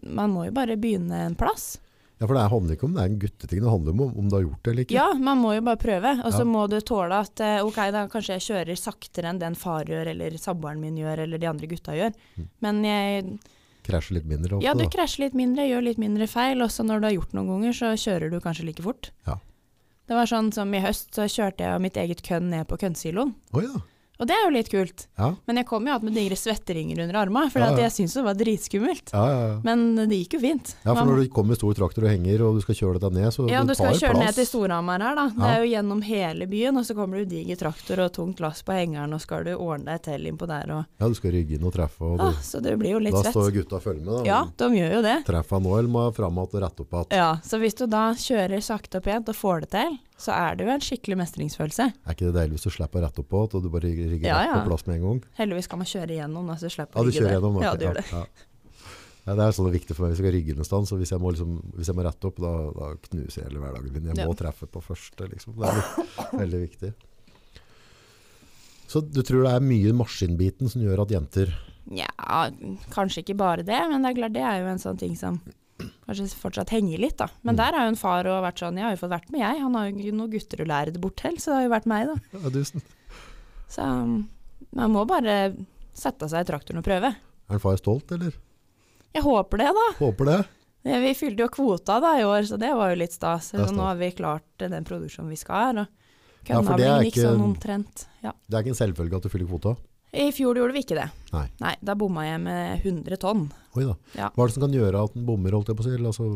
Man 0.04 0.32
må 0.32 0.46
jo 0.46 0.52
bare 0.52 0.76
begynne 0.78 1.12
en 1.26 1.36
plass. 1.36 1.78
Ja, 2.22 2.28
for 2.30 2.38
det 2.38 2.44
er- 2.44 2.50
handler 2.54 2.76
ikke 2.78 2.86
om 2.86 2.94
det 2.94 3.02
er 3.02 3.10
en 3.10 3.20
gutteting, 3.20 3.62
det 3.66 3.72
handler 3.72 3.92
om 3.92 4.02
om 4.22 4.28
du 4.30 4.36
har 4.36 4.44
gjort 4.46 4.62
det 4.64 4.72
eller 4.72 4.84
ikke. 4.86 4.94
Ja, 4.94 5.08
man 5.18 5.40
må 5.42 5.56
jo 5.56 5.62
bare 5.66 5.80
prøve. 5.82 6.12
Og 6.24 6.32
så 6.32 6.44
Ja. 6.46 6.46
må 6.46 6.68
du 6.70 6.78
tåle 6.86 7.18
at 7.20 7.40
eh, 7.42 7.64
ok, 7.66 7.76
da 7.92 8.08
kanskje 8.08 8.38
jeg 8.38 8.46
kjører 8.46 8.78
saktere 8.78 9.26
enn 9.32 9.40
den 9.40 9.56
far 9.56 9.84
gjør, 9.86 10.08
eller 10.14 10.30
samboeren 10.38 10.80
min 10.80 10.96
gjør, 11.02 11.24
eller 11.26 11.38
de 11.42 11.48
andre 11.50 11.66
gutta 11.68 11.92
gjør. 11.98 12.14
Mm. 12.38 12.48
Men 12.62 12.84
jeg, 12.84 13.40
Krasjer 13.84 14.14
litt 14.22 14.28
mindre 14.30 14.54
ofte, 14.58 14.64
ja, 14.64 14.74
du 14.76 14.86
krasjer 14.86 15.24
litt 15.26 15.34
mindre, 15.34 15.66
gjør 15.66 15.84
litt 15.84 15.98
mindre 15.98 16.28
feil, 16.30 16.62
Også 16.62 16.86
når 16.86 17.02
du 17.02 17.06
har 17.08 17.14
gjort 17.18 17.34
noen 17.34 17.48
ganger, 17.50 17.74
så 17.74 17.96
kjører 17.98 18.30
du 18.30 18.40
kanskje 18.40 18.66
like 18.66 18.84
fort. 18.84 19.10
Ja. 19.26 19.40
Det 20.08 20.14
var 20.16 20.26
sånn 20.30 20.54
som 20.54 20.72
i 20.76 20.80
høst, 20.80 21.10
så 21.18 21.26
kjørte 21.26 21.66
jeg 21.66 21.82
mitt 21.82 21.96
eget 21.98 22.22
kønn 22.22 22.52
ned 22.52 22.68
på 22.68 22.78
kønnsiloen. 22.78 23.34
Oh, 23.52 23.62
ja. 23.62 23.74
Og 24.22 24.28
det 24.30 24.36
er 24.38 24.44
jo 24.46 24.52
litt 24.54 24.70
kult. 24.70 25.08
Ja, 25.18 25.32
Men 25.50 25.58
jeg 25.58 25.66
kom 25.66 25.88
jo 25.88 25.92
igjen 25.96 26.04
med 26.06 26.14
digre 26.14 26.36
svetteringer 26.38 27.00
under 27.02 27.16
armene, 27.24 27.50
for 27.50 27.60
Ja, 27.64 27.72
ja. 27.74 27.88
jeg 27.88 27.92
syntes 27.96 28.14
det 28.14 28.24
var 28.24 28.36
dritskummelt. 28.38 29.10
ja, 29.14 29.24
ja, 29.32 29.40
ja. 29.50 29.56
Men 29.66 29.96
det 29.96 30.20
gikk 30.22 30.36
jo 30.38 30.40
fint. 30.44 30.76
ja, 30.86 30.94
for 30.94 31.06
når 31.10 31.24
du 31.24 31.30
kommer 31.34 31.50
med 31.56 31.58
stor 31.58 31.74
traktor 31.74 32.06
og 32.06 32.10
henger, 32.14 32.42
og 32.46 32.56
du 32.56 32.62
skal 32.62 32.76
kjøre 32.78 33.00
deg 33.02 33.12
ned, 33.18 33.30
så 33.34 33.50
ja, 33.50 33.64
du 33.66 33.74
tar 33.74 33.80
skal 33.96 33.98
kjøre 33.98 34.14
plass. 34.14 34.26
ned 34.28 34.36
til 34.38 34.46
Storhamar 34.52 35.02
her, 35.02 35.16
da. 35.16 35.26
Det 35.30 35.42
Ja. 35.42 35.50
er 35.56 35.66
jo 35.66 35.72
gjennom 35.74 36.02
hele 36.06 36.46
byen, 36.48 36.78
og 36.78 36.86
så 36.86 36.94
kommer 36.96 37.18
du 37.18 37.26
diger 37.26 37.58
traktor 37.58 38.00
og 38.06 38.12
tungt 38.14 38.40
lass 38.40 38.62
på 38.62 38.72
hengeren, 38.78 39.14
og 39.14 39.22
skal 39.22 39.44
du 39.44 39.56
ordne 39.58 39.86
deg 39.86 40.02
til 40.04 40.22
innpå 40.30 40.46
der 40.48 40.70
og 40.72 40.86
Ja, 41.02 41.08
du 41.08 41.14
skal 41.16 41.32
rygge 41.32 41.58
inn 41.58 41.64
og 41.66 41.74
treffe, 41.74 42.02
og 42.02 42.20
ah, 42.22 42.32
Så 42.42 42.62
det 42.62 42.78
blir 42.78 42.92
jo 42.92 43.00
litt 43.00 43.14
da 43.14 43.24
svett. 43.24 43.34
står 43.34 43.52
gutta 43.52 43.76
og 43.78 43.82
følger 43.84 44.06
med. 44.06 44.24
Da. 44.24 44.24
Ja, 44.30 44.46
de 44.56 44.70
gjør 44.78 44.94
jo 44.94 45.02
det. 45.02 45.26
Treffer 45.26 45.50
han 45.58 45.64
nå, 45.64 45.80
eller 45.80 45.90
må 45.90 46.14
fram 46.14 46.34
igjen 46.38 46.54
og 46.54 46.62
rette 46.62 46.82
opp 46.86 46.92
igjen? 46.94 47.18
Ja, 47.18 47.36
Så 47.44 47.58
hvis 47.60 47.74
du 47.76 47.88
da 47.88 48.14
kjører 48.14 48.62
sakte 48.62 48.98
og 48.98 49.04
pent 49.04 49.28
og 49.30 49.36
får 49.36 49.62
det 49.62 49.70
til, 49.72 49.98
så 50.22 50.32
er 50.38 50.56
det 50.60 50.68
jo 50.68 50.72
en 50.76 50.84
skikkelig 50.86 51.18
mestringsfølelse. 51.18 51.88
Er 52.06 52.14
ikke 52.16 52.28
det 52.30 52.36
deilig 52.38 52.60
hvis 52.60 52.68
du 52.68 52.74
slipper 52.78 53.02
å 53.02 53.08
rette 53.08 53.24
opp 53.24 53.30
på 53.34 53.40
og 53.48 53.64
du 53.66 53.70
bare 53.74 53.90
rigger 53.90 54.14
Ja, 54.22 54.38
ja. 54.46 54.60
på 54.62 54.70
plass 54.70 54.86
med 54.86 55.00
en 55.00 55.04
gang? 55.08 55.20
Heldigvis 55.42 55.68
kan 55.72 55.82
man 55.82 55.90
kjøre 55.90 56.14
igjennom, 56.16 56.48
da, 56.52 56.56
så 56.62 56.70
du 56.70 56.76
slipper 56.78 56.96
Ja, 56.96 57.02
å 57.02 57.04
du 57.04 57.10
rygge 57.12 57.20
kjører 57.26 57.36
gjennom. 57.40 57.58
okay. 57.58 57.68
Ja, 57.68 57.76
du 57.76 57.86
gjør 57.88 58.00
det. 58.00 58.06
Ja. 58.12 58.24
Ja, 59.22 59.36
det 59.38 59.44
er 59.46 59.52
sånn 59.54 59.68
viktig 59.74 59.94
for 59.96 60.02
meg 60.06 60.12
hvis 60.14 60.18
jeg 60.22 60.26
skal 60.26 60.34
rygge 60.34 60.54
en 60.58 60.66
sted. 60.66 60.86
så 60.90 60.98
hvis 60.98 61.12
jeg 61.14 61.22
må, 61.22 61.30
liksom, 61.34 61.58
hvis 61.78 61.90
jeg 61.92 61.96
må 62.00 62.06
rette 62.08 62.26
opp, 62.32 62.40
da, 62.42 62.52
da 62.78 62.88
knuser 63.06 63.42
jeg 63.44 63.50
hele 63.52 63.60
hverdagen 63.62 63.94
min. 63.94 64.08
Jeg 64.16 64.26
må 64.30 64.34
treffe 64.40 64.66
på 64.66 64.82
første, 64.82 65.28
liksom. 65.30 65.58
Det 65.62 65.68
er 65.70 65.78
litt- 65.78 66.32
veldig 66.42 66.62
viktig. 66.68 66.94
Så 68.92 69.02
du 69.06 69.22
tror 69.24 69.46
det 69.46 69.52
er 69.56 69.64
mye 69.64 69.94
maskinbiten 69.96 70.70
som 70.74 70.82
gjør 70.84 71.04
at 71.06 71.14
jenter 71.14 71.54
Ja, 71.96 72.10
kanskje 72.94 73.24
ikke 73.24 73.38
bare 73.40 73.64
det, 73.66 73.78
men 73.90 74.02
det 74.04 74.12
er 74.12 74.18
klart 74.20 74.34
det 74.36 74.44
er 74.46 74.60
jo 74.62 74.68
en 74.74 74.82
sånn 74.82 75.00
ting 75.00 75.16
som 75.16 75.40
kanskje 76.08 76.28
fortsatt 76.36 76.70
henger 76.70 77.00
litt, 77.00 77.18
da. 77.18 77.28
Men 77.44 77.56
Mm. 77.56 77.58
der 77.58 77.72
har 77.78 77.86
jo 77.86 77.92
en 77.94 77.96
far 77.96 78.28
og 78.28 78.44
vært 78.44 78.60
sånn, 78.60 78.76
jeg 78.78 78.84
har 78.84 78.96
jo 78.96 79.02
fått 79.08 79.14
vært 79.16 79.30
med 79.32 79.40
jeg, 79.42 79.62
han 79.62 79.74
har 79.76 79.90
jo 79.90 79.96
ikke 79.98 80.14
noen 80.18 80.32
gutter 80.32 80.58
å 80.64 80.68
lære 80.68 80.94
det 80.94 81.02
bort 81.02 81.16
til, 81.18 81.36
så 81.38 81.46
det 81.52 81.56
har 81.58 81.64
jo 81.68 81.76
vært 81.76 81.86
meg, 81.86 82.08
da. 82.08 82.16
ja. 82.34 82.82
Så 83.72 83.82
um, 83.88 84.30
man 84.76 84.92
må 84.92 85.06
bare 85.08 85.36
sette 85.94 86.28
seg 86.30 86.42
i 86.46 86.50
traktoren 86.52 86.80
og 86.80 86.84
prøve. 86.88 87.16
Er 87.50 87.54
en 87.54 87.60
far 87.60 87.78
stolt, 87.78 88.12
eller? 88.12 88.34
Jeg 89.14 89.24
håper 89.24 89.58
det, 89.58 89.70
da. 89.76 89.88
Håper 90.00 90.26
det. 90.26 90.40
Ja, 90.84 90.98
Vi 91.04 91.14
fylte 91.14 91.44
jo 91.46 91.48
kvota 91.54 92.00
da 92.02 92.16
i 92.18 92.24
år, 92.26 92.42
så 92.48 92.58
det 92.58 92.72
var 92.74 92.90
jo 92.90 92.96
litt 93.04 93.14
stas. 93.14 93.52
Så 93.52 93.68
nå 93.72 93.84
har 93.86 93.96
vi 94.00 94.12
klart 94.18 94.44
den 94.58 94.84
produksjonen 94.88 95.30
vi 95.30 95.36
skal. 95.38 95.78
Og 95.84 95.88
Ja, 96.48 96.62
for 96.64 96.76
det 96.78 96.88
er 96.88 97.04
ikke- 97.06 97.22
sånn 97.28 97.44
omtrent. 97.44 98.08
Ja. 98.24 98.32
Det 98.50 98.56
er 98.58 98.64
ikke 98.64 98.74
en 98.74 98.80
selvfølge 98.90 99.16
at 99.18 99.22
du 99.24 99.30
fyller 99.30 99.46
kvota. 99.48 99.78
I 100.12 100.32
fjor 100.36 100.58
gjorde 100.60 100.76
vi 100.76 100.84
ikke 100.84 100.98
det. 100.98 101.08
Nei. 101.32 101.46
Nei 101.64 101.76
da 101.80 101.96
bomma 101.96 102.26
jeg 102.28 102.42
med 102.44 102.84
100 102.84 103.20
tonn. 103.22 103.46
Oi 103.80 103.86
da. 103.88 103.96
Ja. 104.18 104.28
Hva 104.36 104.44
er 104.44 104.52
det 104.52 104.58
som 104.58 104.66
kan 104.66 104.76
gjøre 104.76 105.06
at 105.08 105.16
den 105.16 105.24
bommer, 105.28 105.56
holdt 105.56 105.72
jeg 105.72 105.80
på 105.80 105.86
å 105.86 105.88
si? 105.88 105.96
Altså, 105.96 106.28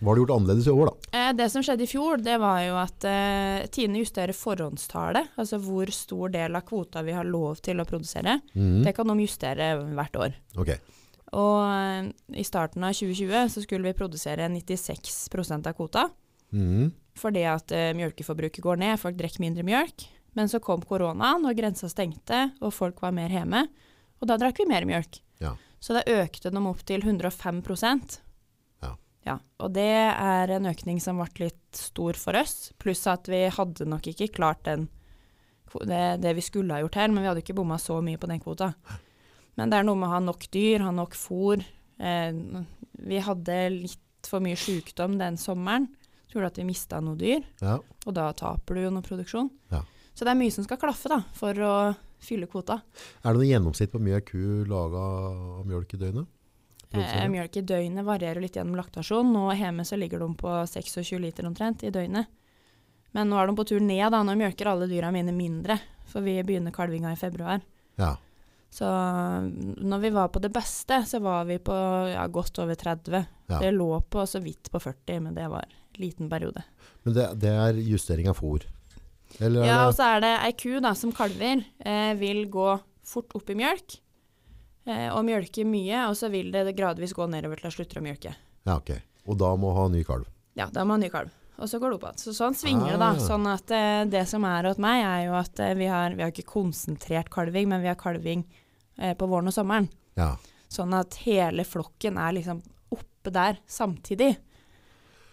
hva 0.00 0.12
har 0.12 0.16
du 0.16 0.22
gjort 0.22 0.34
annerledes 0.36 0.68
i 0.68 0.72
år, 0.72 0.88
da? 0.90 1.10
Eh, 1.18 1.32
det 1.36 1.48
som 1.52 1.64
skjedde 1.64 1.84
i 1.84 1.88
fjor, 1.88 2.20
det 2.24 2.36
var 2.40 2.60
jo 2.64 2.76
at 2.80 3.08
eh, 3.08 3.66
Tine 3.72 4.00
justerer 4.00 4.36
forhåndstallet. 4.36 5.34
Altså 5.40 5.60
hvor 5.60 5.92
stor 5.92 6.32
del 6.32 6.56
av 6.56 6.64
kvota 6.68 7.04
vi 7.04 7.16
har 7.16 7.28
lov 7.28 7.60
til 7.64 7.80
å 7.80 7.88
produsere. 7.88 8.38
Mm. 8.54 8.80
Det 8.86 8.94
kan 8.96 9.12
de 9.12 9.18
justere 9.20 9.74
hvert 9.96 10.20
år. 10.20 10.38
Ok. 10.60 10.72
Og 11.36 11.58
eh, 11.64 12.08
i 12.40 12.46
starten 12.48 12.84
av 12.84 12.96
2020 12.96 13.52
så 13.52 13.64
skulle 13.64 13.90
vi 13.90 13.98
produsere 13.98 14.48
96 14.52 15.60
av 15.60 15.72
kvota. 15.76 16.08
Mm. 16.52 16.90
Fordi 17.20 17.44
at 17.48 17.72
eh, 17.76 17.92
mjølkeforbruket 17.96 18.64
går 18.64 18.80
ned, 18.80 19.00
folk 19.00 19.20
drikker 19.20 19.44
mindre 19.44 19.66
mjølk. 19.66 20.08
Men 20.38 20.50
så 20.50 20.60
kom 20.62 20.82
koronaen, 20.86 21.46
og 21.46 21.58
grensa 21.58 21.88
stengte, 21.90 22.50
og 22.62 22.74
folk 22.74 23.00
var 23.02 23.14
mer 23.16 23.32
hjemme. 23.32 23.64
Og 24.20 24.28
da 24.30 24.36
drakk 24.38 24.60
vi 24.60 24.68
mer 24.70 24.86
mjølk. 24.88 25.20
Ja. 25.42 25.54
Så 25.80 25.96
da 25.96 26.04
økte 26.06 26.52
de 26.52 26.60
opp 26.68 26.82
til 26.86 27.02
105 27.02 27.62
Ja. 28.82 28.96
ja. 29.24 29.38
Og 29.58 29.72
det 29.72 29.88
er 30.12 30.50
en 30.50 30.66
økning 30.66 31.00
som 31.00 31.18
ble 31.18 31.46
litt 31.48 31.76
stor 31.76 32.14
for 32.14 32.36
oss. 32.36 32.72
Pluss 32.78 33.06
at 33.06 33.28
vi 33.28 33.48
hadde 33.48 33.88
nok 33.88 34.06
ikke 34.12 34.28
klart 34.28 34.62
den, 34.64 34.88
det, 35.86 36.20
det 36.20 36.34
vi 36.36 36.44
skulle 36.44 36.74
ha 36.74 36.80
gjort 36.84 36.94
her, 37.00 37.08
men 37.08 37.22
vi 37.22 37.28
hadde 37.30 37.42
ikke 37.42 37.56
bomma 37.56 37.78
så 37.78 38.00
mye 38.04 38.20
på 38.20 38.28
den 38.28 38.40
kvota. 38.40 38.74
Men 39.56 39.70
det 39.70 39.80
er 39.80 39.88
noe 39.88 39.98
med 39.98 40.08
å 40.10 40.14
ha 40.14 40.20
nok 40.20 40.46
dyr, 40.52 40.84
ha 40.84 40.92
nok 40.94 41.16
fôr. 41.18 41.64
Eh, 41.98 42.32
vi 43.00 43.18
hadde 43.24 43.56
litt 43.72 44.28
for 44.28 44.44
mye 44.44 44.58
sykdom 44.58 45.16
den 45.18 45.40
sommeren. 45.40 45.88
Så 46.28 46.36
gjorde 46.36 46.52
at 46.52 46.60
vi 46.60 46.68
mista 46.68 47.00
noe 47.02 47.18
dyr. 47.18 47.40
Ja. 47.62 47.78
Og 48.06 48.14
da 48.14 48.28
taper 48.36 48.76
du 48.76 48.84
jo 48.84 48.92
noe 48.94 49.06
produksjon. 49.06 49.48
Ja. 49.72 49.80
Så 50.20 50.26
det 50.28 50.34
er 50.34 50.36
mye 50.36 50.52
som 50.52 50.66
skal 50.66 50.76
klaffe 50.76 51.08
da, 51.08 51.16
for 51.32 51.56
å 51.64 51.74
fylle 52.20 52.44
kvota. 52.44 52.74
Er 53.24 53.32
det 53.32 53.38
noe 53.38 53.46
gjennomsnitt 53.48 53.88
på 53.88 54.00
mye 54.04 54.18
ku 54.20 54.66
laga 54.68 55.00
av 55.00 55.62
mjølk 55.64 55.94
i 55.96 56.00
døgnet? 56.02 56.26
Eh, 56.92 57.22
mjølk 57.32 57.54
i 57.56 57.62
døgnet 57.64 58.04
varierer 58.04 58.44
litt 58.44 58.58
gjennom 58.58 58.76
laktasjon. 58.76 59.30
Nå 59.32 59.46
hjemme 59.56 59.86
så 59.88 59.96
ligger 59.96 60.20
de 60.20 60.26
på 60.42 60.50
26 60.68 61.22
liter 61.22 61.46
omtrent 61.48 61.86
i 61.88 61.92
døgnet. 61.94 62.28
Men 63.16 63.32
nå 63.32 63.38
er 63.40 63.48
de 63.48 63.54
på 63.56 63.64
tur 63.70 63.80
ned, 63.80 64.10
da. 64.12 64.20
Nå 64.20 64.34
mjølker 64.36 64.68
alle 64.68 64.88
dyra 64.90 65.08
mine 65.14 65.32
mindre. 65.32 65.78
For 66.12 66.20
vi 66.26 66.34
begynner 66.44 66.74
kalvinga 66.76 67.14
i 67.14 67.16
februar. 67.16 67.64
Ja. 67.96 68.10
Så 68.68 68.90
mm, 68.90 69.78
når 69.88 70.02
vi 70.02 70.10
var 70.18 70.28
på 70.34 70.42
det 70.44 70.50
beste, 70.52 70.98
så 71.08 71.22
var 71.24 71.48
vi 71.48 71.56
på 71.64 71.78
ja, 72.12 72.26
godt 72.28 72.60
over 72.60 72.76
30. 72.76 73.24
Ja. 73.48 73.62
Det 73.62 73.72
lå 73.72 73.88
på 74.04 74.26
så 74.28 74.42
vidt 74.44 74.68
på 74.68 74.82
40, 74.84 75.24
men 75.30 75.40
det 75.40 75.48
var 75.48 75.64
en 75.64 76.04
liten 76.04 76.28
periode. 76.28 76.66
Men 77.08 77.16
det, 77.16 77.30
det 77.40 77.54
er 77.54 77.80
justering 77.80 78.28
av 78.28 78.36
fôr? 78.36 78.68
Eller 79.38 79.62
er 79.62 79.70
Ja, 79.70 79.80
og 79.86 79.94
så 79.96 80.16
er 80.16 80.24
det 80.24 80.32
ei 80.42 80.52
ku 80.58 80.80
da, 80.82 80.94
som 80.98 81.12
kalver, 81.14 81.64
eh, 81.84 82.12
vil 82.20 82.46
gå 82.50 82.70
fort 83.06 83.34
opp 83.38 83.50
i 83.50 83.58
mjølk. 83.58 83.98
Eh, 84.90 85.08
og 85.12 85.24
mjølke 85.28 85.64
mye, 85.68 86.06
og 86.08 86.16
så 86.18 86.30
vil 86.32 86.50
det 86.54 86.74
gradvis 86.76 87.14
gå 87.16 87.28
nedover 87.30 87.60
til 87.60 87.70
å 87.70 87.74
slutte 87.74 88.00
å 88.00 88.04
mjølke. 88.04 88.34
Ja, 88.66 88.78
ok. 88.78 88.96
Og 89.30 89.38
da 89.38 89.52
må 89.60 89.74
ha 89.76 89.86
ny 89.92 90.02
kalv? 90.04 90.26
Ja, 90.58 90.66
da 90.72 90.84
må 90.84 90.96
ha 90.96 91.02
ny 91.02 91.10
kalv. 91.12 91.30
Og 91.60 91.68
så 91.68 91.78
går 91.78 91.92
det 91.92 91.98
opp 91.98 92.06
igjen. 92.08 92.20
Så 92.22 92.34
sånn 92.36 92.56
svinger 92.56 92.94
det, 92.94 92.98
da. 93.02 93.10
Ah. 93.12 93.20
Sånn 93.20 93.46
at 93.50 93.72
eh, 93.76 94.02
det 94.08 94.24
som 94.30 94.44
er 94.48 94.70
hos 94.70 94.80
meg, 94.80 95.02
er 95.04 95.26
jo 95.28 95.36
at 95.38 95.60
eh, 95.60 95.74
vi 95.76 95.88
har, 95.90 96.16
vi 96.16 96.24
har 96.24 96.32
ikke 96.32 96.48
konsentrert 96.48 97.28
kalving, 97.32 97.68
men 97.68 97.84
vi 97.84 97.90
har 97.90 97.98
kalving 98.00 98.46
eh, 98.96 99.12
på 99.18 99.28
våren 99.28 99.52
og 99.52 99.56
sommeren. 99.56 99.90
Ja. 100.16 100.32
Sånn 100.72 100.94
at 100.96 101.18
hele 101.26 101.66
flokken 101.68 102.16
er 102.20 102.38
liksom 102.38 102.62
oppe 102.96 103.32
der 103.34 103.60
samtidig. 103.68 104.32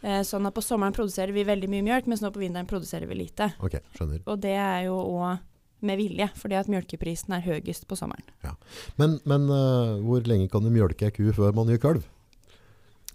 Eh, 0.06 0.22
sånn 0.28 0.46
at 0.46 0.54
på 0.54 0.62
sommeren 0.62 0.94
produserer 0.94 1.34
vi 1.34 1.46
veldig 1.48 1.70
mye 1.72 1.86
mjølk, 1.86 2.10
mens 2.12 2.22
nå 2.22 2.30
på 2.34 2.44
vinteren 2.44 2.70
produserer 2.70 3.10
vi 3.10 3.18
lite. 3.18 3.50
Ok, 3.64 3.80
skjønner. 3.98 4.22
Og 4.30 4.42
det 4.44 4.54
er 4.54 4.84
jo 4.88 4.98
òg 5.02 5.40
med 5.88 6.00
vilje, 6.00 6.30
fordi 6.38 6.58
at 6.58 6.70
mjølkeprisen 6.72 7.36
er 7.38 7.44
høyest 7.46 7.86
på 7.90 7.98
sommeren. 7.98 8.26
Men, 8.98 9.20
men 9.30 9.50
uh, 9.50 9.98
hvor 10.06 10.26
lenge 10.30 10.50
kan 10.50 10.66
du 10.66 10.72
mjølke 10.74 11.10
ei 11.10 11.14
ku 11.14 11.28
før 11.38 11.54
man 11.58 11.70
gir 11.70 11.82
kalv? 11.82 12.06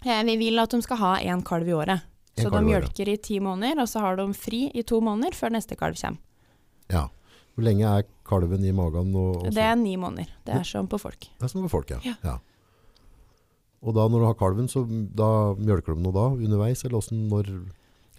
Eh, 0.03 0.21
vi 0.27 0.37
vil 0.39 0.59
at 0.59 0.71
de 0.71 0.79
skal 0.83 0.99
ha 0.99 1.13
én 1.23 1.43
kalv 1.47 1.67
i 1.67 1.75
året. 1.75 2.07
En 2.35 2.47
Så 2.47 2.49
de 2.49 2.61
mjølker 2.65 3.11
i 3.11 3.17
ti 3.21 3.39
måneder, 3.43 3.83
og 3.83 3.89
så 3.91 4.01
har 4.03 4.17
de 4.17 4.25
fri 4.35 4.65
i 4.73 4.83
to 4.87 4.99
måneder 5.03 5.35
før 5.37 5.53
neste 5.53 5.77
kalv 5.79 5.99
kommer. 5.99 6.19
Ja. 6.91 7.07
Hvor 7.53 7.67
lenge 7.67 7.85
er 7.85 8.07
kalven 8.25 8.63
i 8.65 8.71
magen? 8.73 9.13
Og, 9.13 9.43
og 9.45 9.53
Det 9.53 9.61
er 9.61 9.75
ni 9.77 9.93
måneder. 10.01 10.31
Det 10.47 10.55
er 10.57 10.65
som 10.65 10.87
på 10.89 10.97
folk. 10.97 11.27
Det 11.37 11.45
er 11.45 11.51
som 11.51 11.61
på 11.61 11.69
folk, 11.69 11.91
ja. 11.93 11.99
Ja. 12.03 12.15
ja. 12.25 12.39
Og 13.83 13.95
da 13.97 14.07
når 14.07 14.21
du 14.23 14.27
har 14.29 14.37
kalven, 14.39 14.67
så 14.71 14.85
da 14.87 15.29
mjølker 15.59 15.97
de 15.97 16.05
noe 16.05 16.15
da 16.15 16.27
underveis? 16.33 16.85
Eller 16.85 17.01
åssen 17.01 17.27
når 17.31 17.51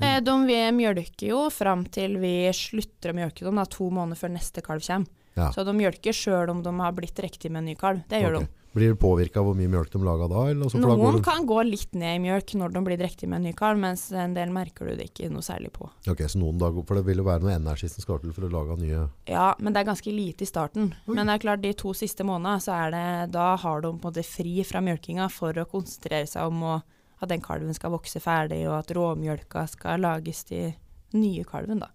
Eh, 0.03 0.19
de 0.27 0.33
vi 0.43 0.57
mjølker 0.75 1.29
jo 1.29 1.45
fram 1.55 1.85
til 1.87 2.17
vi 2.19 2.49
slutter 2.57 3.12
å 3.12 3.15
mjølke 3.15 3.45
dem, 3.47 3.61
da, 3.61 3.67
to 3.71 3.87
måneder 3.95 4.19
før 4.19 4.33
neste 4.35 4.65
kalv 4.65 4.83
kommer. 4.83 5.07
Ja. 5.39 5.53
Så 5.55 5.65
de 5.67 5.75
mjølker 5.75 6.15
sjøl 6.15 6.51
om 6.51 6.62
de 6.62 6.73
har 6.79 6.95
blitt 6.95 7.19
riktig 7.23 7.51
med 7.51 7.62
en 7.62 7.71
ny 7.71 7.75
kalv. 7.79 8.03
Det 8.11 8.21
gjør 8.23 8.41
Ok. 8.41 8.49
Blir 8.75 8.91
det 8.91 8.99
påvirka 8.99 9.39
av 9.39 9.47
hvor 9.47 9.55
mye 9.55 9.70
mjølk 9.70 9.93
de 9.93 10.01
laga 10.03 10.27
da? 10.31 10.41
Eller? 10.51 10.72
Noen 10.83 11.20
kan 11.22 11.45
gå 11.47 11.61
litt 11.62 11.93
ned 11.95 12.16
i 12.16 12.22
mjølk 12.25 12.57
når 12.59 12.72
de 12.75 12.81
blir 12.89 12.99
drektige 12.99 13.31
med 13.31 13.39
en 13.39 13.47
ny 13.47 13.53
kalv, 13.55 13.79
mens 13.79 14.09
en 14.11 14.35
del 14.35 14.51
merker 14.55 14.91
du 14.91 14.97
det 14.99 15.12
ikke 15.12 15.29
noe 15.31 15.47
særlig 15.47 15.70
på. 15.77 15.87
Ok, 16.11 16.25
så 16.27 16.41
noen 16.43 16.59
dager, 16.59 16.83
For 16.89 16.99
det 16.99 17.05
vil 17.07 17.22
jo 17.22 17.27
være 17.29 17.47
noe 17.47 17.55
energi 17.55 17.91
som 17.93 18.03
skal 18.03 18.18
til 18.25 18.35
for 18.35 18.49
å 18.49 18.51
lage 18.51 18.79
nye 18.83 19.05
Ja, 19.31 19.53
men 19.62 19.77
det 19.77 19.85
er 19.85 19.91
ganske 19.93 20.14
lite 20.14 20.43
i 20.43 20.51
starten. 20.51 20.91
Oi. 21.07 21.14
Men 21.14 21.31
det 21.31 21.37
er 21.37 21.45
klart, 21.47 21.62
de 21.62 21.70
to 21.79 21.95
siste 21.95 22.27
månedene, 22.27 22.64
så 22.66 22.75
er 22.75 22.95
det, 22.97 23.07
da 23.39 23.53
har 23.62 23.85
de 23.85 23.93
på 23.95 24.01
en 24.01 24.11
måte 24.11 24.27
fri 24.27 24.57
fra 24.66 24.83
mjølkinga 24.83 25.31
for 25.31 25.55
å 25.55 25.68
konsentrere 25.70 26.27
seg 26.27 26.51
om 26.51 26.66
å, 26.66 26.79
at 27.22 27.31
den 27.31 27.45
kalven 27.45 27.79
skal 27.79 27.95
vokse 27.95 28.18
ferdig, 28.22 28.64
og 28.66 28.81
at 28.81 28.91
råmjølka 28.99 29.68
skal 29.70 30.03
lages 30.03 30.43
til 30.51 30.75
nye 31.14 31.47
kalven, 31.47 31.85
da. 31.87 31.95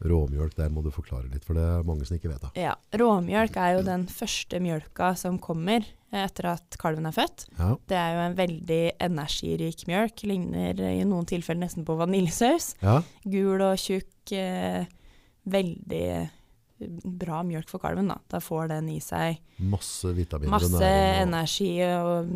Råmjølk, 0.00 0.54
der 0.56 0.70
må 0.72 0.82
du 0.82 0.90
forklare 0.90 1.28
litt, 1.30 1.44
for 1.44 1.54
det 1.58 1.62
er 1.62 1.82
mange 1.84 2.06
som 2.08 2.16
ikke 2.16 2.30
vet 2.32 2.40
det. 2.46 2.50
Ja, 2.62 2.74
Råmjølk 2.96 3.56
er 3.60 3.74
jo 3.76 3.82
den 3.84 4.06
første 4.08 4.60
mjølka 4.64 5.10
som 5.20 5.38
kommer 5.38 5.84
etter 6.10 6.48
at 6.54 6.74
kalven 6.80 7.06
er 7.06 7.12
født. 7.14 7.44
Ja, 7.58 7.74
Det 7.86 7.96
er 8.00 8.14
jo 8.16 8.22
en 8.30 8.36
veldig 8.38 8.80
energirik 9.00 9.84
mjølk. 9.86 10.24
Ligner 10.26 10.80
i 10.88 11.04
noen 11.06 11.26
tilfeller 11.28 11.60
nesten 11.66 11.84
på 11.86 11.94
vaniljesaus. 12.00 12.74
ja, 12.82 13.02
Gul 13.24 13.60
og 13.62 13.76
tjukk. 13.78 14.32
Eh, 14.32 14.86
veldig 15.50 16.30
bra 17.20 17.42
mjølk 17.44 17.68
for 17.68 17.78
kalven. 17.82 18.08
Da. 18.08 18.16
da 18.32 18.40
får 18.40 18.68
den 18.72 18.88
i 18.88 18.98
seg 19.04 19.36
masse 19.60 20.10
vitaminer. 20.16 20.50
masse 20.50 20.80
og- 20.80 21.22
energi 21.28 21.70
og, 21.84 22.30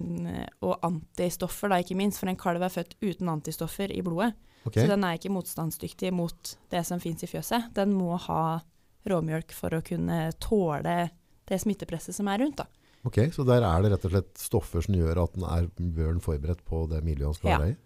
og 0.62 0.78
antistoffer, 0.84 1.68
da, 1.72 1.76
ikke 1.80 1.96
minst. 1.96 2.20
For 2.20 2.28
en 2.28 2.36
kalv 2.36 2.62
er 2.62 2.68
født 2.72 2.94
uten 3.02 3.28
antistoffer 3.32 3.90
i 3.90 4.02
blodet. 4.04 4.34
Ok, 4.64 4.78
Så 4.80 4.86
den 4.88 5.04
er 5.04 5.18
ikke 5.18 5.32
motstandsdyktig 5.34 6.12
mot 6.16 6.54
det 6.72 6.84
som 6.88 7.00
fins 7.02 7.22
i 7.22 7.28
fjøset. 7.28 7.70
Den 7.76 7.92
må 7.92 8.16
ha 8.16 8.60
råmjølk 9.08 9.52
for 9.52 9.76
å 9.76 9.82
kunne 9.84 10.30
tåle 10.40 11.10
det 11.44 11.58
smittepresset 11.60 12.16
som 12.16 12.28
er 12.32 12.40
rundt. 12.40 12.62
da. 12.62 12.66
ok, 13.04 13.18
så 13.36 13.44
der 13.44 13.60
er 13.68 13.82
det 13.84 13.90
rett 13.92 14.04
og 14.08 14.14
slett 14.14 14.38
stoffer 14.40 14.80
som 14.86 14.94
gjør 14.96 15.20
at 15.26 15.34
den 15.36 15.44
er 15.44 15.66
børen 15.76 16.22
forberedt 16.24 16.64
på 16.64 16.86
det 16.88 17.02
miljøet 17.04 17.34
han 17.34 17.34
skal 17.34 17.50
Ja. 17.50 17.58
være 17.58 17.74
i? 17.74 17.76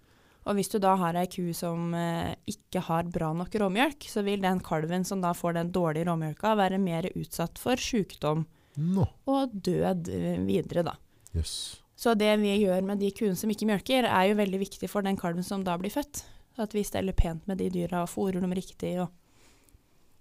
Og 0.46 0.54
hvis 0.54 0.70
du 0.70 0.78
da 0.78 0.94
har 0.96 1.16
ei 1.18 1.26
ku 1.26 1.52
som 1.52 1.92
eh, 1.94 2.34
ikke 2.46 2.80
har 2.86 3.02
bra 3.12 3.32
nok 3.34 3.50
råmjølk, 3.52 4.06
så 4.08 4.22
vil 4.24 4.40
den 4.40 4.60
kalven 4.64 5.04
som 5.04 5.20
da 5.20 5.34
får 5.34 5.58
den 5.58 5.72
dårlige 5.74 6.06
råmjølka, 6.06 6.54
være 6.56 6.78
mer 6.78 7.10
utsatt 7.18 7.58
for 7.58 7.76
sykdom 7.76 8.46
no. 8.78 9.04
og 9.26 9.50
død 9.52 10.08
eh, 10.08 10.38
videre, 10.46 10.86
da. 10.86 10.94
Yes. 11.34 11.82
Så 11.98 12.14
det 12.14 12.30
vi 12.40 12.54
gjør 12.62 12.80
med 12.86 13.02
de 13.02 13.10
kuene 13.10 13.36
som 13.36 13.50
ikke 13.50 13.66
mjølker, 13.66 14.06
er 14.06 14.30
jo 14.30 14.38
veldig 14.38 14.60
viktig 14.62 14.88
for 14.88 15.02
den 15.02 15.18
kalven 15.18 15.42
som 15.44 15.64
da 15.66 15.74
blir 15.76 15.90
født. 15.90 16.22
At 16.58 16.72
vi 16.74 16.82
steller 16.82 17.14
pent 17.14 17.46
med 17.46 17.58
de 17.62 17.68
dyra 17.70 18.02
og 18.02 18.10
fôrer 18.10 18.40
dem 18.42 18.52
riktig. 18.56 18.96
Og 19.00 19.08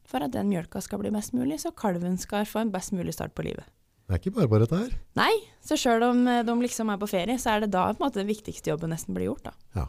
for 0.08 0.24
at 0.24 0.32
den 0.32 0.48
mjølka 0.52 0.80
skal 0.86 1.02
bli 1.02 1.10
best 1.12 1.34
mulig, 1.34 1.58
så 1.64 1.72
kalven 1.76 2.18
skal 2.22 2.46
få 2.46 2.62
en 2.62 2.72
best 2.72 2.94
mulig 2.94 3.14
start 3.18 3.34
på 3.36 3.44
livet. 3.48 3.66
Det 4.08 4.14
er 4.16 4.22
ikke 4.22 4.36
bare 4.38 4.48
bare 4.48 4.64
dette 4.64 4.78
her. 4.80 4.94
Nei, 5.20 5.34
så 5.66 5.76
sjøl 5.76 6.06
om 6.08 6.22
eh, 6.32 6.44
de 6.48 6.54
liksom 6.62 6.94
er 6.94 7.00
på 7.02 7.10
ferie, 7.12 7.36
så 7.42 7.56
er 7.58 7.66
det 7.66 7.72
da 7.74 7.88
på 7.92 7.98
en 8.00 8.06
måte 8.06 8.22
den 8.22 8.30
viktigste 8.30 8.70
jobben 8.72 8.94
nesten 8.94 9.18
blir 9.18 9.28
gjort. 9.34 9.50
da. 9.50 9.88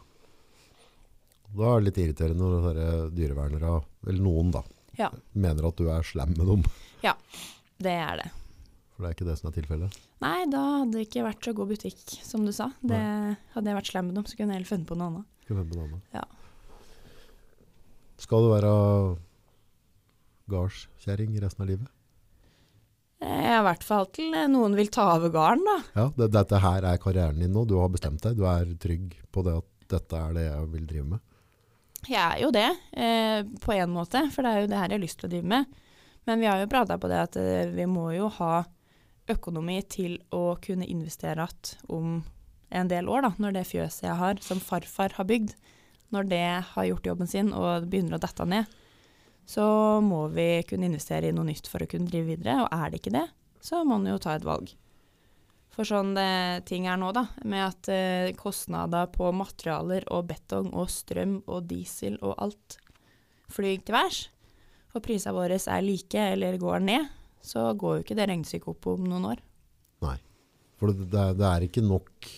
Da 1.55 1.69
er 1.71 1.79
det 1.79 1.85
litt 1.87 2.01
irriterende 2.03 2.49
når 2.51 2.81
dyrevernere, 3.15 3.71
eller 4.07 4.21
noen 4.25 4.51
da, 4.53 4.61
Ja. 4.99 5.09
mener 5.33 5.65
at 5.69 5.77
du 5.79 5.87
er 5.89 6.03
slem 6.03 6.35
med 6.37 6.45
dem. 6.47 6.63
Ja, 7.01 7.13
Det 7.79 7.93
er 7.95 8.17
det. 8.17 8.31
For 8.93 9.03
det 9.03 9.07
er 9.07 9.13
ikke 9.15 9.29
det 9.31 9.37
som 9.39 9.47
er 9.49 9.55
tilfellet. 9.55 9.97
Nei, 10.19 10.45
da 10.51 10.59
hadde 10.81 10.91
det 10.97 11.05
ikke 11.07 11.23
vært 11.23 11.41
så 11.47 11.53
god 11.55 11.69
butikk, 11.71 12.03
som 12.27 12.43
du 12.45 12.51
sa. 12.51 12.67
Det, 12.83 12.99
hadde 13.55 13.71
jeg 13.71 13.77
vært 13.79 13.87
slem 13.93 14.05
med 14.09 14.15
dem, 14.19 14.25
så 14.27 14.35
kunne 14.35 14.51
jeg 14.51 14.59
heller 14.59 14.67
funnet 14.75 14.87
på 14.89 14.97
noe 14.99 15.07
annet. 15.07 15.25
på 15.47 15.55
noe 15.55 15.85
annet. 15.87 16.01
Ja. 16.13 16.23
Skal 18.19 18.43
du 18.43 18.51
være 18.51 18.73
gardskjerring 20.49 21.37
resten 21.41 21.63
av 21.63 21.71
livet? 21.71 21.95
Eh, 23.19 23.51
I 23.57 23.63
hvert 23.65 23.83
fall 23.83 24.07
til 24.15 24.33
eh, 24.35 24.47
noen 24.51 24.75
vil 24.77 24.91
ta 24.93 25.09
over 25.17 25.31
gården, 25.33 25.65
da. 25.67 25.77
Ja, 25.97 26.05
det, 26.15 26.29
dette 26.35 26.61
her 26.63 26.87
er 26.87 27.01
karrieren 27.01 27.41
din 27.41 27.51
nå. 27.55 27.65
Du 27.67 27.77
har 27.79 27.91
bestemt 27.91 28.23
deg. 28.23 28.37
Du 28.39 28.45
er 28.47 28.69
trygg 28.79 29.17
på 29.31 29.43
det 29.47 29.57
at 29.59 29.69
dette 29.91 30.21
er 30.21 30.35
det 30.37 30.45
jeg 30.45 30.71
vil 30.73 30.87
drive 30.87 31.07
med. 31.15 31.25
Jeg 32.07 32.23
er 32.23 32.39
jo 32.45 32.49
det, 32.55 32.69
eh, 32.95 33.41
på 33.59 33.75
en 33.75 33.91
måte, 33.91 34.21
for 34.31 34.45
det 34.45 34.51
er 34.51 34.63
jo 34.63 34.71
det 34.71 34.79
her 34.79 34.87
jeg 34.87 34.99
har 34.99 35.03
lyst 35.03 35.19
til 35.19 35.27
å 35.27 35.33
drive 35.33 35.51
med. 35.51 35.79
Men 36.29 36.39
vi 36.39 36.47
har 36.47 36.61
jo 36.61 36.69
prata 36.71 36.95
på 37.01 37.09
det 37.11 37.23
at 37.25 37.39
eh, 37.41 37.71
vi 37.75 37.87
må 37.91 38.09
jo 38.15 38.29
ha 38.39 38.63
økonomi 39.29 39.81
til 39.91 40.15
å 40.33 40.55
kunne 40.63 40.87
investere 40.89 41.43
igjen 41.43 41.89
om 41.91 42.13
en 42.69 42.89
del 42.89 43.09
år, 43.09 43.25
da, 43.25 43.31
når 43.41 43.57
det 43.57 43.67
fjøset 43.67 44.05
jeg 44.05 44.15
har, 44.19 44.39
som 44.45 44.61
farfar 44.61 45.17
har 45.17 45.27
bygd, 45.27 45.55
når 46.13 46.29
det 46.29 46.45
har 46.73 46.89
gjort 46.89 47.09
jobben 47.11 47.29
sin 47.29 47.51
og 47.53 47.87
begynner 47.89 48.17
å 48.17 48.21
dette 48.23 48.45
ned, 48.49 48.69
så 49.49 49.65
må 50.05 50.27
vi 50.33 50.61
kunne 50.69 50.89
investere 50.89 51.29
i 51.29 51.33
noe 51.33 51.47
nytt 51.47 51.69
for 51.69 51.81
å 51.81 51.89
kunne 51.89 52.09
drive 52.09 52.35
videre. 52.35 52.59
Og 52.63 52.69
er 52.69 52.91
det 52.91 53.01
ikke 53.01 53.15
det, 53.15 53.25
så 53.65 53.81
må 53.81 53.97
man 53.97 54.11
jo 54.11 54.21
ta 54.21 54.35
et 54.37 54.45
valg. 54.45 54.73
For 55.73 55.87
sånn 55.87 56.11
det 56.17 56.65
ting 56.69 56.89
er 56.91 56.99
nå, 56.99 57.11
da, 57.15 57.23
med 57.47 57.63
at 57.63 57.89
eh, 57.93 58.33
kostnader 58.37 59.07
på 59.13 59.29
materialer 59.31 60.05
og 60.13 60.27
betong 60.29 60.73
og 60.75 60.89
strøm 60.91 61.39
og 61.47 61.69
diesel 61.69 62.17
og 62.19 62.35
alt 62.43 62.77
flyr 63.49 63.79
til 63.85 63.95
værs, 63.95 64.25
og 64.93 65.05
prisene 65.05 65.37
våre 65.37 65.57
er 65.57 65.85
like 65.85 66.25
eller 66.33 66.57
går 66.61 66.83
ned, 66.83 67.07
så 67.41 67.69
går 67.79 67.99
jo 67.99 68.03
ikke 68.03 68.17
det 68.19 68.27
regnestykket 68.29 68.73
opp 68.73 68.89
om 68.91 69.05
noen 69.07 69.29
år. 69.31 69.41
Nei, 70.03 70.17
For 70.77 70.91
det, 70.91 71.25
det 71.39 71.47
er 71.47 71.65
ikke 71.65 71.85
nok 71.85 72.29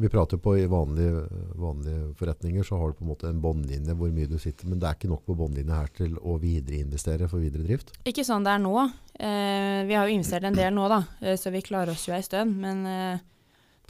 Vi 0.00 0.08
prater 0.08 0.38
på 0.40 0.54
i 0.56 0.64
vanlige, 0.70 1.26
vanlige 1.60 2.14
forretninger, 2.16 2.64
så 2.64 2.78
har 2.80 2.88
du 2.92 2.98
på 2.98 3.04
en 3.04 3.10
måte 3.10 3.28
en 3.28 3.40
båndlinje 3.44 3.92
hvor 3.98 4.12
mye 4.16 4.28
du 4.30 4.38
sitter, 4.40 4.68
men 4.70 4.80
det 4.80 4.88
er 4.88 4.96
ikke 4.96 5.10
nok 5.12 5.26
på 5.28 5.36
båndlinje 5.36 5.76
her 5.76 5.90
til 5.96 6.14
å 6.24 6.38
videreinvestere 6.40 7.28
for 7.28 7.42
videre 7.44 7.66
drift. 7.68 7.92
Ikke 8.08 8.24
sånn 8.24 8.46
det 8.46 8.54
er 8.54 8.62
nå. 8.64 8.72
Eh, 9.20 9.82
vi 9.90 9.98
har 9.98 10.08
jo 10.08 10.14
investert 10.16 10.46
en 10.48 10.56
del 10.56 10.72
nå, 10.72 10.86
da, 10.88 11.02
eh, 11.20 11.36
så 11.36 11.52
vi 11.52 11.60
klarer 11.66 11.92
oss 11.92 12.06
jo 12.08 12.14
ei 12.16 12.22
stund. 12.24 12.56
Men 12.62 12.80
eh, 12.88 13.20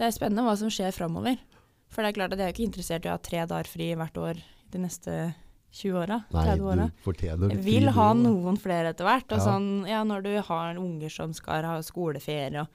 det 0.01 0.09
er 0.09 0.17
spennende 0.17 0.43
hva 0.49 0.57
som 0.59 0.73
skjer 0.73 0.91
framover. 0.97 1.39
For 1.91 2.03
det 2.03 2.11
er 2.11 2.19
klart 2.19 2.35
at 2.35 2.43
jeg 2.43 2.49
er 2.49 2.57
ikke 2.57 2.67
interessert 2.67 3.07
i 3.07 3.11
å 3.11 3.15
ha 3.15 3.23
tre 3.23 3.47
dager 3.47 3.71
fri 3.71 3.93
hvert 3.99 4.19
år 4.19 4.43
de 4.71 4.83
neste 4.83 5.15
20 5.79 5.97
åra. 6.03 6.21
Nei, 6.35 6.45
30 6.51 6.67
åra. 6.67 6.91
Jeg 7.23 7.63
vil 7.63 7.91
ha 7.95 8.11
noen 8.19 8.59
flere 8.59 8.91
etter 8.91 9.07
hvert. 9.07 9.31
Og 9.31 9.39
Ja. 9.39 9.45
sånn, 9.47 9.87
ja, 9.87 10.03
når 10.03 10.23
du 10.27 10.33
har 10.43 10.75
unger 10.79 11.11
som 11.11 11.33
skal 11.35 11.63
ha 11.67 11.79
skoleferie, 11.83 12.63
og, 12.63 12.69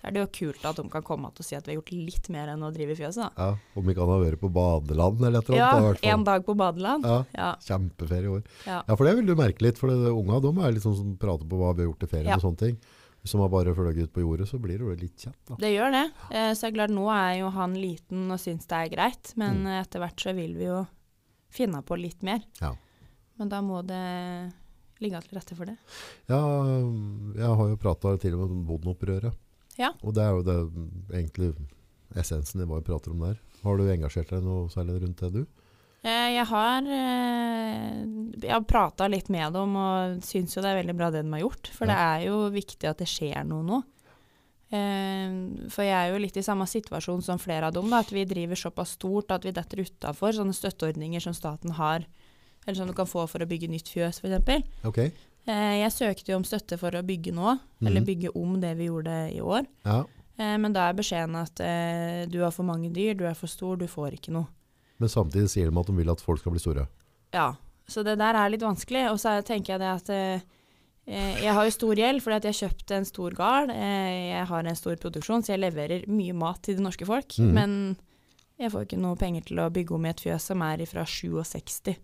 så 0.00 0.08
er 0.08 0.12
det 0.12 0.20
jo 0.22 0.28
kult 0.38 0.64
at 0.68 0.76
de 0.76 0.88
kan 0.92 1.02
komme 1.02 1.30
å 1.32 1.42
si 1.44 1.56
at 1.56 1.64
vi 1.66 1.72
har 1.74 1.80
gjort 1.80 1.92
litt 1.92 2.28
mer 2.30 2.48
enn 2.52 2.62
å 2.62 2.72
drive 2.74 2.92
i 2.92 2.98
fjøset. 2.98 3.32
Da. 3.36 3.46
Ja, 3.54 3.56
om 3.80 3.86
vi 3.86 3.94
kan 3.96 4.08
ha 4.12 4.18
vært 4.20 4.38
på 4.40 4.50
badeland 4.52 5.20
eller 5.24 5.40
et 5.40 5.48
eller 5.48 5.58
Ja, 5.58 5.70
annet. 5.76 6.00
da, 6.02 6.08
i 6.08 6.12
en 6.12 6.24
dag 6.24 6.44
på 6.46 6.54
badeland. 6.56 7.04
Ja, 7.04 7.24
Ja, 7.34 7.54
kjempeferie 7.64 8.24
i 8.28 8.34
år. 8.36 8.42
ja. 8.66 8.82
Ja, 8.86 8.94
for 8.96 9.04
det 9.04 9.16
vil 9.16 9.26
du 9.26 9.34
merke 9.34 9.62
litt, 9.62 9.78
for 9.78 9.88
det, 9.88 9.96
unga 10.12 10.40
de 10.40 10.52
er 10.60 10.72
liksom 10.72 10.94
som 10.96 11.16
prater 11.16 11.48
på 11.48 11.56
hva 11.58 11.74
vi 11.74 11.82
har 11.82 11.90
gjort 11.92 12.02
i 12.02 12.06
ferien 12.06 12.26
Ja. 12.28 12.36
og 12.36 12.42
sånne 12.42 12.58
ting. 12.58 12.78
Hvis 13.24 13.34
man 13.34 13.50
bare 13.50 13.74
følger 13.74 14.04
ut 14.04 14.12
på 14.12 14.20
jordet, 14.22 14.46
så 14.46 14.60
blir 14.60 14.78
det 14.78 14.86
jo 14.86 14.94
litt 14.94 15.16
kjent 15.18 15.34
da. 15.48 15.56
Det 15.58 15.72
gjør 15.74 15.90
det. 15.90 16.12
Eh, 16.30 16.52
så 16.54 16.68
er 16.68 16.70
glad 16.70 16.90
klart, 16.90 16.94
nå 16.94 17.06
er 17.10 17.38
jo 17.40 17.50
han 17.50 17.74
liten 17.74 18.30
og 18.30 18.38
syns 18.38 18.66
det 18.68 18.76
er 18.78 18.88
greit, 18.94 19.32
men 19.36 19.64
Mm. 19.64 19.82
etter 19.82 19.98
hvert 19.98 20.16
så 20.22 20.32
vil 20.34 20.54
vi 20.54 20.64
jo 20.66 20.86
finne 21.50 21.82
på 21.82 21.98
litt 22.00 22.22
mer. 22.22 22.40
Ja. 22.60 22.74
Men 23.38 23.48
da 23.48 23.60
må 23.62 23.84
det 23.84 24.52
ligge 25.00 25.20
til 25.26 25.38
rette 25.38 25.56
for 25.56 25.64
det. 25.66 25.76
Ja, 26.28 26.38
jeg 27.34 27.56
har 27.56 27.68
jo 27.68 27.76
pratet 27.76 28.20
til 28.20 28.34
og 28.34 28.40
med 28.48 28.50
om 28.50 28.64
bondeopprøret. 28.66 29.34
Ja. 29.80 29.92
Og 30.02 30.16
det 30.16 30.24
er 30.24 30.34
jo 30.34 30.44
det 30.46 30.58
egentlig 31.18 31.52
essensen 32.16 32.62
i 32.62 32.66
hva 32.68 32.80
vi 32.80 32.88
prater 32.88 33.12
om 33.12 33.22
der. 33.24 33.38
Har 33.64 33.78
du 33.78 33.88
engasjert 33.90 34.32
deg 34.32 34.44
noe 34.44 34.70
særlig 34.72 35.00
rundt 35.02 35.22
det, 35.24 35.32
du? 35.42 35.66
Eh, 36.06 36.30
jeg 36.36 36.46
har, 36.46 36.86
eh, 36.86 37.96
jeg 38.38 38.52
har 38.52 38.62
prata 38.68 39.08
litt 39.10 39.28
med 39.32 39.56
dem 39.56 39.74
og 39.80 40.22
syns 40.22 40.54
jo 40.54 40.62
det 40.62 40.70
er 40.70 40.80
veldig 40.82 40.94
bra 40.96 41.10
det 41.10 41.24
de 41.24 41.34
har 41.34 41.42
gjort. 41.42 41.70
For 41.74 41.90
det 41.90 41.96
er 41.98 42.26
jo 42.28 42.40
viktig 42.54 42.90
at 42.90 43.02
det 43.02 43.10
skjer 43.10 43.42
noe 43.48 43.66
nå. 43.66 43.80
Eh, 44.70 45.66
for 45.70 45.86
jeg 45.86 45.96
er 45.96 46.12
jo 46.12 46.20
litt 46.22 46.38
i 46.38 46.44
samme 46.46 46.66
situasjon 46.70 47.24
som 47.26 47.42
flere 47.42 47.70
av 47.70 47.74
dem. 47.74 47.90
Da, 47.90 48.04
at 48.04 48.14
vi 48.14 48.26
driver 48.28 48.58
såpass 48.58 48.94
stort 49.00 49.34
at 49.34 49.46
vi 49.46 49.54
detter 49.56 49.82
utafor 49.82 50.36
sånne 50.36 50.54
støtteordninger 50.54 51.22
som 51.26 51.34
staten 51.34 51.74
har. 51.80 52.06
Eller 52.66 52.78
som 52.78 52.86
du 52.90 52.94
kan 52.98 53.06
få 53.06 53.26
for 53.30 53.42
å 53.42 53.48
bygge 53.48 53.70
nytt 53.70 53.90
fjøs, 53.90 54.22
f.eks. 54.22 54.70
Ok. 54.86 55.02
Eh, 55.46 55.78
jeg 55.82 55.92
søkte 55.94 56.32
jo 56.32 56.36
om 56.40 56.44
støtte 56.44 56.78
for 56.78 56.90
å 56.90 57.02
bygge 57.06 57.32
nå, 57.32 57.58
eller 57.82 58.00
Mhm. 58.00 58.06
bygge 58.06 58.30
om 58.36 58.60
det 58.60 58.76
vi 58.76 58.86
gjorde 58.88 59.32
i 59.32 59.40
år. 59.40 59.66
Ja. 59.84 60.04
Eh, 60.38 60.56
men 60.58 60.72
da 60.72 60.88
er 60.88 60.94
beskjeden 60.94 61.36
at 61.36 61.60
eh, 61.60 62.26
du 62.26 62.40
har 62.42 62.50
for 62.50 62.64
mange 62.64 62.92
dyr, 62.92 63.14
du 63.16 63.24
er 63.24 63.34
for 63.34 63.46
stor, 63.46 63.76
du 63.76 63.86
får 63.86 64.12
ikke 64.18 64.32
noe. 64.32 64.46
Men 64.98 65.08
samtidig 65.08 65.48
sier 65.48 65.70
de 65.70 65.78
at 65.78 65.86
de 65.86 65.92
vil 65.92 66.10
at 66.10 66.20
folk 66.20 66.40
skal 66.40 66.52
bli 66.52 66.58
store. 66.60 66.88
Ja, 67.32 67.54
så 67.88 68.02
det 68.04 68.18
der 68.18 68.34
er 68.34 68.48
litt 68.50 68.60
vanskelig. 68.62 69.10
Og 69.10 69.18
så 69.18 69.38
er- 69.38 69.42
tenker 69.42 69.78
jeg 69.78 69.80
det 69.80 69.94
at 69.94 70.42
jeg 71.06 71.52
har 71.54 71.64
jo 71.64 71.70
stor 71.70 71.94
gjeld 71.94 72.20
fordi 72.22 72.34
at 72.36 72.42
jeg 72.42 72.54
kjøpte 72.70 72.96
en 72.96 73.04
stor 73.04 73.30
gard. 73.30 73.70
Eh, 73.70 74.32
jeg 74.34 74.46
har 74.46 74.66
en 74.66 74.74
stor 74.74 74.96
produksjon, 74.96 75.42
så 75.44 75.54
jeg 75.54 75.60
leverer 75.60 76.06
mye 76.08 76.32
mat 76.34 76.62
til 76.62 76.74
det 76.76 76.82
norske 76.82 77.06
folk. 77.06 77.28
Mm. 77.38 77.52
Men 77.52 77.96
jeg 78.58 78.72
får 78.72 78.86
ikke 78.86 78.98
noe 78.98 79.14
penger 79.16 79.44
til 79.44 79.56
å 79.58 79.70
bygge 79.70 79.94
om 79.94 80.04
i 80.06 80.08
et 80.08 80.16
fjøs 80.20 80.40
som 80.40 80.62
er 80.62 80.84
fra 80.86 81.04
67. 81.04 81.96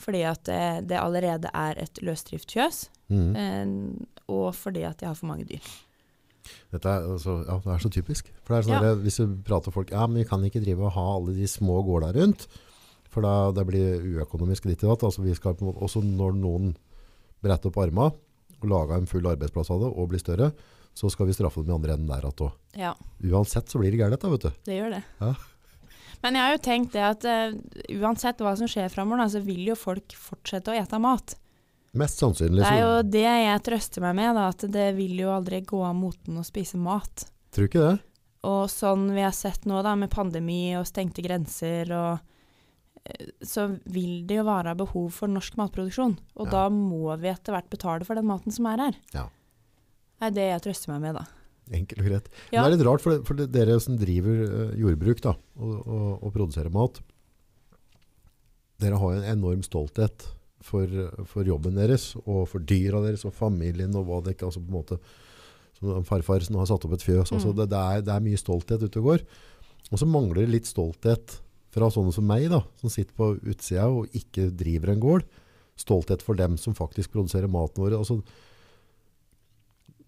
Fordi 0.00 0.24
at 0.24 0.42
det, 0.48 0.88
det 0.88 0.96
allerede 0.96 1.50
er 1.52 1.78
et 1.82 2.00
løsdriftsfjøs, 2.00 2.82
mm. 3.12 3.30
eh, 3.36 4.24
og 4.32 4.54
fordi 4.56 4.86
at 4.88 5.02
jeg 5.02 5.10
har 5.10 5.18
for 5.18 5.28
mange 5.28 5.44
dyr. 5.48 5.70
Dette 6.72 6.88
er, 6.88 7.04
altså, 7.04 7.36
ja, 7.44 7.58
det 7.60 7.72
er 7.74 7.82
så 7.82 7.90
typisk. 7.92 8.30
For 8.44 8.54
det 8.54 8.60
er 8.60 8.68
sånn 8.68 8.86
Ja. 8.86 8.92
at 8.94 9.04
Hvis 9.04 9.20
du 9.20 9.36
prater 9.44 9.74
folk 9.74 9.90
Ja, 9.92 10.06
men 10.06 10.22
vi 10.22 10.28
kan 10.28 10.42
ikke 10.46 10.62
drive 10.62 10.86
og 10.88 10.94
ha 10.96 11.04
alle 11.18 11.34
de 11.36 11.46
små 11.46 11.82
gårda 11.84 12.14
rundt. 12.16 12.46
For 13.10 13.26
da 13.26 13.50
det 13.52 13.66
blir 13.66 14.00
uøkonomisk 14.00 14.68
ditt 14.70 14.82
i 14.84 14.88
datt. 14.88 15.02
Altså, 15.02 15.22
vi 15.22 15.34
skal 15.34 15.58
også 15.58 16.02
når 16.02 16.36
noen 16.38 16.74
bretter 17.42 17.70
opp 17.70 17.80
armene 17.82 18.14
og 18.60 18.68
lager 18.68 18.96
en 18.96 19.08
full 19.10 19.26
arbeidsplass 19.26 19.70
av 19.72 19.80
det 19.80 19.90
og 19.90 20.10
blir 20.12 20.20
større, 20.20 20.50
så 20.94 21.08
skal 21.12 21.28
vi 21.28 21.34
straffe 21.36 21.62
dem 21.62 21.72
i 21.72 21.76
andre 21.76 21.94
enden 21.96 22.10
der 22.10 22.26
igjen 22.26 22.44
òg. 22.46 22.56
Ja. 22.76 22.94
Uansett 23.24 23.70
så 23.72 23.80
blir 23.80 23.90
det 23.94 24.00
gærent, 24.02 24.20
da, 24.20 24.28
vet 24.32 24.44
du. 24.44 24.50
Det 24.66 24.76
gjør 24.76 24.96
det. 24.96 25.02
Ja. 25.20 25.32
Men 26.22 26.36
jeg 26.36 26.44
har 26.44 26.52
jo 26.56 26.62
tenkt 26.64 26.92
det 26.96 27.04
at 27.06 27.24
uh, 27.24 27.54
uansett 28.00 28.42
hva 28.44 28.52
som 28.58 28.68
skjer 28.68 28.90
framover, 28.92 29.28
så 29.32 29.40
vil 29.44 29.62
jo 29.70 29.76
folk 29.78 30.12
fortsette 30.18 30.72
å 30.72 30.76
ete 30.76 31.00
mat. 31.00 31.36
Mest 31.98 32.20
sannsynlig 32.22 32.62
Det 32.62 32.70
er 32.70 32.82
jo 32.84 32.98
det 33.02 33.24
jeg 33.26 33.62
trøster 33.66 34.04
meg 34.04 34.14
med, 34.20 34.36
da, 34.38 34.48
at 34.52 34.62
det 34.70 34.90
vil 34.98 35.16
jo 35.24 35.32
aldri 35.34 35.62
gå 35.66 35.80
av 35.82 35.96
moten 35.98 36.38
å 36.38 36.44
spise 36.46 36.78
mat. 36.78 37.24
Tror 37.50 37.66
ikke 37.66 37.86
det? 37.86 37.96
Og 38.46 38.68
sånn 38.72 39.08
vi 39.12 39.24
har 39.24 39.34
sett 39.36 39.66
nå, 39.68 39.80
da, 39.84 39.96
med 39.98 40.12
pandemi 40.12 40.76
og 40.78 40.86
stengte 40.88 41.24
grenser 41.24 41.90
og 41.92 42.20
eh, 43.04 43.32
så 43.42 43.66
vil 43.90 44.22
det 44.28 44.38
jo 44.38 44.46
være 44.46 44.76
behov 44.78 45.10
for 45.18 45.32
norsk 45.32 45.58
matproduksjon. 45.60 46.14
Og 46.38 46.46
Ja. 46.46 46.52
da 46.52 46.62
må 46.72 47.10
vi 47.20 47.32
etter 47.32 47.56
hvert 47.56 47.68
betale 47.72 48.06
for 48.06 48.14
den 48.16 48.28
maten 48.30 48.54
som 48.54 48.70
er 48.70 48.86
her. 48.86 49.02
Ja. 49.16 49.26
Det 50.20 50.30
er 50.30 50.36
det 50.38 50.48
jeg 50.52 50.64
trøster 50.68 50.94
meg 50.94 51.02
med, 51.08 51.18
da. 51.20 51.26
Enkelt 51.70 52.00
og 52.02 52.08
greit. 52.10 52.28
Ja. 52.50 52.62
Men 52.62 52.72
det 52.72 52.74
er 52.74 52.76
litt 52.78 52.86
rart, 52.88 53.02
for, 53.04 53.20
for 53.28 53.38
dere 53.46 53.76
som 53.82 53.98
driver 54.00 54.40
eh, 54.46 54.76
jordbruk 54.80 55.20
da, 55.22 55.36
og, 55.60 55.74
og, 55.86 56.06
og 56.26 56.32
produserer 56.34 56.72
mat, 56.74 56.98
dere 58.80 58.98
har 59.00 59.18
en 59.18 59.26
enorm 59.36 59.62
stolthet 59.66 60.24
for, 60.64 60.88
for 61.28 61.46
jobben 61.48 61.76
deres, 61.78 62.14
og 62.24 62.46
for 62.50 62.64
dyra 62.64 63.02
deres, 63.04 63.24
og 63.28 63.34
familien, 63.36 63.94
og 63.96 64.08
hva 64.08 64.22
det 64.24 64.34
ikke, 64.36 64.48
altså 64.48 64.62
på 64.64 64.72
en 64.72 64.78
måte, 64.80 64.98
som 65.78 66.04
farfar 66.08 66.44
som 66.44 66.58
har 66.60 66.68
satt 66.68 66.84
opp 66.88 66.96
et 66.96 67.04
fjøs, 67.04 67.30
altså 67.32 67.52
Mm. 67.52 67.56
det, 67.60 67.68
det, 67.72 67.78
er, 67.80 68.02
det 68.04 68.12
er 68.16 68.24
mye 68.26 68.40
stolthet 68.40 68.82
ute 68.84 69.00
og 69.00 69.06
går. 69.12 69.22
Og 69.90 69.98
så 70.00 70.06
mangler 70.08 70.42
det 70.44 70.52
litt 70.52 70.68
stolthet 70.68 71.38
fra 71.72 71.88
sånne 71.92 72.12
som 72.12 72.26
meg 72.26 72.48
da, 72.52 72.60
som 72.80 72.92
sitter 72.92 73.14
på 73.16 73.30
utsida 73.48 73.86
og 73.88 74.10
ikke 74.16 74.50
driver 74.58 74.92
en 74.92 75.00
gård. 75.00 75.24
Stolthet 75.80 76.20
for 76.22 76.36
dem 76.36 76.58
som 76.60 76.76
faktisk 76.76 77.12
produserer 77.14 77.48
maten 77.48 77.80
vår. 77.80 77.96
Altså, 77.96 78.18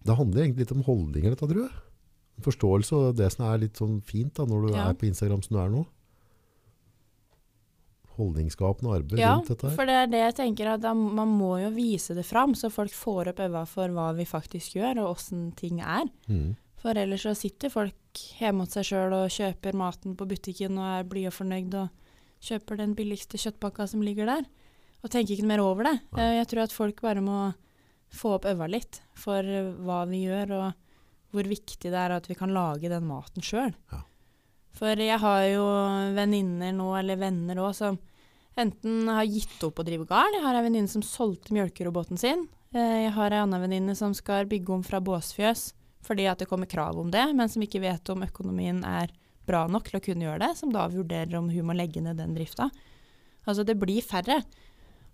det 0.05 0.15
handler 0.19 0.43
egentlig 0.43 0.65
litt 0.65 0.71
om 0.75 0.83
holdninger, 0.83 1.33
dette, 1.35 1.47
tror 1.49 1.63
jeg. 1.67 1.73
Forståelse 2.43 2.93
og 2.97 3.15
det 3.15 3.31
som 3.31 3.45
er 3.45 3.59
litt 3.61 3.77
sånn 3.79 3.99
fint 4.03 4.33
da, 4.35 4.45
når 4.49 4.67
du 4.67 4.73
Ja. 4.75 4.89
er 4.89 4.93
på 4.97 5.05
Instagram 5.07 5.41
som 5.43 5.55
du 5.57 5.61
er 5.63 5.69
nå. 5.69 5.85
Holdningsskapende 8.13 8.91
arbeid 8.93 9.19
Ja, 9.19 9.35
rundt 9.39 9.47
dette 9.49 9.65
her. 9.65 9.71
Ja, 9.71 9.75
for 9.75 9.85
det 9.89 9.93
er 9.97 10.07
det 10.11 10.19
jeg 10.21 10.35
tenker 10.37 10.67
at 10.75 10.81
da, 10.81 10.91
man 10.93 11.31
må 11.33 11.55
jo 11.63 11.71
vise 11.73 12.13
det 12.13 12.25
fram, 12.27 12.53
så 12.53 12.69
folk 12.71 12.91
får 12.93 13.31
opp 13.31 13.39
øynene 13.41 13.65
for 13.67 13.87
hva 13.89 14.11
vi 14.15 14.25
faktisk 14.29 14.75
gjør, 14.77 14.99
og 15.01 15.15
åssen 15.15 15.47
ting 15.57 15.79
er. 15.81 16.05
Mm. 16.29 16.55
For 16.77 16.93
ellers 16.99 17.23
så 17.25 17.33
sitter 17.35 17.69
folk 17.73 17.95
hjemme 18.37 18.65
hos 18.67 18.75
seg 18.77 18.85
sjøl 18.91 19.15
og 19.17 19.31
kjøper 19.33 19.73
maten 19.73 20.15
på 20.19 20.27
butikken 20.29 20.77
og 20.77 20.85
er 20.99 21.07
blide 21.09 21.31
og 21.31 21.37
fornøyd 21.39 21.73
og 21.79 21.89
kjøper 22.43 22.77
den 22.83 22.93
billigste 22.93 23.39
kjøttpakka 23.39 23.87
som 23.89 24.01
ligger 24.05 24.25
der, 24.29 24.45
og 25.03 25.09
tenker 25.09 25.33
ikke 25.33 25.47
noe 25.47 25.53
mer 25.55 25.63
over 25.63 25.83
det. 25.89 25.95
Nei. 26.13 26.21
Eh, 26.21 26.37
Jeg 26.43 26.47
tror 26.51 26.63
at 26.67 26.71
folk 26.75 27.01
bare 27.01 27.21
må 27.23 27.53
få 28.13 28.35
opp 28.37 28.45
øva 28.49 28.67
litt 28.69 29.01
for 29.17 29.41
eh, 29.43 29.71
hva 29.83 30.03
vi 30.09 30.23
gjør, 30.27 30.53
og 30.59 31.33
hvor 31.33 31.49
viktig 31.49 31.89
det 31.89 31.97
er 31.97 32.13
at 32.13 32.27
vi 32.29 32.37
kan 32.37 32.53
lage 32.53 32.89
den 32.91 33.07
maten 33.09 33.41
sjøl. 33.45 33.73
Ja. 33.91 34.03
For 34.77 34.97
jeg 35.01 35.19
har 35.21 35.43
jo 35.51 35.63
venninner 36.17 36.73
nå, 36.73 36.91
eller 36.97 37.19
venner 37.21 37.61
òg, 37.61 37.73
som 37.77 37.97
enten 38.57 39.07
har 39.09 39.25
gitt 39.25 39.61
opp 39.65 39.81
å 39.81 39.85
drive 39.85 40.05
gard. 40.09 40.33
Jeg 40.37 40.43
har 40.45 40.57
ei 40.57 40.65
venninne 40.65 40.89
som 40.91 41.01
solgte 41.05 41.53
mjølkeroboten 41.57 42.17
sin. 42.21 42.47
Eh, 42.73 43.03
Jeg 43.07 43.13
har 43.17 43.33
ei 43.33 43.41
anna 43.41 43.59
venninne 43.61 43.95
som 43.97 44.13
skal 44.17 44.45
bygge 44.49 44.73
om 44.73 44.83
fra 44.85 45.01
båsfjøs 45.01 45.71
fordi 46.03 46.25
at 46.27 46.41
det 46.41 46.49
kommer 46.49 46.67
krav 46.67 46.97
om 46.99 47.07
det, 47.13 47.21
men 47.31 47.47
som 47.47 47.61
ikke 47.63 47.79
vet 47.79 48.09
om 48.11 48.25
økonomien 48.25 48.81
er 48.83 49.07
bra 49.47 49.61
nok 49.71 49.85
til 49.87 50.01
å 50.01 50.03
kunne 50.03 50.25
gjøre 50.25 50.41
det, 50.41 50.49
som 50.59 50.73
da 50.73 50.81
vurderer 50.91 51.37
om 51.39 51.47
hun 51.47 51.69
må 51.69 51.75
legge 51.77 52.01
ned 52.03 52.17
den 52.19 52.33
drifta. 52.35 52.65
Altså 53.47 53.63
det 53.63 53.77
blir 53.79 54.03
færre. 54.03 54.41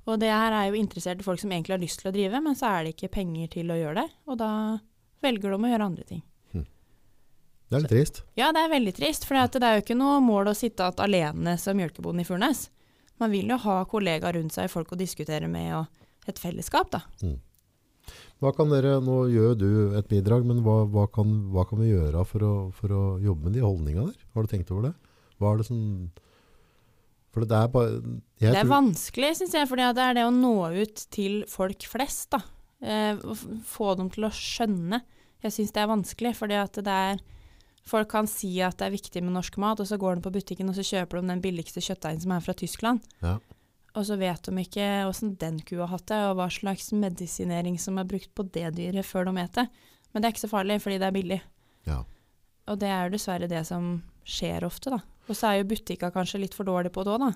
Og 0.10 0.18
det 0.22 0.32
her 0.34 0.56
er 0.56 0.70
jo 0.70 0.80
interesserte 0.80 1.26
folk 1.26 1.42
som 1.42 1.52
egentlig 1.54 1.76
har 1.76 1.84
lyst 1.84 2.02
til 2.02 2.10
å 2.10 2.16
drive, 2.16 2.42
men 2.42 2.58
så 2.58 2.72
er 2.72 2.86
det 2.86 2.96
ikke 2.96 3.12
penger 3.20 3.52
til 3.54 3.70
å 3.70 3.78
gjøre 3.78 4.02
det, 4.02 4.08
og 4.26 4.40
da 4.42 4.52
velger 5.22 5.54
de 5.54 5.60
å 5.60 5.72
gjøre 5.72 5.90
andre 5.92 6.08
ting. 6.10 6.24
Det 7.70 7.78
er 7.78 7.84
litt 7.84 7.92
trist. 7.94 8.24
Ja, 8.40 8.48
det 8.56 8.64
er 8.66 8.72
veldig 8.72 8.96
trist, 8.98 9.28
for 9.30 9.38
det 9.38 9.62
er 9.62 9.78
jo 9.78 9.84
ikke 9.84 9.98
noe 9.98 10.18
mål 10.26 10.50
å 10.50 10.56
sitte 10.58 10.88
igjen 10.88 11.04
alene 11.06 11.54
som 11.62 11.78
mjølkebonde 11.78 12.24
i 12.24 12.26
Furnes. 12.26 12.64
Man 13.22 13.30
vil 13.30 13.52
jo 13.52 13.60
ha 13.62 13.84
kollegaer 13.92 14.40
rundt 14.40 14.56
seg, 14.56 14.72
folk 14.74 14.96
å 14.96 14.98
diskutere 14.98 15.46
med, 15.52 15.76
og 15.78 16.32
et 16.32 16.42
fellesskap, 16.42 16.90
da. 16.96 17.04
Hva 18.42 18.54
kan 18.56 18.72
dere, 18.74 18.96
nå 19.04 19.20
gjør 19.30 19.54
du 19.60 19.70
et 20.00 20.10
bidrag, 20.10 20.48
men 20.50 20.64
hva, 20.66 20.80
hva, 20.90 21.06
kan, 21.14 21.36
hva 21.54 21.68
kan 21.70 21.84
vi 21.84 21.92
gjøre 21.92 22.24
for 22.26 22.48
å, 22.48 22.54
for 22.74 22.96
å 22.96 23.04
jobbe 23.22 23.50
med 23.50 23.60
de 23.60 23.62
holdningene 23.66 24.08
der? 24.10 24.26
Har 24.34 24.48
du 24.48 24.50
tenkt 24.50 24.74
over 24.74 24.90
det? 24.90 24.96
Hva 25.38 25.54
er 25.54 25.62
det 25.62 25.68
som... 25.70 25.84
For 27.40 27.50
det 27.50 27.58
er 27.60 27.72
bare... 27.74 27.98
Jeg 28.40 28.54
det 28.54 28.60
er 28.60 28.64
tror- 28.64 28.74
vanskelig, 28.76 29.32
syns 29.40 29.56
jeg, 29.58 29.68
for 29.70 29.80
det 29.80 29.90
er 29.90 30.16
det 30.20 30.28
å 30.28 30.36
nå 30.36 30.54
ut 30.76 31.04
til 31.12 31.42
folk 31.52 31.88
flest, 31.90 32.30
da. 32.36 32.44
Eh, 32.80 33.20
få 33.68 33.96
dem 34.00 34.12
til 34.14 34.28
å 34.28 34.32
skjønne. 34.32 35.02
Jeg 35.44 35.56
syns 35.56 35.74
det 35.76 35.82
er 35.84 35.92
vanskelig, 35.92 36.36
fordi 36.40 36.60
at 36.60 36.80
det 36.86 37.02
er 37.10 37.22
Folk 37.90 38.10
kan 38.12 38.28
si 38.30 38.52
at 38.62 38.76
det 38.78 38.86
er 38.86 38.94
viktig 38.94 39.22
med 39.24 39.34
norsk 39.34 39.56
mat, 39.58 39.80
og 39.82 39.88
så 39.88 39.98
går 39.98 40.20
de 40.20 40.26
på 40.28 40.34
butikken 40.36 40.70
og 40.70 40.76
så 40.78 40.84
kjøper 40.86 41.22
de 41.24 41.32
den 41.32 41.42
billigste 41.42 41.82
kjøttdeigen 41.82 42.22
som 42.22 42.34
er 42.36 42.44
fra 42.46 42.54
Tyskland. 42.54 43.02
Ja. 43.24 43.38
Og 43.98 44.06
så 44.06 44.18
vet 44.20 44.46
de 44.46 44.62
ikke 44.62 44.86
åssen 45.10 45.32
den 45.42 45.58
kua 45.66 45.88
har 45.88 45.96
hatt 45.96 46.06
det, 46.12 46.20
og 46.28 46.36
hva 46.38 46.50
slags 46.54 46.92
medisinering 46.94 47.80
som 47.82 47.98
er 47.98 48.06
brukt 48.12 48.30
på 48.38 48.46
det 48.54 48.68
dyret 48.78 49.08
før 49.08 49.26
de 49.32 49.34
spiser 49.34 49.56
det. 49.56 49.66
Men 50.12 50.22
det 50.22 50.28
er 50.28 50.36
ikke 50.36 50.44
så 50.44 50.52
farlig, 50.52 50.78
fordi 50.84 51.00
det 51.02 51.08
er 51.08 51.16
billig. 51.16 51.40
Ja. 51.90 51.98
Og 52.70 52.80
det 52.84 52.92
er 52.94 53.10
dessverre 53.14 53.50
det 53.50 53.64
som 53.66 53.90
skjer 54.28 54.68
ofte, 54.68 54.94
da. 54.94 55.02
Og 55.30 55.36
så 55.38 55.52
er 55.52 55.60
jo 55.62 55.68
butikka 55.70 56.10
kanskje 56.12 56.40
litt 56.42 56.56
for 56.58 56.66
dårlig 56.66 56.92
på 56.92 57.04
det 57.06 57.14
òg, 57.14 57.20
da. 57.28 57.32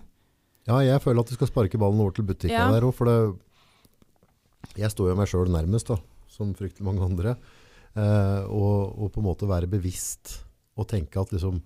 Ja, 0.66 0.78
jeg 0.82 1.02
føler 1.04 1.20
at 1.22 1.30
du 1.30 1.36
skal 1.36 1.48
sparke 1.52 1.78
ballen 1.78 2.00
over 2.02 2.12
til 2.16 2.26
butikka 2.26 2.50
Ja. 2.58 2.72
der 2.72 2.82
òg, 2.88 2.94
for 2.96 3.06
det, 3.06 3.18
jeg 4.80 4.90
står 4.94 5.12
jo 5.12 5.16
meg 5.20 5.28
selv 5.30 5.52
nærmest 5.54 5.88
da, 5.92 5.98
som 6.32 6.54
fryktelig 6.58 6.86
mange 6.88 7.04
andre, 7.06 7.36
eh, 7.96 8.44
og, 8.50 8.96
og 8.98 9.12
på 9.14 9.22
en 9.22 9.28
måte 9.28 9.48
være 9.50 9.68
bevisst 9.70 10.40
og 10.78 10.88
tenke 10.90 11.20
at 11.22 11.30
liksom, 11.36 11.60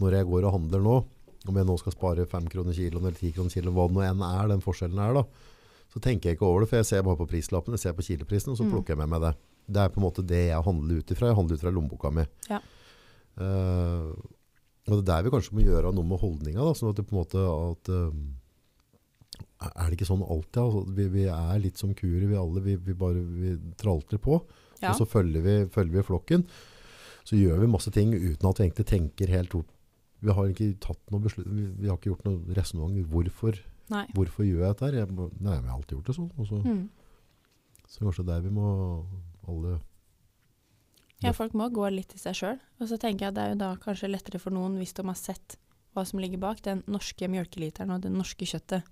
når 0.00 0.12
jeg 0.20 0.26
går 0.30 0.46
og 0.48 0.54
handler 0.56 0.80
nå, 0.80 0.94
om 1.46 1.56
jeg 1.60 1.66
nå 1.68 1.74
skal 1.78 1.92
spare 1.92 2.24
5 2.24 2.46
kroner 2.48 2.72
kiloen 2.72 3.04
eller 3.04 3.18
10 3.20 3.34
kroner 3.36 3.52
kiloen, 3.52 3.74
hva 3.76 3.88
det 3.90 3.96
nå 3.98 4.04
enn 4.06 4.22
er, 4.24 4.48
den 4.54 4.62
forskjellen 4.64 5.02
er 5.04 5.18
da, 5.18 5.24
så 5.92 6.00
tenker 6.00 6.30
jeg 6.30 6.38
ikke 6.38 6.46
over 6.48 6.64
det, 6.64 6.70
for 6.70 6.80
jeg 6.80 6.86
ser 6.88 7.02
bare 7.04 7.20
på 7.20 7.26
prislappen, 7.28 7.74
jeg 7.76 7.82
ser 7.84 7.92
på 7.98 8.06
kileprisen, 8.06 8.54
og 8.54 8.56
så 8.58 8.64
Mm. 8.64 8.70
plukker 8.72 8.94
jeg 8.94 8.98
med 9.02 9.10
meg 9.12 9.20
det. 9.20 9.34
Det 9.68 9.82
er 9.82 9.88
på 9.92 10.00
en 10.00 10.06
måte 10.08 10.24
det 10.26 10.40
jeg 10.48 10.62
handler 10.64 10.98
ut 11.02 11.10
ifra, 11.12 11.28
jeg 11.28 11.36
handler 11.36 11.54
ut 11.54 11.60
fra 11.60 11.70
lommeboka 11.74 12.10
mi. 12.12 12.24
Ja. 12.48 12.60
Eh, 13.36 14.08
og 14.86 14.90
det 14.92 15.00
er 15.00 15.08
der 15.08 15.22
vi 15.24 15.30
kanskje 15.32 15.54
må 15.56 15.64
gjøre 15.64 15.92
noe 15.96 16.04
med 16.04 16.20
holdninga, 16.20 16.64
sånn 16.76 16.90
at 16.92 16.98
det 17.00 17.06
på 17.08 17.14
en 17.16 17.20
måte 17.22 17.44
at, 17.48 17.88
eh, 17.88 19.68
er 19.74 19.88
det 19.90 19.96
ikke 19.98 20.08
sånn 20.10 20.22
alltid? 20.26 20.60
Altså, 20.60 20.82
vi, 20.98 21.06
vi 21.08 21.24
er 21.32 21.58
litt 21.62 21.80
som 21.80 21.94
kurer, 21.96 22.26
vi 22.28 22.36
alle. 22.36 22.60
Vi, 22.64 22.74
vi 22.76 22.92
bare 22.94 23.22
vi 23.24 23.54
tralter 23.80 24.18
på, 24.20 24.42
Ja. 24.82 24.90
og 24.92 24.98
så 24.98 25.06
følger 25.08 25.40
vi, 25.40 25.54
følger 25.72 25.96
vi 26.00 26.02
flokken. 26.04 26.44
Så 27.24 27.38
gjør 27.40 27.62
vi 27.62 27.70
masse 27.72 27.90
ting 27.94 28.12
uten 28.12 28.48
at 28.50 28.58
vi 28.60 28.66
egentlig 28.66 28.84
tenker 28.90 29.30
helt 29.32 29.54
opp. 29.56 29.70
Vi 30.20 30.32
har 30.36 30.50
ikke 30.50 30.74
tatt 30.80 31.00
noe 31.12 31.20
beslut, 31.24 31.46
vi, 31.48 31.88
har 31.88 31.96
ikke 31.96 32.10
gjort 32.12 32.24
noe 32.28 32.54
resonnement. 32.56 33.08
Hvorfor, 33.08 33.56
Nei. 33.92 34.04
hvorfor 34.16 34.44
gjør 34.44 34.60
jeg 34.66 34.76
dette? 34.76 34.90
Jeg, 34.98 35.08
nei, 35.40 35.56
vi 35.60 35.68
har 35.70 35.78
alltid 35.78 35.96
gjort 35.96 36.06
det 36.10 36.16
sånn. 36.18 36.30
Og 36.36 36.46
så, 36.50 36.60
Mm. 36.64 36.88
så 37.88 38.04
kanskje 38.04 38.26
der 38.26 38.40
vi 38.44 38.50
må 38.50 38.68
alle 39.48 39.78
Ja, 41.24 41.32
folk 41.36 41.54
må 41.56 41.68
gå 41.72 41.86
litt 41.92 42.12
i 42.14 42.18
seg 42.20 42.36
sjøl. 42.38 42.58
Og 42.80 42.88
så 42.90 42.98
tenker 43.00 43.26
jeg 43.26 43.32
at 43.32 43.36
det 43.38 43.44
er 43.44 43.52
jo 43.54 43.60
da 43.62 43.70
kanskje 43.80 44.10
lettere 44.12 44.40
for 44.42 44.54
noen 44.54 44.76
hvis 44.80 44.92
de 44.96 45.04
har 45.08 45.16
sett 45.18 45.56
hva 45.94 46.02
som 46.06 46.18
ligger 46.20 46.40
bak 46.42 46.60
den 46.66 46.82
norske 46.90 47.28
mjølkeliteren 47.30 47.92
og 47.94 48.02
det 48.04 48.10
norske 48.12 48.46
kjøttet. 48.50 48.82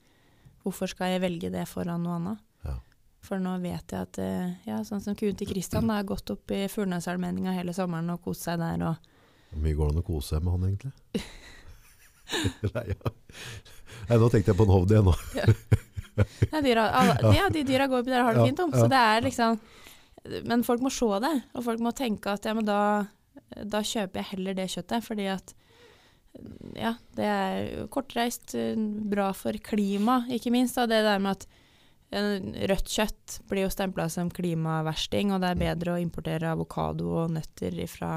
Hvorfor 0.62 0.87
skal 0.93 1.11
jeg 1.16 1.22
velge 1.24 1.51
det 1.51 1.64
foran 1.68 2.05
noe 2.07 2.14
annet? 2.20 2.43
Ja. 2.64 2.76
For 3.26 3.39
nå 3.43 3.57
vet 3.62 3.93
jeg 3.95 4.01
at 4.07 4.18
eh, 4.22 4.53
ja, 4.66 4.80
sånn 4.87 5.03
som 5.03 5.14
kuen 5.18 5.37
til 5.39 5.51
Kristian 5.51 5.91
har 5.91 6.07
gått 6.07 6.30
opp 6.35 6.51
i 6.55 6.64
Furnesalmenninga 6.70 7.53
hele 7.57 7.74
sommeren 7.74 8.11
og 8.14 8.22
kost 8.24 8.47
seg 8.47 8.59
der. 8.62 8.83
og 8.87 9.51
Hvor 9.53 9.62
mye 9.66 9.76
går 9.78 9.91
det 9.91 9.95
an 9.97 10.03
å 10.03 10.07
kose 10.07 10.35
seg 10.37 10.47
med 10.47 10.55
han, 10.57 10.68
egentlig? 10.70 11.24
Nei, 12.74 12.85
ja. 12.95 13.12
Nei, 14.09 14.16
nå 14.18 14.28
tenkte 14.33 14.53
jeg 14.55 14.59
på 14.59 14.66
en 14.66 14.72
hovd 14.74 14.95
igjen 14.95 15.07
nå. 15.11 15.14
Nei, 16.53 16.61
dyra, 16.64 16.87
alle, 17.03 17.14
ja, 17.39 17.47
de 17.53 17.62
dyra 17.66 17.87
går 17.91 18.03
oppi 18.03 18.12
der 18.14 18.22
og 18.22 18.30
har 18.30 18.39
det 18.39 18.43
Ja, 18.45 18.49
fint 18.51 18.62
om. 18.64 18.72
ja. 18.74 18.83
Så 18.83 18.91
det 18.93 19.03
er 19.03 19.26
liksom 19.26 19.59
Men 20.47 20.62
folk 20.66 20.83
må 20.85 20.93
se 20.95 21.09
det, 21.25 21.35
og 21.57 21.66
folk 21.66 21.83
må 21.83 21.93
tenke 21.97 22.35
at 22.37 22.47
ja, 22.47 22.55
men 22.55 22.66
da, 22.66 22.79
da 23.64 23.83
kjøper 23.83 24.20
jeg 24.20 24.31
heller 24.37 24.59
det 24.59 24.68
kjøttet, 24.70 25.07
fordi 25.07 25.27
at 25.33 25.55
ja, 26.79 26.95
det 27.16 27.27
er 27.29 27.89
kortreist, 27.93 28.55
bra 29.11 29.33
for 29.37 29.57
klima, 29.64 30.23
ikke 30.33 30.53
minst. 30.55 30.79
Og 30.81 30.89
Det 30.89 31.03
der 31.05 31.20
med 31.23 31.37
at 31.37 31.49
rødt 32.70 32.93
kjøtt 32.93 33.39
blir 33.49 33.66
jo 33.66 33.73
stempla 33.73 34.09
som 34.12 34.31
klimaversting, 34.33 35.33
og 35.33 35.43
det 35.43 35.53
er 35.53 35.62
bedre 35.62 35.97
å 35.97 36.03
importere 36.03 36.53
avokado 36.53 37.11
og 37.25 37.35
nøtter 37.37 37.77
fra 37.91 38.14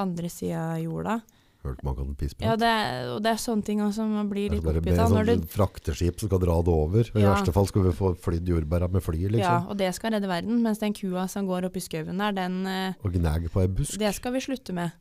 andre 0.00 0.30
sida 0.32 0.74
av 0.74 0.82
jorda. 0.84 1.20
Hørt 1.66 1.82
man 1.86 1.96
kan 1.98 2.14
pisse 2.14 2.36
på 2.38 2.46
Ja, 2.46 2.54
det 2.60 2.68
er, 2.70 3.08
og 3.16 3.22
det 3.24 3.32
er 3.34 3.40
sånne 3.42 3.64
ting 3.66 3.80
også 3.82 4.06
man 4.08 4.28
blir 4.30 4.50
litt 4.54 4.62
oppgitt 4.64 4.98
av. 5.02 5.10
Sånn 5.10 5.26
du 5.26 5.46
frakteskip 5.50 6.20
som 6.22 6.30
skal 6.30 6.42
dra 6.44 6.56
det 6.62 6.72
over. 6.72 7.10
I 7.12 7.20
Ja. 7.24 7.34
verste 7.34 7.52
fall 7.56 7.66
skal 7.66 7.82
vi 7.88 7.94
få 7.98 8.12
flydd 8.16 8.46
jordbæra 8.54 8.88
med 8.92 9.02
fly, 9.02 9.18
Ja, 9.26 9.28
liksom. 9.34 9.68
og 9.70 9.76
det 9.82 9.92
skal 9.98 10.12
redde 10.14 10.28
verden. 10.30 10.62
Mens 10.62 10.78
den 10.78 10.94
kua 10.94 11.26
som 11.28 11.46
går 11.50 11.66
oppi 11.68 11.80
skauen 11.82 12.18
der, 12.22 12.32
den 12.32 12.66
eh, 12.66 12.94
Og 13.04 13.12
gnager 13.12 13.48
på 13.50 13.60
ei 13.62 13.66
busk. 13.68 13.98
Det 13.98 14.14
skal 14.14 14.32
vi 14.32 14.40
slutte 14.40 14.72
med. 14.72 14.92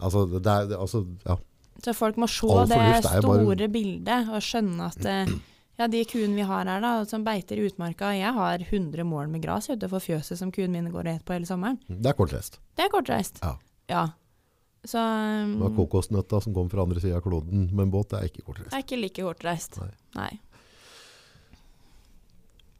Altså, 0.00 0.26
det 0.42 0.46
er, 0.46 0.76
altså, 0.78 1.04
ja. 1.26 1.36
Så 1.82 1.94
folk 1.94 2.16
må 2.18 2.26
se 2.28 2.46
All 2.50 2.66
det 2.66 2.76
er 2.76 3.22
bare- 3.22 3.44
store 3.44 3.68
bildet 3.70 4.28
og 4.28 4.42
skjønne 4.42 4.86
at 4.90 5.04
eh, 5.06 5.26
ja, 5.78 5.86
de 5.86 6.04
kuene 6.04 6.34
vi 6.34 6.42
har 6.42 6.64
her, 6.66 6.80
da, 6.82 7.04
som 7.04 7.22
beiter 7.24 7.56
i 7.58 7.68
utmarka 7.70 8.10
Jeg 8.18 8.34
har 8.34 8.58
100 8.58 9.04
mål 9.06 9.28
med 9.30 9.42
gras 9.42 9.68
utenfor 9.68 10.02
fjøset 10.02 10.36
som 10.38 10.50
kuene 10.50 10.70
mine 10.74 10.90
går 10.90 11.06
og 11.06 11.14
et 11.14 11.24
på 11.24 11.34
hele 11.34 11.46
sommeren. 11.46 11.78
Det 11.88 12.06
er 12.06 12.14
kortreist. 12.18 12.58
Det 12.76 12.84
er 12.86 12.88
kortreist. 12.90 13.38
Ja. 13.42 13.54
Ja. 13.88 14.08
Så 14.88 15.00
um, 15.00 15.50
Men 15.60 15.74
kokosnøtta 15.76 16.40
som 16.40 16.54
kom 16.56 16.70
fra 16.72 16.84
andre 16.86 17.02
sida 17.02 17.18
av 17.18 17.24
kloden 17.26 17.66
med 17.74 17.82
en 17.86 17.92
båt, 17.92 18.08
det 18.14 18.22
er 18.22 18.30
ikke 18.30 18.44
det 18.56 18.70
er 18.72 18.84
ikke 18.86 19.00
like 19.02 19.24
kortreist. 19.26 19.76
Nei. 19.82 19.90
Nei. 20.16 20.30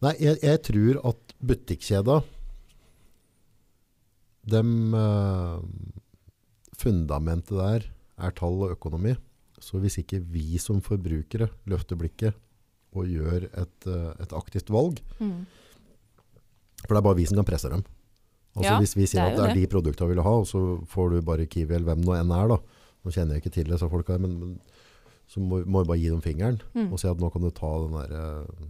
Nei, 0.07 0.15
jeg, 0.23 0.39
jeg 0.47 0.61
tror 0.69 1.01
at 1.11 1.33
butikkjeda 1.43 2.21
dem, 4.49 4.75
uh, 4.97 5.59
Fundamentet 6.79 7.57
der 7.59 7.89
er 8.23 8.35
tall 8.39 8.61
og 8.63 8.73
økonomi. 8.77 9.17
Så 9.59 9.81
hvis 9.83 9.99
ikke 10.01 10.21
vi 10.23 10.61
som 10.63 10.79
forbrukere 10.87 11.49
løfter 11.69 11.99
blikket 11.99 12.37
og 12.95 13.11
gjør 13.11 13.49
et, 13.51 13.89
uh, 13.91 14.13
et 14.23 14.33
aktivt 14.39 14.71
valg, 14.73 15.03
Mm. 15.19 15.45
for 16.87 16.95
det 16.95 17.01
er 17.03 17.09
bare 17.09 17.19
vi 17.19 17.27
som 17.27 17.37
kan 17.37 17.45
presse 17.51 17.69
dem. 17.69 17.83
Altså 18.59 18.73
Ja, 18.73 18.79
hvis 18.83 18.97
vi 18.99 19.07
sier 19.07 19.25
det 19.25 19.33
at 19.33 19.39
det 19.39 19.45
er 19.45 19.55
det. 19.55 19.63
de 19.63 19.71
produktene 19.73 20.09
vi 20.11 20.15
vil 20.17 20.23
ha, 20.27 20.35
og 20.43 20.47
så 20.51 20.63
får 20.91 21.11
du 21.15 21.21
bare 21.23 21.47
Kiwi 21.47 21.75
eller 21.79 21.93
hvem 21.95 22.03
nå 22.05 22.17
enn 22.19 22.33
er 22.35 22.49
da. 22.53 22.59
Nå 23.05 23.13
kjenner 23.15 23.37
jeg 23.39 23.45
ikke 23.45 23.55
til 23.55 23.71
disse 23.71 23.89
folka, 23.91 24.19
men, 24.19 24.35
men 24.41 24.61
så 25.31 25.41
må, 25.41 25.61
må 25.65 25.83
vi 25.85 25.89
bare 25.93 26.01
gi 26.03 26.11
dem 26.11 26.21
fingeren 26.25 26.61
Mm. 26.75 26.91
og 26.93 26.99
si 27.01 27.07
at 27.09 27.19
nå 27.23 27.31
kan 27.33 27.43
du 27.45 27.51
ta 27.55 27.71
den 27.85 27.95
der 27.95 28.15
eh, 28.19 28.69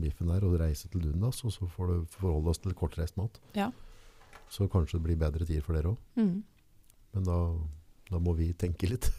biffen 0.00 0.28
der 0.30 0.44
og 0.46 0.58
reise 0.60 0.88
til 0.88 1.02
Dundas, 1.02 1.42
og 1.44 1.52
så 1.52 1.66
får 1.68 1.86
du 1.90 1.96
forholde 2.16 2.48
oss 2.54 2.58
til 2.62 2.72
kortreist 2.78 3.16
mat. 3.18 3.38
Ja. 3.58 3.70
Så 4.50 4.68
kanskje 4.70 4.98
det 4.98 5.02
blir 5.08 5.18
bedre 5.20 5.44
tid 5.46 5.62
for 5.62 5.74
dere 5.76 5.92
også. 5.92 6.02
Mm. 6.16 6.42
Men 7.14 7.24
da, 7.26 7.38
da 8.10 8.18
må 8.22 8.34
vi 8.38 8.52
tenke 8.54 8.88
litt. 8.90 9.10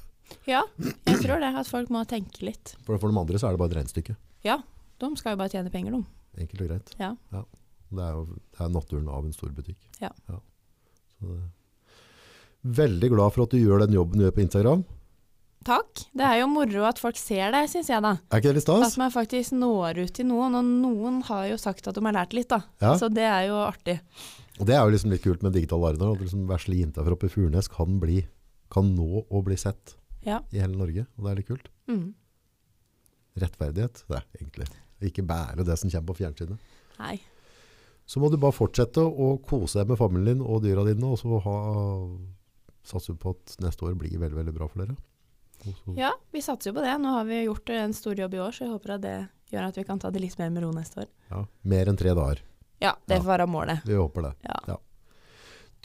Ja, 0.48 0.62
jeg 0.80 1.18
tror 1.26 1.42
det. 1.44 1.50
At 1.60 1.68
folk 1.68 1.90
må 1.92 2.06
tenke 2.08 2.40
litt. 2.48 2.70
For, 2.86 2.96
for 3.02 3.12
de 3.12 3.18
andre 3.20 3.36
så 3.42 3.50
er 3.50 3.52
det 3.52 3.60
bare 3.60 3.74
et 3.74 3.78
regnestykke. 3.82 4.14
De 4.48 5.10
skal 5.20 5.34
jo 5.34 5.40
bare 5.42 5.52
tjene 5.52 5.72
penger, 5.74 5.92
de. 5.98 6.06
Enkelt 6.40 6.62
og 6.64 6.70
greit. 6.70 6.92
Ja. 7.02 7.10
Ja. 7.36 7.42
Det 7.92 8.06
er 8.08 8.16
jo 8.16 8.24
det 8.32 8.64
er 8.66 8.72
naturen 8.72 9.10
av 9.12 9.26
en 9.28 9.36
stor 9.36 9.52
butikk. 9.56 9.78
Ja. 10.02 10.10
Så 10.32 10.40
det, 11.28 11.42
veldig 12.82 13.10
glad 13.14 13.34
for 13.36 13.46
at 13.46 13.54
du 13.54 13.60
gjør 13.60 13.84
den 13.86 13.96
jobben 13.98 14.20
du 14.22 14.26
gjør 14.28 14.36
på 14.38 14.44
Instagram. 14.46 14.84
Takk. 15.66 16.06
Det 16.18 16.26
er 16.26 16.40
jo 16.40 16.48
moro 16.50 16.86
at 16.90 16.98
folk 16.98 17.20
ser 17.22 17.52
det, 17.54 17.68
syns 17.70 17.90
jeg, 17.92 18.02
da. 18.02 18.16
Er 18.34 18.42
ikke 18.42 18.50
det 18.50 18.58
litt 18.58 18.66
stas? 18.66 18.86
At 18.88 18.98
man 18.98 19.12
faktisk 19.14 19.54
når 19.54 20.00
ut 20.08 20.14
til 20.18 20.26
noen. 20.26 20.56
Og 20.58 20.66
noen 20.66 21.20
har 21.28 21.44
jo 21.52 21.58
sagt 21.62 21.86
at 21.90 21.98
de 21.98 22.02
har 22.08 22.16
lært 22.18 22.34
litt, 22.34 22.50
da. 22.50 22.64
Ja. 22.82 22.96
Så 22.98 23.12
det 23.14 23.28
er 23.30 23.46
jo 23.52 23.60
artig. 23.62 24.00
Og 24.58 24.66
det 24.70 24.74
er 24.78 24.82
jo 24.82 24.94
liksom 24.96 25.14
litt 25.14 25.22
kult 25.26 25.44
med 25.46 25.54
digital 25.54 25.86
arena. 25.92 26.10
At 26.16 26.24
liksom 26.24 26.48
vesle 26.50 26.80
jenta 26.80 27.06
fra 27.06 27.14
oppe 27.14 27.30
i 27.30 27.34
Furnes 27.34 27.70
kan, 27.70 28.00
bli, 28.02 28.24
kan 28.74 28.90
nå 28.98 29.26
å 29.30 29.44
bli 29.46 29.58
sett 29.62 29.96
Ja. 30.26 30.40
i 30.50 30.62
hele 30.64 30.78
Norge. 30.78 31.06
Og 31.18 31.26
det 31.28 31.32
er 31.32 31.40
litt 31.44 31.52
kult. 31.52 31.70
Mm. 31.92 32.08
Rettferdighet, 33.42 34.02
det 34.10 34.18
er 34.18 34.26
egentlig. 34.42 34.68
Ikke 35.12 35.24
bære 35.26 35.66
det 35.66 35.78
som 35.82 35.90
kommer 35.94 36.10
på 36.12 36.18
fjernsynet. 36.24 36.58
Nei. 37.00 37.16
Så 38.12 38.20
må 38.20 38.28
du 38.32 38.36
bare 38.42 38.52
fortsette 38.56 39.00
å 39.06 39.28
kose 39.48 39.80
deg 39.80 39.92
med 39.94 40.00
familien 40.02 40.42
din 40.42 40.44
og 40.44 40.64
dyra 40.66 40.84
dine, 40.88 41.14
og 41.14 41.20
så 41.22 41.38
ha, 41.46 41.56
satse 42.84 43.14
på 43.16 43.32
at 43.38 43.54
neste 43.64 43.86
år 43.88 43.96
blir 44.00 44.18
veldig, 44.20 44.36
veldig 44.42 44.54
bra 44.58 44.68
for 44.68 44.84
dere. 44.84 44.98
Ja, 45.96 46.10
vi 46.34 46.42
satser 46.44 46.72
jo 46.72 46.80
på 46.80 46.84
det. 46.84 46.96
Nå 47.00 47.14
har 47.16 47.28
vi 47.30 47.44
gjort 47.46 47.70
en 47.72 47.94
stor 47.96 48.18
jobb 48.20 48.34
i 48.36 48.42
år, 48.44 48.52
så 48.58 48.66
jeg 48.66 48.74
håper 48.74 48.96
at 48.98 49.04
det 49.06 49.16
gjør 49.54 49.68
at 49.70 49.78
vi 49.80 49.86
kan 49.88 50.00
ta 50.02 50.10
det 50.12 50.24
litt 50.24 50.36
mer 50.42 50.50
med 50.52 50.66
ro 50.66 50.72
neste 50.76 51.04
år. 51.06 51.10
ja, 51.32 51.44
mer 51.64 51.92
enn 51.92 52.00
tre 52.00 52.16
dager. 52.18 52.42
Ja, 52.82 52.96
det 53.08 53.16
Ja. 53.20 53.22
får 53.22 53.30
være 53.38 53.48
målet. 53.48 53.84
Vi 53.86 53.94
håper 53.96 54.22
det. 54.28 54.34
Ja. 54.68 54.78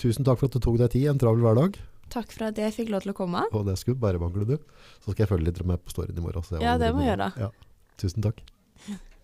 Tusen 0.00 0.24
takk 0.24 0.38
for 0.40 0.46
at 0.48 0.52
du 0.56 0.60
tok 0.60 0.78
deg 0.78 0.90
tid 0.90 1.06
en 1.08 1.18
travel 1.18 1.42
hverdag. 1.44 1.76
Takk 2.10 2.32
for 2.32 2.46
at 2.48 2.56
jeg 2.56 2.72
fikk 2.72 2.90
lov 2.90 3.02
til 3.02 3.12
å 3.12 3.16
komme. 3.16 3.44
Og 3.52 3.66
det 3.66 3.76
skulle 3.78 4.00
bare 4.00 4.18
mangle, 4.18 4.46
du. 4.46 4.56
Så 5.04 5.12
skal 5.12 5.26
jeg 5.26 5.28
følge 5.28 5.44
litt 5.50 5.64
med 5.64 5.78
på 5.84 5.90
storyen 5.92 6.16
i 6.16 6.20
morgen. 6.24 6.42
Ja, 6.60 6.76
det 6.78 6.92
må 6.94 7.02
jeg 7.04 7.16
gjøre. 7.18 7.30
Ja. 7.38 7.50
Tusen 7.98 8.22
takk. 8.22 8.40